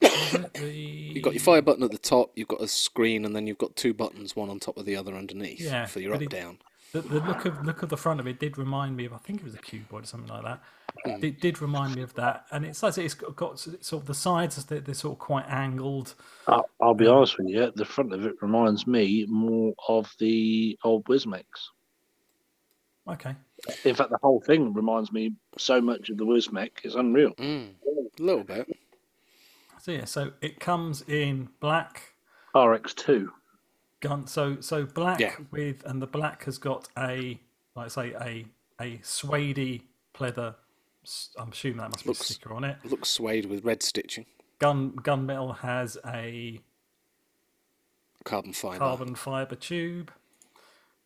The... 0.00 0.70
You've 0.70 1.22
got 1.22 1.34
your 1.34 1.42
fire 1.42 1.62
button 1.62 1.84
at 1.84 1.90
the 1.90 1.98
top. 1.98 2.32
You've 2.34 2.48
got 2.48 2.60
a 2.60 2.68
screen, 2.68 3.24
and 3.24 3.34
then 3.34 3.46
you've 3.46 3.58
got 3.58 3.76
two 3.76 3.94
buttons, 3.94 4.34
one 4.34 4.50
on 4.50 4.58
top 4.58 4.76
of 4.76 4.84
the 4.84 4.96
other 4.96 5.14
underneath 5.14 5.60
Yeah, 5.60 5.86
for 5.86 6.00
your 6.00 6.14
up 6.14 6.22
it- 6.22 6.30
down. 6.30 6.58
the, 6.92 7.00
the 7.00 7.20
look 7.20 7.44
of 7.44 7.64
look 7.64 7.82
of 7.82 7.88
the 7.90 7.96
front 7.96 8.20
of 8.20 8.26
it 8.26 8.40
did 8.40 8.58
remind 8.58 8.96
me 8.96 9.04
of 9.04 9.12
I 9.12 9.18
think 9.18 9.40
it 9.40 9.44
was 9.44 9.54
a 9.54 9.58
cuboid 9.58 10.02
or 10.02 10.04
something 10.04 10.28
like 10.28 10.42
that. 10.44 10.60
Hmm. 11.04 11.24
It 11.24 11.40
did 11.40 11.60
remind 11.60 11.94
me 11.96 12.02
of 12.02 12.14
that, 12.14 12.46
and 12.50 12.64
it's 12.64 12.82
like 12.82 12.96
it's 12.98 13.14
got, 13.14 13.36
got 13.36 13.58
sort 13.58 13.92
of 14.02 14.06
the 14.06 14.14
sides 14.14 14.64
they're, 14.64 14.80
they're 14.80 14.94
sort 14.94 15.14
of 15.14 15.18
quite 15.18 15.46
angled. 15.48 16.14
I'll, 16.46 16.68
I'll 16.80 16.94
be 16.94 17.06
honest 17.06 17.38
with 17.38 17.48
you. 17.48 17.70
The 17.74 17.84
front 17.84 18.12
of 18.12 18.24
it 18.26 18.34
reminds 18.40 18.86
me 18.86 19.26
more 19.28 19.74
of 19.88 20.12
the 20.18 20.78
old 20.84 21.04
Wismecs. 21.06 21.68
Okay, 23.08 23.36
In 23.84 23.94
fact, 23.94 24.10
the 24.10 24.18
whole 24.20 24.40
thing 24.40 24.72
reminds 24.74 25.12
me 25.12 25.32
so 25.56 25.80
much 25.80 26.10
of 26.10 26.16
the 26.16 26.24
Wismec. 26.24 26.70
It's 26.82 26.96
unreal. 26.96 27.30
Mm, 27.34 27.68
a 28.18 28.22
little 28.22 28.42
bit. 28.42 28.66
so 29.80 29.92
yeah, 29.92 30.04
so 30.06 30.32
it 30.40 30.58
comes 30.58 31.02
in 31.02 31.48
black 31.60 32.14
RX2. 32.54 33.28
gun. 34.00 34.26
So 34.26 34.60
so 34.60 34.84
black 34.86 35.20
Yeah. 35.20 35.36
with 35.52 35.84
and 35.86 36.02
the 36.02 36.06
black 36.08 36.44
has 36.44 36.58
got 36.58 36.88
a 36.98 37.38
like 37.76 37.84
I 37.84 37.88
say 37.88 38.14
a 38.20 38.46
a 38.82 39.00
suede 39.04 39.82
pleather. 40.12 40.56
I'm 41.38 41.50
assuming 41.52 41.78
that 41.78 41.90
must 41.90 42.04
be 42.04 42.08
Looks- 42.10 42.20
a 42.30 42.32
sticker 42.34 42.52
on 42.54 42.64
it. 42.64 42.76
It 42.84 42.90
looks 42.90 43.08
suede 43.10 43.46
with 43.46 43.64
red 43.64 43.82
stitching, 43.82 44.26
Gun 44.58 44.92
gunmetal 44.92 45.58
has 45.58 45.98
a 46.06 46.60
carbon 48.24 48.52
fibre. 48.52 48.78
carbon 48.78 49.14
fiber 49.14 49.54
tube 49.54 50.10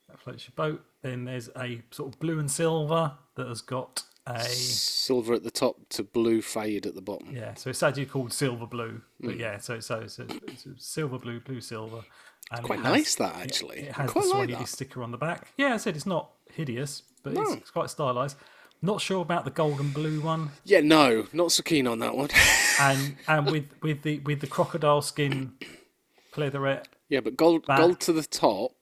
that 0.09 0.19
floats 0.21 0.45
your 0.47 0.53
boat. 0.57 0.85
Then 1.03 1.25
there's 1.25 1.49
a 1.57 1.83
sort 1.91 2.13
of 2.15 2.21
blue 2.21 2.39
and 2.39 2.51
silver 2.51 3.13
that 3.37 3.47
has 3.49 3.61
got 3.63 4.05
a 4.27 4.45
Silver 4.45 5.35
at 5.35 5.43
the 5.43 5.51
top 5.51 5.89
to 5.91 6.03
blue 6.05 6.43
fade 6.43 6.87
at 6.87 6.95
the 6.95 7.01
bottom. 7.03 7.35
yeah. 7.35 7.55
So 7.55 7.71
it's 7.71 7.83
actually 7.83 8.07
called 8.07 8.33
silver 8.33 8.67
blue, 8.67 9.01
but 9.21 9.35
Hmm. 9.35 9.41
yeah. 9.41 9.59
So 9.59 9.81
so 9.81 10.01
it's, 10.01 10.19
a, 10.19 10.27
it's 10.47 10.67
silver 10.79 11.19
blue, 11.19 11.41
blue 11.41 11.61
silver. 11.61 12.05
And 12.53 12.65
Quite 12.65 12.81
it 12.81 12.85
has- 12.85 12.93
nice 12.93 13.15
that 13.17 13.35
actually. 13.37 13.81
It 13.81 13.99
I 13.99 14.03
has 14.03 14.11
quite 14.11 14.23
the 14.25 14.29
Swahili 14.31 14.67
sticker 14.67 15.03
on 15.03 15.11
the 15.11 15.19
back. 15.19 15.53
Yeah, 15.57 15.75
I 15.75 15.77
said 15.79 15.97
it's 15.97 16.07
not 16.07 16.31
hideous, 16.53 17.03
but 17.23 17.33
it's, 17.37 17.53
it's 17.55 17.71
quite 17.71 17.91
stylized. 17.91 18.37
Not 18.83 19.01
sure 19.03 19.21
about 19.21 19.45
the 19.45 19.51
gold 19.51 19.79
and 19.81 19.93
blue 19.93 20.21
one, 20.21 20.51
Yeah, 20.65 20.81
no, 20.81 21.27
not 21.35 21.53
so 21.53 21.63
keen 21.63 21.87
on 21.87 21.99
that 21.99 22.17
one. 22.17 22.31
and 22.81 23.17
and 23.29 23.51
with 23.51 23.67
with 23.83 24.03
the 24.03 24.21
with 24.21 24.41
the 24.41 24.47
crocodile 24.47 25.03
skin 25.03 25.53
pleatherette. 26.33 26.85
yeah, 27.09 27.21
but 27.21 27.37
gold 27.37 27.65
That- 27.67 27.79
gold 27.79 28.01
to 28.01 28.13
the 28.13 28.23
top, 28.23 28.73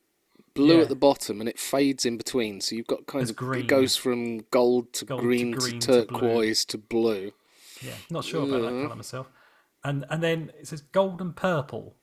blue 0.55 0.77
Yeah. 0.77 0.83
at 0.83 0.89
the 0.89 0.95
bottom, 0.95 1.41
and 1.41 1.49
it 1.49 1.59
fades 1.59 2.05
in 2.07 2.17
between. 2.17 2.61
So 2.61 2.77
you've 2.77 2.87
got 2.87 3.07
kind 3.07 3.21
There's 3.23 3.31
of 3.31 3.37
green. 3.37 3.63
it 3.65 3.67
goes 3.69 3.97
from 3.97 4.39
gold 4.51 4.93
to, 4.95 5.05
Gold 5.05 5.21
to 5.21 5.27
green, 5.27 5.51
green 5.53 5.81
to 5.81 5.87
to 5.87 6.07
blue. 6.07 6.21
turquoise 6.21 6.65
to 6.67 6.79
blue. 6.79 7.33
Yeah, 7.83 7.95
not 8.11 8.25
sure 8.25 8.43
about 8.45 8.63
that 8.63 8.83
colour 8.83 8.95
myself. 8.97 9.29
And 9.85 10.05
and 10.11 10.23
then 10.23 10.53
it 10.61 10.67
says 10.69 10.83
gold 10.83 11.21
and 11.21 11.35
purple, 11.35 11.95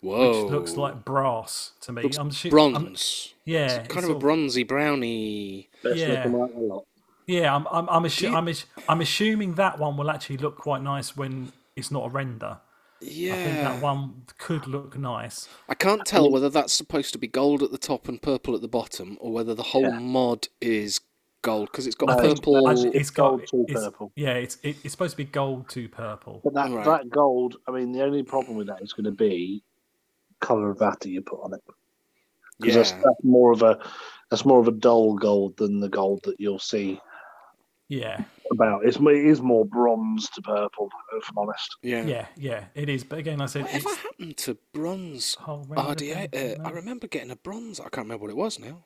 Whoa, 0.00 0.44
which 0.44 0.50
looks 0.52 0.76
like 0.76 1.04
brass 1.04 1.72
to 1.82 1.92
me. 1.92 2.02
Looks 2.02 2.16
I'm 2.18 2.30
assu- 2.30 2.44
I'm- 2.44 2.72
bronze. 2.84 3.34
yeah, 3.44 3.64
It's 3.66 3.74
it's 3.86 3.88
kind 3.94 4.04
of 4.04 4.16
a 4.16 4.18
bronzy 4.18 4.62
browny. 4.62 5.68
Best 5.82 5.96
Yeah. 5.96 6.08
looking 6.24 6.32
like 6.38 6.54
a 6.54 6.58
lot. 6.58 6.84
Yeah, 7.26 7.54
I'm 7.54 7.66
I'm 7.70 7.88
I'm, 7.88 8.02
assu- 8.04 8.30
you- 8.30 8.34
I'm, 8.36 8.46
assu- 8.46 8.66
I'm 8.88 9.00
assuming 9.00 9.54
that 9.54 9.78
one 9.78 9.96
will 9.96 10.10
actually 10.10 10.36
look 10.38 10.58
quite 10.58 10.82
nice 10.82 11.16
when 11.16 11.52
it's 11.76 11.90
not 11.90 12.06
a 12.06 12.08
render. 12.10 12.58
Yeah, 13.00 13.34
I 13.34 13.36
think 13.36 13.56
that 13.58 13.82
one 13.82 14.22
could 14.38 14.66
look 14.66 14.96
nice. 14.96 15.48
I 15.68 15.74
can't 15.74 16.04
tell 16.06 16.30
whether 16.30 16.48
that's 16.48 16.72
supposed 16.72 17.12
to 17.12 17.18
be 17.18 17.26
gold 17.26 17.62
at 17.62 17.70
the 17.70 17.78
top 17.78 18.08
and 18.08 18.20
purple 18.20 18.54
at 18.54 18.62
the 18.62 18.68
bottom, 18.68 19.18
or 19.20 19.32
whether 19.32 19.54
the 19.54 19.62
whole 19.62 19.82
Yeah. 19.82 19.98
mod 19.98 20.48
is 20.60 21.00
gold 21.42 21.70
because 21.70 21.86
it's 21.86 21.96
got 21.96 22.08
No, 22.08 22.16
purple. 22.16 22.68
Actually, 22.68 22.88
it's 22.88 22.96
it's 22.96 23.10
got 23.10 23.28
gold 23.30 23.46
to 23.48 23.62
it's- 23.68 23.84
purple. 23.84 24.12
Yeah, 24.16 24.34
it's 24.34 24.56
it, 24.62 24.76
it's 24.84 24.92
supposed 24.92 25.12
to 25.12 25.16
be 25.18 25.24
gold 25.24 25.68
to 25.70 25.88
purple. 25.88 26.40
But 26.44 26.54
that, 26.54 26.70
Right. 26.70 26.84
that 26.84 27.10
gold, 27.10 27.56
I 27.68 27.72
mean, 27.72 27.92
the 27.92 28.02
only 28.02 28.22
problem 28.22 28.56
with 28.56 28.68
that 28.68 28.80
is 28.82 28.92
going 28.92 29.04
to 29.04 29.10
be 29.10 29.62
colour 30.40 30.70
of 30.70 30.78
batter 30.78 31.08
you 31.08 31.20
put 31.22 31.40
on 31.42 31.52
it. 31.54 31.60
Because 32.60 32.74
yeah, 32.74 32.82
that's, 32.82 32.92
that's 32.92 33.24
more 33.24 33.52
of 33.52 33.62
a 33.62 33.78
that's 34.30 34.44
more 34.46 34.60
of 34.60 34.68
a 34.68 34.72
dull 34.72 35.14
gold 35.16 35.56
than 35.58 35.80
the 35.80 35.88
gold 35.88 36.20
that 36.24 36.36
you'll 36.38 36.58
see 36.58 37.00
Yeah, 38.00 38.24
about. 38.50 38.84
It's 38.84 38.96
it 38.96 39.26
is 39.26 39.40
more 39.40 39.64
bronze 39.64 40.28
to 40.30 40.42
purple, 40.42 40.90
if 41.16 41.28
I'm 41.30 41.38
honest. 41.38 41.76
yeah, 41.82 42.04
yeah, 42.04 42.26
yeah. 42.36 42.64
It 42.74 42.88
is, 42.88 43.04
but 43.04 43.18
again, 43.18 43.40
I 43.40 43.46
said 43.46 43.62
Whatever 43.64 43.88
it's 43.88 43.96
happened 43.98 44.36
to 44.38 44.56
bronze 44.72 45.34
whole 45.34 45.64
render 45.68 45.94
RDA? 45.94 46.60
Uh, 46.60 46.62
I 46.66 46.70
remember 46.70 47.06
getting 47.06 47.30
a 47.30 47.36
bronze. 47.36 47.80
I 47.80 47.84
can't 47.84 48.06
remember 48.06 48.22
what 48.22 48.30
it 48.30 48.36
was 48.36 48.58
now. 48.58 48.82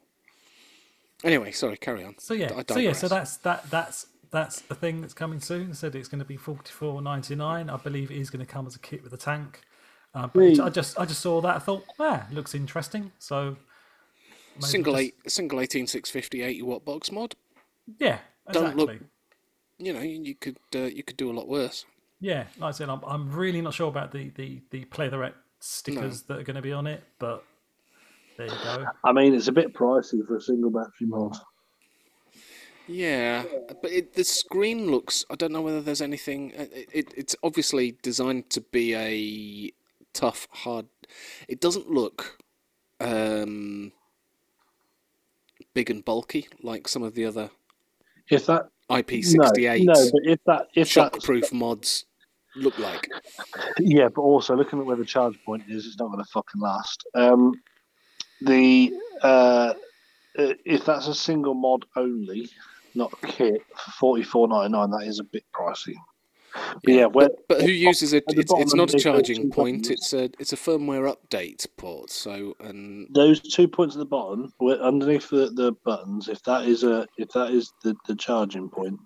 Anyway, 1.25 1.51
sorry, 1.53 1.77
carry 1.77 2.05
on. 2.05 2.17
So 2.19 2.35
yeah, 2.35 2.53
I 2.57 2.65
so 2.73 2.79
yeah, 2.79 2.93
so 2.93 3.09
that's 3.09 3.39
that 3.39 3.69
that's 3.71 4.07
that's 4.31 4.61
the 4.63 4.75
thing 4.75 5.01
that's 5.01 5.15
coming 5.15 5.41
soon. 5.41 5.75
Said 5.75 5.95
it's 5.95 6.09
going 6.09 6.21
to 6.21 6.25
be 6.25 6.37
forty 6.37 6.71
four 6.71 7.03
ninety 7.03 7.35
nine. 7.35 7.71
I 7.71 7.77
believe 7.77 8.11
it 8.11 8.19
is 8.19 8.31
going 8.31 8.45
to 8.45 8.51
come 8.51 8.67
as 8.67 8.77
a 8.77 8.79
kit 8.79 9.03
with 9.03 9.13
a 9.13 9.17
tank. 9.17 9.63
Uh, 10.15 10.23
but 10.29 10.37
Really? 10.39 10.61
I 10.61 10.69
just 10.69 10.99
I 10.99 11.05
just 11.05 11.21
saw 11.21 11.41
that. 11.41 11.57
I 11.57 11.59
thought, 11.59 11.85
ah, 11.99 12.27
looks 12.31 12.55
interesting. 12.55 13.11
So 13.19 13.57
maybe 14.57 14.67
single 14.67 14.93
just- 14.95 15.03
eight, 15.05 15.31
single 15.31 15.61
eighteen 15.61 15.87
six 15.87 16.09
fifty 16.11 16.43
eighty 16.43 16.63
watt 16.63 16.85
box 16.85 17.11
mod. 17.11 17.35
Yeah, 17.99 18.19
Don't 18.53 18.73
exactly. 18.73 18.85
look- 18.87 19.03
You 19.79 19.93
know, 19.93 20.01
you, 20.01 20.21
you 20.23 20.35
could 20.35 20.59
uh, 20.75 20.81
you 20.81 21.03
could 21.03 21.17
do 21.17 21.31
a 21.31 21.35
lot 21.39 21.49
worse. 21.49 21.85
Yeah, 22.21 22.47
like 22.59 22.69
I 22.69 22.71
said, 22.73 22.89
I'm, 22.89 23.01
I'm 23.07 23.31
really 23.31 23.61
not 23.63 23.75
sure 23.75 23.89
about 23.89 24.11
the 24.13 24.31
the 24.31 24.61
the 24.71 24.85
pleatherette 24.87 25.35
stickers 25.61 26.23
that 26.23 26.39
are 26.39 26.43
going 26.43 26.57
to 26.57 26.63
be 26.63 26.73
on 26.73 26.87
it, 26.87 27.03
but 27.19 27.45
there 28.37 28.47
you 28.47 28.53
go. 28.65 28.87
I 29.05 29.13
mean, 29.13 29.35
it's 29.35 29.49
a 29.49 29.53
bit 29.53 29.73
pricey 29.75 30.27
for 30.27 30.37
a 30.37 30.41
single 30.41 30.71
battery 30.71 31.07
mod. 31.07 31.37
Yeah, 32.87 33.45
but 33.83 33.91
it, 33.91 34.15
the 34.15 34.25
screen 34.25 34.91
looks. 34.91 35.25
I 35.31 35.35
don't 35.35 35.53
know 35.53 35.61
whether 35.61 35.83
there's 35.83 36.01
anything. 36.01 36.55
uh, 36.59 36.63
It, 36.73 36.89
it, 36.93 37.15
it's 37.17 37.37
obviously 37.43 37.97
designed 38.03 38.49
to 38.51 38.63
be 38.63 38.95
a 38.95 39.73
tough, 40.15 40.49
hard. 40.51 40.87
It 41.49 41.61
doesn't 41.61 41.91
look 41.91 42.39
um, 42.99 43.93
big 45.75 45.91
and 45.91 46.03
bulky 46.05 46.49
like 46.63 46.89
some 46.89 47.03
of 47.03 47.15
the 47.15 47.27
other 47.27 47.51
If 48.31 48.47
that 48.47 48.69
IP68 48.91 49.85
no, 49.85 49.93
no, 49.93 50.11
but 50.13 50.23
if 50.25 50.41
that 50.45 50.69
if 50.75 50.89
shockproof 50.89 51.53
mods 51.53 52.05
look 52.57 52.79
like. 52.79 53.09
Yeah, 53.79 54.09
but 54.09 54.23
also 54.23 54.57
looking 54.57 54.79
at 54.81 54.87
where 54.87 54.97
the 54.97 55.05
charge 55.05 55.39
point 55.45 55.65
is, 55.69 55.87
it's 55.87 55.99
not 55.99 56.11
going 56.11 56.23
to 56.23 56.31
fucking 56.31 56.61
last. 56.61 57.05
Um, 57.15 57.55
the 58.41 58.93
uh, 59.23 59.75
uh, 60.39 60.55
if 60.65 60.85
that's 60.85 61.09
a 61.09 61.15
single 61.15 61.55
mod 61.55 61.85
only, 61.97 62.49
not 62.95 63.13
a 63.13 63.27
kit 63.27 63.63
for 63.77 63.91
forty 63.93 64.23
four 64.23 64.49
ninety 64.49 64.73
nine, 64.73 64.91
that 64.91 65.07
is 65.07 65.19
a 65.19 65.25
bit 65.25 65.45
pricey. 65.55 65.95
But 66.85 66.95
yeah, 66.95 67.07
where, 67.07 67.31
But 67.49 67.63
who 67.63 67.71
uses 67.71 68.13
it? 68.13 68.25
It's, 68.29 68.53
it's 68.53 68.75
not 68.75 68.95
a 68.95 68.99
charging 68.99 69.51
point. 69.51 69.83
buttons. 69.85 69.91
It's 69.91 70.13
a 70.13 70.31
it's 70.39 70.53
a 70.53 70.57
firmware 70.57 71.15
update 71.15 71.67
port. 71.77 72.11
So 72.11 72.55
and 72.61 73.09
those 73.15 73.41
two 73.41 73.69
points 73.69 73.95
at 73.95 73.99
the 73.99 74.07
bottom, 74.07 74.53
underneath 74.81 75.29
the, 75.31 75.51
the 75.55 75.73
buttons, 75.85 76.29
if 76.29 76.43
that 76.45 76.65
is 76.65 76.85
a 76.85 77.07
if 77.17 77.29
that 77.31 77.51
is 77.51 77.73
the, 77.83 77.95
the 78.07 78.15
charging 78.15 78.69
point 78.69 78.99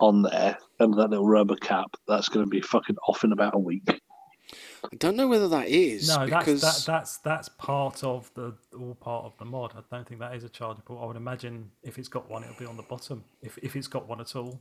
on 0.00 0.22
there 0.22 0.58
under 0.80 0.96
that 0.96 1.10
little 1.10 1.26
rubber 1.26 1.56
cap, 1.56 1.96
that's 2.06 2.28
going 2.28 2.44
to 2.44 2.50
be 2.50 2.60
fucking 2.60 2.96
off 3.08 3.24
in 3.24 3.32
about 3.32 3.54
a 3.54 3.58
week. 3.58 4.00
I 4.84 4.96
don't 4.98 5.16
know 5.16 5.26
whether 5.26 5.48
that 5.48 5.66
is 5.68 6.08
No, 6.08 6.24
because 6.24 6.60
that's 6.60 6.84
that, 6.84 6.92
that's 6.92 7.18
that's 7.18 7.48
part 7.58 8.04
of 8.04 8.30
the 8.34 8.54
all 8.78 8.94
part 8.94 9.24
of 9.24 9.36
the 9.38 9.44
mod. 9.44 9.72
I 9.76 9.80
don't 9.94 10.06
think 10.06 10.20
that 10.20 10.34
is 10.34 10.44
a 10.44 10.48
charging 10.48 10.82
port. 10.82 11.02
I 11.02 11.06
would 11.06 11.16
imagine 11.16 11.70
if 11.82 11.98
it's 11.98 12.08
got 12.08 12.30
one, 12.30 12.44
it'll 12.44 12.56
be 12.56 12.66
on 12.66 12.76
the 12.76 12.84
bottom. 12.84 13.24
If 13.42 13.58
if 13.58 13.74
it's 13.74 13.88
got 13.88 14.08
one 14.08 14.20
at 14.20 14.36
all. 14.36 14.60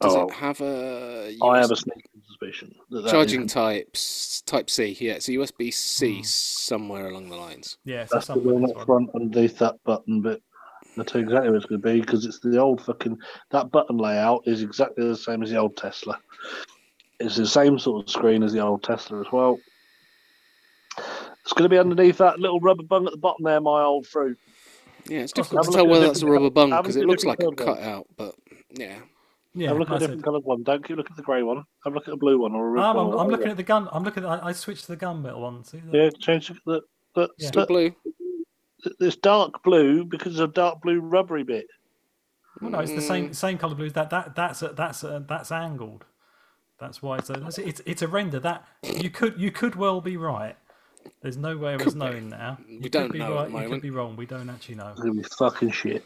Does 0.00 0.14
Oh. 0.14 0.26
it 0.28 0.32
have 0.34 0.60
a 0.60 1.36
I 1.42 1.58
have 1.60 1.70
a 1.70 1.76
sneaking 1.76 2.20
suspicion 2.26 2.74
that 2.90 3.02
that 3.02 3.10
charging 3.10 3.42
is- 3.44 3.52
types 3.52 4.42
Type 4.42 4.68
C? 4.68 4.96
Yeah, 5.00 5.12
it's 5.12 5.28
a 5.28 5.32
USB 5.32 5.70
C 5.72 6.16
Hmm. 6.16 6.22
somewhere 6.24 7.08
along 7.08 7.28
the 7.30 7.36
lines. 7.36 7.78
Yeah, 7.84 8.04
so 8.06 8.16
That's 8.16 8.26
the 8.28 8.38
one 8.38 8.70
up 8.70 8.84
front 8.84 9.10
underneath 9.14 9.58
that 9.58 9.82
button 9.84 10.20
bit. 10.20 10.42
I 10.98 11.02
tell 11.02 11.20
you 11.20 11.26
exactly 11.26 11.50
what 11.50 11.56
it's 11.56 11.66
going 11.66 11.80
to 11.80 11.88
be 11.92 12.00
because 12.00 12.24
it's 12.24 12.38
the 12.40 12.58
old 12.58 12.80
fucking 12.82 13.18
that 13.50 13.70
button 13.72 13.96
layout 13.98 14.42
is 14.46 14.62
exactly 14.62 15.06
the 15.06 15.16
same 15.16 15.42
as 15.42 15.50
the 15.50 15.56
old 15.56 15.76
Tesla. 15.76 16.20
It's 17.20 17.36
the 17.36 17.46
same 17.46 17.78
sort 17.78 18.04
of 18.04 18.10
screen 18.10 18.42
as 18.42 18.52
the 18.52 18.60
old 18.60 18.82
Tesla 18.84 19.20
as 19.20 19.26
well. 19.32 19.58
It's 20.98 21.52
going 21.52 21.64
to 21.64 21.68
be 21.68 21.78
underneath 21.78 22.18
that 22.18 22.38
little 22.38 22.60
rubber 22.60 22.82
bung 22.84 23.06
at 23.06 23.12
the 23.12 23.18
bottom 23.18 23.44
there, 23.44 23.60
my 23.60 23.82
old 23.82 24.06
fruit. 24.06 24.38
Yeah, 25.08 25.20
it's 25.20 25.32
difficult 25.32 25.66
to 25.66 25.72
tell 25.72 25.86
whether 25.86 26.06
that's 26.06 26.22
a 26.22 26.26
rubber 26.26 26.50
bung 26.50 26.70
because 26.70 26.96
it 26.96 27.06
looks 27.06 27.24
like 27.24 27.42
a 27.42 27.50
cutout, 27.52 28.06
but 28.16 28.34
yeah. 28.70 29.00
Yeah, 29.54 29.68
have 29.68 29.76
a 29.76 29.80
look 29.80 29.90
at 29.90 29.96
a 29.96 29.98
different 30.00 30.24
coloured 30.24 30.44
one. 30.44 30.62
Don't 30.64 30.84
keep 30.86 30.96
looking 30.96 31.12
at 31.12 31.16
the 31.16 31.22
grey 31.22 31.42
one. 31.42 31.64
Have 31.84 31.92
a 31.92 31.96
look 31.96 32.08
at 32.08 32.10
the 32.10 32.16
blue 32.16 32.40
one 32.40 32.54
or 32.54 32.66
a 32.66 32.70
red 32.70 32.80
one. 32.82 32.96
I'm, 32.96 32.96
or 33.14 33.18
I'm 33.20 33.28
looking 33.28 33.48
at 33.48 33.56
the 33.56 33.62
gun. 33.62 33.88
I'm 33.92 34.02
looking. 34.02 34.24
At, 34.24 34.42
I, 34.44 34.48
I 34.48 34.52
switched 34.52 34.86
to 34.86 34.88
the 34.88 34.96
gunmetal 34.96 35.40
one. 35.40 35.64
See 35.64 35.78
that? 35.78 35.94
Yeah, 35.94 36.10
change 36.18 36.48
the, 36.48 36.54
the, 36.66 36.80
the, 37.14 37.28
Yeah. 37.38 37.48
Still 37.48 37.62
the- 37.62 37.66
blue. 37.66 38.92
this 38.98 39.16
dark 39.16 39.62
blue 39.62 40.04
because 40.04 40.38
of 40.40 40.54
dark 40.54 40.82
blue 40.82 41.00
rubbery 41.00 41.44
bit. 41.44 41.66
Well, 42.60 42.70
no, 42.70 42.78
it's 42.80 42.92
the 42.92 43.00
same 43.00 43.30
Mm. 43.30 43.34
same 43.34 43.58
color 43.58 43.74
blue. 43.74 43.90
That 43.90 44.10
that 44.10 44.34
that's 44.34 44.62
a, 44.62 44.68
that's 44.68 45.02
a, 45.04 45.24
that's 45.28 45.50
angled. 45.52 46.04
That's 46.80 47.00
why 47.00 47.18
it's 47.18 47.30
a, 47.30 47.46
it's 47.64 47.80
it's 47.86 48.02
a 48.02 48.08
render. 48.08 48.40
That 48.40 48.64
you 48.82 49.10
could 49.10 49.40
you 49.40 49.50
could 49.52 49.76
well 49.76 50.00
be 50.00 50.16
right. 50.16 50.56
There's 51.22 51.36
no 51.36 51.56
way 51.56 51.74
of 51.74 51.82
us 51.82 51.94
knowing 51.94 52.28
now. 52.28 52.58
We 52.66 52.74
You 52.74 52.80
could 52.80 52.92
don't 52.92 53.12
be 53.12 53.18
know 53.18 53.38
at 53.38 53.52
right. 53.52 53.52
the 53.52 53.62
You 53.62 53.68
could 53.68 53.82
be 53.82 53.90
wrong. 53.90 54.16
We 54.16 54.26
don't 54.26 54.48
actually 54.48 54.76
know. 54.76 54.88
It's 54.88 55.00
going 55.00 55.14
to 55.16 55.22
be 55.22 55.28
fucking 55.38 55.70
shit. 55.70 56.02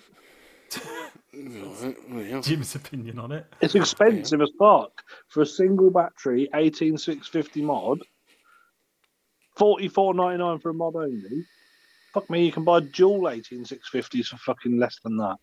Right, 1.35 1.97
well, 2.11 2.23
yeah. 2.23 2.41
Jim's 2.41 2.75
opinion 2.75 3.19
on 3.19 3.33
it. 3.33 3.47
It's 3.61 3.75
expensive 3.75 4.41
as 4.41 4.51
fuck 4.59 5.03
for 5.29 5.43
a 5.43 5.47
single 5.47 5.91
battery 5.91 6.49
18650 6.55 7.62
mod. 7.62 8.01
Forty 9.57 9.89
four 9.89 10.14
ninety 10.14 10.39
nine 10.39 10.59
for 10.59 10.71
a 10.71 10.75
mod 10.75 10.97
only. 10.97 11.45
Fuck 12.14 12.31
me, 12.31 12.47
you 12.47 12.53
can 12.53 12.64
buy 12.64 12.81
dual 12.81 13.21
18650s 13.21 14.27
for 14.27 14.37
fucking 14.39 14.79
less 14.79 14.99
than 15.03 15.16
that. 15.19 15.37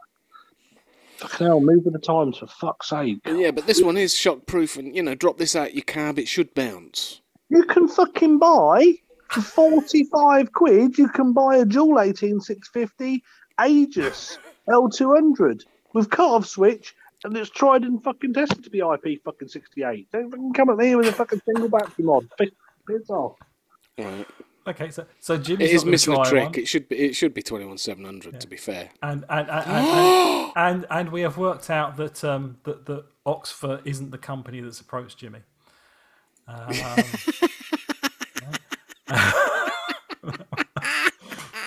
Fucking 1.18 1.48
hell, 1.48 1.62
move 1.62 1.86
with 1.86 1.94
the 1.94 2.00
times 2.00 2.38
for 2.38 2.48
fuck's 2.48 2.90
sake. 2.90 3.20
Yeah, 3.26 3.52
but 3.52 3.68
this 3.68 3.82
one 3.82 3.98
is 3.98 4.16
shock 4.16 4.46
proof, 4.48 4.78
and 4.78 4.96
you 4.96 5.04
know, 5.04 5.16
drop 5.16 5.38
this 5.38 5.56
out 5.56 5.76
your 5.76 5.84
cab, 5.84 6.18
it 6.18 6.28
should 6.28 6.54
bounce. 6.54 7.22
You 7.50 7.64
can 7.66 7.88
fucking 7.88 8.40
buy 8.40 8.94
for 9.30 9.42
45 9.42 10.52
quid, 10.54 10.98
you 10.98 11.08
can 11.10 11.34
buy 11.34 11.58
a 11.58 11.66
dual 11.66 12.00
18650 12.00 13.24
Aegis 13.62 14.38
L200 14.70 15.63
with 15.93 16.09
cut 16.09 16.30
off 16.30 16.45
switch 16.45 16.95
and 17.24 17.36
it's 17.38 17.49
tried 17.49 17.84
and 17.84 18.03
fucking 18.03 18.34
tested 18.34 18.63
to 18.63 18.70
be 18.70 18.80
IP 18.80 19.22
fucking 19.24 19.47
68. 19.47 20.07
Don't 20.11 20.30
fucking 20.32 20.53
come 20.53 20.70
at 20.70 20.78
me 20.78 20.95
with 20.95 21.07
a 21.07 21.11
fucking 21.11 21.41
single 21.45 21.70
battery 21.70 22.05
mod. 22.05 22.28
Piss 22.38 22.49
piss 22.88 23.09
off. 23.09 23.38
Right. 23.97 24.28
Okay, 24.68 24.89
so 24.89 25.05
so 25.20 25.38
Jim's 25.38 25.61
It 25.61 25.70
is 25.72 25.86
missing 25.86 26.13
a 26.13 26.26
trick. 26.26 26.43
one, 26.43 26.59
It 26.59 26.68
should 26.68 26.89
be. 26.89 26.97
It 26.97 27.16
should 27.16 27.34
be 27.34 27.41
twenty 27.43 27.66
one 27.66 27.78
seven 27.78 28.03
hundred. 28.03 28.39
To 28.41 28.47
be 28.47 28.57
fair. 28.57 28.89
and 29.03 29.24
and 29.30 29.49
and, 29.49 29.66
and, 29.68 29.88
and, 29.88 30.51
and 30.55 30.86
and 30.89 31.09
we 31.11 31.22
have 31.22 31.38
worked 31.38 31.70
out 31.70 31.97
that 31.97 32.24
um 32.24 32.57
that 32.63 32.86
that 32.88 33.05
Oxford 33.26 33.82
isn't 33.86 34.11
the 34.11 34.18
company 34.18 34.61
that's 34.61 34.82
approached 34.82 35.20
Jimmy. 35.20 35.39
Um, 36.47 36.74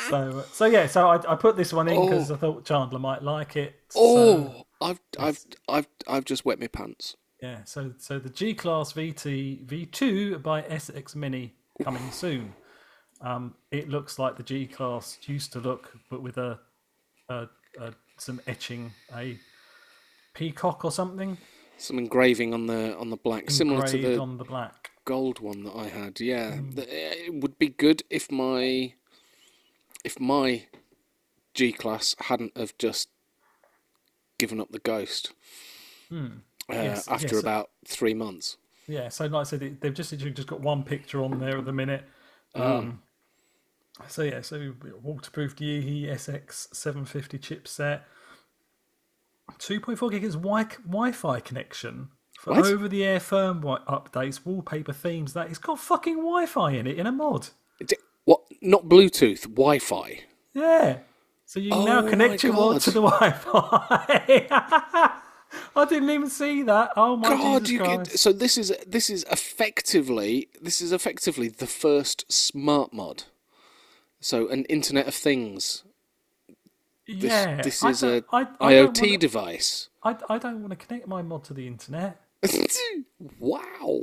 so 0.10 0.44
so 0.52 0.64
yeah, 0.66 0.86
so 0.86 1.08
I, 1.08 1.32
I 1.32 1.36
put 1.36 1.56
this 1.56 1.72
one 1.72 1.88
in 1.88 2.00
because 2.08 2.30
Oh. 2.30 2.34
I 2.34 2.38
thought 2.38 2.64
Chandler 2.64 2.98
might 2.98 3.22
like 3.22 3.56
it. 3.56 3.74
so- 3.90 4.00
Oh, 4.00 4.62
I've, 4.80 5.00
I've, 5.18 5.44
I've, 5.68 5.88
I've 6.06 6.24
just 6.24 6.44
wet 6.44 6.60
my 6.60 6.68
pants. 6.68 7.16
Yeah, 7.42 7.64
so 7.64 7.92
so 7.98 8.18
the 8.18 8.28
G 8.30 8.54
Class 8.54 8.92
VT 8.92 9.64
V2 9.66 10.42
by 10.42 10.62
SX 10.62 11.14
Mini 11.16 11.54
coming 11.82 12.10
soon. 12.10 12.54
Um, 13.20 13.54
it 13.72 13.88
looks 13.88 14.18
like 14.18 14.36
the 14.36 14.42
G 14.44 14.66
Class 14.66 15.18
used 15.22 15.52
to 15.52 15.58
look, 15.60 15.92
but 16.10 16.22
with 16.22 16.36
a, 16.38 16.58
a, 17.28 17.48
a 17.80 17.92
some 18.18 18.40
etching, 18.46 18.92
a 19.16 19.36
peacock 20.34 20.84
or 20.84 20.90
something 20.92 21.36
Some 21.76 21.98
engraving 21.98 22.54
on 22.54 22.66
the 22.66 22.96
on 22.96 23.10
the 23.10 23.16
black, 23.16 23.50
similar 23.50 23.86
to 23.86 23.98
the 23.98 24.18
on 24.18 24.38
the 24.38 24.44
black. 24.44 24.90
gold 25.04 25.40
one 25.40 25.64
that 25.64 25.74
I 25.76 25.86
had. 25.88 26.20
Yeah, 26.20 26.52
Mm. 26.52 26.78
It 26.88 27.34
would 27.34 27.58
be 27.58 27.68
good 27.68 28.02
if 28.10 28.30
my 28.30 28.94
if 30.04 30.18
my 30.20 30.66
G 31.54 31.72
class 31.72 32.14
hadn't 32.20 32.56
have 32.56 32.76
just 32.78 33.08
given 34.38 34.60
up 34.60 34.70
the 34.70 34.78
ghost 34.78 35.32
uh, 36.10 36.14
Hmm. 36.14 36.26
Yes, 36.70 37.08
after 37.08 37.34
yes. 37.34 37.42
about 37.42 37.70
three 37.86 38.14
months. 38.14 38.56
Yeah, 38.86 39.08
so 39.08 39.26
like 39.26 39.40
I 39.40 39.42
said, 39.44 39.78
they've 39.80 39.92
just 39.94 40.12
literally 40.12 40.32
just 40.34 40.48
got 40.48 40.60
one 40.60 40.82
picture 40.82 41.22
on 41.22 41.38
there 41.40 41.58
at 41.58 41.64
the 41.64 41.72
minute. 41.72 42.04
Mm. 42.54 42.60
Um, 42.78 43.02
so 44.06 44.22
yeah, 44.22 44.40
so 44.42 44.74
waterproof 45.02 45.56
Yihi 45.56 46.06
SX 46.08 46.68
750 46.74 47.38
chipset, 47.38 48.02
2.4 49.58 49.96
gigahertz 50.12 50.32
wi- 50.34 50.76
Wi-Fi 50.86 51.40
connection 51.40 52.08
for 52.38 52.54
What? 52.54 52.66
over-the-air 52.66 53.18
firmware 53.18 53.84
updates, 53.86 54.44
wallpaper 54.44 54.92
themes. 54.92 55.32
That 55.32 55.48
it's 55.48 55.58
got 55.58 55.78
fucking 55.78 56.16
Wi-Fi 56.16 56.72
in 56.72 56.86
it 56.86 56.98
in 56.98 57.06
a 57.06 57.12
mod. 57.12 57.48
D- 57.84 57.96
What? 58.28 58.42
Not 58.60 58.84
Bluetooth, 58.84 59.42
Wi-Fi. 59.42 60.20
Yeah, 60.52 60.98
so 61.46 61.60
you 61.60 61.70
can 61.70 61.78
Oh 61.80 61.84
now 61.86 62.02
connect 62.08 62.42
your 62.42 62.52
mod 62.52 62.80
to 62.82 62.90
the 62.90 63.00
Wi-Fi. 63.10 64.46
I 65.76 65.84
didn't 65.86 66.10
even 66.10 66.28
see 66.28 66.62
that. 66.64 66.90
Oh 66.94 67.16
my 67.16 67.28
God, 67.30 67.60
Jesus 67.64 67.70
you 67.70 67.78
Christ. 67.78 68.10
could, 68.10 68.18
so 68.20 68.32
this 68.34 68.58
is 68.58 68.70
this 68.86 69.08
is 69.08 69.24
effectively 69.30 70.48
this 70.60 70.82
is 70.82 70.92
effectively 70.92 71.48
the 71.48 71.66
first 71.66 72.30
smart 72.30 72.92
mod. 72.92 73.24
So 74.20 74.48
an 74.48 74.64
Internet 74.66 75.06
of 75.08 75.14
Things. 75.14 75.84
This, 77.06 77.32
yeah, 77.32 77.62
this 77.62 77.82
is 77.82 78.02
a 78.02 78.22
I- 78.30 78.46
I 78.60 78.72
IoT 78.74 79.00
wanna- 79.06 79.16
device. 79.18 79.88
I, 80.02 80.16
I 80.28 80.36
don't 80.38 80.60
want 80.60 80.78
to 80.78 80.86
connect 80.86 81.08
my 81.08 81.22
mod 81.22 81.44
to 81.44 81.54
the 81.54 81.66
internet. 81.66 82.20
wow. 83.38 84.00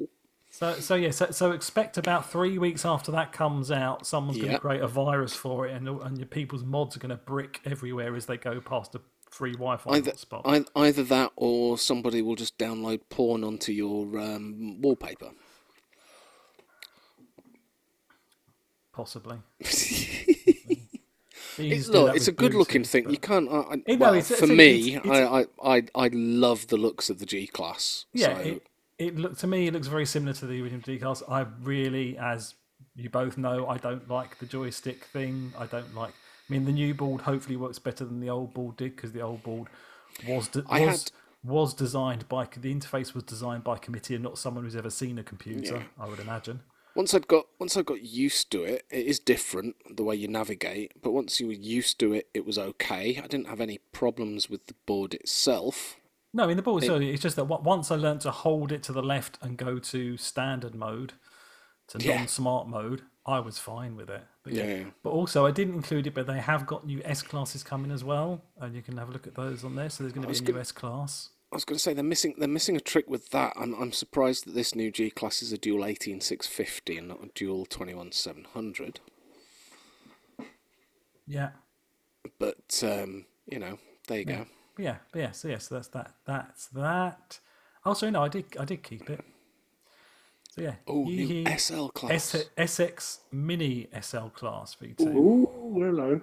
So 0.56 0.72
so 0.80 0.96
yeah, 0.96 1.12
so, 1.12 1.32
so 1.32 1.52
expect 1.52 1.98
about 1.98 2.32
three 2.32 2.58
weeks 2.58 2.86
after 2.86 3.12
that 3.12 3.34
comes 3.34 3.72
out, 3.72 4.08
someone's 4.08 4.38
going 4.38 4.54
to 4.54 4.60
create 4.60 4.80
a 4.82 4.88
virus 4.88 5.36
for 5.36 5.68
it, 5.68 5.74
and 5.74 5.86
and 5.90 6.18
your 6.18 6.28
people's 6.28 6.64
mods 6.64 6.96
are 6.96 7.00
going 7.02 7.10
to 7.10 7.18
brick 7.18 7.60
everywhere 7.66 8.16
as 8.16 8.26
they 8.26 8.38
go 8.38 8.62
past 8.62 8.96
a 8.96 9.02
free 9.30 9.52
Wi-Fi 9.52 9.92
Either, 9.92 10.14
ei- 10.46 10.64
either 10.78 11.04
that 11.04 11.34
or 11.36 11.78
somebody 11.78 12.22
will 12.22 12.38
just 12.38 12.58
download 12.58 13.02
porn 13.10 13.44
onto 13.44 13.74
your 13.74 14.18
um, 14.18 14.80
wallpaper. 14.82 15.32
Possibly. 18.94 19.40
It's, 21.58 21.88
look, 21.88 22.14
it's 22.18 22.28
a 22.28 22.34
good 22.34 22.54
looking 22.54 22.84
thing. 22.84 23.10
You 23.10 23.18
can't. 23.18 23.50
I, 23.50 23.56
I, 23.56 23.74
It- 23.88 23.98
no, 24.00 24.08
well, 24.08 24.14
it's- 24.16 24.28
for 24.28 24.44
it's 24.44 24.52
me, 24.54 24.98
I, 24.98 25.24
I, 25.24 25.46
I, 25.64 25.84
I 25.96 26.10
love 26.12 26.68
the 26.68 26.76
looks 26.76 27.10
of 27.10 27.20
the 27.20 27.26
G 27.26 27.48
class. 27.48 28.06
Yeah, 28.12 28.36
so, 28.36 28.42
it, 28.42 28.64
it 28.98 29.16
look 29.16 29.38
to 29.40 29.48
me 29.48 29.68
it 29.68 29.74
looks 29.74 29.88
very 29.88 30.06
similar 30.06 30.34
to 30.34 30.46
the 30.48 30.62
original 30.62 30.82
decals. 30.82 31.22
I 31.30 31.46
really, 31.62 32.18
as 32.18 32.56
you 32.96 33.10
both 33.10 33.38
know, 33.38 33.68
I 33.68 33.78
don't 33.78 34.08
like 34.10 34.40
the 34.40 34.46
joystick 34.46 35.06
thing. 35.06 35.54
I 35.58 35.66
don't 35.66 35.94
like. 35.96 36.12
I 36.12 36.54
mean, 36.54 36.66
the 36.66 36.72
new 36.72 36.94
board 36.94 37.22
hopefully 37.22 37.56
works 37.56 37.80
better 37.80 38.06
than 38.06 38.20
the 38.20 38.30
old 38.30 38.54
board 38.54 38.78
did 38.78 38.96
because 38.96 39.12
the 39.12 39.22
old 39.22 39.44
board 39.44 39.68
was 40.28 40.48
de- 40.48 40.62
was 40.62 40.80
had- 40.80 41.12
was 41.44 41.74
designed 41.74 42.28
by 42.28 42.46
the 42.58 42.74
interface 42.74 43.14
was 43.14 43.24
designed 43.24 43.64
by 43.64 43.78
committee 43.78 44.16
and 44.16 44.24
not 44.24 44.38
someone 44.38 44.64
who's 44.64 44.76
ever 44.76 44.90
seen 44.90 45.20
a 45.20 45.24
computer. 45.24 45.86
I 46.00 46.08
would 46.08 46.20
imagine. 46.20 46.62
Once 46.96 47.14
I'd 47.14 47.28
got 47.28 47.48
once 47.60 47.76
I 47.76 47.82
got 47.82 48.02
used 48.02 48.50
to 48.52 48.64
it, 48.64 48.86
it 48.90 49.06
is 49.06 49.20
different 49.20 49.76
the 49.96 50.04
way 50.04 50.16
you 50.16 50.28
navigate. 50.30 50.94
But 51.02 51.12
once 51.12 51.40
you 51.42 51.48
were 51.48 51.54
used 51.54 52.00
to 52.00 52.14
it, 52.14 52.30
it 52.34 52.46
was 52.46 52.58
okay. 52.58 53.18
I 53.22 53.28
didn't 53.28 53.48
have 53.48 53.60
any 53.60 53.80
problems 53.92 54.50
with 54.50 54.68
the 54.68 54.76
board 54.86 55.14
itself. 55.14 55.98
No, 56.36 56.44
I 56.44 56.48
mean 56.48 56.58
the 56.58 56.64
board. 56.64 56.84
So 56.84 56.96
it's 56.98 57.22
just 57.22 57.38
that 57.38 57.46
once 57.46 57.92
I 57.92 57.96
learned 57.96 58.20
to 58.22 58.32
hold 58.32 58.74
it 58.74 58.84
to 58.84 58.92
the 58.92 59.02
left 59.02 59.40
and 59.42 59.56
go 59.56 59.80
to 59.80 60.18
standard 60.18 60.76
mode, 60.76 61.14
to 61.88 61.98
Yeah. 61.98 62.18
non-smart 62.18 62.68
mode, 62.68 63.04
I 63.26 63.40
was 63.40 63.58
fine 63.58 63.96
with 63.96 64.10
it. 64.10 64.22
But 64.44 64.52
yeah. 64.52 64.66
Yeah. 64.66 64.84
But 65.02 65.12
also, 65.12 65.46
I 65.46 65.52
didn't 65.52 65.76
include 65.76 66.08
it, 66.08 66.14
but 66.14 66.28
they 66.28 66.40
have 66.40 66.66
got 66.68 66.86
new 66.86 67.02
S 67.06 67.22
classes 67.22 67.64
coming 67.64 67.90
as 67.90 68.04
well, 68.04 68.42
and 68.60 68.76
you 68.76 68.82
can 68.82 68.98
have 68.98 69.08
a 69.08 69.12
look 69.14 69.26
at 69.28 69.36
those 69.36 69.64
on 69.64 69.76
there. 69.78 69.90
So 69.90 70.04
there's 70.04 70.12
going 70.12 70.24
to 70.28 70.28
be 70.32 70.38
a 70.38 70.42
new 70.42 70.48
gonna- 70.48 70.60
S 70.60 70.72
class. 70.74 71.30
I 71.54 71.56
was 71.56 71.64
going 71.64 71.78
to 71.78 71.82
say 71.82 71.94
they're 71.94 72.04
missing 72.04 72.36
they're 72.38 72.50
missing 72.50 72.76
a 72.76 72.82
trick 72.82 73.08
with 73.10 73.30
that. 73.30 73.54
I'm 73.56 73.74
I'm 73.76 73.94
surprised 73.94 74.46
that 74.46 74.56
this 74.56 74.76
new 74.76 74.92
G 74.92 75.10
class 75.10 75.42
is 75.42 75.54
a 75.54 75.58
dual 75.58 75.86
18650 75.86 76.98
and 76.98 77.08
not 77.08 77.24
a 77.24 77.30
dual 77.34 77.66
21700. 77.66 79.00
Yeah, 81.28 81.52
But 82.40 82.84
um, 82.84 83.26
you 83.46 83.58
know, 83.60 83.80
there 84.10 84.20
you 84.20 84.26
go. 84.26 84.46
But 84.76 84.84
yeah, 84.84 84.96
but 85.12 85.20
yeah. 85.20 85.32
So 85.32 85.48
yes, 85.48 85.68
that's 85.68 85.88
that. 85.90 86.14
That's 86.26 86.68
that. 86.68 87.40
Also, 87.86 88.10
no, 88.10 88.24
I 88.24 88.28
did. 88.30 88.46
I 88.60 88.66
did 88.66 88.84
keep 88.84 89.10
it. 89.10 89.24
So 90.52 90.62
yeah. 90.62 90.76
Oh, 90.88 91.04
new 91.04 91.46
SL 91.58 91.88
class. 91.90 92.36
S- 92.36 92.50
SX 92.58 93.18
Mini 93.32 93.88
SL 94.02 94.28
class 94.30 94.76
V2. 94.82 95.02
Ooh, 95.16 95.50
hello. 95.76 96.22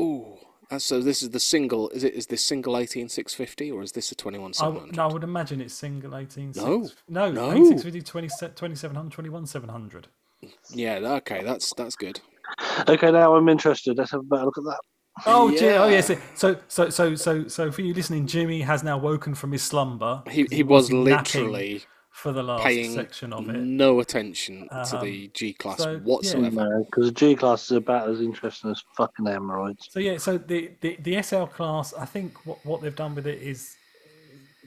Ooh, 0.00 0.38
Uh, 0.70 0.78
so 0.78 1.00
this 1.00 1.22
is 1.22 1.30
the 1.30 1.40
single. 1.40 1.90
Is 1.90 2.04
it? 2.04 2.14
Is 2.14 2.26
this 2.26 2.42
single 2.44 2.76
eighteen 2.76 3.08
six 3.08 3.34
fifty 3.34 3.70
or 3.70 3.82
is 3.82 3.92
this 3.92 4.10
a 4.12 4.14
twenty 4.14 4.38
one 4.38 4.50
I, 4.50 4.52
seven 4.52 4.74
w- 4.74 4.80
hundred? 4.86 4.96
no, 4.96 5.08
I 5.08 5.12
would 5.12 5.24
imagine 5.24 5.60
it's 5.60 5.74
single 5.74 6.16
18. 6.16 6.52
No, 6.56 6.88
no, 7.08 7.30
no. 7.30 7.48
1850, 7.48 8.02
20, 8.02 8.28
2700, 8.28 9.10
21 9.12 9.46
700. 9.46 10.08
Yeah. 10.70 10.96
Okay. 11.18 11.42
That's 11.44 11.74
that's 11.74 11.96
good. 11.96 12.20
Okay, 12.88 13.10
now 13.12 13.34
I'm 13.36 13.48
interested. 13.48 13.98
Let's 13.98 14.10
have 14.12 14.20
a 14.20 14.24
better 14.24 14.44
look 14.44 14.58
at 14.58 14.64
that. 14.64 14.80
Oh, 15.26 15.50
gee, 15.50 15.66
oh 15.68 15.86
Yeah. 15.88 15.90
yes. 15.90 16.10
So, 16.34 16.56
so, 16.68 16.88
so, 16.90 17.14
so, 17.14 17.48
so, 17.48 17.70
for 17.72 17.82
you 17.82 17.92
listening, 17.94 18.26
Jimmy 18.26 18.62
has 18.62 18.82
now 18.82 18.96
woken 18.98 19.34
from 19.34 19.52
his 19.52 19.62
slumber. 19.62 20.22
He 20.30 20.44
'cause 20.44 20.52
he 20.56 20.62
was 20.62 20.90
napping 20.90 21.04
literally 21.04 21.82
for 22.10 22.32
the 22.32 22.42
last 22.42 22.64
paying 22.64 22.92
section 22.92 23.32
of 23.32 23.48
it. 23.48 23.56
no 23.58 24.00
attention 24.00 24.68
to 24.68 24.98
Um, 24.98 25.04
the 25.04 25.28
G 25.34 25.52
class 25.52 25.78
so, 25.78 25.92
yeah. 25.92 25.98
whatsoever. 25.98 26.50
No, 26.68 26.84
because 26.84 27.06
the 27.06 27.12
G 27.14 27.36
class 27.36 27.64
is 27.70 27.76
about 27.76 28.08
as 28.08 28.20
interesting 28.20 28.70
as 28.70 28.82
fucking 28.96 29.26
hemorrhoids. 29.26 29.88
So 29.90 30.00
yeah, 30.00 30.18
so 30.18 30.38
the, 30.38 30.70
the, 30.80 30.96
the 31.00 31.22
SL 31.22 31.44
class, 31.44 31.92
I 31.94 32.04
think 32.06 32.34
what, 32.46 32.64
what 32.64 32.80
they've 32.80 32.94
done 32.94 33.14
with 33.14 33.26
it 33.26 33.42
is 33.42 33.76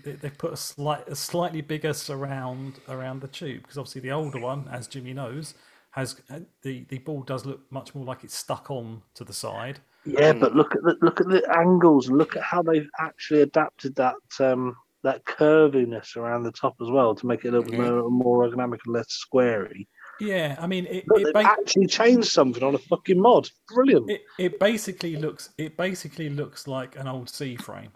they, 0.04 0.14
they've 0.14 0.38
put 0.38 0.54
a 0.54 0.58
slight 0.58 1.08
a 1.08 1.16
slightly 1.16 1.62
bigger 1.62 1.94
surround 1.94 2.80
around 2.90 3.22
the 3.22 3.28
tube 3.28 3.62
because 3.64 3.78
obviously 3.78 4.02
the 4.02 4.12
older 4.12 4.40
one, 4.40 4.68
as 4.72 4.88
Jimmy 4.88 5.14
knows, 5.14 5.54
has 5.92 6.22
uh, 6.30 6.40
the 6.62 6.86
the 6.90 7.00
ball 7.00 7.24
does 7.24 7.46
look 7.46 7.62
much 7.72 7.94
more 7.96 8.04
like 8.06 8.24
it's 8.24 8.36
stuck 8.36 8.70
on 8.70 9.02
to 9.16 9.24
the 9.24 9.34
side. 9.34 9.80
Yeah, 10.06 10.34
but 10.34 10.54
look 10.56 10.76
at 10.76 10.82
the 10.84 10.98
look 11.02 11.22
at 11.22 11.30
the 11.30 11.44
angles 11.58 12.10
and 12.10 12.18
look 12.18 12.36
at 12.36 12.44
how 12.44 12.62
they've 12.62 12.90
actually 13.00 13.42
adapted 13.42 13.96
that 13.96 14.16
um 14.40 14.76
that 15.04 15.24
curviness 15.26 16.16
around 16.18 16.44
the 16.44 16.52
top 16.52 16.76
as 16.82 16.90
well 16.90 17.14
to 17.16 17.26
make 17.28 17.46
it 17.46 17.50
a 17.50 17.52
little 17.52 17.64
bit 17.70 17.74
Yeah. 17.80 17.90
more, 17.92 18.10
more 18.10 18.50
ergonomic 18.50 18.80
and 18.86 18.94
less 18.94 19.26
squarey. 19.26 19.88
Yeah, 20.20 20.56
I 20.60 20.68
mean 20.68 20.86
it 20.88 21.06
Look, 21.08 21.22
it, 21.22 21.34
ba- 21.34 21.40
actually 21.40 21.88
changed 21.88 22.28
something 22.30 22.64
on 22.64 22.76
a 22.76 22.78
fucking 22.80 23.20
mod. 23.20 23.50
Brilliant. 23.74 24.10
it 24.12 24.22
it 24.38 24.60
basically 24.60 25.16
looks 25.16 25.50
it 25.58 25.78
basically 25.78 26.30
looks 26.30 26.68
like 26.68 26.98
an 26.98 27.08
old 27.08 27.30
C 27.30 27.56
frame. 27.56 27.92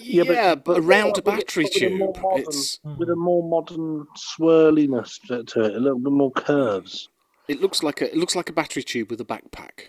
Yeah, 0.00 0.54
but, 0.54 0.78
around 0.78 1.08
a 1.10 1.12
with 1.16 1.24
battery 1.24 1.64
with 1.64 1.76
a 1.76 1.78
tube, 1.78 1.98
modern- 2.00 2.38
it's 2.40 2.80
with 2.98 3.10
a 3.10 3.16
more 3.16 3.42
modern 3.48 4.06
swirliness 4.16 5.20
to, 5.28 5.44
to 5.44 5.60
it, 5.64 5.76
a 5.76 5.78
little 5.78 5.98
bit 5.98 6.12
more 6.12 6.32
curves. 6.32 7.08
It 7.48 7.60
looks 7.60 7.82
like 7.82 8.00
a 8.00 8.10
it 8.10 8.16
looks 8.16 8.34
like 8.36 8.48
a 8.48 8.52
battery 8.52 8.82
tube 8.82 9.10
with 9.10 9.20
a 9.20 9.24
backpack. 9.24 9.88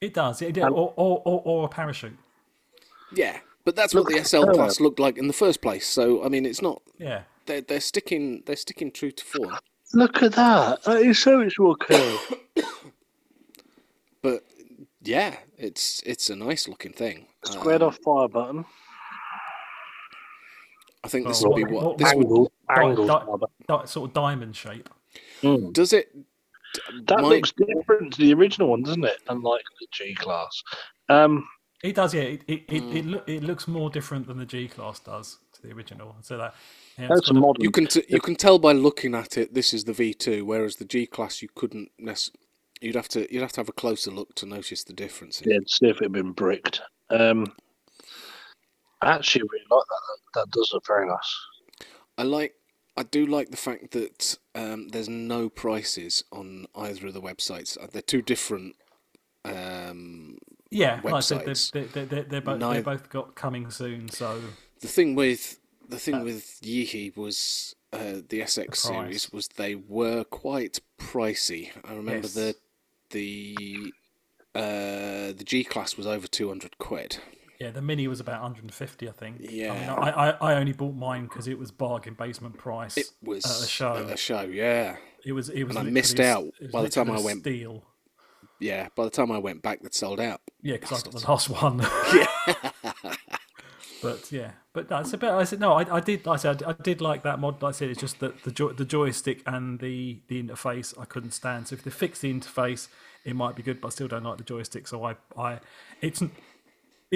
It 0.00 0.12
does, 0.14 0.42
it, 0.42 0.58
or, 0.58 0.70
or, 0.96 1.22
or 1.24 1.42
or 1.44 1.64
a 1.64 1.68
parachute. 1.68 2.16
Yeah, 3.14 3.38
but 3.64 3.74
that's 3.76 3.94
what 3.94 4.06
the 4.06 4.22
SL 4.24 4.44
class 4.52 4.80
looked 4.80 4.98
like 4.98 5.16
in 5.18 5.26
the 5.28 5.32
first 5.32 5.62
place. 5.62 5.86
So 5.88 6.24
I 6.24 6.28
mean, 6.28 6.44
it's 6.46 6.60
not 6.62 6.82
Yeah, 6.98 7.22
they're 7.46 7.60
they're 7.62 7.80
sticking 7.80 8.42
they're 8.46 8.56
sticking 8.56 8.90
true 8.92 9.12
to 9.12 9.24
form. 9.24 9.56
Look 9.92 10.22
at 10.22 10.32
that. 10.32 10.82
That 10.84 11.02
is 11.02 11.18
so 11.20 11.38
much 11.38 11.58
more 11.58 11.76
curved. 11.76 12.34
But 14.22 14.42
yeah, 15.02 15.36
it's 15.58 16.02
it's 16.06 16.30
a 16.30 16.36
nice 16.36 16.66
looking 16.66 16.92
thing. 16.94 17.26
Squared 17.44 17.82
Um, 17.82 17.88
off 17.88 17.98
fire 17.98 18.26
button. 18.28 18.64
I 21.04 21.08
think 21.08 21.28
this 21.28 21.44
Oh, 21.44 21.48
will 21.50 21.56
be 21.56 21.64
what- 21.64 21.72
what, 21.72 21.84
what- 21.84 21.98
this 21.98 22.12
Angle. 22.12 22.50
Di- 22.68 22.74
Angle 22.82 23.06
di- 23.06 23.46
di- 23.68 23.84
sort 23.84 24.08
of 24.08 24.14
diamond 24.14 24.56
shape. 24.56 24.88
Mm. 25.44 25.72
does 25.72 25.92
it. 25.92 26.14
That 27.06 27.20
my- 27.20 27.28
looks 27.28 27.52
different 27.52 28.14
to 28.14 28.18
the 28.22 28.34
original 28.34 28.68
one, 28.68 28.82
doesn't 28.82 29.04
it? 29.04 29.18
Unlike 29.28 29.62
the 29.80 29.86
G 29.92 30.14
class. 30.14 30.62
Um, 31.08 31.48
It 31.82 31.94
does, 31.96 32.14
yeah. 32.14 32.22
It 32.22 32.42
it, 32.48 32.64
it, 32.68 32.82
Mm. 32.82 32.96
it, 32.96 33.04
loo- 33.06 33.22
it 33.26 33.42
looks 33.44 33.68
more 33.68 33.90
different 33.90 34.26
than 34.26 34.38
the 34.38 34.46
G 34.46 34.68
class 34.68 34.98
does 35.00 35.38
to 35.52 35.62
the 35.62 35.72
original. 35.72 36.16
So 36.22 36.38
that 36.38 36.54
yeah, 36.98 37.08
it's 37.10 37.30
a- 37.30 37.34
modern. 37.34 37.62
You 37.62 37.70
can 37.70 37.86
t- 37.86 38.04
you 38.08 38.20
can 38.20 38.36
tell 38.36 38.58
by 38.58 38.72
looking 38.72 39.14
at 39.14 39.36
it. 39.36 39.52
This 39.54 39.74
is 39.74 39.84
the 39.84 39.92
V 39.92 40.14
two, 40.14 40.44
whereas 40.46 40.76
the 40.76 40.86
G 40.86 41.06
class 41.06 41.42
you 41.42 41.48
couldn't. 41.54 41.92
Nec- 41.98 42.32
you'd 42.80 42.94
have 42.96 43.08
to 43.08 43.30
you'd 43.32 43.42
have 43.42 43.52
to 43.52 43.60
have 43.60 43.68
a 43.68 43.72
closer 43.72 44.10
look 44.10 44.34
to 44.36 44.46
notice 44.46 44.82
the 44.82 44.94
difference. 44.94 45.42
in- 45.42 45.50
Yeah, 45.50 45.58
to 45.58 45.68
see 45.68 45.86
if 45.88 45.96
it 45.98 46.04
had 46.04 46.12
been 46.12 46.32
bricked. 46.32 46.80
Um, 47.10 47.54
I 49.02 49.10
actually 49.12 49.42
really 49.42 49.64
like 49.70 49.84
that. 49.88 50.00
That, 50.34 50.40
that 50.46 50.50
does 50.52 50.70
look 50.72 50.86
very 50.86 51.06
nice. 51.06 51.36
I 52.16 52.22
like. 52.22 52.54
I 52.96 53.02
do 53.02 53.26
like 53.26 53.50
the 53.50 53.56
fact 53.56 53.90
that 53.92 54.38
um, 54.54 54.88
there's 54.88 55.08
no 55.08 55.48
prices 55.48 56.22
on 56.30 56.66
either 56.76 57.08
of 57.08 57.14
the 57.14 57.20
websites. 57.20 57.76
Uh, 57.82 57.88
They're 57.92 58.02
two 58.02 58.22
different. 58.22 58.76
Um, 59.44 60.38
yeah, 60.70 61.00
like 61.04 61.14
I 61.14 61.20
said, 61.20 61.44
websites. 61.46 61.72
they 61.72 61.82
they 61.84 62.04
they 62.04 62.22
they're 62.22 62.40
both 62.40 62.60
they 62.60 62.66
Neither- 62.66 62.82
both 62.82 63.08
got 63.10 63.34
coming 63.34 63.70
soon. 63.70 64.08
So 64.08 64.40
the 64.80 64.88
thing 64.88 65.14
with 65.14 65.58
the 65.88 65.98
thing 65.98 66.14
Uh, 66.16 66.24
with 66.24 66.60
Yihi 66.62 67.16
was 67.16 67.74
uh, 67.92 68.20
the 68.28 68.40
SX 68.40 68.70
The 68.70 68.76
series 68.76 69.32
was 69.32 69.48
they 69.48 69.74
were 69.74 70.24
quite 70.24 70.80
pricey. 70.98 71.70
I 71.84 71.94
remember 71.94 72.26
Yes. 72.28 72.34
the 72.34 72.56
the 73.10 73.92
uh, 74.54 75.32
the 75.36 75.44
G 75.44 75.62
class 75.64 75.96
was 75.96 76.06
over 76.06 76.26
two 76.26 76.48
hundred 76.48 76.78
quid. 76.78 77.18
Yeah, 77.64 77.70
the 77.70 77.82
mini 77.82 78.06
was 78.08 78.20
about 78.20 78.42
150, 78.42 79.08
I 79.08 79.12
think. 79.12 79.36
I 79.38 79.40
mean, 79.46 79.50
Yeah. 79.56 79.94
I 79.94 80.10
I, 80.10 80.30
I 80.52 80.54
only 80.56 80.72
bought 80.72 80.94
mine 80.94 81.24
because 81.24 81.48
it 81.48 81.58
was 81.58 81.70
bargain 81.70 82.14
basement 82.14 82.58
price. 82.58 82.96
It 82.96 83.06
was 83.22 83.44
at 83.44 83.66
a 83.66 83.68
show. 83.70 83.96
At 83.96 84.10
a 84.12 84.16
show, 84.16 84.42
yeah, 84.42 84.96
it 85.24 85.32
was 85.32 85.48
it 85.48 85.64
was. 85.64 85.76
and 85.76 85.88
I 85.88 85.90
missed 85.90 86.20
out 86.20 86.52
by 86.72 86.82
the 86.82 86.88
time 86.88 87.10
I 87.10 87.20
went- 87.20 87.40
Steel. 87.40 87.82
yeah. 88.60 88.88
By 88.94 89.04
the 89.04 89.10
time 89.10 89.30
I 89.32 89.38
went 89.38 89.62
back, 89.62 89.82
that 89.82 89.94
sold 89.94 90.20
out. 90.20 90.40
Yeah, 90.62 90.74
because 90.74 91.00
I 91.02 91.10
got 91.10 91.20
the 91.20 91.28
last 91.30 91.48
one. 91.50 91.80
Yeah, 92.14 92.62
But 94.02 94.30
yeah, 94.30 94.50
but 94.74 94.90
no, 94.90 94.98
it's 94.98 95.14
a 95.14 95.16
bit. 95.18 95.30
I 95.30 95.44
said 95.44 95.60
no. 95.60 95.72
I, 95.72 95.96
I 95.96 96.00
did. 96.00 96.28
I 96.28 96.36
said 96.36 96.62
I 96.62 96.74
did 96.74 97.00
like 97.00 97.22
that 97.22 97.38
mod. 97.38 97.62
Like 97.62 97.70
I 97.70 97.72
said 97.78 97.88
it's 97.88 98.00
just 98.00 98.20
that 98.20 98.42
the 98.44 98.50
joy, 98.50 98.72
the 98.72 98.84
joystick 98.84 99.40
and 99.46 99.78
the 99.80 100.20
the 100.28 100.42
interface 100.42 100.92
I 101.00 101.06
couldn't 101.06 101.30
stand. 101.30 101.68
So 101.68 101.74
if 101.74 101.82
they 101.84 101.90
fix 101.90 102.18
the 102.20 102.30
interface, 102.30 102.88
it 103.24 103.34
might 103.34 103.56
be 103.56 103.62
good. 103.62 103.80
But 103.80 103.88
I 103.88 103.90
still 103.92 104.08
don't 104.08 104.24
like 104.24 104.36
the 104.36 104.44
joystick. 104.44 104.86
So 104.88 105.02
I 105.04 105.16
I 105.38 105.60
it's 106.02 106.22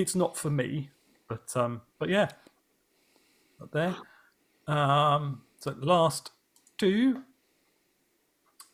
it's 0.03 0.15
not 0.15 0.37
for 0.37 0.51
me. 0.51 0.91
But 1.29 1.55
um 1.57 1.83
but 1.99 2.09
yeah, 2.09 2.29
up 3.61 3.71
there. 3.73 3.97
Um. 4.67 5.43
So 5.59 5.71
the 5.71 5.85
last 5.87 6.31
two. 6.79 7.23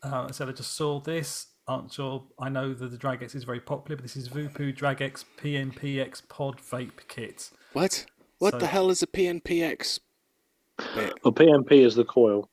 Uh, 0.03 0.27
I 0.29 0.31
said 0.31 0.47
I 0.49 0.51
just 0.51 0.73
saw 0.73 0.99
this. 0.99 1.47
Aren't 1.67 1.91
sure. 1.93 2.23
I 2.37 2.49
know 2.49 2.73
that 2.75 2.91
the 2.91 2.97
Drag 2.97 3.23
X 3.23 3.33
is 3.33 3.43
very 3.43 3.59
popular, 3.59 3.95
but 3.95 4.03
this 4.03 4.15
is 4.15 4.27
Voopoo 4.29 4.71
Dragex 4.71 5.25
PNPX 5.41 6.21
Pod 6.29 6.57
Vape 6.57 7.07
Kit. 7.07 7.49
what? 7.73 8.05
What 8.37 8.51
So- 8.53 8.57
the 8.59 8.67
hell 8.67 8.89
is 8.91 9.01
a 9.01 9.07
PNPX? 9.07 9.99
Bit? 10.93 11.13
Well, 11.23 11.31
PMP 11.33 11.71
is 11.85 11.95
the 11.95 12.03
coil. 12.05 12.49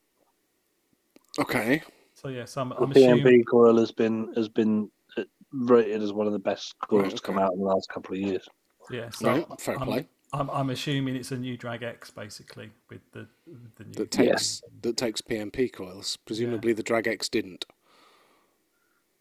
Okay, 1.39 1.83
So 2.15 2.29
yes, 2.29 2.57
I'm, 2.57 2.69
The 2.71 2.77
I'm 2.77 2.93
assuming. 2.93 3.25
PMP 3.25 3.43
coil 3.51 3.77
has 3.79 3.91
been 3.91 4.33
has 4.37 4.49
been 4.49 4.91
uh, 5.17 5.25
rated 5.53 6.03
as 6.03 6.13
one 6.13 6.27
of 6.27 6.33
the 6.33 6.39
best 6.39 6.75
coils 6.89 7.03
Right, 7.05 7.17
to 7.17 7.23
come 7.23 7.39
out 7.39 7.53
in 7.53 7.59
the 7.59 7.65
last 7.65 7.89
couple 7.91 8.15
of 8.15 8.21
years. 8.21 8.47
Yeah, 8.91 9.11
so 9.11 9.29
right, 9.29 9.61
fair 9.61 9.79
I'm, 9.79 9.87
play. 9.87 10.09
I'm, 10.33 10.51
I'm 10.51 10.71
assuming 10.71 11.17
it's 11.17 11.31
a 11.31 11.37
new 11.37 11.57
Drag 11.57 11.83
X 11.83 12.11
basically 12.11 12.71
with 12.91 13.01
the 13.13 13.27
with 13.47 13.75
the 13.77 13.85
new. 13.85 13.93
That 13.95 14.11
takes 14.11 14.63
that 14.83 14.97
takes 14.97 15.21
PMP 15.21 15.73
coils. 15.73 16.17
Presumably 16.17 16.73
the 16.73 16.83
Drag 16.83 17.07
X 17.07 17.29
didn't. 17.29 17.65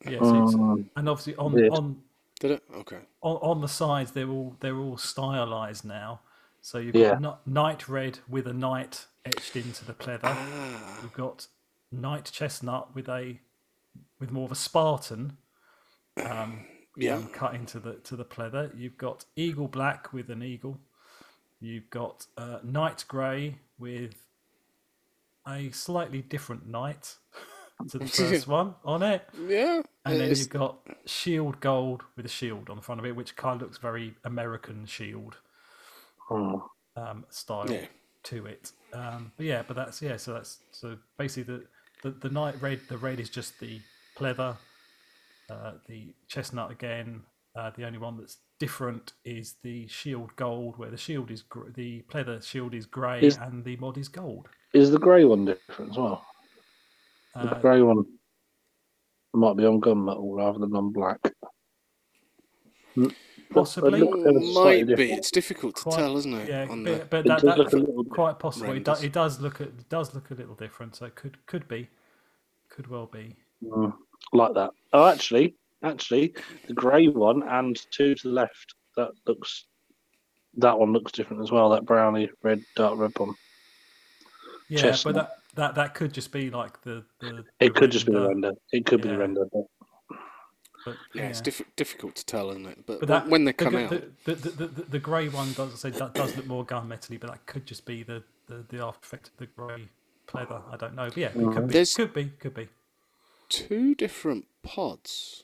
yeah, 0.09 0.19
so 0.19 0.43
it's, 0.43 0.53
Um, 0.55 0.89
and 0.95 1.09
obviously 1.09 1.35
on 1.35 1.57
yes. 1.57 1.71
on, 1.71 2.01
Did 2.39 2.51
it? 2.51 2.63
Okay. 2.75 2.99
on 3.21 3.35
on 3.37 3.61
the 3.61 3.67
sides 3.67 4.11
they're 4.11 4.29
all 4.29 4.55
they're 4.61 4.77
all 4.77 4.97
stylized 4.97 5.85
now. 5.85 6.21
So 6.61 6.77
you've 6.77 6.95
Yeah. 6.95 7.19
got 7.19 7.45
night 7.47 7.87
red 7.89 8.19
with 8.29 8.47
a 8.47 8.53
knight 8.53 9.07
etched 9.25 9.55
into 9.55 9.83
the 9.85 9.93
pleather. 9.93 10.19
Ah, 10.23 10.99
You've 11.01 11.13
got 11.13 11.47
night 11.91 12.29
chestnut 12.31 12.95
with 12.95 13.09
a 13.09 13.39
with 14.19 14.31
more 14.31 14.45
of 14.45 14.51
a 14.51 14.55
Spartan. 14.55 15.37
Um, 16.17 16.65
Yeah. 16.97 17.15
um, 17.15 17.27
cut 17.27 17.55
into 17.55 17.79
the 17.79 17.93
to 17.93 18.15
the 18.15 18.25
pleather. 18.25 18.71
You've 18.77 18.97
got 18.97 19.25
eagle 19.35 19.67
black 19.67 20.11
with 20.13 20.29
an 20.29 20.43
eagle. 20.43 20.77
You've 21.59 21.89
got 21.89 22.25
uh, 22.37 22.59
night 22.63 23.05
grey 23.07 23.57
with 23.77 24.15
a 25.47 25.69
slightly 25.71 26.21
different 26.21 26.67
knight 26.67 27.15
to 27.89 27.99
the 27.99 28.07
first 28.07 28.47
one 28.47 28.75
on 28.83 29.03
it, 29.03 29.27
yeah. 29.47 29.81
and 30.05 30.15
then 30.15 30.21
it's- 30.21 30.39
you've 30.39 30.49
got 30.49 30.79
shield 31.05 31.59
gold 31.59 32.03
with 32.15 32.25
a 32.25 32.29
shield 32.29 32.69
on 32.69 32.75
the 32.77 32.81
front 32.81 32.99
of 32.99 33.05
it, 33.05 33.15
which 33.15 33.35
kind 33.35 33.61
of 33.61 33.67
looks 33.67 33.77
very 33.77 34.15
American 34.23 34.85
shield 34.85 35.37
hmm. 36.27 36.55
um, 36.95 37.25
style 37.29 37.69
Yeah. 37.69 37.85
to 38.23 38.45
it. 38.47 38.71
Um, 38.93 39.31
but 39.37 39.45
yeah, 39.45 39.63
but 39.65 39.75
that's 39.75 40.01
yeah. 40.01 40.17
So 40.17 40.33
that's 40.33 40.59
so 40.71 40.97
basically 41.17 41.55
the 41.55 41.63
the, 42.01 42.11
the 42.27 42.29
night 42.29 42.55
red. 42.61 42.81
The 42.89 42.97
red 42.97 43.19
is 43.19 43.29
just 43.29 43.59
the 43.59 43.79
pleather. 44.17 44.57
Uh, 45.51 45.73
the 45.87 46.13
chestnut 46.27 46.71
again. 46.71 47.21
Uh, 47.57 47.69
the 47.75 47.83
only 47.85 47.97
one 47.99 48.15
that's 48.17 48.37
different 48.59 49.11
is 49.25 49.55
the 49.63 49.85
shield 49.87 50.33
gold, 50.37 50.77
where 50.77 50.89
the 50.89 50.95
shield 50.97 51.29
is 51.29 51.41
gr- 51.41 51.69
the 51.75 52.01
pleather 52.03 52.41
shield 52.41 52.73
is 52.73 52.85
grey 52.85 53.19
Is- 53.21 53.37
and 53.37 53.65
the 53.65 53.75
mod 53.77 53.97
is 53.97 54.07
gold. 54.07 54.47
Is 54.73 54.89
the 54.91 54.97
grey 54.99 55.25
one 55.25 55.43
different 55.43 55.91
as 55.91 55.97
well? 55.97 56.25
The 57.35 57.51
Uh, 57.57 57.59
grey 57.59 57.81
one 57.81 58.05
might 59.33 59.57
be 59.57 59.65
on 59.65 59.81
gunmetal 59.81 60.37
rather 60.37 60.59
than 60.59 60.73
on 60.73 60.93
black. 60.93 61.19
Mm, 62.95 63.13
Possibly. 63.49 63.99
it 63.99 64.03
looks 64.05 64.19
ever 64.29 64.39
so 64.41 64.51
slightly 64.53 64.63
Might 64.63 64.87
be. 64.87 64.95
different. 64.95 65.19
It's 65.19 65.31
difficult 65.31 65.75
to 65.77 65.83
Quite- 65.83 65.95
tell, 65.97 66.17
isn't 66.17 66.33
it? 66.33 66.47
yeah, 66.49 66.67
on 66.69 66.83
but, 66.85 66.99
the, 66.99 67.05
but 67.07 67.25
that, 67.25 67.41
that, 67.41 67.57
look 67.57 67.73
a 67.73 67.77
little 67.77 68.03
bit 68.03 68.13
quite 68.13 68.39
possibly. 68.39 68.77
It, 68.77 68.85
do, 68.85 68.93
it 68.93 69.11
does 69.11 69.39
look 69.41 69.59
at 69.59 69.67
it 69.67 69.89
does 69.89 70.13
look 70.15 70.31
a 70.31 70.35
little 70.35 70.55
different. 70.55 70.95
So 70.95 71.05
it 71.05 71.15
could 71.15 71.45
could 71.45 71.67
be, 71.67 71.89
could 72.69 72.87
well 72.87 73.07
be. 73.07 73.35
Mm, 73.63 73.93
like 74.33 74.53
that. 74.53 74.71
Oh, 74.93 75.07
actually, 75.07 75.55
actually, 75.83 76.33
the 76.67 76.73
grey 76.73 77.07
one 77.07 77.43
and 77.47 77.79
two 77.91 78.15
to 78.15 78.27
the 78.27 78.33
left. 78.33 78.75
That 78.97 79.11
looks. 79.25 79.65
That 80.57 80.77
one 80.77 80.91
looks 80.91 81.11
different 81.13 81.41
as 81.43 81.51
well. 81.51 81.69
That 81.69 81.85
brownie 81.85 82.29
red, 82.43 82.63
dark 82.75 82.99
red 82.99 83.17
one. 83.17 83.35
Yeah, 84.69 84.79
Chestnut. 84.81 85.13
but 85.15 85.21
that, 85.21 85.35
that 85.55 85.75
that 85.75 85.93
could 85.95 86.13
just 86.13 86.31
be 86.31 86.49
like 86.49 86.81
the. 86.81 87.03
the 87.19 87.45
It 87.59 87.73
the 87.73 87.79
could 87.79 87.91
just 87.91 88.05
be 88.05 88.11
the 88.13 88.21
render, 88.27 88.47
render. 88.49 88.59
It 88.71 88.85
could 88.85 89.01
be 89.01 89.09
the 89.09 89.17
render. 89.17 89.45
But 89.51 89.65
But, 90.85 90.95
Yeah, 91.13 91.27
it's 91.27 91.41
diff- 91.41 91.61
difficult 91.75 92.15
to 92.15 92.25
tell, 92.25 92.49
isn't 92.51 92.65
it? 92.65 92.85
But, 92.85 92.99
But 93.01 93.07
that, 93.09 93.27
when 93.29 93.45
they 93.45 93.53
come 93.53 93.73
the, 93.73 93.83
out, 93.85 93.89
the, 94.25 94.35
the, 94.35 94.49
the, 94.49 94.67
the, 94.67 94.81
the 94.83 94.99
grey 94.99 95.29
one 95.29 95.53
does 95.53 95.79
say 95.79 95.89
that 95.91 96.13
does 96.13 96.35
look 96.35 96.47
more 96.47 96.65
gunmetally, 96.65 97.19
but 97.19 97.29
that 97.31 97.45
could 97.45 97.65
just 97.65 97.85
be 97.85 98.01
the, 98.03 98.23
the, 98.47 98.63
the 98.69 98.83
after 98.83 99.05
effect 99.05 99.27
of 99.29 99.37
the 99.37 99.45
grey 99.45 99.87
pleather. 100.27 100.61
I 100.71 100.77
don't 100.77 100.95
know, 100.95 101.05
but 101.07 101.17
yeah, 101.17 101.27
it 101.27 101.33
could 101.35 101.67
be, 101.67 101.73
There's- 101.73 101.93
could 101.95 102.13
be, 102.13 102.25
could 102.39 102.53
be. 102.55 102.67
Two 103.51 103.93
different 103.93 104.45
pods. 104.63 105.43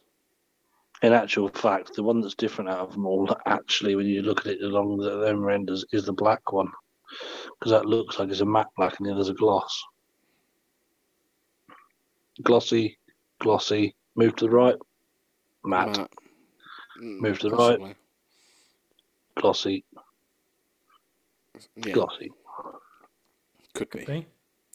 in 1.03 1.13
actual 1.13 1.49
fact, 1.49 1.93
the 1.95 2.01
one 2.01 2.21
that's 2.21 2.33
different 2.35 2.69
out 2.69 2.79
of 2.79 2.93
them 2.93 3.05
all, 3.05 3.35
actually, 3.45 3.95
when 3.95 4.07
you 4.07 4.21
look 4.23 4.39
at 4.41 4.53
it 4.53 4.61
along 4.63 4.97
the 4.97 5.17
them 5.17 5.43
renders, 5.43 5.85
is 5.91 6.05
the 6.05 6.13
black 6.13 6.51
one, 6.51 6.71
because 7.59 7.71
that 7.71 7.85
looks 7.85 8.17
like 8.17 8.29
it's 8.29 8.39
a 8.39 8.45
matte 8.45 8.67
black 8.77 8.97
and 8.97 9.07
the 9.07 9.13
other's 9.13 9.29
a 9.29 9.33
gloss. 9.33 9.83
Glossy, 12.43 12.97
glossy. 13.39 13.95
Move 14.15 14.35
to 14.37 14.45
the 14.45 14.51
right. 14.51 14.75
Matte, 15.63 15.97
Matte. 15.97 16.11
Mm, 16.99 17.21
Move 17.21 17.39
to 17.39 17.49
the 17.49 17.55
right. 17.55 17.79
possibly. 17.79 17.95
glossy, 19.35 19.85
Yeah, 21.75 21.93
glossy. 21.93 22.31
could 23.73 23.89
be. 23.91 24.05
Be, 24.05 24.25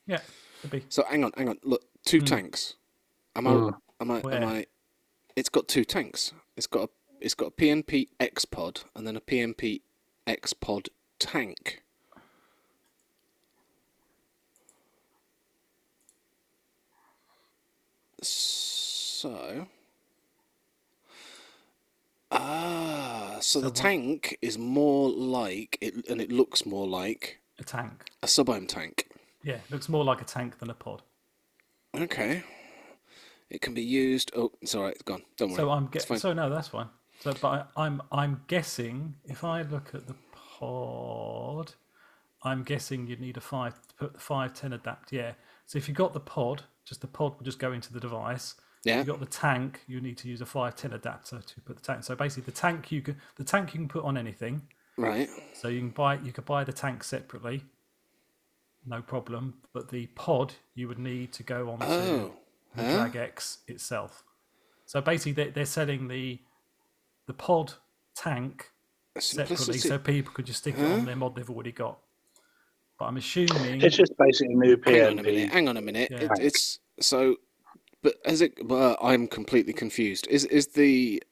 yeah, 0.07 0.21
could 0.61 0.71
be. 0.71 0.85
So 0.89 1.05
hang 1.09 1.25
on, 1.25 1.33
hang 1.37 1.49
on. 1.49 1.59
Look, 1.65 1.83
two 2.05 2.21
Hmm. 2.21 2.27
tanks. 2.27 2.75
Am 3.37 3.47
I? 3.47 3.71
Am 4.01 4.11
I? 4.11 4.21
Where? 4.21 4.35
Am 4.35 4.49
I? 4.49 4.67
It's 5.37 5.49
got 5.49 5.69
two 5.69 5.85
tanks. 5.85 6.33
It's 6.57 6.67
got 6.67 6.85
a. 6.85 6.89
It's 7.21 7.35
got 7.35 7.47
a 7.47 7.51
PNP 7.53 8.09
X 8.19 8.45
pod 8.45 8.81
and 8.97 9.07
then 9.07 9.17
a 9.17 9.21
PNP 9.21 9.81
X 10.27 10.53
pod 10.53 10.89
tank. 11.19 11.83
So. 18.23 19.67
Ah, 22.31 23.37
so 23.41 23.61
the 23.61 23.67
what- 23.67 23.75
tank 23.77 24.39
is 24.41 24.57
more 24.59 25.11
like 25.11 25.77
it, 25.81 26.09
and 26.09 26.21
it 26.21 26.33
looks 26.33 26.65
more 26.65 26.87
like 26.87 27.41
A 27.59 27.65
tank. 27.65 28.05
a 28.23 28.27
subohm 28.27 28.67
tank. 28.67 29.09
Yeah, 29.43 29.59
looks 29.71 29.89
more 29.89 30.05
like 30.05 30.21
a 30.21 30.25
tank 30.25 30.59
than 30.59 30.71
a 30.71 30.75
pod. 30.75 31.03
Okay. 31.95 32.43
It 33.53 33.61
can 33.61 33.75
be 33.75 33.83
used. 33.83 34.33
Oh, 34.35 34.51
it's 34.63 34.75
all 34.75 34.85
right. 34.85 34.95
It's 34.95 35.03
gone. 35.03 35.23
Don't 35.37 35.51
worry. 35.51 35.57
So 35.59 35.71
I'm. 35.71 35.91
So 36.17 36.33
no, 36.33 36.49
that's 36.49 36.69
fine. 36.69 36.89
So, 37.21 37.35
but 37.41 37.69
I, 37.77 37.85
I'm 37.85 38.01
I'm 38.11 38.43
guessing 38.47 39.15
if 39.27 39.45
I 39.45 39.61
look 39.61 39.95
at 39.95 40.07
the 40.07 40.15
pod, 40.59 41.75
I'm 42.43 42.63
guessing 42.63 43.07
you'd 43.07 43.21
need 43.21 43.37
a 43.37 43.43
five 43.43 43.75
to 43.75 43.95
put 43.95 44.15
the 44.15 44.21
five 44.21 44.55
ten 44.55 44.73
adapt. 44.73 45.13
Yeah. 45.13 45.33
So 45.67 45.77
if 45.77 45.87
you 45.87 45.93
got 45.95 46.15
the 46.15 46.21
pod, 46.21 46.63
just 46.87 47.03
the 47.03 47.07
pod 47.07 47.37
will 47.37 47.45
just 47.45 47.59
go 47.59 47.73
into 47.73 47.93
the 47.93 48.01
device. 48.01 48.55
Yeah. 48.85 48.99
You 48.99 49.05
got 49.05 49.21
the 49.21 49.27
tank, 49.27 49.81
you 49.87 50.01
need 50.01 50.17
to 50.19 50.29
use 50.29 50.41
a 50.41 50.47
five 50.47 50.75
ten 50.75 50.95
adapter 50.95 51.41
to 51.41 51.61
put 51.61 51.77
the 51.77 51.83
tank. 51.83 52.05
So 52.05 52.17
basically, 52.17 52.45
the 52.45 52.59
tank 52.59 52.91
you 52.91 53.03
can 53.03 53.17
the 53.37 53.45
tank 53.45 53.75
you 53.75 53.81
can 53.81 53.89
put 53.89 54.03
on 54.03 54.17
anything. 54.17 54.63
Right. 54.97 55.29
So 55.53 55.69
you 55.69 55.81
can 55.81 55.91
buy 55.91 56.15
you 56.15 56.33
could 56.33 56.47
buy 56.47 56.65
the 56.65 56.73
tank 56.73 57.05
separately, 57.05 57.65
no 58.87 59.03
problem. 59.03 59.61
But 59.75 59.91
the 59.91 60.07
pod 60.07 60.55
you 60.75 60.89
would 60.89 60.99
need 60.99 61.35
to 61.35 61.43
go 61.43 61.69
on 61.69 61.81
to 61.81 61.87
Oh. 61.87 62.33
The 62.77 62.83
Huh? 62.83 63.09
Drag 63.09 63.17
X 63.17 63.59
itself. 63.69 64.25
So 64.87 65.01
basically, 65.01 65.33
they're, 65.33 65.51
they're 65.51 65.65
selling 65.67 66.09
the 66.09 66.41
the 67.27 67.33
pod 67.33 67.75
tank 68.15 68.71
separately, 69.19 69.79
so 69.79 69.99
people 69.99 70.33
could 70.33 70.47
just 70.47 70.61
stick 70.61 70.77
it 70.77 70.85
on 70.85 71.05
their 71.05 71.17
mod 71.17 71.37
they've 71.37 71.49
already 71.49 71.73
got. 71.73 71.99
But 72.99 73.07
I'm 73.07 73.17
assuming 73.17 73.81
It's 73.83 73.97
just 73.97 74.17
basically 74.19 74.55
a 74.55 74.57
new 74.57 74.81
Hang 74.85 75.03
on 75.03 75.19
a 75.19 75.23
minute. 75.23 75.53
Hang 75.53 75.69
on 75.69 75.77
a 75.77 75.81
minute. 75.81 76.11
Yeah. 76.11 76.25
It, 76.25 76.31
it's 76.41 76.79
so, 77.01 77.37
but 78.03 78.15
as 78.25 78.41
it, 78.43 78.67
well, 78.67 78.97
I'm 79.03 79.27
completely 79.29 79.73
confused. 79.73 80.27
Is 80.29 80.45
is 80.47 80.69
the 80.69 81.23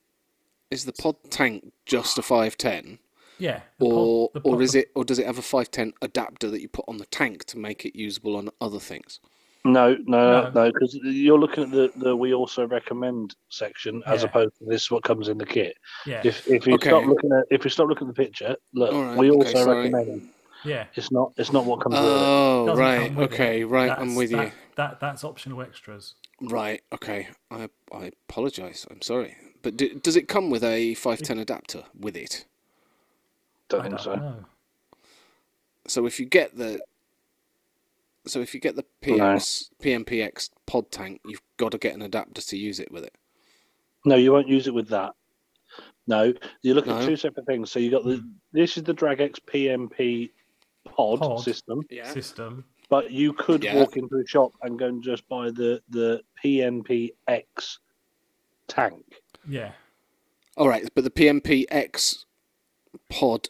is 0.71 0.85
the 0.85 0.93
pod 0.93 1.17
tank 1.31 1.73
just 1.87 2.19
a 2.19 2.23
five 2.23 2.57
ten, 2.57 2.99
yeah, 3.39 3.61
the 3.79 3.87
pod- 3.87 3.93
or 3.93 4.31
the 4.35 4.41
or 4.41 4.63
is 4.63 4.75
it 4.75 4.91
or 4.95 5.05
does 5.05 5.19
it 5.19 5.27
have 5.27 5.39
a 5.39 5.43
five 5.43 5.71
ten 5.71 5.93
adapter 6.03 6.51
that 6.51 6.61
you 6.61 6.69
put 6.69 6.85
on 6.89 6.99
the 6.99 7.07
tank 7.07 7.45
to 7.47 7.59
make 7.59 7.85
it 7.85 7.97
usable 7.97 8.37
on 8.37 8.49
other 8.61 8.81
things? 8.81 9.21
No, 9.65 9.95
no, 10.07 10.43
No. 10.45 10.51
no, 10.55 10.73
because 10.73 10.95
you're 11.03 11.39
looking 11.39 11.65
at 11.65 11.71
the, 11.71 11.93
the 11.97 12.17
we 12.17 12.33
also 12.33 12.67
recommend 12.67 13.35
section 13.51 14.03
as 14.07 14.23
Yeah. 14.23 14.29
opposed 14.29 14.59
to 14.59 14.65
this 14.65 14.83
is 14.83 14.91
what 14.91 15.03
comes 15.03 15.29
in 15.29 15.37
the 15.37 15.45
kit. 15.45 15.77
Yeah, 16.07 16.23
If 16.25 16.49
if 16.49 16.67
you 16.67 16.75
Okay. 16.75 16.89
stop 16.89 17.05
looking 17.05 17.31
at 17.33 17.45
if 17.51 17.65
you 17.65 17.71
stop 17.71 17.89
looking 17.89 18.09
at 18.09 18.15
the 18.15 18.23
picture, 18.25 18.57
look, 18.73 18.93
All 18.95 19.03
right, 19.03 19.19
we 19.19 19.31
okay, 19.31 19.37
also 19.37 19.65
sorry. 19.65 19.91
recommend. 19.91 20.31
yeah. 20.65 20.87
It's 20.95 21.13
not 21.13 21.33
it's 21.37 21.53
not 21.53 21.67
what 21.67 21.81
comes 21.83 21.95
with 21.95 22.05
it. 22.05 22.09
Oh, 22.11 22.75
right. 22.75 23.07
come 23.09 23.17
with 23.17 23.33
it. 23.33 23.35
Okay, 23.35 23.65
right. 23.65 23.91
I'm 23.91 24.15
That's- 24.15 24.17
with 24.17 24.31
you. 24.31 24.37
that, 24.39 24.53
That 24.77 25.01
that's 25.01 25.25
optional 25.25 25.61
extras. 25.61 26.15
Right. 26.41 26.81
Okay. 26.91 27.29
I 27.51 27.69
I 27.93 28.13
apologize. 28.31 28.87
I'm 28.91 29.03
sorry. 29.03 29.37
But 29.63 29.77
do, 29.77 29.93
does 30.01 30.17
it 30.17 30.27
come 30.27 30.49
with 30.49 30.65
a 30.65 30.95
five 30.95 31.21
ten 31.21 31.39
adapter 31.39 31.85
with 31.99 32.17
it? 32.17 32.47
Don't 33.69 33.81
I 33.81 33.83
think 33.85 33.97
don't 33.97 34.05
so. 34.05 34.15
know. 34.15 34.45
So 35.87 36.07
if 36.07 36.19
you 36.19 36.25
get 36.25 36.57
the 36.57 36.81
so 38.27 38.41
if 38.41 38.55
you 38.55 38.61
get 38.61 38.77
the 38.77 38.85
PX 39.03 39.71
PMPX 39.83 40.51
pod 40.67 40.91
tank, 40.91 41.21
you've 41.27 41.43
got 41.57 41.73
to 41.73 41.79
get 41.79 41.95
an 41.95 42.03
adapter 42.03 42.43
to 42.43 42.57
use 42.57 42.79
it 42.81 42.91
with 42.93 43.05
it. 43.05 43.15
No, 44.05 44.17
you 44.17 44.33
won't 44.33 44.49
use 44.49 44.67
it 44.67 44.75
with 44.75 44.89
that. 44.89 45.13
No, 46.07 46.33
you 46.63 46.75
look 46.75 46.87
at 46.89 47.01
No. 47.01 47.07
two 47.07 47.17
separate 47.17 47.47
things. 47.47 47.71
So 47.71 47.79
you 47.79 47.91
got 47.91 48.05
the 48.05 48.23
this 48.53 48.77
is 48.77 48.83
the 48.83 48.95
DragX 48.95 49.39
PMP 49.47 50.31
pod, 50.85 51.21
Pod. 51.21 51.41
system, 51.45 51.83
Yeah. 51.91 52.11
System. 52.13 52.65
but 52.89 53.11
you 53.11 53.33
could 53.33 53.63
Yeah. 53.63 53.77
walk 53.77 53.97
into 53.97 54.17
a 54.17 54.27
shop 54.27 54.53
and 54.63 54.79
go 54.79 54.87
and 54.87 55.03
just 55.03 55.29
buy 55.29 55.51
the 55.51 55.83
the 55.89 56.23
PNPX 56.43 57.79
tank. 58.67 59.05
Yeah, 59.49 59.73
All 60.57 60.69
right, 60.69 60.89
but 60.95 61.05
the 61.05 61.11
PMPX 61.11 62.25
pod 63.09 63.49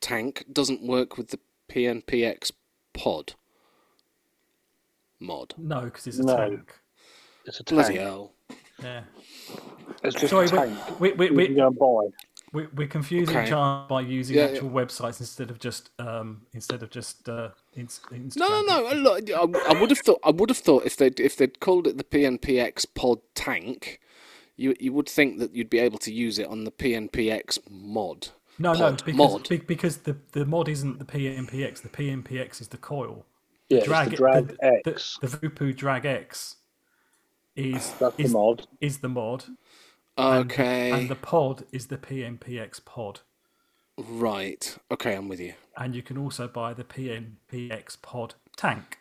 tank 0.00 0.44
doesn't 0.52 0.82
work 0.86 1.16
with 1.16 1.28
the 1.28 1.40
PMPX 1.68 2.52
pod 2.92 3.34
mod. 5.20 5.54
no, 5.58 5.82
because 5.82 6.06
it's 6.06 6.18
a 6.18 6.24
No. 6.24 6.36
tank. 6.36 6.74
It's 7.44 7.60
a 7.60 7.64
Bloody 7.64 7.94
tank. 7.94 8.00
hell! 8.00 8.32
Yeah. 8.82 9.02
It's 10.04 10.14
just 10.14 10.28
Sorry, 10.30 10.46
a 10.46 10.48
tank. 10.48 11.00
we, 11.00 11.12
we, 11.12 11.28
you 11.28 11.34
we, 11.34 11.46
can 11.46 11.54
we, 11.54 11.60
go 11.60 11.66
and 11.68 11.78
buy. 11.78 12.16
we, 12.52 12.66
we're 12.74 12.86
confusing 12.86 13.34
Okay. 13.36 13.46
each 13.46 13.52
other 13.52 13.86
by 13.88 14.02
using 14.02 14.36
Yeah, 14.36 14.46
yeah. 14.46 14.52
actual 14.52 14.70
websites 14.70 15.18
instead 15.20 15.50
of 15.50 15.58
just 15.58 15.90
um 15.98 16.42
instead 16.52 16.82
of 16.82 16.90
just 16.90 17.28
uh 17.28 17.50
ins- 17.74 18.00
Instagram. 18.12 18.36
No, 18.36 18.62
no, 18.62 18.92
no. 18.92 18.94
Look, 18.94 19.30
I, 19.30 19.72
I 19.74 19.80
would 19.80 19.90
have 19.90 19.98
thought. 20.00 20.20
I 20.24 20.30
would 20.30 20.50
have 20.50 20.58
thought 20.58 20.84
if 20.86 20.96
they 20.96 21.08
if 21.16 21.36
they'd 21.36 21.58
called 21.60 21.86
it 21.86 21.96
the 21.98 22.04
PNPX 22.04 22.86
pod 22.94 23.18
tank, 23.34 23.98
you 24.56 24.74
you 24.78 24.92
would 24.92 25.08
think 25.08 25.38
that 25.38 25.54
you'd 25.54 25.70
be 25.70 25.78
able 25.80 25.98
to 25.98 26.12
use 26.12 26.38
it 26.38 26.46
on 26.46 26.64
the 26.64 26.70
PNPX 26.72 27.58
mod. 27.70 28.28
No, 28.60 28.72
no, 28.74 28.78
pod 28.90 29.02
because 29.04 29.16
mod. 29.16 29.48
be- 29.48 29.56
because 29.58 29.96
the, 29.98 30.16
the 30.32 30.44
mod 30.44 30.68
isn't 30.68 30.98
the 30.98 31.04
PMPX. 31.04 31.80
The 31.82 31.88
PMPX 31.88 32.60
is 32.60 32.68
the 32.68 32.76
coil. 32.76 33.24
Yeah, 33.68 33.84
Drag 33.84 34.08
it's 34.08 34.10
the 34.12 34.16
Drag 34.16 34.48
the, 34.48 34.64
X. 34.86 35.18
The, 35.20 35.26
the 35.28 35.36
Voopoo 35.36 35.72
Drag 35.76 36.04
X 36.06 36.56
is 37.54 37.92
That's 37.94 38.16
the 38.16 38.28
mod. 38.28 38.66
is 38.80 38.98
the 38.98 39.08
mod. 39.08 39.44
Okay, 40.16 40.90
And 40.90 41.08
the 41.08 41.14
pod 41.14 41.64
is 41.70 41.86
the 41.86 41.98
PMPX 41.98 42.84
pod. 42.84 43.20
right. 43.96 44.76
Okay, 44.90 45.14
I'm 45.14 45.28
with 45.28 45.38
you. 45.40 45.54
And 45.76 45.94
you 45.94 46.02
can 46.02 46.18
also 46.18 46.48
buy 46.48 46.74
the 46.74 46.84
PMPX 46.84 48.00
pod 48.02 48.34
tank. 48.56 48.98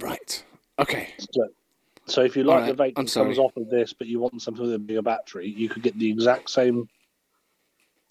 Right. 0.00 0.42
Okay. 0.78 1.08
So, 1.18 1.48
so 2.06 2.22
if 2.22 2.36
you 2.36 2.44
like 2.44 2.62
Alright, 2.62 2.76
the 2.76 2.82
vape 2.82 2.94
that 2.94 3.18
comes 3.18 3.38
off 3.38 3.56
of 3.56 3.68
this, 3.68 3.92
but 3.92 4.06
you 4.06 4.20
want 4.20 4.40
something 4.40 4.64
with 4.64 4.74
a 4.74 4.78
bigger 4.78 5.02
battery, 5.02 5.48
you 5.48 5.68
could 5.68 5.82
get 5.82 5.98
the 5.98 6.10
exact 6.10 6.50
same 6.50 6.88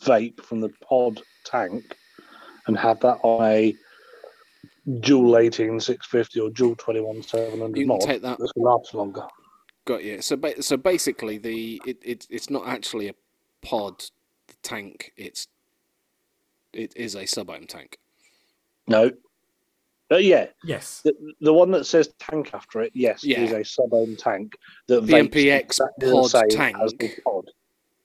vape 0.03 0.41
from 0.41 0.59
the 0.59 0.69
pod 0.87 1.21
tank 1.45 1.95
and 2.67 2.77
have 2.77 2.99
that 3.01 3.17
on 3.23 3.43
a 3.45 3.75
dual 4.99 5.37
18 5.37 5.79
650 5.79 6.39
or 6.39 6.49
dual 6.49 6.75
21 6.75 7.23
700 7.23 7.77
You 7.77 7.83
can 7.83 7.87
mod. 7.87 8.01
take 8.01 8.21
that- 8.21 8.37
That's 8.39 8.51
going 8.51 8.65
to 8.65 8.69
last 8.69 8.93
longer. 8.93 9.27
Got 9.85 10.03
you. 10.03 10.21
So, 10.21 10.35
ba- 10.37 10.61
so 10.61 10.77
basically, 10.77 11.37
the 11.37 11.81
it, 11.85 11.97
it 12.03 12.27
it's 12.29 12.49
not 12.49 12.67
actually 12.67 13.09
a 13.09 13.15
pod 13.61 14.03
the 14.47 14.53
tank. 14.63 15.11
It's 15.17 15.47
it 16.73 16.93
is 16.95 17.15
a 17.15 17.23
subohm 17.23 17.67
tank. 17.67 17.97
No. 18.87 19.11
But 20.09 20.23
yeah, 20.25 20.47
Yes. 20.63 21.01
the, 21.03 21.13
the 21.41 21.53
one 21.53 21.71
that 21.71 21.85
says 21.85 22.13
tank 22.19 22.51
after 22.53 22.81
it, 22.81 22.91
yes, 22.93 23.23
Yeah. 23.23 23.41
is 23.41 23.51
a 23.51 23.63
sub-ohm 23.63 24.15
tank 24.15 24.55
that 24.87 25.05
The 25.07 25.13
vapes 25.13 25.29
MPX 25.31 25.59
exactly 25.61 26.07
the 26.09 26.13
pod 26.13 26.49
tank. 26.51 26.75
as 26.83 26.93
the 26.99 27.09
pod, 27.23 27.49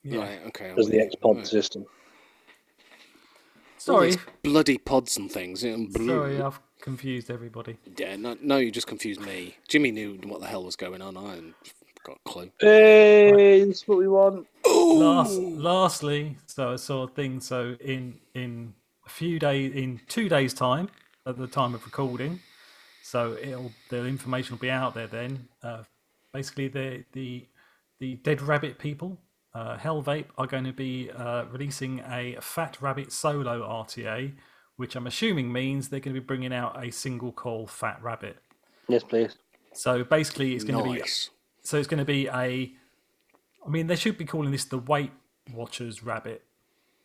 Yeah. 0.04 0.20
Right. 0.20 0.40
Okay. 0.46 0.70
I'm 0.70 0.78
as 0.78 0.86
the 0.88 0.96
you. 0.96 1.02
X 1.02 1.14
pod 1.16 1.36
Right. 1.38 1.46
system. 1.46 1.84
Sorry. 3.78 4.14
bloody 4.42 4.78
pods 4.78 5.16
and 5.16 5.30
things. 5.30 5.62
you 5.62 5.76
know, 5.76 6.06
Sorry, 6.06 6.40
I've 6.40 6.60
confused 6.80 7.30
everybody. 7.30 7.76
Yeah. 7.96 8.16
No, 8.16 8.36
no, 8.40 8.58
you 8.58 8.70
just 8.70 8.86
confused 8.86 9.20
me. 9.20 9.56
Jimmy 9.68 9.90
knew 9.90 10.18
what 10.24 10.40
the 10.40 10.46
hell 10.46 10.64
was 10.64 10.76
going 10.76 11.02
on. 11.02 11.16
I 11.16 11.40
got 12.04 12.18
a 12.24 12.28
clue. 12.28 12.50
Hey, 12.60 13.64
this 13.64 13.82
is 13.82 13.88
what 13.88 13.98
we 13.98 14.08
want. 14.08 14.46
Last, 14.66 15.38
lastly, 15.38 16.36
so 16.46 16.72
I 16.72 16.76
saw 16.76 17.04
a 17.04 17.08
thing. 17.08 17.40
So 17.40 17.76
in 17.80 18.18
in 18.34 18.74
a 19.06 19.10
few 19.10 19.38
days, 19.38 19.74
in 19.74 20.00
two 20.08 20.28
days' 20.28 20.54
time, 20.54 20.88
at 21.26 21.36
the 21.36 21.46
time 21.46 21.74
of 21.74 21.84
recording, 21.84 22.40
so 23.02 23.36
it'll 23.40 23.72
the 23.90 24.06
information 24.06 24.54
will 24.54 24.60
be 24.60 24.70
out 24.70 24.94
there 24.94 25.06
then. 25.06 25.48
Uh, 25.62 25.82
basically, 26.32 26.68
the 26.68 27.04
the 27.12 27.46
the 28.00 28.14
Dead 28.16 28.40
Rabbit 28.40 28.78
people, 28.78 29.18
uh, 29.54 29.76
Hell 29.76 30.02
Vape, 30.02 30.26
are 30.36 30.46
going 30.46 30.64
to 30.64 30.72
be 30.72 31.10
uh, 31.10 31.44
releasing 31.50 32.00
a 32.00 32.36
Fat 32.40 32.78
Rabbit 32.80 33.12
solo 33.12 33.60
RTA, 33.62 34.32
which 34.78 34.96
I'm 34.96 35.06
assuming 35.06 35.52
means 35.52 35.88
they're 35.90 36.00
going 36.00 36.14
to 36.14 36.20
be 36.20 36.24
bringing 36.24 36.52
out 36.54 36.82
a 36.82 36.90
single 36.90 37.32
coil 37.32 37.66
Fat 37.66 37.98
Rabbit. 38.02 38.38
Yes, 38.88 39.02
please. 39.02 39.36
So 39.74 40.02
basically, 40.04 40.54
it's 40.54 40.64
going 40.64 40.82
to 40.82 40.90
be 41.04 41.08
so 41.62 41.76
it's 41.78 41.86
going 41.88 41.98
to 41.98 42.04
be 42.06 42.26
a. 42.28 42.72
I 43.66 43.68
mean, 43.68 43.88
they 43.88 43.96
should 43.96 44.16
be 44.16 44.24
calling 44.24 44.50
this 44.50 44.64
the 44.64 44.78
Weight 44.78 45.10
Watchers 45.52 46.02
Rabbit. 46.02 46.42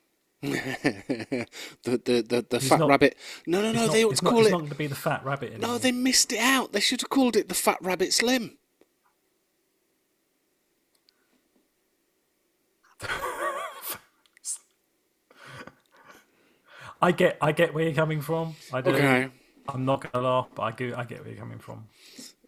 the 0.43 1.47
the 1.83 2.21
the, 2.21 2.45
the 2.49 2.59
fat 2.59 2.79
not- 2.79 2.89
rabbit. 2.89 3.17
No, 3.47 3.61
no, 3.61 3.69
It's 3.69 3.75
no. 3.77 3.85
not- 3.87 3.93
They 3.93 4.05
ought 4.05 4.11
it's 4.11 4.19
to 4.19 4.25
not, 4.25 4.31
call 4.31 4.41
it's 4.41 4.51
not 4.51 4.57
going 4.59 4.69
to 4.69 4.75
be 4.75 4.87
the 4.87 4.95
Fat 4.95 5.25
Rabbit 5.25 5.53
anymore. 5.53 5.71
No, 5.71 5.77
they 5.77 5.91
missed 5.91 6.31
it 6.31 6.39
out. 6.39 6.71
They 6.73 6.79
should 6.79 7.01
have 7.01 7.09
called 7.09 7.35
it 7.35 7.49
the 7.49 7.55
Fat 7.55 7.77
Rabbit 7.81 8.13
Slim. 8.13 8.57
I 17.03 17.11
get, 17.11 17.37
I 17.41 17.51
get 17.51 17.73
where 17.73 17.83
you're 17.83 17.93
coming 17.93 18.21
from. 18.21 18.55
I 18.71 18.79
do. 18.81 18.91
Okay. 18.91 19.29
I'm 19.67 19.85
not 19.85 20.01
going 20.01 20.11
to 20.13 20.21
laugh, 20.21 20.47
but 20.55 20.63
I 20.63 20.71
do. 20.71 20.93
I 20.95 21.03
get 21.03 21.19
where 21.19 21.29
you're 21.29 21.39
coming 21.39 21.59
from. 21.59 21.87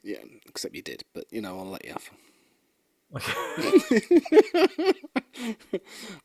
Yeah, 0.03 0.19
except 0.47 0.75
you 0.75 0.81
did, 0.81 1.03
but 1.13 1.25
you 1.29 1.41
know, 1.41 1.59
I'll 1.59 1.65
let 1.65 1.85
you 1.85 1.93
have. 1.93 2.09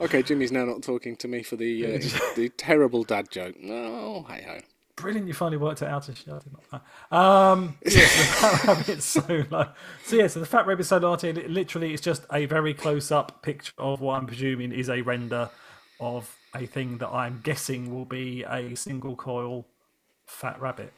Okay, 0.00 0.22
Jimmy's 0.22 0.52
now 0.52 0.64
not 0.64 0.82
talking 0.82 1.16
to 1.16 1.28
me 1.28 1.42
for 1.42 1.56
the 1.56 1.84
uh, 1.84 1.98
the 2.36 2.50
terrible 2.56 3.04
dad 3.04 3.30
joke. 3.30 3.60
No, 3.60 4.24
hey 4.28 4.44
ho. 4.46 4.58
Brilliant! 4.96 5.26
You 5.26 5.34
finally 5.34 5.56
worked 5.56 5.82
it 5.82 5.88
out. 5.88 6.04
To 6.04 6.14
show. 6.14 6.36
I 6.36 6.38
did 6.38 6.52
not 6.70 6.82
know. 7.12 7.18
Um, 7.18 7.76
so 7.86 7.98
yeah, 7.98 8.06
so 8.06 8.10
the 8.10 8.46
Fat 8.46 8.66
Rabbit 8.66 9.02
solo. 9.02 9.72
So 10.04 10.16
yeah, 10.16 10.26
so 10.26 10.40
the 10.40 10.46
Fat 10.46 10.66
Rabbit 10.66 10.84
solo 10.84 11.12
RT 11.14 11.48
literally 11.48 11.92
is 11.92 12.00
just 12.00 12.24
a 12.32 12.46
very 12.46 12.74
close-up 12.74 13.42
picture 13.42 13.72
of 13.78 14.00
what 14.00 14.18
I'm 14.18 14.26
presuming 14.26 14.72
is 14.72 14.88
a 14.88 15.02
render 15.02 15.50
of 15.98 16.36
a 16.54 16.66
thing 16.66 16.98
that 16.98 17.08
I'm 17.08 17.40
guessing 17.42 17.94
will 17.94 18.04
be 18.04 18.42
a 18.44 18.74
single 18.76 19.16
coil 19.16 19.66
Fat 20.26 20.60
Rabbit. 20.60 20.92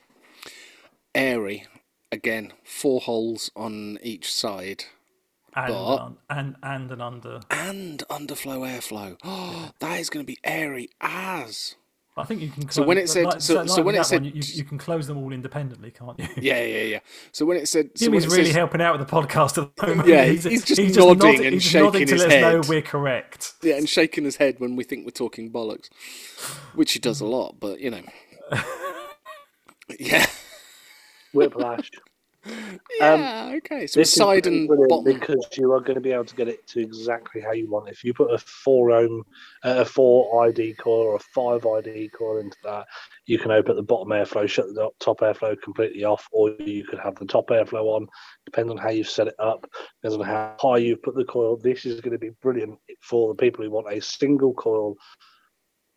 Airy, 1.15 1.67
again, 2.11 2.53
four 2.65 3.01
holes 3.01 3.51
on 3.57 3.99
each 4.03 4.33
side, 4.33 4.85
And, 5.55 5.69
But- 5.75 6.07
an, 6.07 6.17
and 6.31 6.57
and 6.63 6.91
an 6.93 7.01
under. 7.03 7.41
and 7.51 7.99
underflow 8.09 8.61
airflow. 8.67 9.19
Oh, 9.23 9.71
that 9.81 10.01
is 10.01 10.09
going 10.09 10.25
to 10.25 10.31
be 10.33 10.39
airy 10.45 10.89
as. 11.01 11.75
I 12.15 12.25
think 12.25 12.43
you 12.43 12.51
can. 12.51 12.69
So 12.69 12.83
close, 12.83 12.87
when 12.89 12.99
it 12.99 13.09
said- 13.09 13.25
like, 13.25 13.41
so- 13.41 13.55
like 13.55 13.69
so 13.71 13.83
when 13.83 13.95
it 13.95 14.05
said- 14.05 14.23
one, 14.23 14.33
you, 14.35 14.43
you 14.45 14.65
can 14.65 14.77
close 14.77 15.07
them 15.07 15.17
all 15.17 15.33
independently, 15.33 15.91
can't 15.91 16.19
you? 16.19 16.29
Yeah, 16.37 16.63
yeah, 16.63 16.83
yeah. 16.83 16.99
So 17.33 17.47
when 17.47 17.57
it 17.57 17.69
said, 17.69 17.91
so 17.97 18.11
when 18.11 18.21
Jimmy's 18.21 18.25
it 18.33 18.37
really 18.37 18.45
says- 18.51 18.55
helping 18.55 18.83
out 18.83 18.99
with 18.99 19.09
the 19.09 19.11
podcast 19.15 19.63
at 19.63 19.75
the 19.77 19.87
moment. 19.87 20.09
Yeah, 20.09 20.25
he's 20.27 20.43
just 20.65 20.79
nodding 20.97 21.45
and 21.45 21.55
he's 21.55 21.63
shaking 21.63 21.85
nodding 21.87 22.07
to 22.07 22.13
his 22.13 22.23
let 22.25 22.33
us 22.33 22.41
know 22.43 22.61
head. 22.61 22.69
we're 22.69 22.83
correct. 22.83 23.55
Yeah, 23.63 23.77
and 23.77 23.89
shaking 23.89 24.25
his 24.25 24.37
head 24.37 24.57
when 24.59 24.77
we 24.77 24.85
think 24.85 25.07
we're 25.07 25.11
talking 25.13 25.51
bollocks, 25.51 25.89
which 26.75 26.93
he 26.93 26.99
does 26.99 27.21
a 27.23 27.27
lot, 27.27 27.57
but 27.59 27.81
you 27.81 27.91
know. 27.91 28.03
yeah. 29.99 30.27
Whiplash. 31.33 31.91
Yeah, 32.99 33.53
okay. 33.57 33.87
So 33.87 34.03
side 34.03 34.47
and 34.47 34.69
bottom. 34.69 35.05
because 35.05 35.47
you 35.57 35.73
are 35.73 35.81
going 35.81 35.95
to 35.95 36.01
be 36.01 36.13
able 36.13 36.25
to 36.25 36.35
get 36.35 36.49
it 36.49 36.67
to 36.69 36.81
exactly 36.81 37.41
how 37.41 37.53
you 37.53 37.71
want. 37.71 37.89
If 37.89 38.03
you 38.03 38.13
put 38.13 38.33
a 38.33 38.39
four 38.39 38.91
ohm, 38.91 39.25
uh, 39.65 39.77
a 39.79 39.85
four 39.85 40.47
ID 40.47 40.75
coil 40.75 41.03
or 41.03 41.17
a 41.17 41.19
five 41.19 41.65
ID 41.67 42.11
coil 42.17 42.39
into 42.39 42.57
that, 42.65 42.87
you 43.27 43.39
can 43.39 43.51
open 43.51 43.77
the 43.77 43.83
bottom 43.83 44.09
airflow, 44.09 44.49
shut 44.49 44.67
the 44.67 44.91
top 44.99 45.21
airflow 45.21 45.61
completely 45.61 46.05
off, 46.05 46.27
or 46.33 46.51
you 46.59 46.85
could 46.85 46.99
have 46.99 47.15
the 47.17 47.27
top 47.27 47.49
airflow 47.49 47.97
on. 47.97 48.09
Depends 48.45 48.71
on 48.71 48.79
how 48.79 48.91
you've 48.91 49.09
set 49.09 49.29
it 49.29 49.37
up. 49.39 49.67
Depends 50.03 50.19
on 50.19 50.27
how 50.27 50.57
high 50.59 50.79
you've 50.79 51.03
put 51.03 51.15
the 51.15 51.25
coil. 51.25 51.57
This 51.57 51.87
is 51.87 52.01
going 52.01 52.13
to 52.13 52.19
be 52.19 52.31
brilliant 52.43 52.79
for 53.01 53.29
the 53.29 53.41
people 53.41 53.65
who 53.65 53.71
want 53.71 53.93
a 53.93 54.01
single 54.01 54.55
coil 54.55 54.97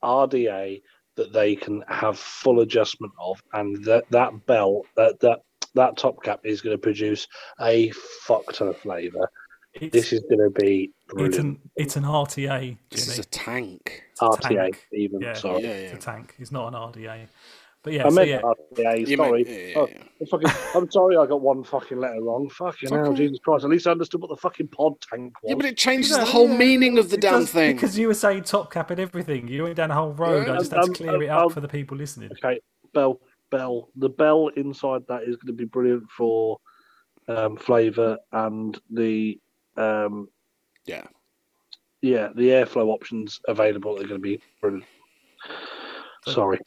RDA 0.03 0.81
that 1.15 1.33
they 1.33 1.55
can 1.55 1.83
have 1.87 2.19
full 2.19 2.59
adjustment 2.59 3.13
of, 3.19 3.41
and 3.53 3.83
that 3.85 4.05
that 4.11 4.45
belt 4.45 4.85
that 4.95 5.19
that 5.21 5.39
that 5.75 5.97
top 5.97 6.23
cap 6.23 6.39
is 6.43 6.61
going 6.61 6.75
to 6.75 6.81
produce 6.81 7.27
a 7.61 7.91
fuck 8.23 8.51
ton 8.53 8.69
of 8.69 8.77
flavour. 8.77 9.29
This 9.91 10.13
is 10.13 10.21
going 10.29 10.39
to 10.39 10.49
be 10.49 10.91
it's 11.05 11.13
brilliant. 11.13 11.35
an 11.37 11.59
it's 11.75 11.95
an 11.97 12.03
RTA, 12.03 12.77
This 12.89 13.07
is 13.09 13.19
a 13.19 13.25
tank. 13.25 14.03
RTA, 14.21 14.39
tank. 14.41 14.87
even. 14.93 15.19
Yeah. 15.19 15.33
Sorry. 15.33 15.63
Yeah, 15.63 15.69
It's 15.69 15.93
a 15.93 16.07
tank. 16.11 16.33
It's 16.39 16.51
not 16.51 16.73
an 16.73 16.73
RDA. 16.73 17.27
But 17.83 17.93
yeah, 17.93 18.05
I 18.07 18.09
so 18.09 18.15
meant 18.15 18.29
yeah, 18.29 18.41
RTA, 18.41 19.17
sorry. 19.17 19.43
meant- 19.43 19.47
yeah, 19.47 19.57
yeah, 19.67 19.73
Oh, 19.77 19.87
yeah. 19.87 19.97
I'm, 20.19 20.27
fucking, 20.27 20.49
I'm 20.73 20.89
sorry 20.89 21.17
I 21.17 21.25
got 21.27 21.41
one 21.41 21.63
fucking 21.63 21.99
letter 21.99 22.19
wrong. 22.21 22.49
Fucking 22.49 22.89
hell, 22.89 23.07
okay. 23.09 23.15
Jesus 23.17 23.37
Christ. 23.43 23.63
At 23.65 23.69
least 23.69 23.85
I 23.85 23.91
understood 23.91 24.21
what 24.21 24.29
the 24.29 24.37
fucking 24.37 24.69
pod 24.69 24.93
tank 25.01 25.33
was. 25.43 25.49
Yeah, 25.49 25.55
but 25.55 25.65
it 25.65 25.77
changes 25.77 26.11
No, 26.11 26.19
the 26.19 26.25
whole 26.25 26.49
yeah, 26.49 26.57
meaning 26.57 26.97
of 26.97 27.09
the 27.11 27.17
damn 27.17 27.33
because, 27.41 27.51
thing. 27.51 27.75
Because 27.75 27.99
you 27.99 28.07
were 28.07 28.15
saying 28.15 28.43
top 28.43 28.71
cap 28.71 28.89
and 28.89 28.99
everything. 28.99 29.47
You 29.49 29.63
went 29.63 29.75
down 29.75 29.91
a 29.91 29.93
whole 29.93 30.13
road. 30.13 30.47
Yeah, 30.47 30.53
I 30.53 30.57
just 30.57 30.71
had 30.71 30.85
to 30.85 30.93
clear 30.93 31.15
um, 31.15 31.21
it 31.21 31.27
up 31.29 31.43
um, 31.43 31.49
for 31.51 31.59
the 31.59 31.67
people 31.67 31.95
listening. 31.95 32.31
Okay, 32.31 32.59
bell, 32.93 33.19
bell. 33.57 33.89
The 33.95 34.09
bell 34.09 34.49
inside 34.55 35.03
that 35.07 35.23
is 35.23 35.35
going 35.37 35.47
to 35.47 35.53
be 35.53 35.65
brilliant 35.65 36.09
for 36.09 36.59
um, 37.27 37.57
flavour 37.57 38.17
and 38.31 38.79
the 38.89 39.39
um, 39.77 40.29
Yeah. 40.85 41.03
yeah, 42.01 42.29
the 42.35 42.49
airflow 42.49 42.87
options 42.87 43.39
available 43.47 43.93
are 43.95 44.07
going 44.07 44.09
to 44.09 44.19
be 44.19 44.41
brilliant. 44.61 44.85
Sorry. 46.27 46.59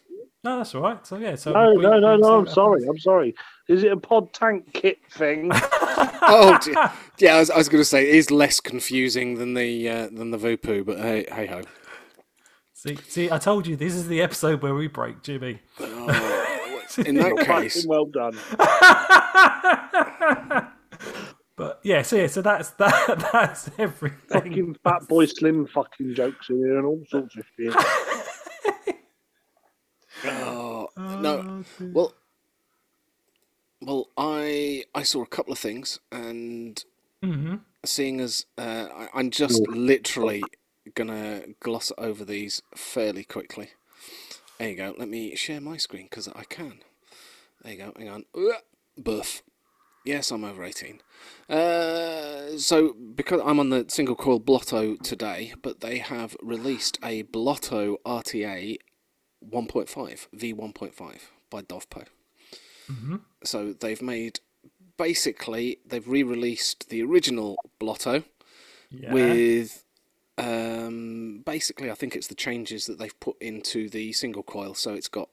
No, 0.44 0.58
that's 0.58 0.74
all 0.74 0.82
right. 0.82 1.04
So 1.06 1.16
yeah, 1.18 1.34
so 1.34 1.52
No, 1.52 1.72
we- 1.74 1.82
no, 1.82 1.98
no, 1.98 2.16
no. 2.16 2.38
I'm 2.38 2.46
sorry. 2.46 2.84
I'm 2.88 2.98
sorry. 2.98 3.34
Is 3.68 3.82
it 3.82 3.92
a 3.92 3.96
pod 3.96 4.32
tank 4.32 4.72
kit 4.72 4.98
thing? 5.10 5.50
Oh, 6.30 6.58
dear. 6.62 6.74
yeah. 7.18 7.36
I 7.36 7.38
was, 7.40 7.50
I 7.50 7.56
was 7.56 7.68
going 7.68 7.80
to 7.80 7.84
say 7.84 8.02
it 8.08 8.14
is 8.14 8.30
less 8.30 8.60
confusing 8.60 9.36
than 9.36 9.54
the 9.54 9.88
uh, 9.88 10.08
than 10.12 10.30
the 10.30 10.36
Voopoo, 10.36 10.84
but 10.84 10.98
hey, 10.98 11.24
hey 11.32 11.46
ho. 11.46 11.62
See, 12.74 12.96
see, 13.08 13.30
I 13.30 13.38
told 13.38 13.66
you 13.66 13.74
this 13.76 13.94
is 13.94 14.06
the 14.08 14.20
episode 14.20 14.62
where 14.62 14.74
we 14.74 14.86
break 14.88 15.22
Jimmy. 15.22 15.60
Oh, 15.80 16.37
in 17.04 17.16
that 17.16 17.36
case, 17.38 17.84
well 17.86 18.06
done. 18.06 18.38
But 21.58 21.80
yeah, 21.82 22.02
so 22.02 22.14
yeah, 22.14 22.28
so 22.28 22.40
that's 22.40 22.70
that. 22.70 23.28
That's 23.32 23.68
everything. 23.78 24.18
Fucking 24.28 24.76
fat 24.84 25.08
boy 25.08 25.26
slim 25.26 25.66
fucking 25.66 26.14
jokes 26.14 26.48
in 26.50 26.58
here 26.58 26.78
and 26.78 26.86
all 26.86 27.02
sorts 27.08 27.36
of 27.36 27.44
shit. 27.56 27.74
oh, 30.24 30.88
no. 31.18 31.64
Well, 31.92 32.14
well, 33.82 34.08
I 34.16 34.84
I 34.94 35.02
saw 35.02 35.22
a 35.22 35.26
couple 35.26 35.52
of 35.52 35.58
things, 35.58 35.98
and 36.12 36.82
hmm 37.22 37.56
seeing 37.84 38.20
as 38.20 38.46
uh, 38.56 38.86
I, 38.94 39.08
I'm 39.14 39.30
just 39.30 39.66
literally 39.66 40.44
gonna 40.94 41.42
gloss 41.60 41.90
over 41.98 42.24
these 42.24 42.62
fairly 42.76 43.24
quickly. 43.24 43.70
There 44.58 44.68
you 44.70 44.76
go. 44.76 44.94
Let 44.98 45.08
me 45.08 45.34
share 45.36 45.60
my 45.60 45.76
screen 45.76 46.04
because 46.04 46.28
I 46.28 46.44
can. 46.44 46.80
There 47.62 47.72
you 47.72 47.78
go. 47.78 47.92
Hang 47.96 48.08
on. 48.08 48.24
Buff. 48.96 49.42
Yes, 50.04 50.30
I'm 50.30 50.44
over 50.44 50.64
18. 50.64 51.00
Uh, 51.48 52.56
so, 52.56 52.94
because 53.14 53.40
I'm 53.44 53.60
on 53.60 53.68
the 53.70 53.84
single 53.88 54.14
coil 54.14 54.38
Blotto 54.40 54.96
today, 54.96 55.52
but 55.62 55.80
they 55.80 55.98
have 55.98 56.36
released 56.42 56.98
a 57.04 57.22
Blotto 57.22 57.98
RTA 58.06 58.78
1.5, 59.46 60.28
V1.5 60.34 61.18
by 61.50 61.62
Dovpo. 61.62 62.04
hmm 62.88 63.16
So 63.44 63.72
they've 63.74 64.02
made 64.02 64.40
basically 64.96 65.78
they've 65.86 66.08
re-released 66.08 66.88
the 66.88 67.02
original 67.02 67.56
Blotto 67.78 68.24
Yeah. 68.90 69.12
with 69.12 69.84
um, 70.38 71.42
basically 71.44 71.90
I 71.90 71.94
think 71.94 72.14
it's 72.14 72.28
the 72.28 72.34
changes 72.34 72.86
that 72.86 72.98
they've 72.98 73.20
put 73.20 73.36
into 73.40 73.88
the 73.88 74.12
single 74.12 74.42
coil. 74.42 74.74
So 74.74 74.94
it's 74.94 75.08
got 75.08 75.28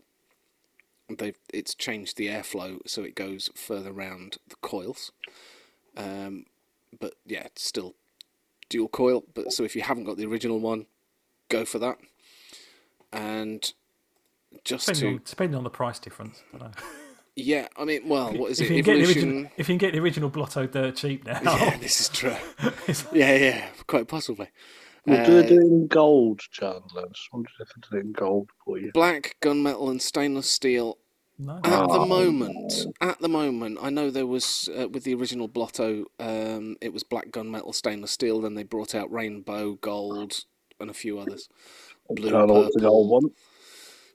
they've 1.18 1.38
it's 1.54 1.76
changed 1.76 2.18
the 2.18 2.28
airflow 2.28 2.80
so 2.88 3.04
it 3.04 3.14
goes 3.14 3.50
further 3.56 3.94
round 3.94 4.38
the 4.50 4.56
coils. 4.58 5.12
Um, 5.96 6.46
but 7.00 7.14
yeah, 7.26 7.44
it's 7.46 7.64
still 7.64 7.96
dual 8.70 8.88
coil. 8.88 9.24
But 9.34 9.54
so 9.54 9.64
if 9.64 9.76
you 9.76 9.84
haven't 9.84 10.06
got 10.06 10.18
the 10.18 10.26
original 10.26 10.60
one, 10.60 10.88
go 11.50 11.66
for 11.66 11.80
that. 11.80 11.98
And 13.14 13.72
just 14.64 14.88
depending, 14.88 15.10
to 15.10 15.16
on, 15.18 15.22
depending 15.26 15.58
on 15.58 15.64
the 15.64 15.70
price 15.70 16.00
difference. 16.00 16.42
I 16.60 16.70
yeah, 17.36 17.68
I 17.78 17.86
mean, 17.86 18.08
well, 18.08 18.34
what 18.34 18.52
is 18.52 18.60
if 18.60 18.72
it? 18.72 18.76
you 18.76 18.84
can 18.84 18.94
get 18.96 19.06
the 19.06 19.08
original, 19.08 19.52
if 19.58 19.70
you 19.70 19.74
can 19.74 19.78
get 19.78 19.94
the 19.94 20.00
original 20.00 20.30
Blotto 20.30 20.66
dirt 20.68 20.96
cheap 20.96 21.26
now, 21.26 21.40
Yeah, 21.44 21.78
this 21.78 22.02
is 22.02 22.10
true. 22.10 22.36
Yeah, 23.14 23.36
yeah, 23.36 23.68
quite 23.88 24.08
possibly. 24.08 24.50
We'll 25.06 25.24
do 25.26 25.38
Uh, 25.38 25.42
it 25.42 25.52
in 25.52 25.88
gold, 25.88 26.40
Chandler. 26.52 27.04
I 27.04 27.08
just 27.10 27.32
wondered 27.32 27.52
if 27.60 27.70
I 27.78 27.80
did 27.90 27.98
it 28.00 28.06
in 28.08 28.12
gold 28.14 28.50
for 28.64 28.78
you. 28.80 28.92
Black, 28.94 29.36
gunmetal, 29.42 29.90
and 29.90 30.02
stainless 30.02 30.50
steel 30.50 30.98
No. 31.38 31.60
At 31.66 31.88
the 31.90 32.00
Oh. 32.00 32.06
moment, 32.06 32.88
at 33.02 33.20
the 33.20 33.28
moment, 33.28 33.78
I 33.82 33.90
know 33.90 34.10
there 34.10 34.26
was 34.26 34.70
uh, 34.78 34.88
with 34.88 35.04
the 35.04 35.14
original 35.16 35.48
Blotto, 35.50 36.06
um, 36.20 36.78
it 36.82 36.94
was 36.94 37.04
black 37.04 37.30
gunmetal 37.32 37.76
stainless 37.76 38.12
steel. 38.12 38.40
Then 38.42 38.54
they 38.56 38.64
brought 38.64 38.96
out 38.96 39.12
rainbow 39.12 39.74
gold 39.76 40.46
and 40.80 40.90
a 40.90 40.94
few 40.94 41.20
others. 41.20 41.50
Blue, 42.10 42.30
Turn 42.30 42.50
on 42.50 42.72
to 42.72 42.80
the 42.80 42.88
purple. 42.88 42.90
old 42.90 43.10
one. 43.10 43.32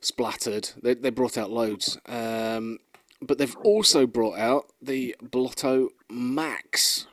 splattered. 0.01 0.71
They 0.83 0.95
they 0.95 1.11
brought 1.11 1.37
out 1.37 1.51
loads, 1.51 1.99
um, 2.07 2.79
but 3.21 3.39
they've 3.39 3.57
also 3.65 4.07
brought 4.07 4.39
out 4.39 4.73
the 4.81 5.15
Blotto 5.23 5.91
Max, 6.11 7.07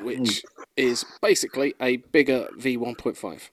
which 0.00 0.44
is 0.76 1.04
basically 1.22 1.74
a 1.80 1.96
bigger 1.96 2.48
V1.5. 2.58 3.50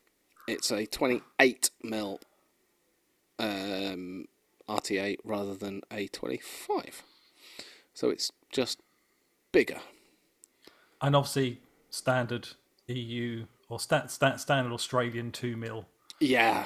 It's 0.47 0.71
a 0.71 0.85
28 0.85 1.69
mil 1.83 2.19
um, 3.39 4.25
RTA 4.67 5.17
rather 5.23 5.55
than 5.55 5.81
a 5.91 6.07
25, 6.07 7.03
so 7.93 8.09
it's 8.09 8.31
just 8.51 8.79
bigger. 9.51 9.79
And 11.01 11.15
obviously, 11.15 11.61
standard 11.89 12.49
EU 12.87 13.45
or 13.69 13.79
stat, 13.79 14.11
stat, 14.11 14.39
standard 14.39 14.73
Australian 14.73 15.31
2 15.31 15.57
mil 15.57 15.85
Yeah. 16.19 16.65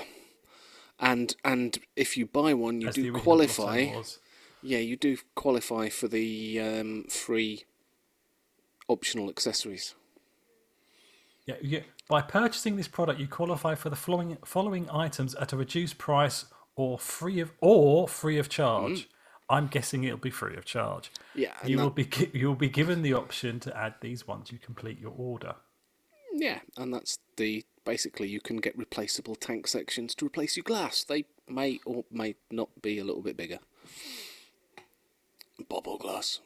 And 0.99 1.35
and 1.43 1.77
if 1.95 2.15
you 2.15 2.25
buy 2.25 2.53
one, 2.53 2.81
you 2.81 2.87
as 2.87 2.95
do 2.95 3.11
qualify. 3.13 3.91
Yeah, 4.61 4.79
you 4.79 4.95
do 4.95 5.17
qualify 5.35 5.89
for 5.89 6.07
the 6.07 6.59
um, 6.59 7.03
free 7.09 7.65
optional 8.87 9.29
accessories. 9.29 9.95
Yeah, 11.45 11.55
yeah. 11.61 11.79
By 12.07 12.21
purchasing 12.21 12.75
this 12.75 12.87
product, 12.87 13.19
you 13.19 13.27
qualify 13.27 13.75
for 13.75 13.89
the 13.89 13.95
following 13.95 14.37
following 14.45 14.89
items 14.89 15.35
at 15.35 15.53
a 15.53 15.57
reduced 15.57 15.97
price 15.97 16.45
or 16.75 16.97
free 16.99 17.39
of 17.39 17.51
or 17.61 18.07
free 18.07 18.37
of 18.37 18.49
charge. 18.49 19.01
Mm. 19.01 19.05
I'm 19.47 19.67
guessing 19.67 20.03
it'll 20.03 20.17
be 20.17 20.31
free 20.31 20.55
of 20.55 20.65
charge. 20.65 21.11
Yeah, 21.35 21.53
You 21.63 21.77
that- 21.77 21.83
will 21.83 21.89
be 21.91 22.09
you 22.33 22.47
will 22.47 22.55
be 22.55 22.69
given 22.69 23.03
the 23.03 23.13
option 23.13 23.59
to 23.61 23.77
add 23.77 23.95
these 24.01 24.27
once 24.27 24.51
you 24.51 24.57
complete 24.57 24.99
your 24.99 25.13
order. 25.15 25.55
Yeah, 26.33 26.59
and 26.77 26.93
that's 26.93 27.19
the 27.37 27.63
basically 27.85 28.27
you 28.27 28.41
can 28.41 28.57
get 28.57 28.75
replaceable 28.77 29.35
tank 29.35 29.67
sections 29.67 30.15
to 30.15 30.25
replace 30.25 30.57
your 30.57 30.63
glass. 30.63 31.03
They 31.03 31.25
may 31.47 31.79
or 31.85 32.05
may 32.11 32.35
not 32.49 32.81
be 32.81 32.97
a 32.97 33.03
little 33.03 33.21
bit 33.21 33.37
bigger. 33.37 33.59
Bubble 35.69 35.97
glass. 35.97 36.39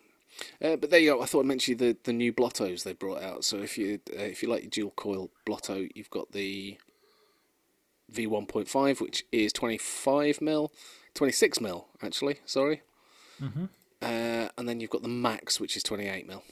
Uh, 0.61 0.75
but 0.75 0.89
there 0.89 0.99
you 0.99 1.11
go. 1.11 1.21
I 1.21 1.25
thought 1.25 1.41
I'd 1.41 1.45
mention 1.47 1.77
the 1.77 1.97
the 2.03 2.13
new 2.13 2.33
blottos 2.33 2.83
they 2.83 2.93
brought 2.93 3.21
out. 3.21 3.43
So 3.43 3.57
if 3.57 3.77
you 3.77 3.99
uh, 4.17 4.21
if 4.21 4.41
you 4.43 4.49
like 4.49 4.63
your 4.63 4.69
dual 4.69 4.93
coil 4.95 5.29
blotto, 5.45 5.87
you've 5.93 6.09
got 6.09 6.31
the 6.31 6.77
V1.5, 8.11 9.01
which 9.01 9.25
is 9.31 9.53
25 9.53 10.41
mil, 10.41 10.71
26 11.13 11.61
mil 11.61 11.87
actually. 12.01 12.39
Sorry. 12.45 12.81
Mm-hmm. 13.41 13.65
Uh, 14.01 14.47
and 14.57 14.67
then 14.67 14.79
you've 14.79 14.89
got 14.89 15.01
the 15.01 15.09
max, 15.09 15.59
which 15.59 15.75
is 15.75 15.83
28 15.83 16.27
mil. 16.27 16.43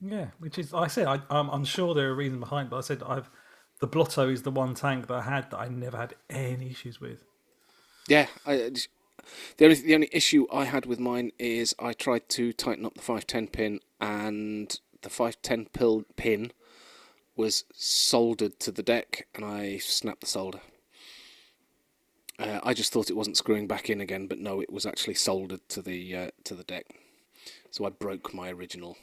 Yeah, 0.00 0.26
which 0.38 0.58
is 0.58 0.72
like 0.72 0.84
I 0.84 0.88
said 0.88 1.06
I, 1.06 1.20
I'm, 1.30 1.48
I'm 1.48 1.64
sure 1.64 1.94
there 1.94 2.10
are 2.10 2.14
reasons 2.14 2.40
behind, 2.40 2.70
but 2.70 2.78
I 2.78 2.80
said 2.80 3.02
I've 3.02 3.30
the 3.80 3.86
Blotto 3.86 4.28
is 4.28 4.42
the 4.42 4.50
one 4.50 4.74
tank 4.74 5.06
that 5.08 5.14
I 5.14 5.22
had 5.22 5.50
that 5.50 5.58
I 5.58 5.68
never 5.68 5.96
had 5.96 6.14
any 6.30 6.70
issues 6.70 7.00
with. 7.00 7.24
Yeah, 8.08 8.26
I, 8.46 8.70
the 9.56 9.64
only 9.64 9.76
the 9.76 9.94
only 9.94 10.08
issue 10.12 10.46
I 10.52 10.64
had 10.64 10.86
with 10.86 11.00
mine 11.00 11.32
is 11.38 11.74
I 11.78 11.92
tried 11.92 12.28
to 12.30 12.52
tighten 12.52 12.84
up 12.84 12.94
the 12.94 13.02
five 13.02 13.26
ten 13.26 13.48
pin, 13.48 13.80
and 14.00 14.78
the 15.02 15.10
five 15.10 15.40
ten 15.42 15.66
pil 15.66 16.04
pin 16.16 16.52
was 17.36 17.64
soldered 17.72 18.58
to 18.60 18.70
the 18.70 18.82
deck, 18.82 19.26
and 19.34 19.44
I 19.44 19.78
snapped 19.78 20.22
the 20.22 20.26
solder. 20.26 20.60
Uh, 22.38 22.60
I 22.62 22.74
just 22.74 22.92
thought 22.92 23.10
it 23.10 23.16
wasn't 23.16 23.38
screwing 23.38 23.66
back 23.66 23.88
in 23.88 24.00
again, 24.00 24.26
but 24.26 24.38
no, 24.38 24.60
it 24.60 24.72
was 24.72 24.84
actually 24.84 25.14
soldered 25.14 25.66
to 25.70 25.82
the 25.82 26.16
uh, 26.16 26.30
to 26.44 26.54
the 26.54 26.64
deck. 26.64 26.86
So 27.70 27.84
I 27.84 27.90
broke 27.90 28.32
my 28.32 28.50
original 28.50 28.96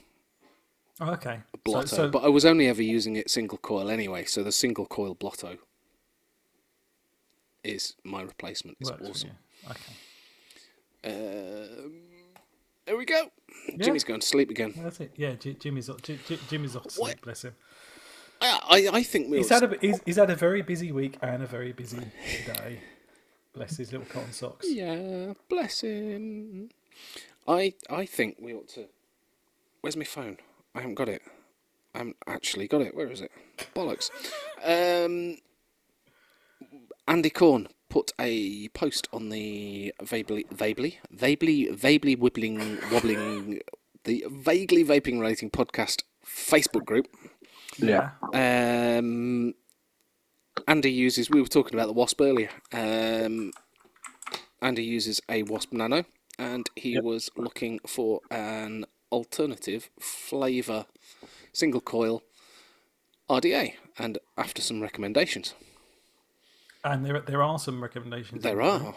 Oh, 1.00 1.10
okay, 1.12 1.40
blotto, 1.64 1.86
so 1.86 2.08
but 2.08 2.22
I 2.22 2.28
was 2.28 2.44
only 2.44 2.68
ever 2.68 2.82
using 2.82 3.16
it 3.16 3.28
single 3.28 3.58
coil 3.58 3.90
anyway. 3.90 4.24
So 4.24 4.44
the 4.44 4.52
single 4.52 4.86
coil 4.86 5.14
blotto 5.14 5.58
is 7.64 7.94
my 8.04 8.22
replacement. 8.22 8.78
It's 8.80 8.90
works 8.90 9.02
awesome. 9.08 9.30
Okay, 9.70 9.94
Um, 11.04 11.92
there 12.86 12.96
we 12.96 13.04
go. 13.04 13.30
Yeah. 13.68 13.84
Jimmy's 13.84 14.04
going 14.04 14.20
to 14.20 14.26
sleep 14.26 14.50
again. 14.50 14.74
that's 14.76 15.00
it. 15.00 15.12
Yeah, 15.16 15.32
J- 15.34 15.54
Jimmy's 15.54 15.88
J- 16.02 16.18
J- 16.26 16.38
Jimmy's 16.48 16.76
off 16.76 16.82
to 16.88 17.00
What? 17.00 17.10
sleep. 17.12 17.22
Bless 17.22 17.42
him. 17.44 17.54
I, 18.40 18.58
I, 18.92 18.96
I 18.98 19.02
think 19.02 19.28
we'll. 19.30 19.38
He's 19.38 19.48
had 19.48 19.62
a 19.62 19.76
he's, 19.80 20.00
he's 20.04 20.16
had 20.16 20.28
a 20.30 20.36
very 20.36 20.60
busy 20.62 20.92
week 20.92 21.16
and 21.22 21.42
a 21.42 21.46
very 21.46 21.72
busy 21.72 22.00
day. 22.46 22.80
Bless 23.54 23.76
his 23.76 23.92
little 23.92 24.06
cotton 24.06 24.32
socks. 24.32 24.66
yeah, 24.68 25.32
bless 25.48 25.80
him. 25.82 26.70
I 27.48 27.74
I 27.88 28.04
think 28.04 28.36
we 28.40 28.52
ought 28.52 28.68
to. 28.70 28.86
Where's 29.80 29.96
my 29.96 30.04
phone? 30.04 30.38
I 30.74 30.80
haven't 30.80 30.96
got 30.96 31.08
it. 31.08 31.22
I 31.94 31.98
haven't 31.98 32.16
actually 32.26 32.66
got 32.66 32.80
it. 32.82 32.94
Where 32.96 33.08
is 33.10 33.20
it? 33.20 33.30
Bollocks. 33.74 34.10
Um, 34.66 35.36
Andy 37.06 37.28
Corn 37.30 37.68
put 37.94 38.10
a 38.18 38.66
post 38.70 39.06
on 39.12 39.28
the 39.28 39.94
vaguely, 40.02 40.44
vaguely, 40.50 40.98
vaguely, 41.12 41.68
vaguely 41.68 42.16
wibbling, 42.16 42.58
wobbling, 42.90 43.60
the 44.02 44.24
vaguely 44.28 44.84
vaping 44.84 45.20
relating 45.20 45.48
podcast 45.48 46.02
Facebook 46.26 46.84
group. 46.84 47.06
Yeah. 47.78 48.10
Um, 48.32 49.54
Andy 50.66 50.90
uses. 50.90 51.30
We 51.30 51.40
were 51.40 51.46
talking 51.46 51.78
about 51.78 51.86
the 51.86 51.92
Wasp 51.92 52.20
earlier. 52.20 52.50
Um, 52.72 53.52
Andy 54.60 54.82
uses 54.82 55.20
a 55.28 55.44
Wasp 55.44 55.72
Nano, 55.72 56.04
and 56.36 56.68
he 56.74 56.98
was 56.98 57.30
looking 57.36 57.78
for 57.86 58.22
an 58.28 58.86
alternative 59.12 59.88
flavour 60.00 60.86
single 61.52 61.80
coil 61.80 62.24
RDA. 63.30 63.74
And 64.00 64.18
after 64.36 64.60
some 64.60 64.80
recommendations, 64.80 65.54
And 66.84 67.04
there 67.04 67.20
there 67.20 67.42
are 67.42 67.58
some 67.58 67.82
recommendations. 67.82 68.42
there 68.42 68.60
are. 68.62 68.94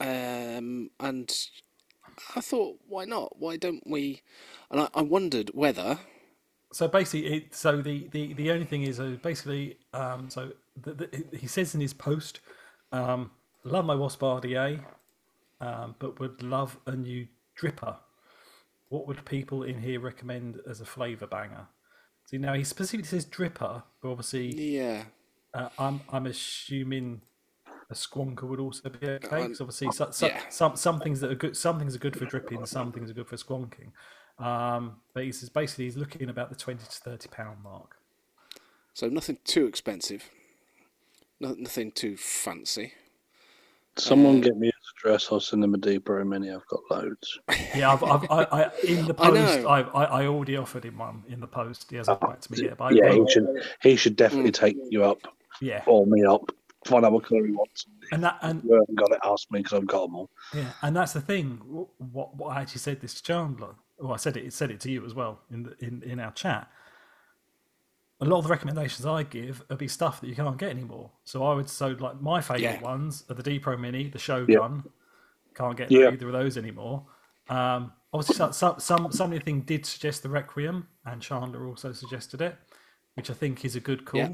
Um, 0.00 0.90
and 1.00 1.32
I 2.34 2.40
thought, 2.40 2.78
why 2.88 3.04
not? 3.04 3.38
Why 3.38 3.56
don't 3.56 3.82
we? 3.86 4.22
And 4.70 4.80
I, 4.80 4.88
I 4.94 5.02
wondered 5.02 5.50
whether. 5.54 5.98
So 6.72 6.88
basically, 6.88 7.26
it, 7.32 7.54
so 7.54 7.80
the, 7.80 8.08
the, 8.10 8.34
the 8.34 8.50
only 8.50 8.66
thing 8.66 8.82
is 8.82 9.00
uh, 9.00 9.16
basically, 9.22 9.78
um, 9.94 10.28
so 10.28 10.52
the, 10.82 10.94
the, 10.94 11.36
he 11.36 11.46
says 11.46 11.74
in 11.74 11.80
his 11.80 11.94
post, 11.94 12.40
um, 12.92 13.30
love 13.64 13.84
my 13.84 13.94
Wasp 13.94 14.20
RDA, 14.20 14.84
um, 15.60 15.94
but 15.98 16.18
would 16.20 16.42
love 16.42 16.76
a 16.86 16.94
new 16.94 17.28
dripper. 17.58 17.96
What 18.88 19.06
would 19.06 19.24
people 19.24 19.62
in 19.62 19.80
here 19.80 20.00
recommend 20.00 20.60
as 20.68 20.80
a 20.80 20.84
flavour 20.84 21.26
banger? 21.26 21.68
See, 22.26 22.38
now 22.38 22.54
he 22.54 22.64
specifically 22.64 23.06
says 23.08 23.24
dripper, 23.24 23.84
but 24.02 24.10
obviously, 24.10 24.54
Yeah, 24.76 25.04
uh, 25.56 25.68
I'm 25.78 26.00
I'm 26.12 26.26
assuming 26.26 27.22
a 27.90 27.94
squonker 27.94 28.42
would 28.42 28.60
also 28.60 28.88
be 28.88 29.06
okay. 29.08 29.42
Um, 29.42 29.48
'cause 29.48 29.60
obviously, 29.60 29.90
so, 29.92 30.10
so, 30.10 30.26
yeah. 30.26 30.40
some 30.50 30.76
some 30.76 31.00
things 31.00 31.20
that 31.20 31.30
are 31.30 31.36
good, 31.36 31.56
some 31.56 31.78
things 31.78 31.94
are 31.94 31.98
good 32.00 32.16
for 32.16 32.24
dripping, 32.26 32.66
some 32.66 32.92
things 32.92 33.10
are 33.10 33.14
good 33.14 33.28
for 33.28 33.36
squonking. 33.36 33.92
Um, 34.44 34.96
but 35.14 35.24
he 35.24 35.32
says 35.32 35.48
basically 35.48 35.84
he's 35.84 35.96
looking 35.96 36.28
about 36.28 36.50
the 36.50 36.56
twenty 36.56 36.84
to 36.84 36.90
thirty 36.90 37.28
pound 37.28 37.62
mark. 37.62 37.96
so 38.92 39.08
nothing 39.08 39.38
too 39.44 39.66
expensive. 39.66 40.28
No, 41.40 41.54
nothing 41.58 41.92
too 41.92 42.16
fancy. 42.16 42.92
Someone 43.98 44.38
Uh, 44.38 44.40
get 44.40 44.56
me 44.58 44.66
his 44.66 44.92
address. 44.98 45.28
I'll 45.30 45.40
send 45.40 45.62
them 45.62 45.72
a 45.74 45.78
D 45.78 45.98
Pro 45.98 46.22
Mini. 46.24 46.50
I've 46.50 46.66
got 46.66 46.80
loads. 46.90 47.38
Yeah, 47.74 47.92
I've, 47.92 48.02
I've, 48.02 48.30
I, 48.30 48.42
I, 48.52 48.70
in 48.86 49.06
the 49.06 49.14
post. 49.24 49.66
I, 49.66 49.80
I, 49.82 50.04
I 50.22 50.26
already 50.26 50.56
offered 50.56 50.84
him 50.84 50.98
one 50.98 51.22
in 51.28 51.40
the 51.40 51.46
post. 51.46 51.90
He 51.90 51.96
hasn't 51.96 52.20
got 52.20 52.30
back 52.30 52.40
to 52.42 52.52
me 52.52 52.62
yet, 52.64 52.76
but 52.78 52.94
yeah, 52.94 53.12
he 53.12 53.24
should. 53.30 53.46
He 53.82 53.96
should 53.96 54.16
definitely 54.16 54.52
take 54.52 54.76
you 54.90 55.04
up 55.04 55.20
yeah, 55.60 55.82
or 55.86 56.06
me 56.06 56.24
up. 56.24 56.50
Find 56.86 57.04
out 57.04 57.12
what 57.12 57.24
colour 57.24 57.44
he 57.44 57.52
wants. 57.52 57.86
and 58.12 58.22
that 58.22 58.38
and 58.42 58.60
If 58.60 58.64
you 58.66 58.74
haven't 58.74 58.94
got 58.94 59.10
it, 59.10 59.18
ask 59.24 59.50
me 59.50 59.58
because 59.60 59.72
I've 59.76 59.86
got 59.86 60.02
them 60.06 60.14
all. 60.16 60.30
Yeah, 60.54 60.70
and 60.82 60.94
that's 60.94 61.12
the 61.14 61.20
thing. 61.20 61.60
What, 61.98 62.36
what 62.36 62.56
I 62.56 62.60
actually 62.60 62.78
said 62.78 63.00
this 63.00 63.14
to 63.14 63.22
Chandler. 63.24 63.74
Well, 63.98 64.12
I 64.12 64.16
said 64.18 64.36
it. 64.36 64.52
Said 64.52 64.70
it 64.70 64.78
to 64.80 64.90
you 64.90 65.04
as 65.04 65.14
well 65.14 65.40
in 65.50 65.64
the, 65.64 65.76
in 65.84 66.02
in 66.04 66.20
our 66.20 66.30
chat. 66.32 66.70
A 68.20 68.24
lot 68.24 68.38
of 68.38 68.44
the 68.44 68.50
recommendations 68.50 69.04
I 69.04 69.24
give 69.24 69.62
are 69.68 69.76
be 69.76 69.88
stuff 69.88 70.20
that 70.20 70.28
you 70.28 70.34
can't 70.34 70.56
get 70.56 70.70
anymore. 70.70 71.10
So 71.24 71.44
I 71.44 71.54
would 71.54 71.68
so 71.68 71.88
like 71.88 72.20
my 72.20 72.40
favourite 72.40 72.62
Yeah. 72.62 72.80
ones 72.80 73.24
are 73.28 73.34
the 73.34 73.42
D 73.42 73.58
Pro 73.58 73.76
Mini, 73.76 74.08
the 74.08 74.18
Shogun. 74.18 74.84
Can't 75.54 75.76
get 75.76 75.90
Yeah. 75.90 76.10
either 76.10 76.26
of 76.28 76.32
those 76.32 76.56
anymore. 76.56 77.04
Um, 77.48 77.92
obviously, 78.12 78.36
some, 78.36 78.52
some 78.52 78.80
some 78.80 79.12
somebody 79.12 79.42
thing 79.44 79.62
did 79.62 79.84
suggest 79.84 80.22
the 80.22 80.28
Requiem, 80.28 80.86
and 81.04 81.20
Chandler 81.20 81.66
also 81.66 81.92
suggested 81.92 82.40
it, 82.40 82.56
which 83.14 83.28
I 83.30 83.34
think 83.34 83.64
is 83.64 83.76
a 83.76 83.80
good 83.80 84.04
call. 84.04 84.20
Yeah. 84.20 84.28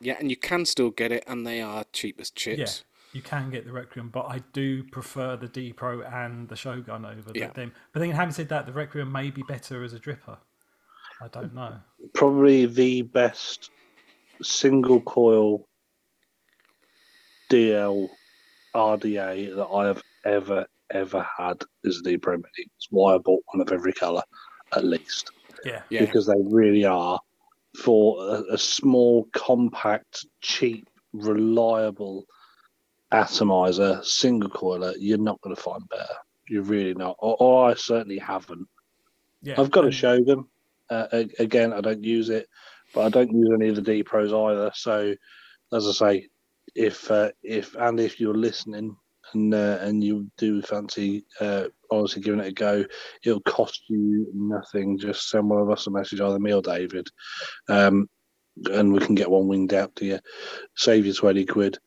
Yeah, 0.00 0.16
and 0.18 0.30
you 0.30 0.36
can 0.36 0.64
still 0.64 0.90
get 0.90 1.12
it, 1.12 1.24
and 1.26 1.46
they 1.46 1.60
are 1.62 1.84
cheap 1.92 2.20
as 2.20 2.30
chips. 2.30 2.58
Yeah, 2.58 3.16
you 3.16 3.22
can 3.22 3.50
get 3.50 3.64
the 3.64 3.72
Requiem, 3.72 4.10
but 4.10 4.26
I 4.26 4.42
do 4.52 4.84
prefer 4.84 5.36
the 5.36 5.48
D 5.48 5.72
Pro 5.72 6.02
and 6.02 6.48
the 6.48 6.56
Shogun 6.56 7.04
over 7.04 7.32
Yeah. 7.34 7.50
them. 7.52 7.72
But 7.92 8.00
then, 8.00 8.10
having 8.10 8.32
said 8.32 8.48
that, 8.50 8.66
the 8.66 8.72
Requiem 8.72 9.10
may 9.10 9.30
be 9.30 9.42
better 9.42 9.82
as 9.82 9.94
a 9.94 9.98
dripper. 9.98 10.38
I 11.20 11.28
don't 11.28 11.54
know. 11.54 11.78
Probably 12.12 12.66
the 12.66 13.02
best 13.02 13.70
single 14.42 15.00
coil 15.00 15.66
DL 17.50 18.08
RDA 18.74 19.54
that 19.56 19.66
I 19.66 19.86
have 19.86 20.02
ever 20.24 20.66
ever 20.90 21.26
had 21.36 21.62
is 21.84 22.00
the 22.04 22.16
Pro 22.18 22.36
Mini. 22.36 22.46
It's 22.76 22.88
why 22.90 23.14
I 23.14 23.18
bought 23.18 23.42
one 23.52 23.60
of 23.60 23.72
every 23.72 23.92
color, 23.92 24.22
at 24.72 24.84
least, 24.84 25.30
Yeah. 25.64 25.82
Yeah. 25.90 26.04
because 26.04 26.26
they 26.26 26.34
really 26.44 26.84
are 26.84 27.18
for 27.76 28.18
a, 28.20 28.54
a 28.54 28.58
small, 28.58 29.28
compact, 29.32 30.26
cheap, 30.40 30.88
reliable 31.12 32.24
atomizer 33.12 34.00
single 34.02 34.50
coiler. 34.50 34.94
You're 34.98 35.18
not 35.18 35.40
going 35.40 35.54
to 35.54 35.62
find 35.62 35.88
better. 35.88 36.14
You're 36.48 36.62
really 36.62 36.94
not, 36.94 37.16
or, 37.18 37.36
or 37.40 37.70
I 37.70 37.74
certainly 37.74 38.18
haven't. 38.18 38.68
Yeah. 39.42 39.60
I've 39.60 39.70
got 39.70 39.82
to 39.82 39.88
and- 39.88 39.94
show 39.94 40.22
them. 40.22 40.48
Uh, 40.88 41.24
again, 41.40 41.72
I 41.72 41.80
don't 41.80 42.04
use 42.04 42.28
it, 42.28 42.48
but 42.94 43.06
I 43.06 43.08
don't 43.08 43.32
use 43.32 43.50
any 43.52 43.68
of 43.68 43.74
the 43.74 43.82
D 43.82 44.04
Pros 44.04 44.32
either. 44.32 44.70
So, 44.72 45.16
as 45.72 45.88
I 45.88 45.92
say, 45.92 46.28
if 46.76 47.10
uh, 47.10 47.32
if 47.42 47.74
and 47.74 47.98
if 47.98 48.20
you're 48.20 48.36
listening 48.36 48.96
and 49.32 49.52
uh, 49.52 49.78
and 49.80 50.04
you 50.04 50.30
do 50.36 50.62
fancy 50.62 51.24
uh, 51.40 51.64
honestly 51.90 52.22
giving 52.22 52.40
it 52.40 52.46
a 52.48 52.52
go, 52.52 52.84
it'll 53.24 53.40
cost 53.42 53.82
you 53.88 54.26
nothing. 54.34 54.98
Just 54.98 55.28
send 55.28 55.48
one 55.48 55.60
of 55.60 55.70
us 55.70 55.86
a 55.86 55.90
message, 55.90 56.20
either 56.20 56.38
me 56.38 56.52
or 56.52 56.62
David, 56.62 57.08
um, 57.68 58.08
and 58.70 58.92
we 58.92 59.00
can 59.00 59.14
get 59.14 59.30
one 59.30 59.48
winged 59.48 59.74
out 59.74 59.94
to 59.96 60.04
you. 60.04 60.18
Save 60.76 61.06
you 61.06 61.12
twenty 61.12 61.44
quid. 61.44 61.78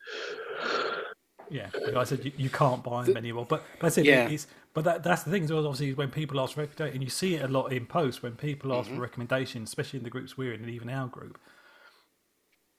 Yeah, 1.50 1.68
like 1.86 1.96
I 1.96 2.04
said 2.04 2.24
you, 2.24 2.32
you 2.36 2.48
can't 2.48 2.82
buy 2.82 3.04
them 3.04 3.16
anymore. 3.16 3.44
But 3.48 3.64
but 3.80 3.88
I 3.88 3.90
said 3.90 4.06
Yeah. 4.06 4.28
it's 4.28 4.46
but 4.72 4.84
that 4.84 5.02
that's 5.02 5.24
the 5.24 5.32
thing 5.32 5.44
as 5.44 5.52
well. 5.52 5.66
Obviously, 5.66 5.94
when 5.94 6.10
people 6.10 6.40
ask 6.40 6.54
for 6.54 6.60
recommendation, 6.60 6.94
and 6.94 7.02
you 7.02 7.10
see 7.10 7.34
it 7.34 7.42
a 7.42 7.48
lot 7.48 7.72
in 7.72 7.86
posts 7.86 8.22
when 8.22 8.36
people 8.36 8.72
ask 8.72 8.88
for 8.88 9.00
recommendations, 9.00 9.68
especially 9.68 9.98
in 9.98 10.04
the 10.04 10.10
groups 10.10 10.36
we're 10.38 10.52
in, 10.52 10.60
and 10.60 10.70
even 10.70 10.88
our 10.88 11.08
group, 11.08 11.38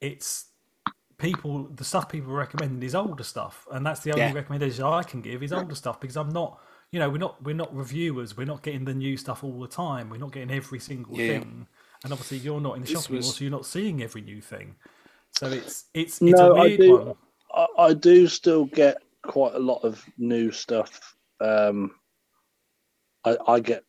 it's 0.00 0.46
people 1.18 1.64
the 1.64 1.84
stuff 1.84 2.08
people 2.08 2.32
recommend 2.32 2.82
is 2.82 2.94
older 2.94 3.24
stuff, 3.24 3.66
and 3.70 3.84
that's 3.84 4.00
the 4.00 4.12
only 4.12 4.28
Yeah. 4.28 4.32
recommendation 4.32 4.84
I 4.84 5.02
can 5.02 5.20
give 5.20 5.42
is 5.42 5.52
older 5.52 5.74
stuff 5.74 6.00
because 6.00 6.16
I'm 6.16 6.30
not. 6.30 6.58
You 6.92 6.98
know, 6.98 7.08
we're 7.08 7.18
not 7.18 7.42
we're 7.42 7.54
not 7.54 7.74
reviewers. 7.74 8.36
We're 8.36 8.44
not 8.46 8.62
getting 8.62 8.84
the 8.84 8.92
new 8.94 9.16
stuff 9.16 9.42
all 9.42 9.58
the 9.58 9.66
time. 9.66 10.10
We're 10.10 10.18
not 10.18 10.30
getting 10.32 10.50
every 10.50 10.78
single 10.78 11.18
Yeah. 11.18 11.26
thing. 11.40 11.66
And 12.04 12.12
obviously, 12.12 12.38
you're 12.38 12.60
not 12.60 12.76
in 12.76 12.82
the 12.82 12.86
This 12.86 13.02
shop 13.02 13.10
anymore, 13.10 13.26
was- 13.28 13.36
so 13.36 13.44
you're 13.44 13.50
not 13.50 13.64
seeing 13.66 14.02
every 14.02 14.20
new 14.20 14.42
thing. 14.42 14.76
So 15.30 15.46
it's 15.50 15.86
it's 15.94 16.20
it's 16.20 16.38
No, 16.38 16.52
a 16.52 16.58
I 16.60 16.62
weird 16.66 16.80
do. 16.80 16.92
one. 16.98 17.14
I, 17.54 17.66
I 17.78 17.94
do 17.94 18.26
still 18.28 18.66
get 18.66 18.98
quite 19.22 19.54
a 19.54 19.58
lot 19.58 19.82
of 19.84 20.04
new 20.18 20.50
stuff. 20.52 21.16
Um, 21.40 21.94
I, 23.24 23.36
I 23.46 23.60
get, 23.60 23.84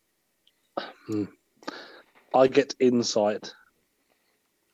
hmm, 1.06 1.24
I 2.34 2.46
get 2.46 2.74
insight 2.80 3.52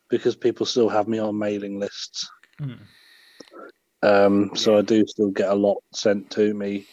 because 0.09 0.35
people 0.35 0.65
still 0.65 0.87
have 0.89 1.07
me 1.07 1.19
on 1.19 1.37
mailing 1.37 1.79
lists. 1.79 2.29
Hmm. 2.59 2.73
Um, 4.03 4.51
so 4.55 4.77
I 4.77 4.81
do 4.81 5.05
still 5.07 5.31
get 5.31 5.49
a 5.49 5.55
lot 5.55 5.77
sent 5.93 6.29
to 6.31 6.53
me 6.53 6.85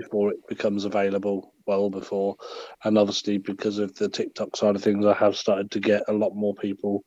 before 0.00 0.30
it 0.30 0.46
becomes 0.48 0.84
available. 0.84 1.52
Well 1.66 1.90
before, 1.90 2.36
and 2.84 2.96
obviously 2.96 3.36
because 3.38 3.78
of 3.78 3.94
the 3.94 4.08
TikTok 4.08 4.56
side 4.56 4.74
of 4.76 4.82
things, 4.82 5.04
I 5.04 5.12
have 5.14 5.36
started 5.36 5.70
to 5.72 5.80
get 5.80 6.02
a 6.08 6.12
lot 6.12 6.34
more 6.34 6.54
people 6.54 7.04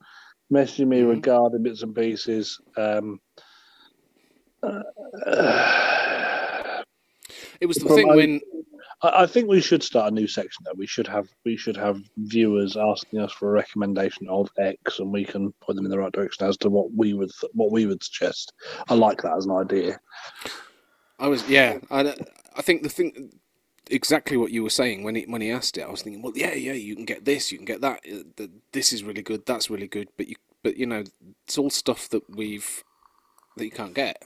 messaging 0.53 0.87
me 0.87 1.01
Mhm. 1.01 1.09
regarding 1.09 1.63
bits 1.63 1.81
and 1.81 1.95
pieces. 1.95 2.59
Um, 2.77 3.19
uh, 4.61 4.83
It 7.59 7.65
was 7.65 7.77
the 7.77 7.89
thing 7.89 8.07
my- 8.07 8.15
when 8.15 8.41
I 9.01 9.23
I 9.23 9.25
think 9.25 9.49
we 9.49 9.61
should 9.61 9.81
start 9.81 10.11
a 10.11 10.15
new 10.15 10.27
section 10.27 10.63
though. 10.63 10.73
We 10.75 10.85
should 10.85 11.07
have 11.07 11.27
we 11.43 11.57
should 11.57 11.77
have 11.77 11.99
viewers 12.17 12.77
asking 12.77 13.19
us 13.19 13.31
for 13.31 13.49
a 13.49 13.53
recommendation 13.53 14.27
of 14.29 14.49
X, 14.59 14.99
and 14.99 15.11
we 15.11 15.25
can 15.25 15.51
point 15.61 15.75
them 15.77 15.85
in 15.85 15.91
the 15.91 15.97
right 15.97 16.11
direction 16.11 16.47
as 16.47 16.57
to 16.57 16.69
what 16.69 16.93
we 16.93 17.13
would 17.13 17.31
what 17.53 17.71
we 17.71 17.87
would 17.87 18.03
suggest. 18.03 18.53
I 18.89 18.93
like 18.93 19.21
that 19.23 19.35
as 19.37 19.45
an 19.45 19.53
idea. 19.53 19.99
I 21.17 21.27
was, 21.27 21.47
yeah, 21.49 21.77
I, 21.91 22.15
I 22.55 22.61
think 22.61 22.83
the 22.83 22.89
thing, 22.89 23.39
exactly 23.89 24.37
what 24.37 24.51
you 24.51 24.63
were 24.63 24.69
saying 24.69 25.03
when 25.03 25.15
he 25.15 25.23
when 25.23 25.41
he 25.41 25.51
asked 25.51 25.77
it, 25.77 25.83
I 25.83 25.91
was 25.91 26.01
thinking, 26.01 26.21
well, 26.21 26.33
yeah, 26.35 26.53
yeah, 26.53 26.73
you 26.73 26.95
can 26.95 27.05
get 27.05 27.25
this, 27.25 27.51
you 27.51 27.57
can 27.57 27.65
get 27.65 27.81
that. 27.81 28.01
uh, 28.11 28.47
This 28.71 28.93
is 28.93 29.03
really 29.03 29.21
good. 29.23 29.45
That's 29.45 29.69
really 29.69 29.87
good. 29.87 30.09
But 30.17 30.27
you, 30.27 30.35
but 30.63 30.77
you 30.77 30.85
know, 30.85 31.03
it's 31.45 31.57
all 31.57 31.69
stuff 31.69 32.09
that 32.09 32.23
we've 32.29 32.83
that 33.57 33.65
you 33.65 33.71
can't 33.71 33.93
get 33.93 34.21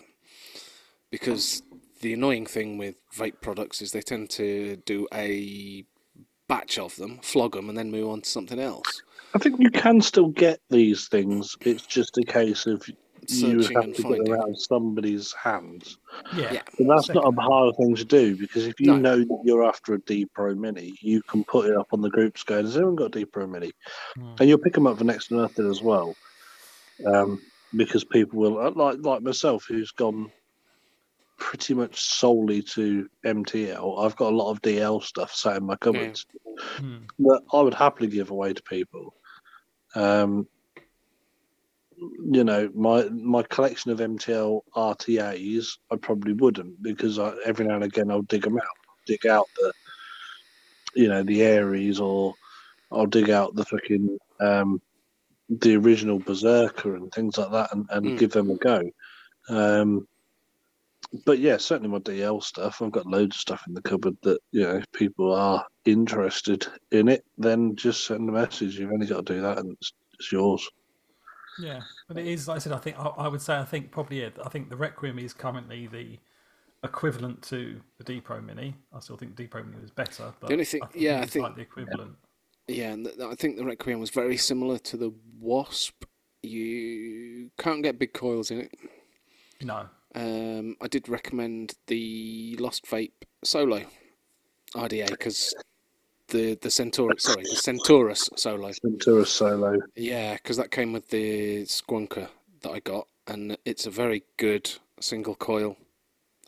because 1.11 1.61
the 2.01 2.13
annoying 2.13 2.45
thing 2.45 2.77
with 2.77 2.95
vape 3.15 3.41
products 3.41 3.81
is 3.81 3.91
they 3.91 4.01
tend 4.01 4.29
to 4.31 4.77
do 4.85 5.07
a 5.13 5.85
batch 6.47 6.77
of 6.77 6.95
them, 6.97 7.19
flog 7.23 7.53
them, 7.53 7.69
and 7.69 7.77
then 7.77 7.91
move 7.91 8.09
on 8.09 8.21
to 8.21 8.29
something 8.29 8.59
else. 8.59 9.01
I 9.33 9.39
think 9.39 9.59
you 9.59 9.71
can 9.71 10.01
still 10.01 10.29
get 10.29 10.59
these 10.69 11.07
things. 11.07 11.55
It's 11.61 11.85
just 11.85 12.17
a 12.17 12.23
case 12.23 12.67
of 12.67 12.87
you 13.29 13.61
Searching 13.61 13.75
have 13.75 13.83
and 13.85 13.95
to 13.95 14.01
get 14.03 14.11
finding. 14.11 14.33
around 14.33 14.57
somebody's 14.59 15.33
hands. 15.33 15.97
Yeah. 16.35 16.53
Yeah. 16.53 16.61
And 16.79 16.89
that's 16.89 17.09
not 17.09 17.25
a 17.25 17.41
hard 17.41 17.75
thing 17.77 17.95
to 17.95 18.05
do 18.05 18.35
because 18.35 18.65
if 18.67 18.79
you 18.79 18.87
No. 18.87 18.97
know 18.97 19.17
that 19.19 19.41
you're 19.43 19.63
after 19.63 19.93
a 19.93 19.99
D 20.01 20.25
Pro 20.33 20.55
Mini, 20.55 20.95
you 21.01 21.21
can 21.23 21.43
put 21.43 21.65
it 21.69 21.75
up 21.77 21.87
on 21.93 22.01
the 22.01 22.09
groups 22.09 22.43
going, 22.43 22.65
Has 22.65 22.75
anyone 22.77 22.95
got 22.95 23.05
a 23.15 23.19
D 23.19 23.25
Pro 23.25 23.47
Mini? 23.47 23.71
Hmm. 24.15 24.33
And 24.39 24.49
you'll 24.49 24.57
pick 24.59 24.73
them 24.73 24.87
up 24.87 24.97
for 24.97 25.03
next 25.03 25.27
to 25.27 25.35
nothing 25.35 25.69
as 25.69 25.81
well. 25.81 26.15
Um, 27.05 27.41
because 27.75 28.03
people 28.05 28.39
will, 28.39 28.57
uh, 28.59 28.71
like 28.71 28.97
like 29.01 29.21
myself, 29.21 29.65
who's 29.67 29.91
gone 29.91 30.31
pretty 31.37 31.73
much 31.73 31.99
solely 31.99 32.61
to 32.61 33.09
MTL, 33.25 33.99
I've 34.05 34.15
got 34.15 34.31
a 34.31 34.35
lot 34.35 34.51
of 34.51 34.61
DL 34.61 35.01
stuff 35.03 35.33
sat 35.35 35.57
in 35.57 35.65
my 35.65 35.75
cupboards 35.75 36.25
Hmm. 36.77 36.99
that 37.19 37.41
I 37.51 37.61
would 37.61 37.73
happily 37.73 38.07
give 38.07 38.31
away 38.31 38.53
to 38.53 38.63
people. 38.63 39.13
Um, 39.95 40.47
you 41.97 42.43
know, 42.43 42.69
my 42.73 43.03
my 43.09 43.43
collection 43.43 43.91
of 43.91 43.99
MTL 43.99 44.61
RTAs, 44.75 45.77
I 45.91 45.95
probably 45.95 46.33
wouldn't 46.33 46.81
because 46.81 47.19
I, 47.19 47.33
every 47.45 47.65
now 47.65 47.75
and 47.75 47.83
again 47.83 48.11
I'll 48.11 48.21
dig 48.23 48.43
them 48.43 48.57
out, 48.57 48.63
dig 49.05 49.25
out 49.25 49.47
the, 49.55 49.73
you 50.95 51.07
know, 51.07 51.23
the 51.23 51.41
Aries, 51.43 51.99
or 51.99 52.33
I'll 52.91 53.05
dig 53.05 53.29
out 53.29 53.55
the 53.55 53.65
fucking 53.65 54.17
um, 54.39 54.81
the 55.49 55.75
original 55.77 56.19
Berserker 56.19 56.95
and 56.95 57.11
things 57.11 57.37
like 57.37 57.51
that, 57.51 57.73
and, 57.73 57.85
and 57.91 58.05
Mm. 58.05 58.17
give 58.17 58.31
them 58.31 58.49
a 58.51 58.55
go. 58.57 58.81
Um, 59.49 60.07
but 61.25 61.39
yeah, 61.39 61.57
certainly 61.57 61.89
my 61.89 61.99
DL 61.99 62.43
stuff. 62.43 62.81
I've 62.81 62.91
got 62.91 63.05
loads 63.05 63.35
of 63.37 63.39
stuff 63.41 63.63
in 63.67 63.73
the 63.73 63.81
cupboard 63.81 64.17
that 64.23 64.39
you 64.51 64.63
know, 64.63 64.77
if 64.77 64.91
people 64.91 65.33
are 65.33 65.65
interested 65.85 66.67
in 66.91 67.07
it, 67.07 67.23
then 67.37 67.75
just 67.75 68.05
send 68.05 68.27
a 68.27 68.31
message. 68.31 68.77
You've 68.77 68.91
only 68.91 69.07
got 69.07 69.25
to 69.25 69.33
do 69.35 69.41
that, 69.41 69.59
and 69.59 69.71
it's, 69.73 69.93
it's 70.19 70.31
yours. 70.31 70.67
Yeah, 71.59 71.81
but 72.07 72.17
it 72.17 72.27
is. 72.27 72.47
Like 72.47 72.57
I 72.57 72.59
said, 72.59 72.73
I 72.73 72.77
think 72.77 72.97
I, 72.99 73.03
I 73.05 73.27
would 73.27 73.41
say 73.41 73.55
I 73.57 73.63
think 73.65 73.91
probably 73.91 74.21
yeah, 74.21 74.29
I 74.43 74.49
think 74.49 74.69
the 74.69 74.75
Requiem 74.75 75.19
is 75.19 75.33
currently 75.33 75.87
the 75.87 76.17
equivalent 76.83 77.41
to 77.43 77.79
the 77.97 78.03
D 78.03 78.19
Pro 78.21 78.41
Mini. 78.41 78.75
I 78.93 78.99
still 78.99 79.17
think 79.17 79.35
D 79.35 79.47
Pro 79.47 79.63
Mini 79.63 79.81
was 79.81 79.91
better. 79.91 80.33
But 80.39 80.47
the 80.47 80.53
only 80.53 80.65
thing- 80.65 80.81
I 80.83 80.87
think 80.87 81.03
yeah, 81.03 81.21
I 81.21 81.25
think- 81.25 81.43
like 81.43 81.55
the 81.55 81.61
equivalent. 81.61 82.15
Yeah, 82.67 82.93
and 82.93 83.05
th- 83.05 83.19
I 83.19 83.35
think 83.35 83.57
the 83.57 83.63
Requiem 83.65 83.99
was 83.99 84.09
very 84.09 84.37
similar 84.37 84.79
to 84.79 84.97
the 84.97 85.13
Wasp. 85.39 86.03
You 86.41 87.51
can't 87.59 87.83
get 87.83 87.99
big 87.99 88.13
coils 88.13 88.49
in 88.51 88.61
it. 88.61 88.73
No, 89.61 89.87
Um, 90.15 90.75
I 90.81 90.87
did 90.87 91.07
recommend 91.09 91.73
the 91.87 92.55
Lost 92.59 92.85
Vape 92.85 93.11
Solo 93.43 93.83
RDA 94.75 95.09
because 95.09 95.53
the 96.29 96.55
the 96.61 96.69
Centaurus, 96.69 97.23
sorry, 97.23 97.43
the 97.43 97.55
Centaurus 97.55 98.29
Solo. 98.35 98.71
Ventura 98.83 99.25
Solo. 99.25 99.77
Yeah, 99.95 100.33
because 100.33 100.57
that 100.57 100.71
came 100.71 100.91
with 100.93 101.09
the 101.09 101.63
Squonker 101.63 102.29
that 102.61 102.71
I 102.71 102.79
got, 102.79 103.07
and 103.27 103.57
it's 103.65 103.85
a 103.85 103.91
very 103.91 104.23
good 104.37 104.71
single 104.99 105.35
coil 105.35 105.77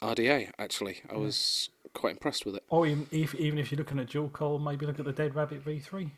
RDA. 0.01 0.51
Actually, 0.59 1.01
I 1.11 1.15
was 1.17 1.69
quite 1.93 2.11
impressed 2.11 2.45
with 2.45 2.55
it. 2.55 2.63
or 2.69 2.85
even 2.87 3.07
if 3.11 3.35
even 3.35 3.59
if 3.59 3.71
you're 3.71 3.77
looking 3.77 3.99
at 3.99 4.09
dual 4.09 4.29
coil, 4.29 4.59
maybe 4.59 4.85
look 4.85 4.99
at 4.99 5.05
the 5.05 5.11
Dead 5.13 5.35
Rabbit 5.35 5.63
V3. 5.63 6.11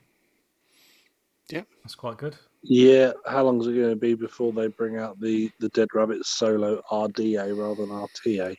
Yeah. 1.49 1.63
that's 1.83 1.95
quite 1.95 2.17
good. 2.17 2.35
Yeah, 2.61 3.13
how 3.25 3.43
long 3.43 3.59
is 3.59 3.65
it 3.67 3.73
going 3.73 3.89
to 3.89 3.95
be 3.95 4.13
before 4.13 4.51
they 4.53 4.67
bring 4.67 4.97
out 4.97 5.19
the 5.19 5.49
the 5.59 5.69
Dead 5.69 5.87
Rabbit 5.93 6.25
Solo 6.25 6.81
RDA 6.91 7.57
rather 7.57 7.85
than 7.85 7.89
RTA? 7.89 8.55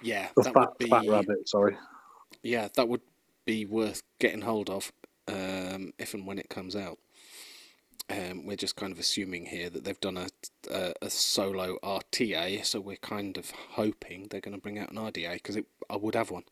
Yeah, 0.00 0.28
The 0.36 0.42
that 0.42 0.54
Fat 0.54 0.68
would 0.70 0.78
be 0.78 0.86
Fat 0.88 1.06
Rabbit, 1.06 1.48
sorry. 1.48 1.76
yeah, 2.42 2.66
that 2.74 2.88
would 2.88 3.02
be 3.44 3.64
worth 3.64 4.02
getting 4.18 4.42
hold 4.42 4.70
of 4.70 4.92
um, 5.28 5.92
if 5.98 6.14
and 6.14 6.26
when 6.26 6.38
it 6.38 6.48
comes 6.48 6.76
out. 6.76 6.98
Um, 8.10 8.46
we're 8.46 8.56
just 8.56 8.76
kind 8.76 8.92
of 8.92 8.98
assuming 8.98 9.46
here 9.46 9.70
that 9.70 9.84
they've 9.84 10.00
done 10.00 10.18
a, 10.18 10.28
a 10.70 10.92
a 11.02 11.08
solo 11.08 11.78
RTA, 11.82 12.64
so 12.64 12.80
we're 12.80 12.96
kind 12.96 13.38
of 13.38 13.50
hoping 13.50 14.26
they're 14.28 14.40
going 14.40 14.56
to 14.56 14.60
bring 14.60 14.78
out 14.78 14.90
an 14.90 14.96
RDA 14.98 15.34
because 15.34 15.56
I 15.88 15.96
would 15.96 16.14
have 16.14 16.30
one. 16.30 16.42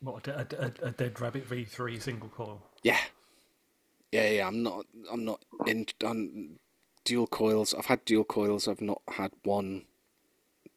What 0.00 0.28
a, 0.28 0.40
a, 0.40 0.88
a 0.88 0.90
Dead 0.90 1.18
Rabbit 1.20 1.48
V3 1.48 2.02
single 2.02 2.28
coil. 2.28 2.60
Yeah, 2.82 2.98
yeah, 4.12 4.28
yeah. 4.28 4.46
I'm 4.46 4.62
not. 4.62 4.86
I'm 5.10 5.24
not 5.24 5.44
in 5.66 5.86
on 6.04 6.58
dual 7.04 7.26
coils. 7.26 7.72
I've 7.72 7.86
had 7.86 8.04
dual 8.04 8.24
coils. 8.24 8.68
I've 8.68 8.82
not 8.82 9.02
had 9.08 9.30
one 9.44 9.84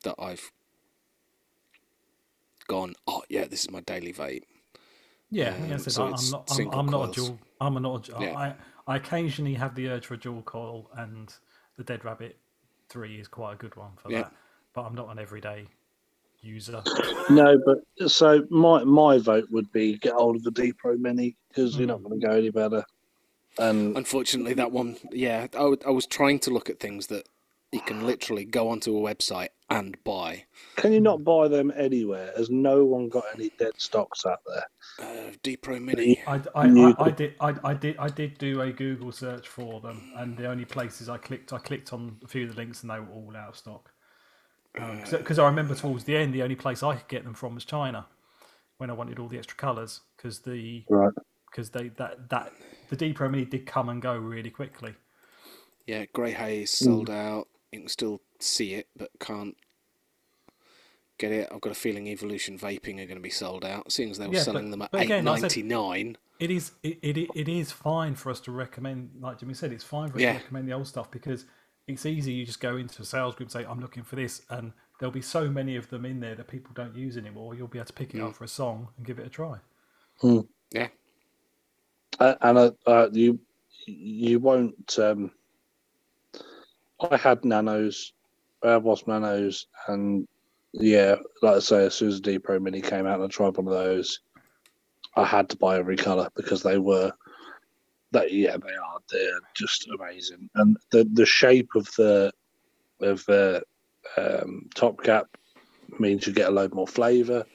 that 0.04 0.16
I've 0.20 0.52
gone. 2.68 2.96
Oh 3.06 3.24
yeah, 3.28 3.46
this 3.46 3.64
is 3.64 3.72
my 3.72 3.82
daily 3.82 4.14
vape. 4.14 4.44
Yeah, 5.30 5.54
Um, 5.56 5.68
yeah 5.70 5.74
I 5.76 5.78
said, 5.78 5.94
so 5.94 6.04
I- 6.04 6.12
I'm 6.12 6.30
not. 6.32 6.52
I'm, 6.52 6.68
I'm 6.74 6.86
not 6.86 7.02
a 7.02 7.06
coils. 7.06 7.16
dual. 7.16 7.40
I'm 7.62 7.78
a 7.78 7.80
not. 7.80 8.10
A, 8.10 8.24
Yeah. 8.24 8.38
I 8.38 8.56
I 8.88 8.96
occasionally 8.96 9.54
have 9.56 9.76
the 9.76 9.90
urge 9.90 10.06
for 10.06 10.14
a 10.14 10.18
dual 10.18 10.42
coil, 10.44 10.90
and 10.96 11.34
the 11.78 11.84
Dead 11.84 12.06
Rabbit 12.06 12.38
Three 12.90 13.20
is 13.20 13.28
quite 13.28 13.54
a 13.54 13.58
good 13.58 13.76
one 13.76 13.92
for 13.98 14.12
Yeah. 14.12 14.24
that. 14.24 14.34
But 14.74 14.84
I'm 14.84 14.96
not 14.96 15.10
an 15.10 15.20
everyday 15.20 15.68
user. 16.42 16.82
No, 17.30 17.60
but 17.66 18.10
so 18.10 18.46
my 18.50 18.84
my 18.86 19.18
vote 19.18 19.48
would 19.52 19.70
be 19.72 19.98
get 19.98 20.14
hold 20.14 20.36
of 20.38 20.44
the 20.44 20.52
D 20.52 20.72
Pro 20.72 20.96
Mini 20.96 21.36
because 21.50 21.76
you're 21.78 21.88
not 21.88 22.04
going 22.04 22.20
to 22.20 22.26
go 22.26 22.34
any 22.34 22.50
better. 22.52 22.86
And 23.60 23.98
Unfortunately, 23.98 24.54
that 24.54 24.72
one, 24.72 24.98
yeah, 25.12 25.48
I, 25.54 25.58
w- 25.58 25.80
I 25.86 25.90
was 25.90 26.06
trying 26.06 26.38
to 26.42 26.52
look 26.52 26.70
at 26.70 26.80
things 26.80 27.08
that 27.08 27.28
you 27.72 27.82
can 27.82 28.06
literally 28.06 28.46
go 28.46 28.70
onto 28.70 28.96
a 28.96 29.02
website 29.02 29.48
and 29.70 30.02
buy. 30.04 30.44
can 30.76 30.94
you 30.94 31.00
not 31.02 31.24
buy 31.24 31.48
them 31.48 31.72
anywhere? 31.76 32.32
Has 32.38 32.50
no 32.50 32.86
one 32.86 33.10
got 33.10 33.26
any 33.34 33.52
dead 33.60 33.74
stocks 33.78 34.26
out 34.26 34.40
there? 34.46 34.66
Uh, 35.00 35.32
D 35.44 35.58
Pro 35.58 35.80
Mini. 35.80 36.22
I, 36.28 36.42
I, 36.56 36.66
You 36.68 36.88
I, 37.00 37.04
I 37.06 37.12
did 37.12 37.36
I, 37.40 37.54
I 37.64 37.74
did 37.74 37.98
I 37.98 38.08
did 38.08 38.38
do 38.38 38.62
a 38.62 38.72
Google 38.72 39.12
search 39.12 39.48
for 39.48 39.82
them, 39.82 40.12
and 40.16 40.38
the 40.38 40.48
only 40.48 40.66
places 40.66 41.10
I 41.10 41.18
clicked 41.18 41.54
I 41.54 41.58
clicked 41.60 41.94
on 41.94 42.18
a 42.24 42.28
few 42.28 42.44
of 42.44 42.50
the 42.52 42.56
links, 42.56 42.82
and 42.82 42.90
they 42.92 43.00
were 43.00 43.12
all 43.14 43.34
out 43.36 43.50
of 43.50 43.58
stock. 43.58 43.92
Because 44.74 45.40
I 45.40 45.46
remember 45.48 45.74
towards 45.76 46.04
the 46.04 46.16
end, 46.16 46.34
the 46.34 46.44
only 46.44 46.56
place 46.56 46.84
I 46.84 46.96
could 46.96 47.08
get 47.08 47.24
them 47.24 47.34
from 47.34 47.56
was 47.56 47.66
China, 47.66 48.06
when 48.78 48.90
I 48.90 48.94
wanted 48.94 49.18
all 49.20 49.28
the 49.28 49.38
extra 49.38 49.58
colours, 49.58 50.02
because 50.16 50.40
the 50.40 50.86
Right. 50.90 51.14
because 51.52 51.72
they 51.72 51.90
that 51.90 52.30
that 52.30 52.54
the 52.90 52.96
D 52.96 53.12
Pro 53.14 53.28
Mini 53.28 53.46
did 53.46 53.66
come 53.66 53.90
and 53.90 54.02
go 54.02 54.16
really 54.16 54.52
quickly. 54.52 54.94
Yeah, 55.88 56.06
Grey 56.14 56.32
Haze 56.32 56.72
sold 56.72 57.10
out. 57.10 57.48
You 57.72 57.80
can 57.80 57.90
still 57.90 58.22
see 58.40 58.74
it, 58.76 58.88
but 58.96 59.10
can't 59.20 59.56
get 61.18 61.32
it. 61.32 61.50
I've 61.52 61.62
got 61.62 61.72
a 61.72 61.76
feeling 61.76 62.08
Evolution 62.08 62.58
Vaping 62.60 62.96
are 63.02 63.06
going 63.06 63.16
to 63.18 63.20
be 63.22 63.30
sold 63.30 63.66
out, 63.66 63.92
seeing 63.92 64.12
as 64.12 64.18
they 64.18 64.28
were 64.28 64.36
Yeah, 64.36 64.42
selling 64.44 64.66
but- 64.66 64.72
them 64.72 64.82
at 64.84 64.92
but 64.92 65.02
eight 65.02 65.06
again, 65.06 65.26
like 65.26 65.38
I 65.38 65.42
ninety 65.42 65.62
said- 65.62 65.70
nine. 65.70 66.18
It 66.40 66.52
is 66.52 66.74
it, 66.84 67.00
it 67.02 67.18
it 67.34 67.50
is 67.50 67.72
fine 67.72 68.14
for 68.14 68.30
us 68.30 68.40
to 68.42 68.52
recommend, 68.52 69.10
like 69.20 69.40
Jimmy 69.40 69.56
said, 69.56 69.72
it's 69.72 69.84
fine 69.84 70.10
for 70.12 70.18
us 70.18 70.22
Yeah. 70.22 70.34
to 70.34 70.40
recommend 70.40 70.68
the 70.68 70.74
old 70.74 70.86
stuff 70.88 71.10
because 71.10 71.46
it's 71.88 72.06
easy. 72.06 72.32
You 72.32 72.46
just 72.46 72.60
go 72.60 72.78
into 72.78 73.02
a 73.02 73.06
sales 73.06 73.34
group, 73.34 73.50
say 73.50 73.66
I'm 73.66 73.80
looking 73.80 74.04
for 74.04 74.18
this, 74.18 74.44
and 74.52 74.72
there'll 75.00 75.12
be 75.12 75.22
so 75.24 75.50
many 75.50 75.76
of 75.78 75.90
them 75.90 76.06
in 76.06 76.20
there 76.20 76.36
that 76.36 76.48
people 76.48 76.72
don't 76.76 76.94
use 76.96 77.18
anymore. 77.18 77.56
You'll 77.56 77.68
be 77.68 77.80
able 77.80 77.88
to 77.88 77.94
pick 77.94 78.14
it 78.14 78.22
up 78.22 78.36
for 78.36 78.44
a 78.44 78.48
song 78.48 78.90
and 78.98 79.06
give 79.06 79.18
it 79.18 79.26
a 79.26 79.30
try. 79.30 79.58
Yeah, 80.72 80.90
Uh, 82.20 82.36
and 82.42 82.58
uh, 82.60 82.72
uh, 82.86 83.10
you 83.12 83.40
you 83.88 84.38
won't. 84.40 85.00
Um, 85.00 85.32
I 87.00 87.18
had 87.18 87.46
nanos, 87.46 88.14
Wasp 88.64 89.08
nanos, 89.08 89.68
and 89.88 90.28
yeah, 90.74 91.16
like 91.42 91.58
I 91.58 91.60
say, 91.60 91.86
as 91.86 91.96
soon 91.96 92.10
as 92.10 92.22
the 92.22 92.34
D 92.34 92.40
Pro 92.40 92.60
Mini 92.60 92.82
came 92.82 93.06
out 93.06 93.16
and 93.16 93.24
I 93.24 93.28
tried 93.28 93.58
one 93.58 93.68
of 93.68 93.74
those, 93.74 94.20
I 95.16 95.26
had 95.26 95.50
to 95.50 95.58
buy 95.58 95.78
every 95.78 95.98
color 95.98 96.30
because 96.36 96.64
they 96.64 96.78
were. 96.78 97.12
That 98.12 98.32
yeah, 98.32 98.56
they 98.56 98.74
are. 98.74 99.00
They're 99.12 99.40
just 99.54 99.88
amazing, 99.90 100.50
and 100.56 100.78
the 100.92 101.08
the 101.12 101.26
shape 101.26 101.70
of 101.76 101.88
the 101.98 102.32
of 103.02 103.26
the 103.26 103.64
um, 104.16 104.70
top 104.74 105.04
cap 105.04 105.26
means 106.00 106.26
you 106.26 106.34
get 106.34 106.48
a 106.48 106.52
load 106.52 106.74
more 106.74 106.88
flavor. 106.88 107.46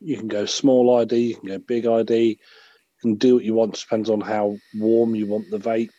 You 0.00 0.16
can 0.16 0.28
go 0.28 0.46
small 0.46 0.98
ID, 0.98 1.16
you 1.16 1.36
can 1.36 1.48
go 1.48 1.58
big 1.58 1.86
ID 1.86 2.38
you 2.96 3.10
can 3.10 3.14
do 3.16 3.34
what 3.34 3.44
you 3.44 3.54
want. 3.54 3.78
Depends 3.78 4.08
on 4.08 4.20
how 4.20 4.56
warm 4.74 5.14
you 5.14 5.26
want 5.26 5.50
the 5.50 5.58
vape. 5.58 5.90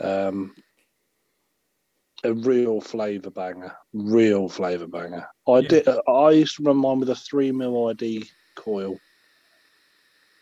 Um, 0.00 0.54
a 2.24 2.32
real 2.34 2.80
flavour 2.80 3.30
banger, 3.30 3.76
real 3.92 4.48
flavour 4.48 4.86
banger. 4.86 5.26
I 5.46 5.58
Yeah. 5.60 5.68
did. 5.68 5.88
I 6.08 6.30
used 6.30 6.56
to 6.56 6.62
run 6.64 6.78
mine 6.78 7.00
with 7.00 7.10
a 7.10 7.14
three 7.14 7.52
mil 7.52 7.88
ID 7.88 8.24
coil 8.56 8.98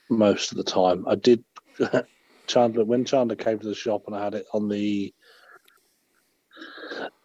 most 0.09 0.53
of 0.53 0.59
the 0.59 0.65
time. 0.65 1.07
I 1.09 1.17
did. 1.17 1.45
Chandler 2.49 2.85
when 2.85 3.05
Chandler 3.05 3.37
came 3.37 3.59
to 3.59 3.67
the 3.69 3.75
shop 3.75 4.03
and 4.07 4.17
I 4.17 4.23
had 4.25 4.35
it 4.35 4.47
on 4.53 4.69
the 4.69 5.15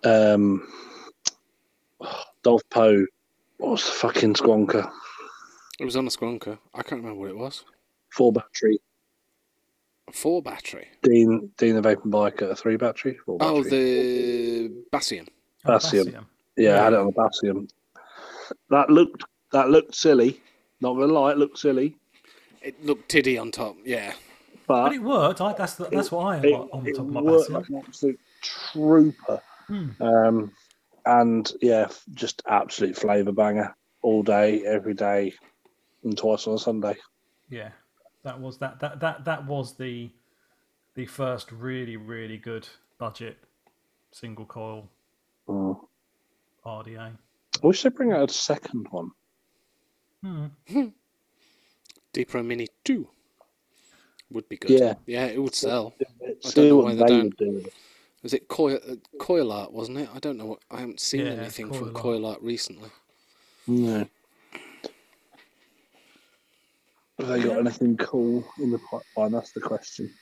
um 0.04 0.68
Dovpo. 2.44 3.06
What 3.58 3.72
was 3.72 3.86
the 3.86 3.92
fucking 3.92 4.36
squonker? 4.36 4.92
it 5.80 5.86
was 5.86 5.96
on 5.96 6.06
the 6.06 6.12
Squonker. 6.12 6.58
I 6.74 6.82
can't 6.84 7.02
remember 7.02 7.20
what 7.20 7.30
it 7.30 7.38
was. 7.38 7.64
Four 8.12 8.32
battery. 8.32 8.80
A 10.08 10.12
four 10.12 10.42
battery. 10.42 10.88
Dean 11.04 11.52
Dean 11.58 11.76
the 11.76 11.82
Vaping 11.82 12.12
Biker, 12.12 12.50
a 12.52 12.56
three 12.56 12.78
battery. 12.78 13.18
Four 13.26 13.38
Oh, 13.42 13.64
battery. 13.64 13.70
the 14.70 14.70
Bassium. 14.92 15.28
Oh, 15.66 15.72
Bassium. 15.74 16.26
Yeah, 16.56 16.80
I 16.82 16.84
had 16.86 16.94
it 16.94 17.00
on 17.00 17.08
the 17.08 17.14
Bassium. 17.14 17.70
That 18.70 18.90
looked 18.90 19.24
that 19.52 19.70
looked 19.70 19.96
silly. 19.96 20.42
Not 20.80 20.94
gonna 20.94 21.08
lie, 21.12 21.32
it 21.32 21.38
looked 21.38 21.58
silly, 21.58 21.98
It 22.62 22.86
looked 22.86 23.10
tiddy 23.10 23.38
on 23.38 23.52
top. 23.52 23.76
Yeah, 23.84 24.14
but, 24.68 24.84
But 24.86 24.94
it 24.94 25.02
worked. 25.02 25.42
I, 25.42 25.54
that's 25.54 25.74
the, 25.74 25.86
that's 25.86 26.12
what 26.12 26.26
I 26.26 26.38
it, 26.38 26.54
on 26.54 26.84
the 26.84 26.92
top 26.94 27.08
of 27.08 27.12
my 27.12 27.22
worked 27.22 27.50
Bassium. 27.50 27.54
like 27.54 27.70
an 27.70 27.84
absolute 27.88 28.20
trooper. 28.42 29.42
Hmm. 29.68 29.90
Um, 30.00 30.52
and 31.06 31.52
yeah, 31.62 31.88
just 32.14 32.44
absolute 32.48 32.96
flavour 32.96 33.32
banger 33.32 33.76
all 34.04 34.22
day, 34.24 34.64
every 34.66 34.94
day, 34.94 35.34
and 36.04 36.18
twice 36.18 36.48
on 36.48 36.54
a 36.54 36.60
Sunday. 36.60 36.96
Yeah, 37.50 37.70
that 38.28 38.40
was 38.42 38.58
that 38.58 38.80
that 38.82 39.00
that 39.00 39.24
that 39.26 39.46
was 39.46 39.78
the 39.78 40.10
the 40.96 41.06
first 41.06 41.50
really 41.52 41.96
really 41.96 42.38
good 42.38 42.68
budget 42.98 43.38
single 44.12 44.46
coil 44.46 44.90
Mm. 45.48 45.80
RDA. 46.66 47.12
I 47.64 47.68
wish 47.68 47.82
they'd 47.84 47.96
bring 47.96 48.12
out 48.12 48.30
a 48.30 48.34
second 48.34 48.86
one. 48.92 49.12
Hmm. 50.22 50.48
D 52.12 52.26
Pro 52.26 52.44
Mini 52.44 52.68
Two 52.84 53.08
would 54.30 54.50
be 54.50 54.58
good. 54.58 54.72
Yeah. 54.72 54.96
yeah, 55.06 55.28
it 55.28 55.42
would 55.42 55.56
sell. 55.56 55.94
I 56.02 56.50
don't 56.52 56.68
know 56.68 56.76
what 56.76 56.86
why 56.86 56.96
they 56.96 57.00
they 57.00 57.08
don't. 57.08 57.24
would 57.24 57.38
do 57.38 57.52
with 57.54 57.68
it. 57.68 57.74
Was 58.24 58.34
it 58.34 58.50
coil 58.50 58.78
uh, 58.90 58.96
CoilART? 59.22 59.72
Wasn't 59.72 59.98
it? 60.00 60.10
I 60.14 60.20
don't 60.20 60.38
know. 60.38 60.48
What, 60.48 60.60
I 60.70 60.82
haven't 60.82 61.00
seen 61.00 61.26
Yeah, 61.26 61.32
anything 61.34 61.72
from 61.72 61.96
Art. 61.96 62.04
CoilART 62.04 62.40
recently. 62.42 62.90
No. 63.68 64.06
Have 67.20 67.28
they 67.28 67.42
got 67.42 67.58
anything 67.58 67.98
cool 67.98 68.48
in 68.60 68.72
the 68.72 68.80
pipeline? 68.80 69.32
That's 69.32 69.52
the 69.52 69.62
question. 69.62 70.14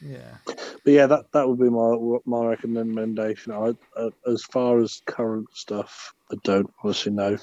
Yeah. 0.00 0.36
But 0.46 0.92
yeah, 0.92 1.06
that, 1.06 1.30
that 1.32 1.48
would 1.48 1.58
be 1.58 1.68
my 1.68 2.18
my 2.24 2.46
recommendation. 2.46 3.52
I, 3.52 3.74
uh, 3.96 4.10
as 4.26 4.44
far 4.44 4.80
as 4.80 5.02
current 5.06 5.48
stuff, 5.52 6.14
I 6.32 6.36
don't 6.44 6.72
honestly 6.82 7.12
know. 7.12 7.36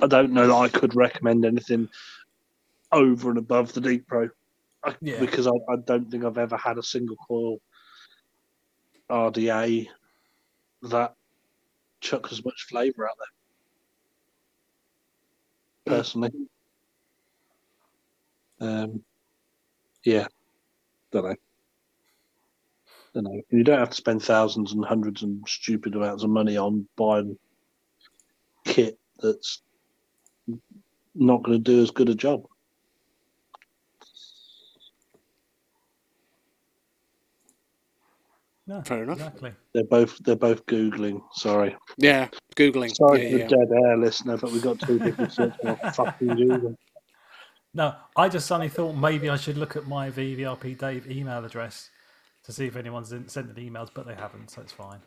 I 0.00 0.06
don't 0.06 0.32
know 0.32 0.46
that 0.46 0.54
I 0.54 0.68
could 0.68 0.94
recommend 0.94 1.44
anything 1.44 1.88
over 2.92 3.30
and 3.30 3.38
above 3.38 3.72
the 3.72 3.80
D 3.80 3.98
Pro 3.98 4.30
I, 4.84 4.94
Yeah. 5.00 5.20
because 5.20 5.46
I, 5.46 5.52
I 5.68 5.76
don't 5.84 6.10
think 6.10 6.24
I've 6.24 6.38
ever 6.38 6.56
had 6.56 6.78
a 6.78 6.82
single 6.82 7.16
coil 7.16 7.60
RDA 9.10 9.88
that 10.84 11.14
chucks 12.00 12.32
as 12.32 12.44
much 12.44 12.66
flavour 12.68 13.08
out 13.08 13.16
there. 15.86 15.96
Personally, 15.96 16.30
um, 18.60 19.02
yeah, 20.04 20.26
don't 21.12 21.24
know. 21.24 21.36
Don't 23.14 23.24
know. 23.24 23.40
You 23.50 23.64
don't 23.64 23.78
have 23.78 23.90
to 23.90 23.96
spend 23.96 24.22
thousands 24.22 24.72
and 24.72 24.84
hundreds 24.84 25.22
and 25.22 25.42
stupid 25.48 25.94
amounts 25.94 26.24
of 26.24 26.30
money 26.30 26.56
on 26.56 26.86
buying 26.96 27.38
kit 28.64 28.98
that's 29.20 29.62
not 31.14 31.42
going 31.42 31.62
to 31.62 31.72
do 31.72 31.82
as 31.82 31.90
good 31.90 32.08
a 32.08 32.14
job. 32.14 32.44
No, 38.66 38.82
Fair 38.82 39.02
enough. 39.02 39.16
Exactly. 39.16 39.52
They're 39.72 39.84
both 39.84 40.18
they're 40.18 40.36
both 40.36 40.66
googling. 40.66 41.22
Sorry, 41.32 41.74
Yeah, 41.96 42.28
googling. 42.54 42.94
sorry 42.94 43.22
yeah, 43.22 43.30
for 43.30 43.38
yeah. 43.38 43.46
the 43.46 43.56
dead 43.56 43.78
air 43.84 43.96
listener, 43.96 44.36
but 44.36 44.52
we 44.52 44.60
got 44.60 44.78
two 44.78 44.98
different 44.98 45.32
searching 45.32 45.68
on 45.70 45.76
fucking 45.94 46.36
Google. 46.36 46.76
No, 47.78 47.94
I 48.16 48.28
just 48.28 48.46
suddenly 48.48 48.68
thought 48.68 48.94
maybe 48.94 49.30
I 49.30 49.36
should 49.36 49.56
look 49.56 49.76
at 49.76 49.86
my 49.86 50.10
VVRP 50.10 50.76
Dave 50.76 51.08
email 51.08 51.44
address 51.44 51.90
to 52.42 52.50
see 52.52 52.66
if 52.66 52.74
anyone's 52.74 53.10
sent 53.28 53.56
any 53.56 53.70
emails, 53.70 53.88
but 53.94 54.04
they 54.04 54.14
haven't, 54.16 54.50
so 54.50 54.60
it's 54.62 54.72
fine. 54.72 54.98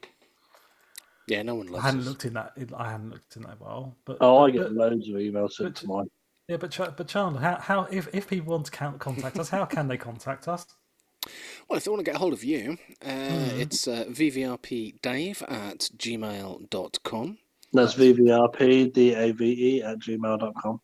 Yeah, 1.27 1.41
no 1.43 1.55
one 1.55 1.67
I 1.75 1.81
hadn't 1.81 1.99
us. 1.99 2.05
looked 2.07 2.23
in 2.23 2.33
that. 2.35 2.53
I 2.77 2.91
hadn't 2.91 3.09
looked 3.11 3.35
in 3.35 3.41
that 3.43 3.59
while. 3.59 3.97
But 4.05 4.19
Oh, 4.21 4.37
I 4.45 4.51
get 4.51 4.61
but- 4.63 4.71
loads 4.71 5.09
of 5.09 5.15
emails 5.15 5.51
sent 5.51 5.73
but- 5.73 5.75
to 5.81 5.87
mine. 5.87 6.09
yeah, 6.47 6.55
but 6.57 6.71
Ch- 6.71 6.95
but 6.95 7.07
Chandler, 7.09 7.41
how, 7.41 7.57
how 7.59 7.83
if 7.91 8.07
if 8.15 8.27
people 8.29 8.51
want 8.53 8.67
to 8.67 8.71
contact 8.71 9.37
us, 9.37 9.49
how 9.49 9.65
can 9.65 9.89
they 9.89 9.97
contact 9.97 10.47
us? 10.47 10.65
Well, 11.67 11.75
if 11.77 11.83
they 11.83 11.91
want 11.91 11.99
to 11.99 12.05
get 12.05 12.15
a 12.15 12.19
hold 12.19 12.31
of 12.33 12.43
you, 12.43 12.77
uh, 13.05 13.05
Hmm. 13.27 13.59
it's 13.59 13.85
uh, 13.85 14.05
vvrpdave 14.07 15.41
at 15.51 15.89
gmail.com. 15.97 17.37
That's 17.73 17.93
VVRP 17.95 18.93
D-A-V-E 18.93 19.83
at 19.83 19.99
gmail.com. 19.99 20.81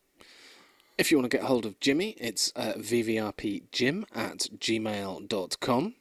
If 0.98 1.12
you 1.12 1.18
want 1.18 1.30
to 1.30 1.38
get 1.38 1.46
hold 1.46 1.66
of 1.66 1.80
Jimmy, 1.80 2.16
it's 2.18 2.52
uh, 2.56 2.74
vvrpjim 2.78 4.04
at 4.16 4.48
gmail.com. 4.58 5.96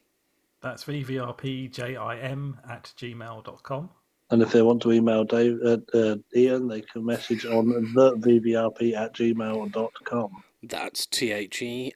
That's 0.61 0.83
vvrpjim 0.85 2.57
at 2.69 2.93
gmail.com. 2.97 3.89
And 4.29 4.41
if 4.41 4.51
they 4.51 4.61
want 4.61 4.81
to 4.81 4.91
email 4.91 5.23
Dave, 5.23 5.59
uh, 5.63 5.77
uh, 5.93 6.15
Ian, 6.35 6.67
they 6.67 6.81
can 6.81 7.05
message 7.05 7.45
on 7.45 7.69
the 7.93 8.17
VVRP 8.17 8.93
at 8.93 9.13
gmail.com. 9.13 10.43
That's 10.63 11.05
T 11.05 11.31
H 11.31 11.61
E 11.61 11.93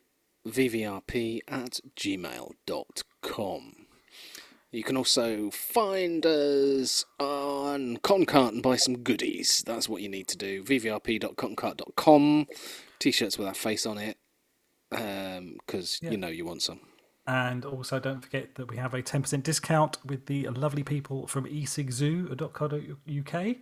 vvrp 0.48 1.40
at 1.48 1.80
gmail.com. 1.96 3.76
You 4.72 4.84
can 4.84 4.96
also 4.96 5.50
find 5.52 6.26
us 6.26 7.04
on 7.20 7.98
Concart 7.98 8.50
and 8.50 8.64
buy 8.64 8.78
some 8.78 9.00
goodies. 9.00 9.64
That's 9.66 9.90
what 9.90 10.02
you 10.02 10.08
need 10.08 10.30
to 10.30 10.38
do. 10.38 10.64
vvrp.concart.com. 10.64 12.48
T-shirts 13.02 13.38
with 13.38 13.48
our 13.48 13.54
face 13.54 13.86
on 13.86 13.98
it, 13.98 14.18
um, 14.92 15.58
because 15.66 16.00
Yeah. 16.02 16.12
you 16.12 16.18
know 16.18 16.28
you 16.30 16.46
want 16.46 16.62
some. 16.62 16.80
And 17.28 17.66
also, 17.66 18.00
don't 18.00 18.22
forget 18.22 18.56
that 18.56 18.70
we 18.70 18.78
have 18.78 18.94
a 18.94 19.02
10% 19.02 19.44
discount 19.44 19.98
with 20.06 20.28
the 20.28 20.48
lovely 20.50 20.84
people 20.84 21.28
from 21.28 21.46
esigzoo.co.uk. 21.46 23.56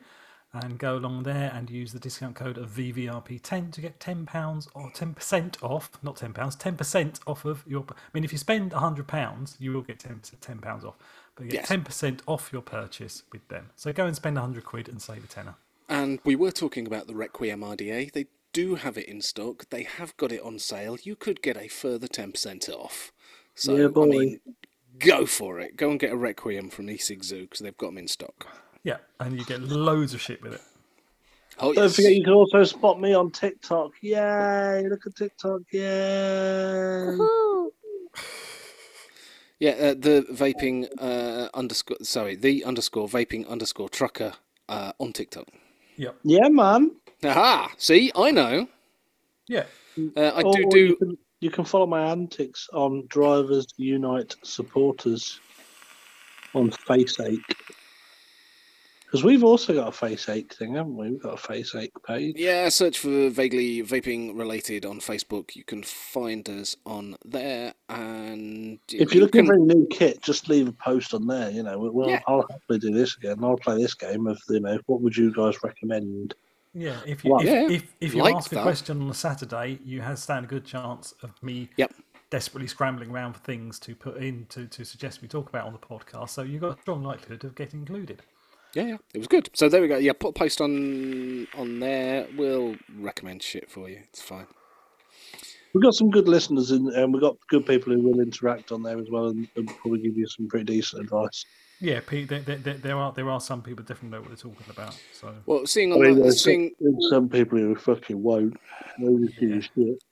And 0.51 0.79
go 0.79 0.97
along 0.97 1.23
there 1.23 1.51
and 1.53 1.69
use 1.69 1.93
the 1.93 1.99
discount 1.99 2.35
code 2.35 2.57
of 2.57 2.71
VVRP10 2.71 3.71
to 3.71 3.81
get 3.81 3.99
£10 3.99 4.67
or 4.73 4.89
10% 4.89 5.61
off, 5.61 5.91
not 6.01 6.15
£10, 6.15 6.33
10% 6.33 7.19
off 7.27 7.45
of 7.45 7.63
your. 7.67 7.85
I 7.91 7.93
mean, 8.15 8.23
if 8.23 8.31
you 8.31 8.39
spend 8.39 8.71
£100, 8.71 9.55
you 9.59 9.73
will 9.73 9.83
get 9.83 9.99
10%, 9.99 10.39
£10 10.39 10.83
off. 10.83 10.95
But 11.35 11.45
you 11.45 11.51
get 11.51 11.69
Yes. 11.69 11.69
10% 11.69 12.21
off 12.25 12.49
your 12.51 12.63
purchase 12.63 13.21
with 13.31 13.47
them. 13.49 13.69
So 13.75 13.93
go 13.93 14.07
and 14.07 14.15
spend 14.15 14.37
100 14.37 14.65
quid 14.65 14.89
and 14.89 14.99
save 14.99 15.23
a 15.23 15.27
tenner. 15.27 15.53
And 15.87 16.19
we 16.23 16.35
were 16.35 16.51
talking 16.51 16.87
about 16.87 17.05
the 17.05 17.13
Requiem 17.13 17.61
RDA. 17.61 18.11
They 18.11 18.25
do 18.59 18.75
have 18.75 18.97
it 18.97 19.07
in 19.07 19.21
stock. 19.21 19.69
They 19.69 19.83
have 19.83 20.15
got 20.17 20.31
it 20.31 20.41
on 20.41 20.59
sale. 20.59 20.97
You 21.01 21.15
could 21.15 21.41
get 21.41 21.57
a 21.57 21.67
further 21.67 22.07
10% 22.07 22.69
off. 22.69 23.11
So, 23.55 23.75
Yeah, 23.75 23.85
I 23.85 23.87
boy. 23.87 24.05
mean, 24.07 24.39
go 24.99 25.25
for 25.25 25.59
it. 25.59 25.77
Go 25.77 25.89
and 25.91 25.99
get 25.99 26.11
a 26.11 26.17
Requiem 26.17 26.69
from 26.69 26.87
Isig 26.87 27.23
Zoo 27.23 27.41
because 27.43 27.59
they've 27.59 27.77
got 27.77 27.87
them 27.87 27.97
in 27.99 28.07
stock. 28.07 28.47
Yeah, 28.83 28.97
and 29.19 29.37
you 29.37 29.45
get 29.45 29.61
loads 29.61 30.13
of 30.13 30.21
shit 30.21 30.41
with 30.41 30.53
it. 30.53 30.61
Oh, 31.59 31.73
Don't 31.73 31.83
yes. 31.85 31.95
forget, 31.95 32.15
you 32.15 32.23
can 32.23 32.33
also 32.33 32.63
spot 32.63 32.99
me 33.01 33.13
on 33.13 33.31
TikTok. 33.31 33.91
Yay! 34.01 34.87
Look 34.89 35.05
at 35.07 35.15
TikTok. 35.15 35.61
Yay! 35.71 37.17
Yeah, 39.61 39.71
uh, 39.71 39.93
the 39.93 40.25
vaping 40.31 40.87
uh, 41.01 41.49
underscore, 41.53 41.97
sorry, 42.01 42.37
the 42.37 42.63
underscore 42.63 43.09
vaping 43.09 43.45
underscore 43.45 43.89
trucker 43.89 44.31
uh, 44.69 44.93
on 44.99 45.11
TikTok. 45.11 45.47
Yep. 45.97 46.15
Yeah, 46.23 46.47
man. 46.47 46.91
Aha! 47.23 47.71
See, 47.77 48.11
I 48.15 48.31
know. 48.31 48.67
Yeah. 49.47 49.65
Uh, 50.15 50.21
I 50.21 50.41
Or- 50.41 50.53
do 50.53 50.63
or 50.65 50.69
do. 50.71 50.79
You 50.79 50.95
can, 50.95 51.17
you 51.41 51.49
can 51.51 51.65
follow 51.65 51.85
my 51.85 52.11
antics 52.11 52.69
on 52.73 53.05
Drivers 53.07 53.67
Unite 53.77 54.35
supporters 54.43 55.39
on 56.53 56.69
FaceAche. 56.71 57.39
Because 59.05 59.23
we've 59.23 59.43
also 59.43 59.73
got 59.73 59.87
a 59.87 59.91
FaceAche 59.91 60.53
thing, 60.53 60.75
haven't 60.75 60.95
we? 60.95 61.09
We've 61.09 61.21
got 61.21 61.33
a 61.43 61.47
FaceAche 61.47 61.89
page. 62.05 62.35
Yeah, 62.37 62.69
search 62.69 62.99
for 62.99 63.29
vaguely 63.31 63.81
vaping 63.81 64.37
related 64.37 64.85
on 64.85 64.99
Facebook. 64.99 65.55
You 65.55 65.63
can 65.63 65.81
find 65.81 66.47
us 66.47 66.75
on 66.85 67.17
there, 67.25 67.73
and 67.89 68.77
If 68.87 69.11
you 69.13 69.19
you're 69.19 69.25
looking 69.25 69.45
can- 69.45 69.47
for 69.47 69.53
a 69.55 69.57
new 69.57 69.87
kit, 69.87 70.21
just 70.21 70.47
leave 70.47 70.67
a 70.67 70.71
post 70.73 71.15
on 71.15 71.25
there. 71.25 71.49
You 71.49 71.63
know, 71.63 71.79
we'll, 71.79 72.07
Yeah. 72.07 72.21
I'll 72.27 72.45
happily 72.51 72.77
do 72.77 72.91
this 72.91 73.17
again. 73.17 73.43
I'll 73.43 73.57
play 73.57 73.77
this 73.81 73.95
game 73.95 74.27
of 74.27 74.39
you 74.47 74.59
know 74.59 74.77
what 74.85 75.01
would 75.01 75.17
you 75.17 75.33
guys 75.33 75.55
recommend? 75.63 76.35
Yeah, 76.73 76.99
if 77.05 77.23
you 77.25 77.31
Well, 77.31 77.41
if, 77.41 77.47
yeah, 77.47 77.69
if, 77.69 77.95
if 77.99 78.13
you 78.13 78.21
like 78.21 78.35
ask 78.35 78.51
that. 78.51 78.59
a 78.59 78.63
question 78.63 79.01
on 79.01 79.09
a 79.09 79.13
Saturday, 79.13 79.79
you 79.83 80.01
have 80.01 80.19
stand 80.19 80.45
a 80.45 80.47
good 80.47 80.65
chance 80.65 81.13
of 81.23 81.31
me 81.41 81.69
Yep. 81.77 81.93
desperately 82.29 82.67
scrambling 82.67 83.09
around 83.09 83.33
for 83.33 83.39
things 83.39 83.79
to 83.79 83.95
put 83.95 84.17
in 84.17 84.45
to, 84.49 84.67
to 84.67 84.85
suggest 84.85 85.21
we 85.21 85.27
talk 85.27 85.49
about 85.49 85.65
on 85.65 85.73
the 85.73 85.79
podcast. 85.79 86.29
So 86.29 86.43
you've 86.43 86.61
got 86.61 86.77
a 86.77 86.81
strong 86.81 87.03
likelihood 87.03 87.43
of 87.43 87.55
getting 87.55 87.79
included. 87.79 88.21
Yeah, 88.75 88.83
yeah, 88.83 88.97
it 89.15 89.17
was 89.17 89.27
good. 89.27 89.49
So 89.53 89.67
there 89.67 89.81
we 89.81 89.87
go. 89.87 89.97
Yeah, 89.97 90.13
put 90.13 90.29
a 90.29 90.33
post 90.33 90.61
on 90.61 91.47
on 91.57 91.79
there. 91.79 92.27
We'll 92.37 92.75
recommend 92.99 93.41
shit 93.41 93.69
for 93.71 93.89
you. 93.89 94.01
It's 94.09 94.21
fine. 94.21 94.45
We've 95.73 95.83
got 95.83 95.93
some 95.95 96.09
good 96.11 96.27
listeners 96.27 96.71
and, 96.71 96.87
and 96.89 97.13
we've 97.13 97.21
got 97.21 97.37
good 97.47 97.65
people 97.65 97.93
who 97.93 98.01
will 98.01 98.19
interact 98.19 98.71
on 98.71 98.81
there 98.83 98.97
as 98.99 99.07
well 99.09 99.27
and, 99.27 99.47
and 99.55 99.67
probably 99.67 100.01
give 100.01 100.17
you 100.17 100.27
some 100.27 100.47
pretty 100.47 100.65
decent 100.65 101.03
advice. 101.03 101.45
Yeah, 101.81 102.01
Pete, 102.05 102.27
there, 102.27 102.41
there, 102.41 102.57
there, 102.57 102.73
there 102.75 102.97
are 102.97 103.13
there 103.13 103.29
are 103.29 103.39
some 103.39 103.61
people 103.61 103.85
definitely 103.85 104.17
know 104.17 104.21
what 104.21 104.29
they're 104.29 104.37
talking 104.51 104.65
about. 104.69 104.99
So 105.13 105.33
Well, 105.45 105.65
seeing 105.65 105.93
I 105.93 105.97
mean, 105.97 106.15
that, 106.15 106.23
there's 106.23 106.43
seeing 106.43 106.71
some, 107.09 107.29
people 107.29 107.57
who 107.57 107.75
fucking 107.75 108.21
won't. 108.21 108.57
They'll 108.99 109.17
just 109.19 109.39
give 109.39 109.49
you 109.49 109.61
shit. 109.61 110.03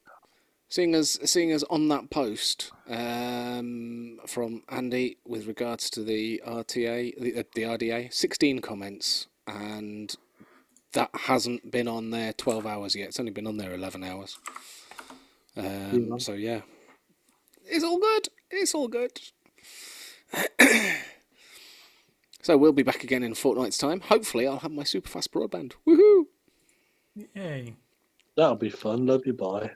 seeing 0.70 0.96
as 0.96 1.20
seeing 1.30 1.52
as 1.52 1.64
on 1.64 1.90
that 1.90 2.10
post 2.10 2.72
um, 2.90 4.20
from 4.28 4.64
Andy 4.70 5.18
with 5.26 5.48
regards 5.48 5.90
to 5.92 6.04
the 6.04 6.42
RTA, 6.48 7.20
the, 7.20 7.40
uh, 7.40 7.44
the 7.54 7.64
RDA, 7.64 8.14
sixteen 8.14 8.60
comments, 8.60 9.28
and 9.46 10.16
that 10.94 11.10
hasn't 11.14 11.70
been 11.70 11.90
on 11.90 12.12
there 12.12 12.32
twelve 12.32 12.66
hours 12.66 12.96
yet. 12.96 13.10
It's 13.10 13.20
only 13.20 13.32
been 13.34 13.48
on 13.48 13.58
there 13.58 13.74
eleven 13.74 14.06
hours. 14.06 14.38
Um, 15.58 16.08
Yeah. 16.12 16.18
So 16.20 16.34
yeah, 16.34 16.62
it's 17.66 17.84
all 17.84 18.00
good. 18.00 18.30
It's 18.52 18.74
all 18.74 18.88
good. 18.88 19.20
so 22.48 22.56
we'll 22.56 22.72
be 22.72 22.82
back 22.82 23.04
again 23.04 23.24
in 23.24 23.34
a 23.34 23.36
fortnight's 23.36 23.78
time. 23.78 24.00
Hopefully, 24.00 24.48
I'll 24.48 24.60
have 24.60 24.72
my 24.72 24.86
super 24.86 25.10
fast 25.10 25.34
broadband. 25.34 25.74
Woohoo! 25.86 26.28
yay. 27.36 27.76
That'll 28.38 28.56
be 28.56 28.70
fun. 28.70 29.06
Love 29.06 29.24
you. 29.26 29.34
Bye. 29.34 29.72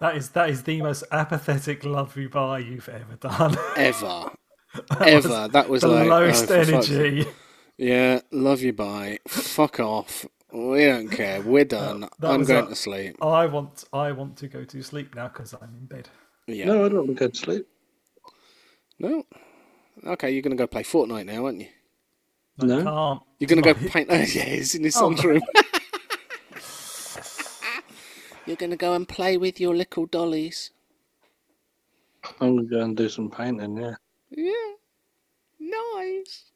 That 0.00 0.16
is 0.16 0.30
that 0.30 0.48
is 0.50 0.62
the 0.62 0.80
most 0.82 1.04
apathetic 1.12 1.84
love 1.84 2.16
you 2.16 2.28
buy 2.28 2.60
you've 2.60 2.88
ever 2.88 3.16
done. 3.16 3.56
Ever, 3.76 4.30
That 4.88 5.02
ever. 5.08 5.48
That 5.48 5.68
was 5.68 5.82
the 5.82 5.88
like 5.88 6.06
oh, 6.06 6.10
lowest 6.10 6.46
for 6.46 6.64
fuck's 6.64 6.90
energy. 6.90 7.26
Yeah, 7.76 8.20
love 8.30 8.60
you, 8.62 8.72
bye. 8.72 9.18
Fuck 9.28 9.80
off. 9.80 10.26
We 10.52 10.84
don't 10.86 11.08
care. 11.08 11.40
We're 11.42 11.64
done. 11.64 12.08
that 12.18 12.30
I'm 12.30 12.44
going 12.44 12.66
a- 12.66 12.68
to 12.70 12.74
sleep. 12.76 13.16
I 13.22 13.46
want 13.46 13.84
I 13.92 14.12
want 14.12 14.36
to 14.38 14.48
go 14.48 14.64
to 14.64 14.82
sleep 14.82 15.14
now 15.14 15.28
because 15.28 15.54
I'm 15.54 15.74
in 15.78 15.86
bed. 15.86 16.08
Yeah. 16.46 16.66
No, 16.66 16.84
I 16.84 16.88
don't 16.88 17.06
want 17.06 17.08
to 17.08 17.14
go 17.14 17.28
to 17.28 17.36
sleep. 17.36 17.66
No. 18.98 19.24
Okay, 20.06 20.30
you're 20.30 20.42
going 20.42 20.56
to 20.56 20.60
go 20.62 20.66
play 20.66 20.82
Fortnite 20.82 21.26
now, 21.26 21.44
aren't 21.46 21.60
you? 21.60 21.68
No. 22.62 22.82
Can't. 22.82 23.22
You're 23.38 23.48
going 23.48 23.62
to 23.62 23.74
go 23.74 23.80
Right. 23.80 23.90
paint. 24.08 24.08
Oh, 24.10 24.14
yeah, 24.14 24.44
it's 24.44 24.74
in 24.74 24.84
his 24.84 24.96
Oh, 24.96 25.00
son's 25.00 25.24
room. 25.24 25.42
You're 28.44 28.56
going 28.56 28.70
to 28.70 28.76
go 28.76 28.94
and 28.94 29.08
play 29.08 29.36
with 29.36 29.60
your 29.60 29.74
little 29.74 30.06
dollies. 30.06 30.70
I'm 32.40 32.56
going 32.56 32.68
to 32.68 32.70
go 32.76 32.80
and 32.82 32.96
do 32.96 33.08
some 33.08 33.30
painting, 33.30 33.76
yeah. 33.76 33.94
Yeah. 34.30 34.74
Nice. 35.58 36.49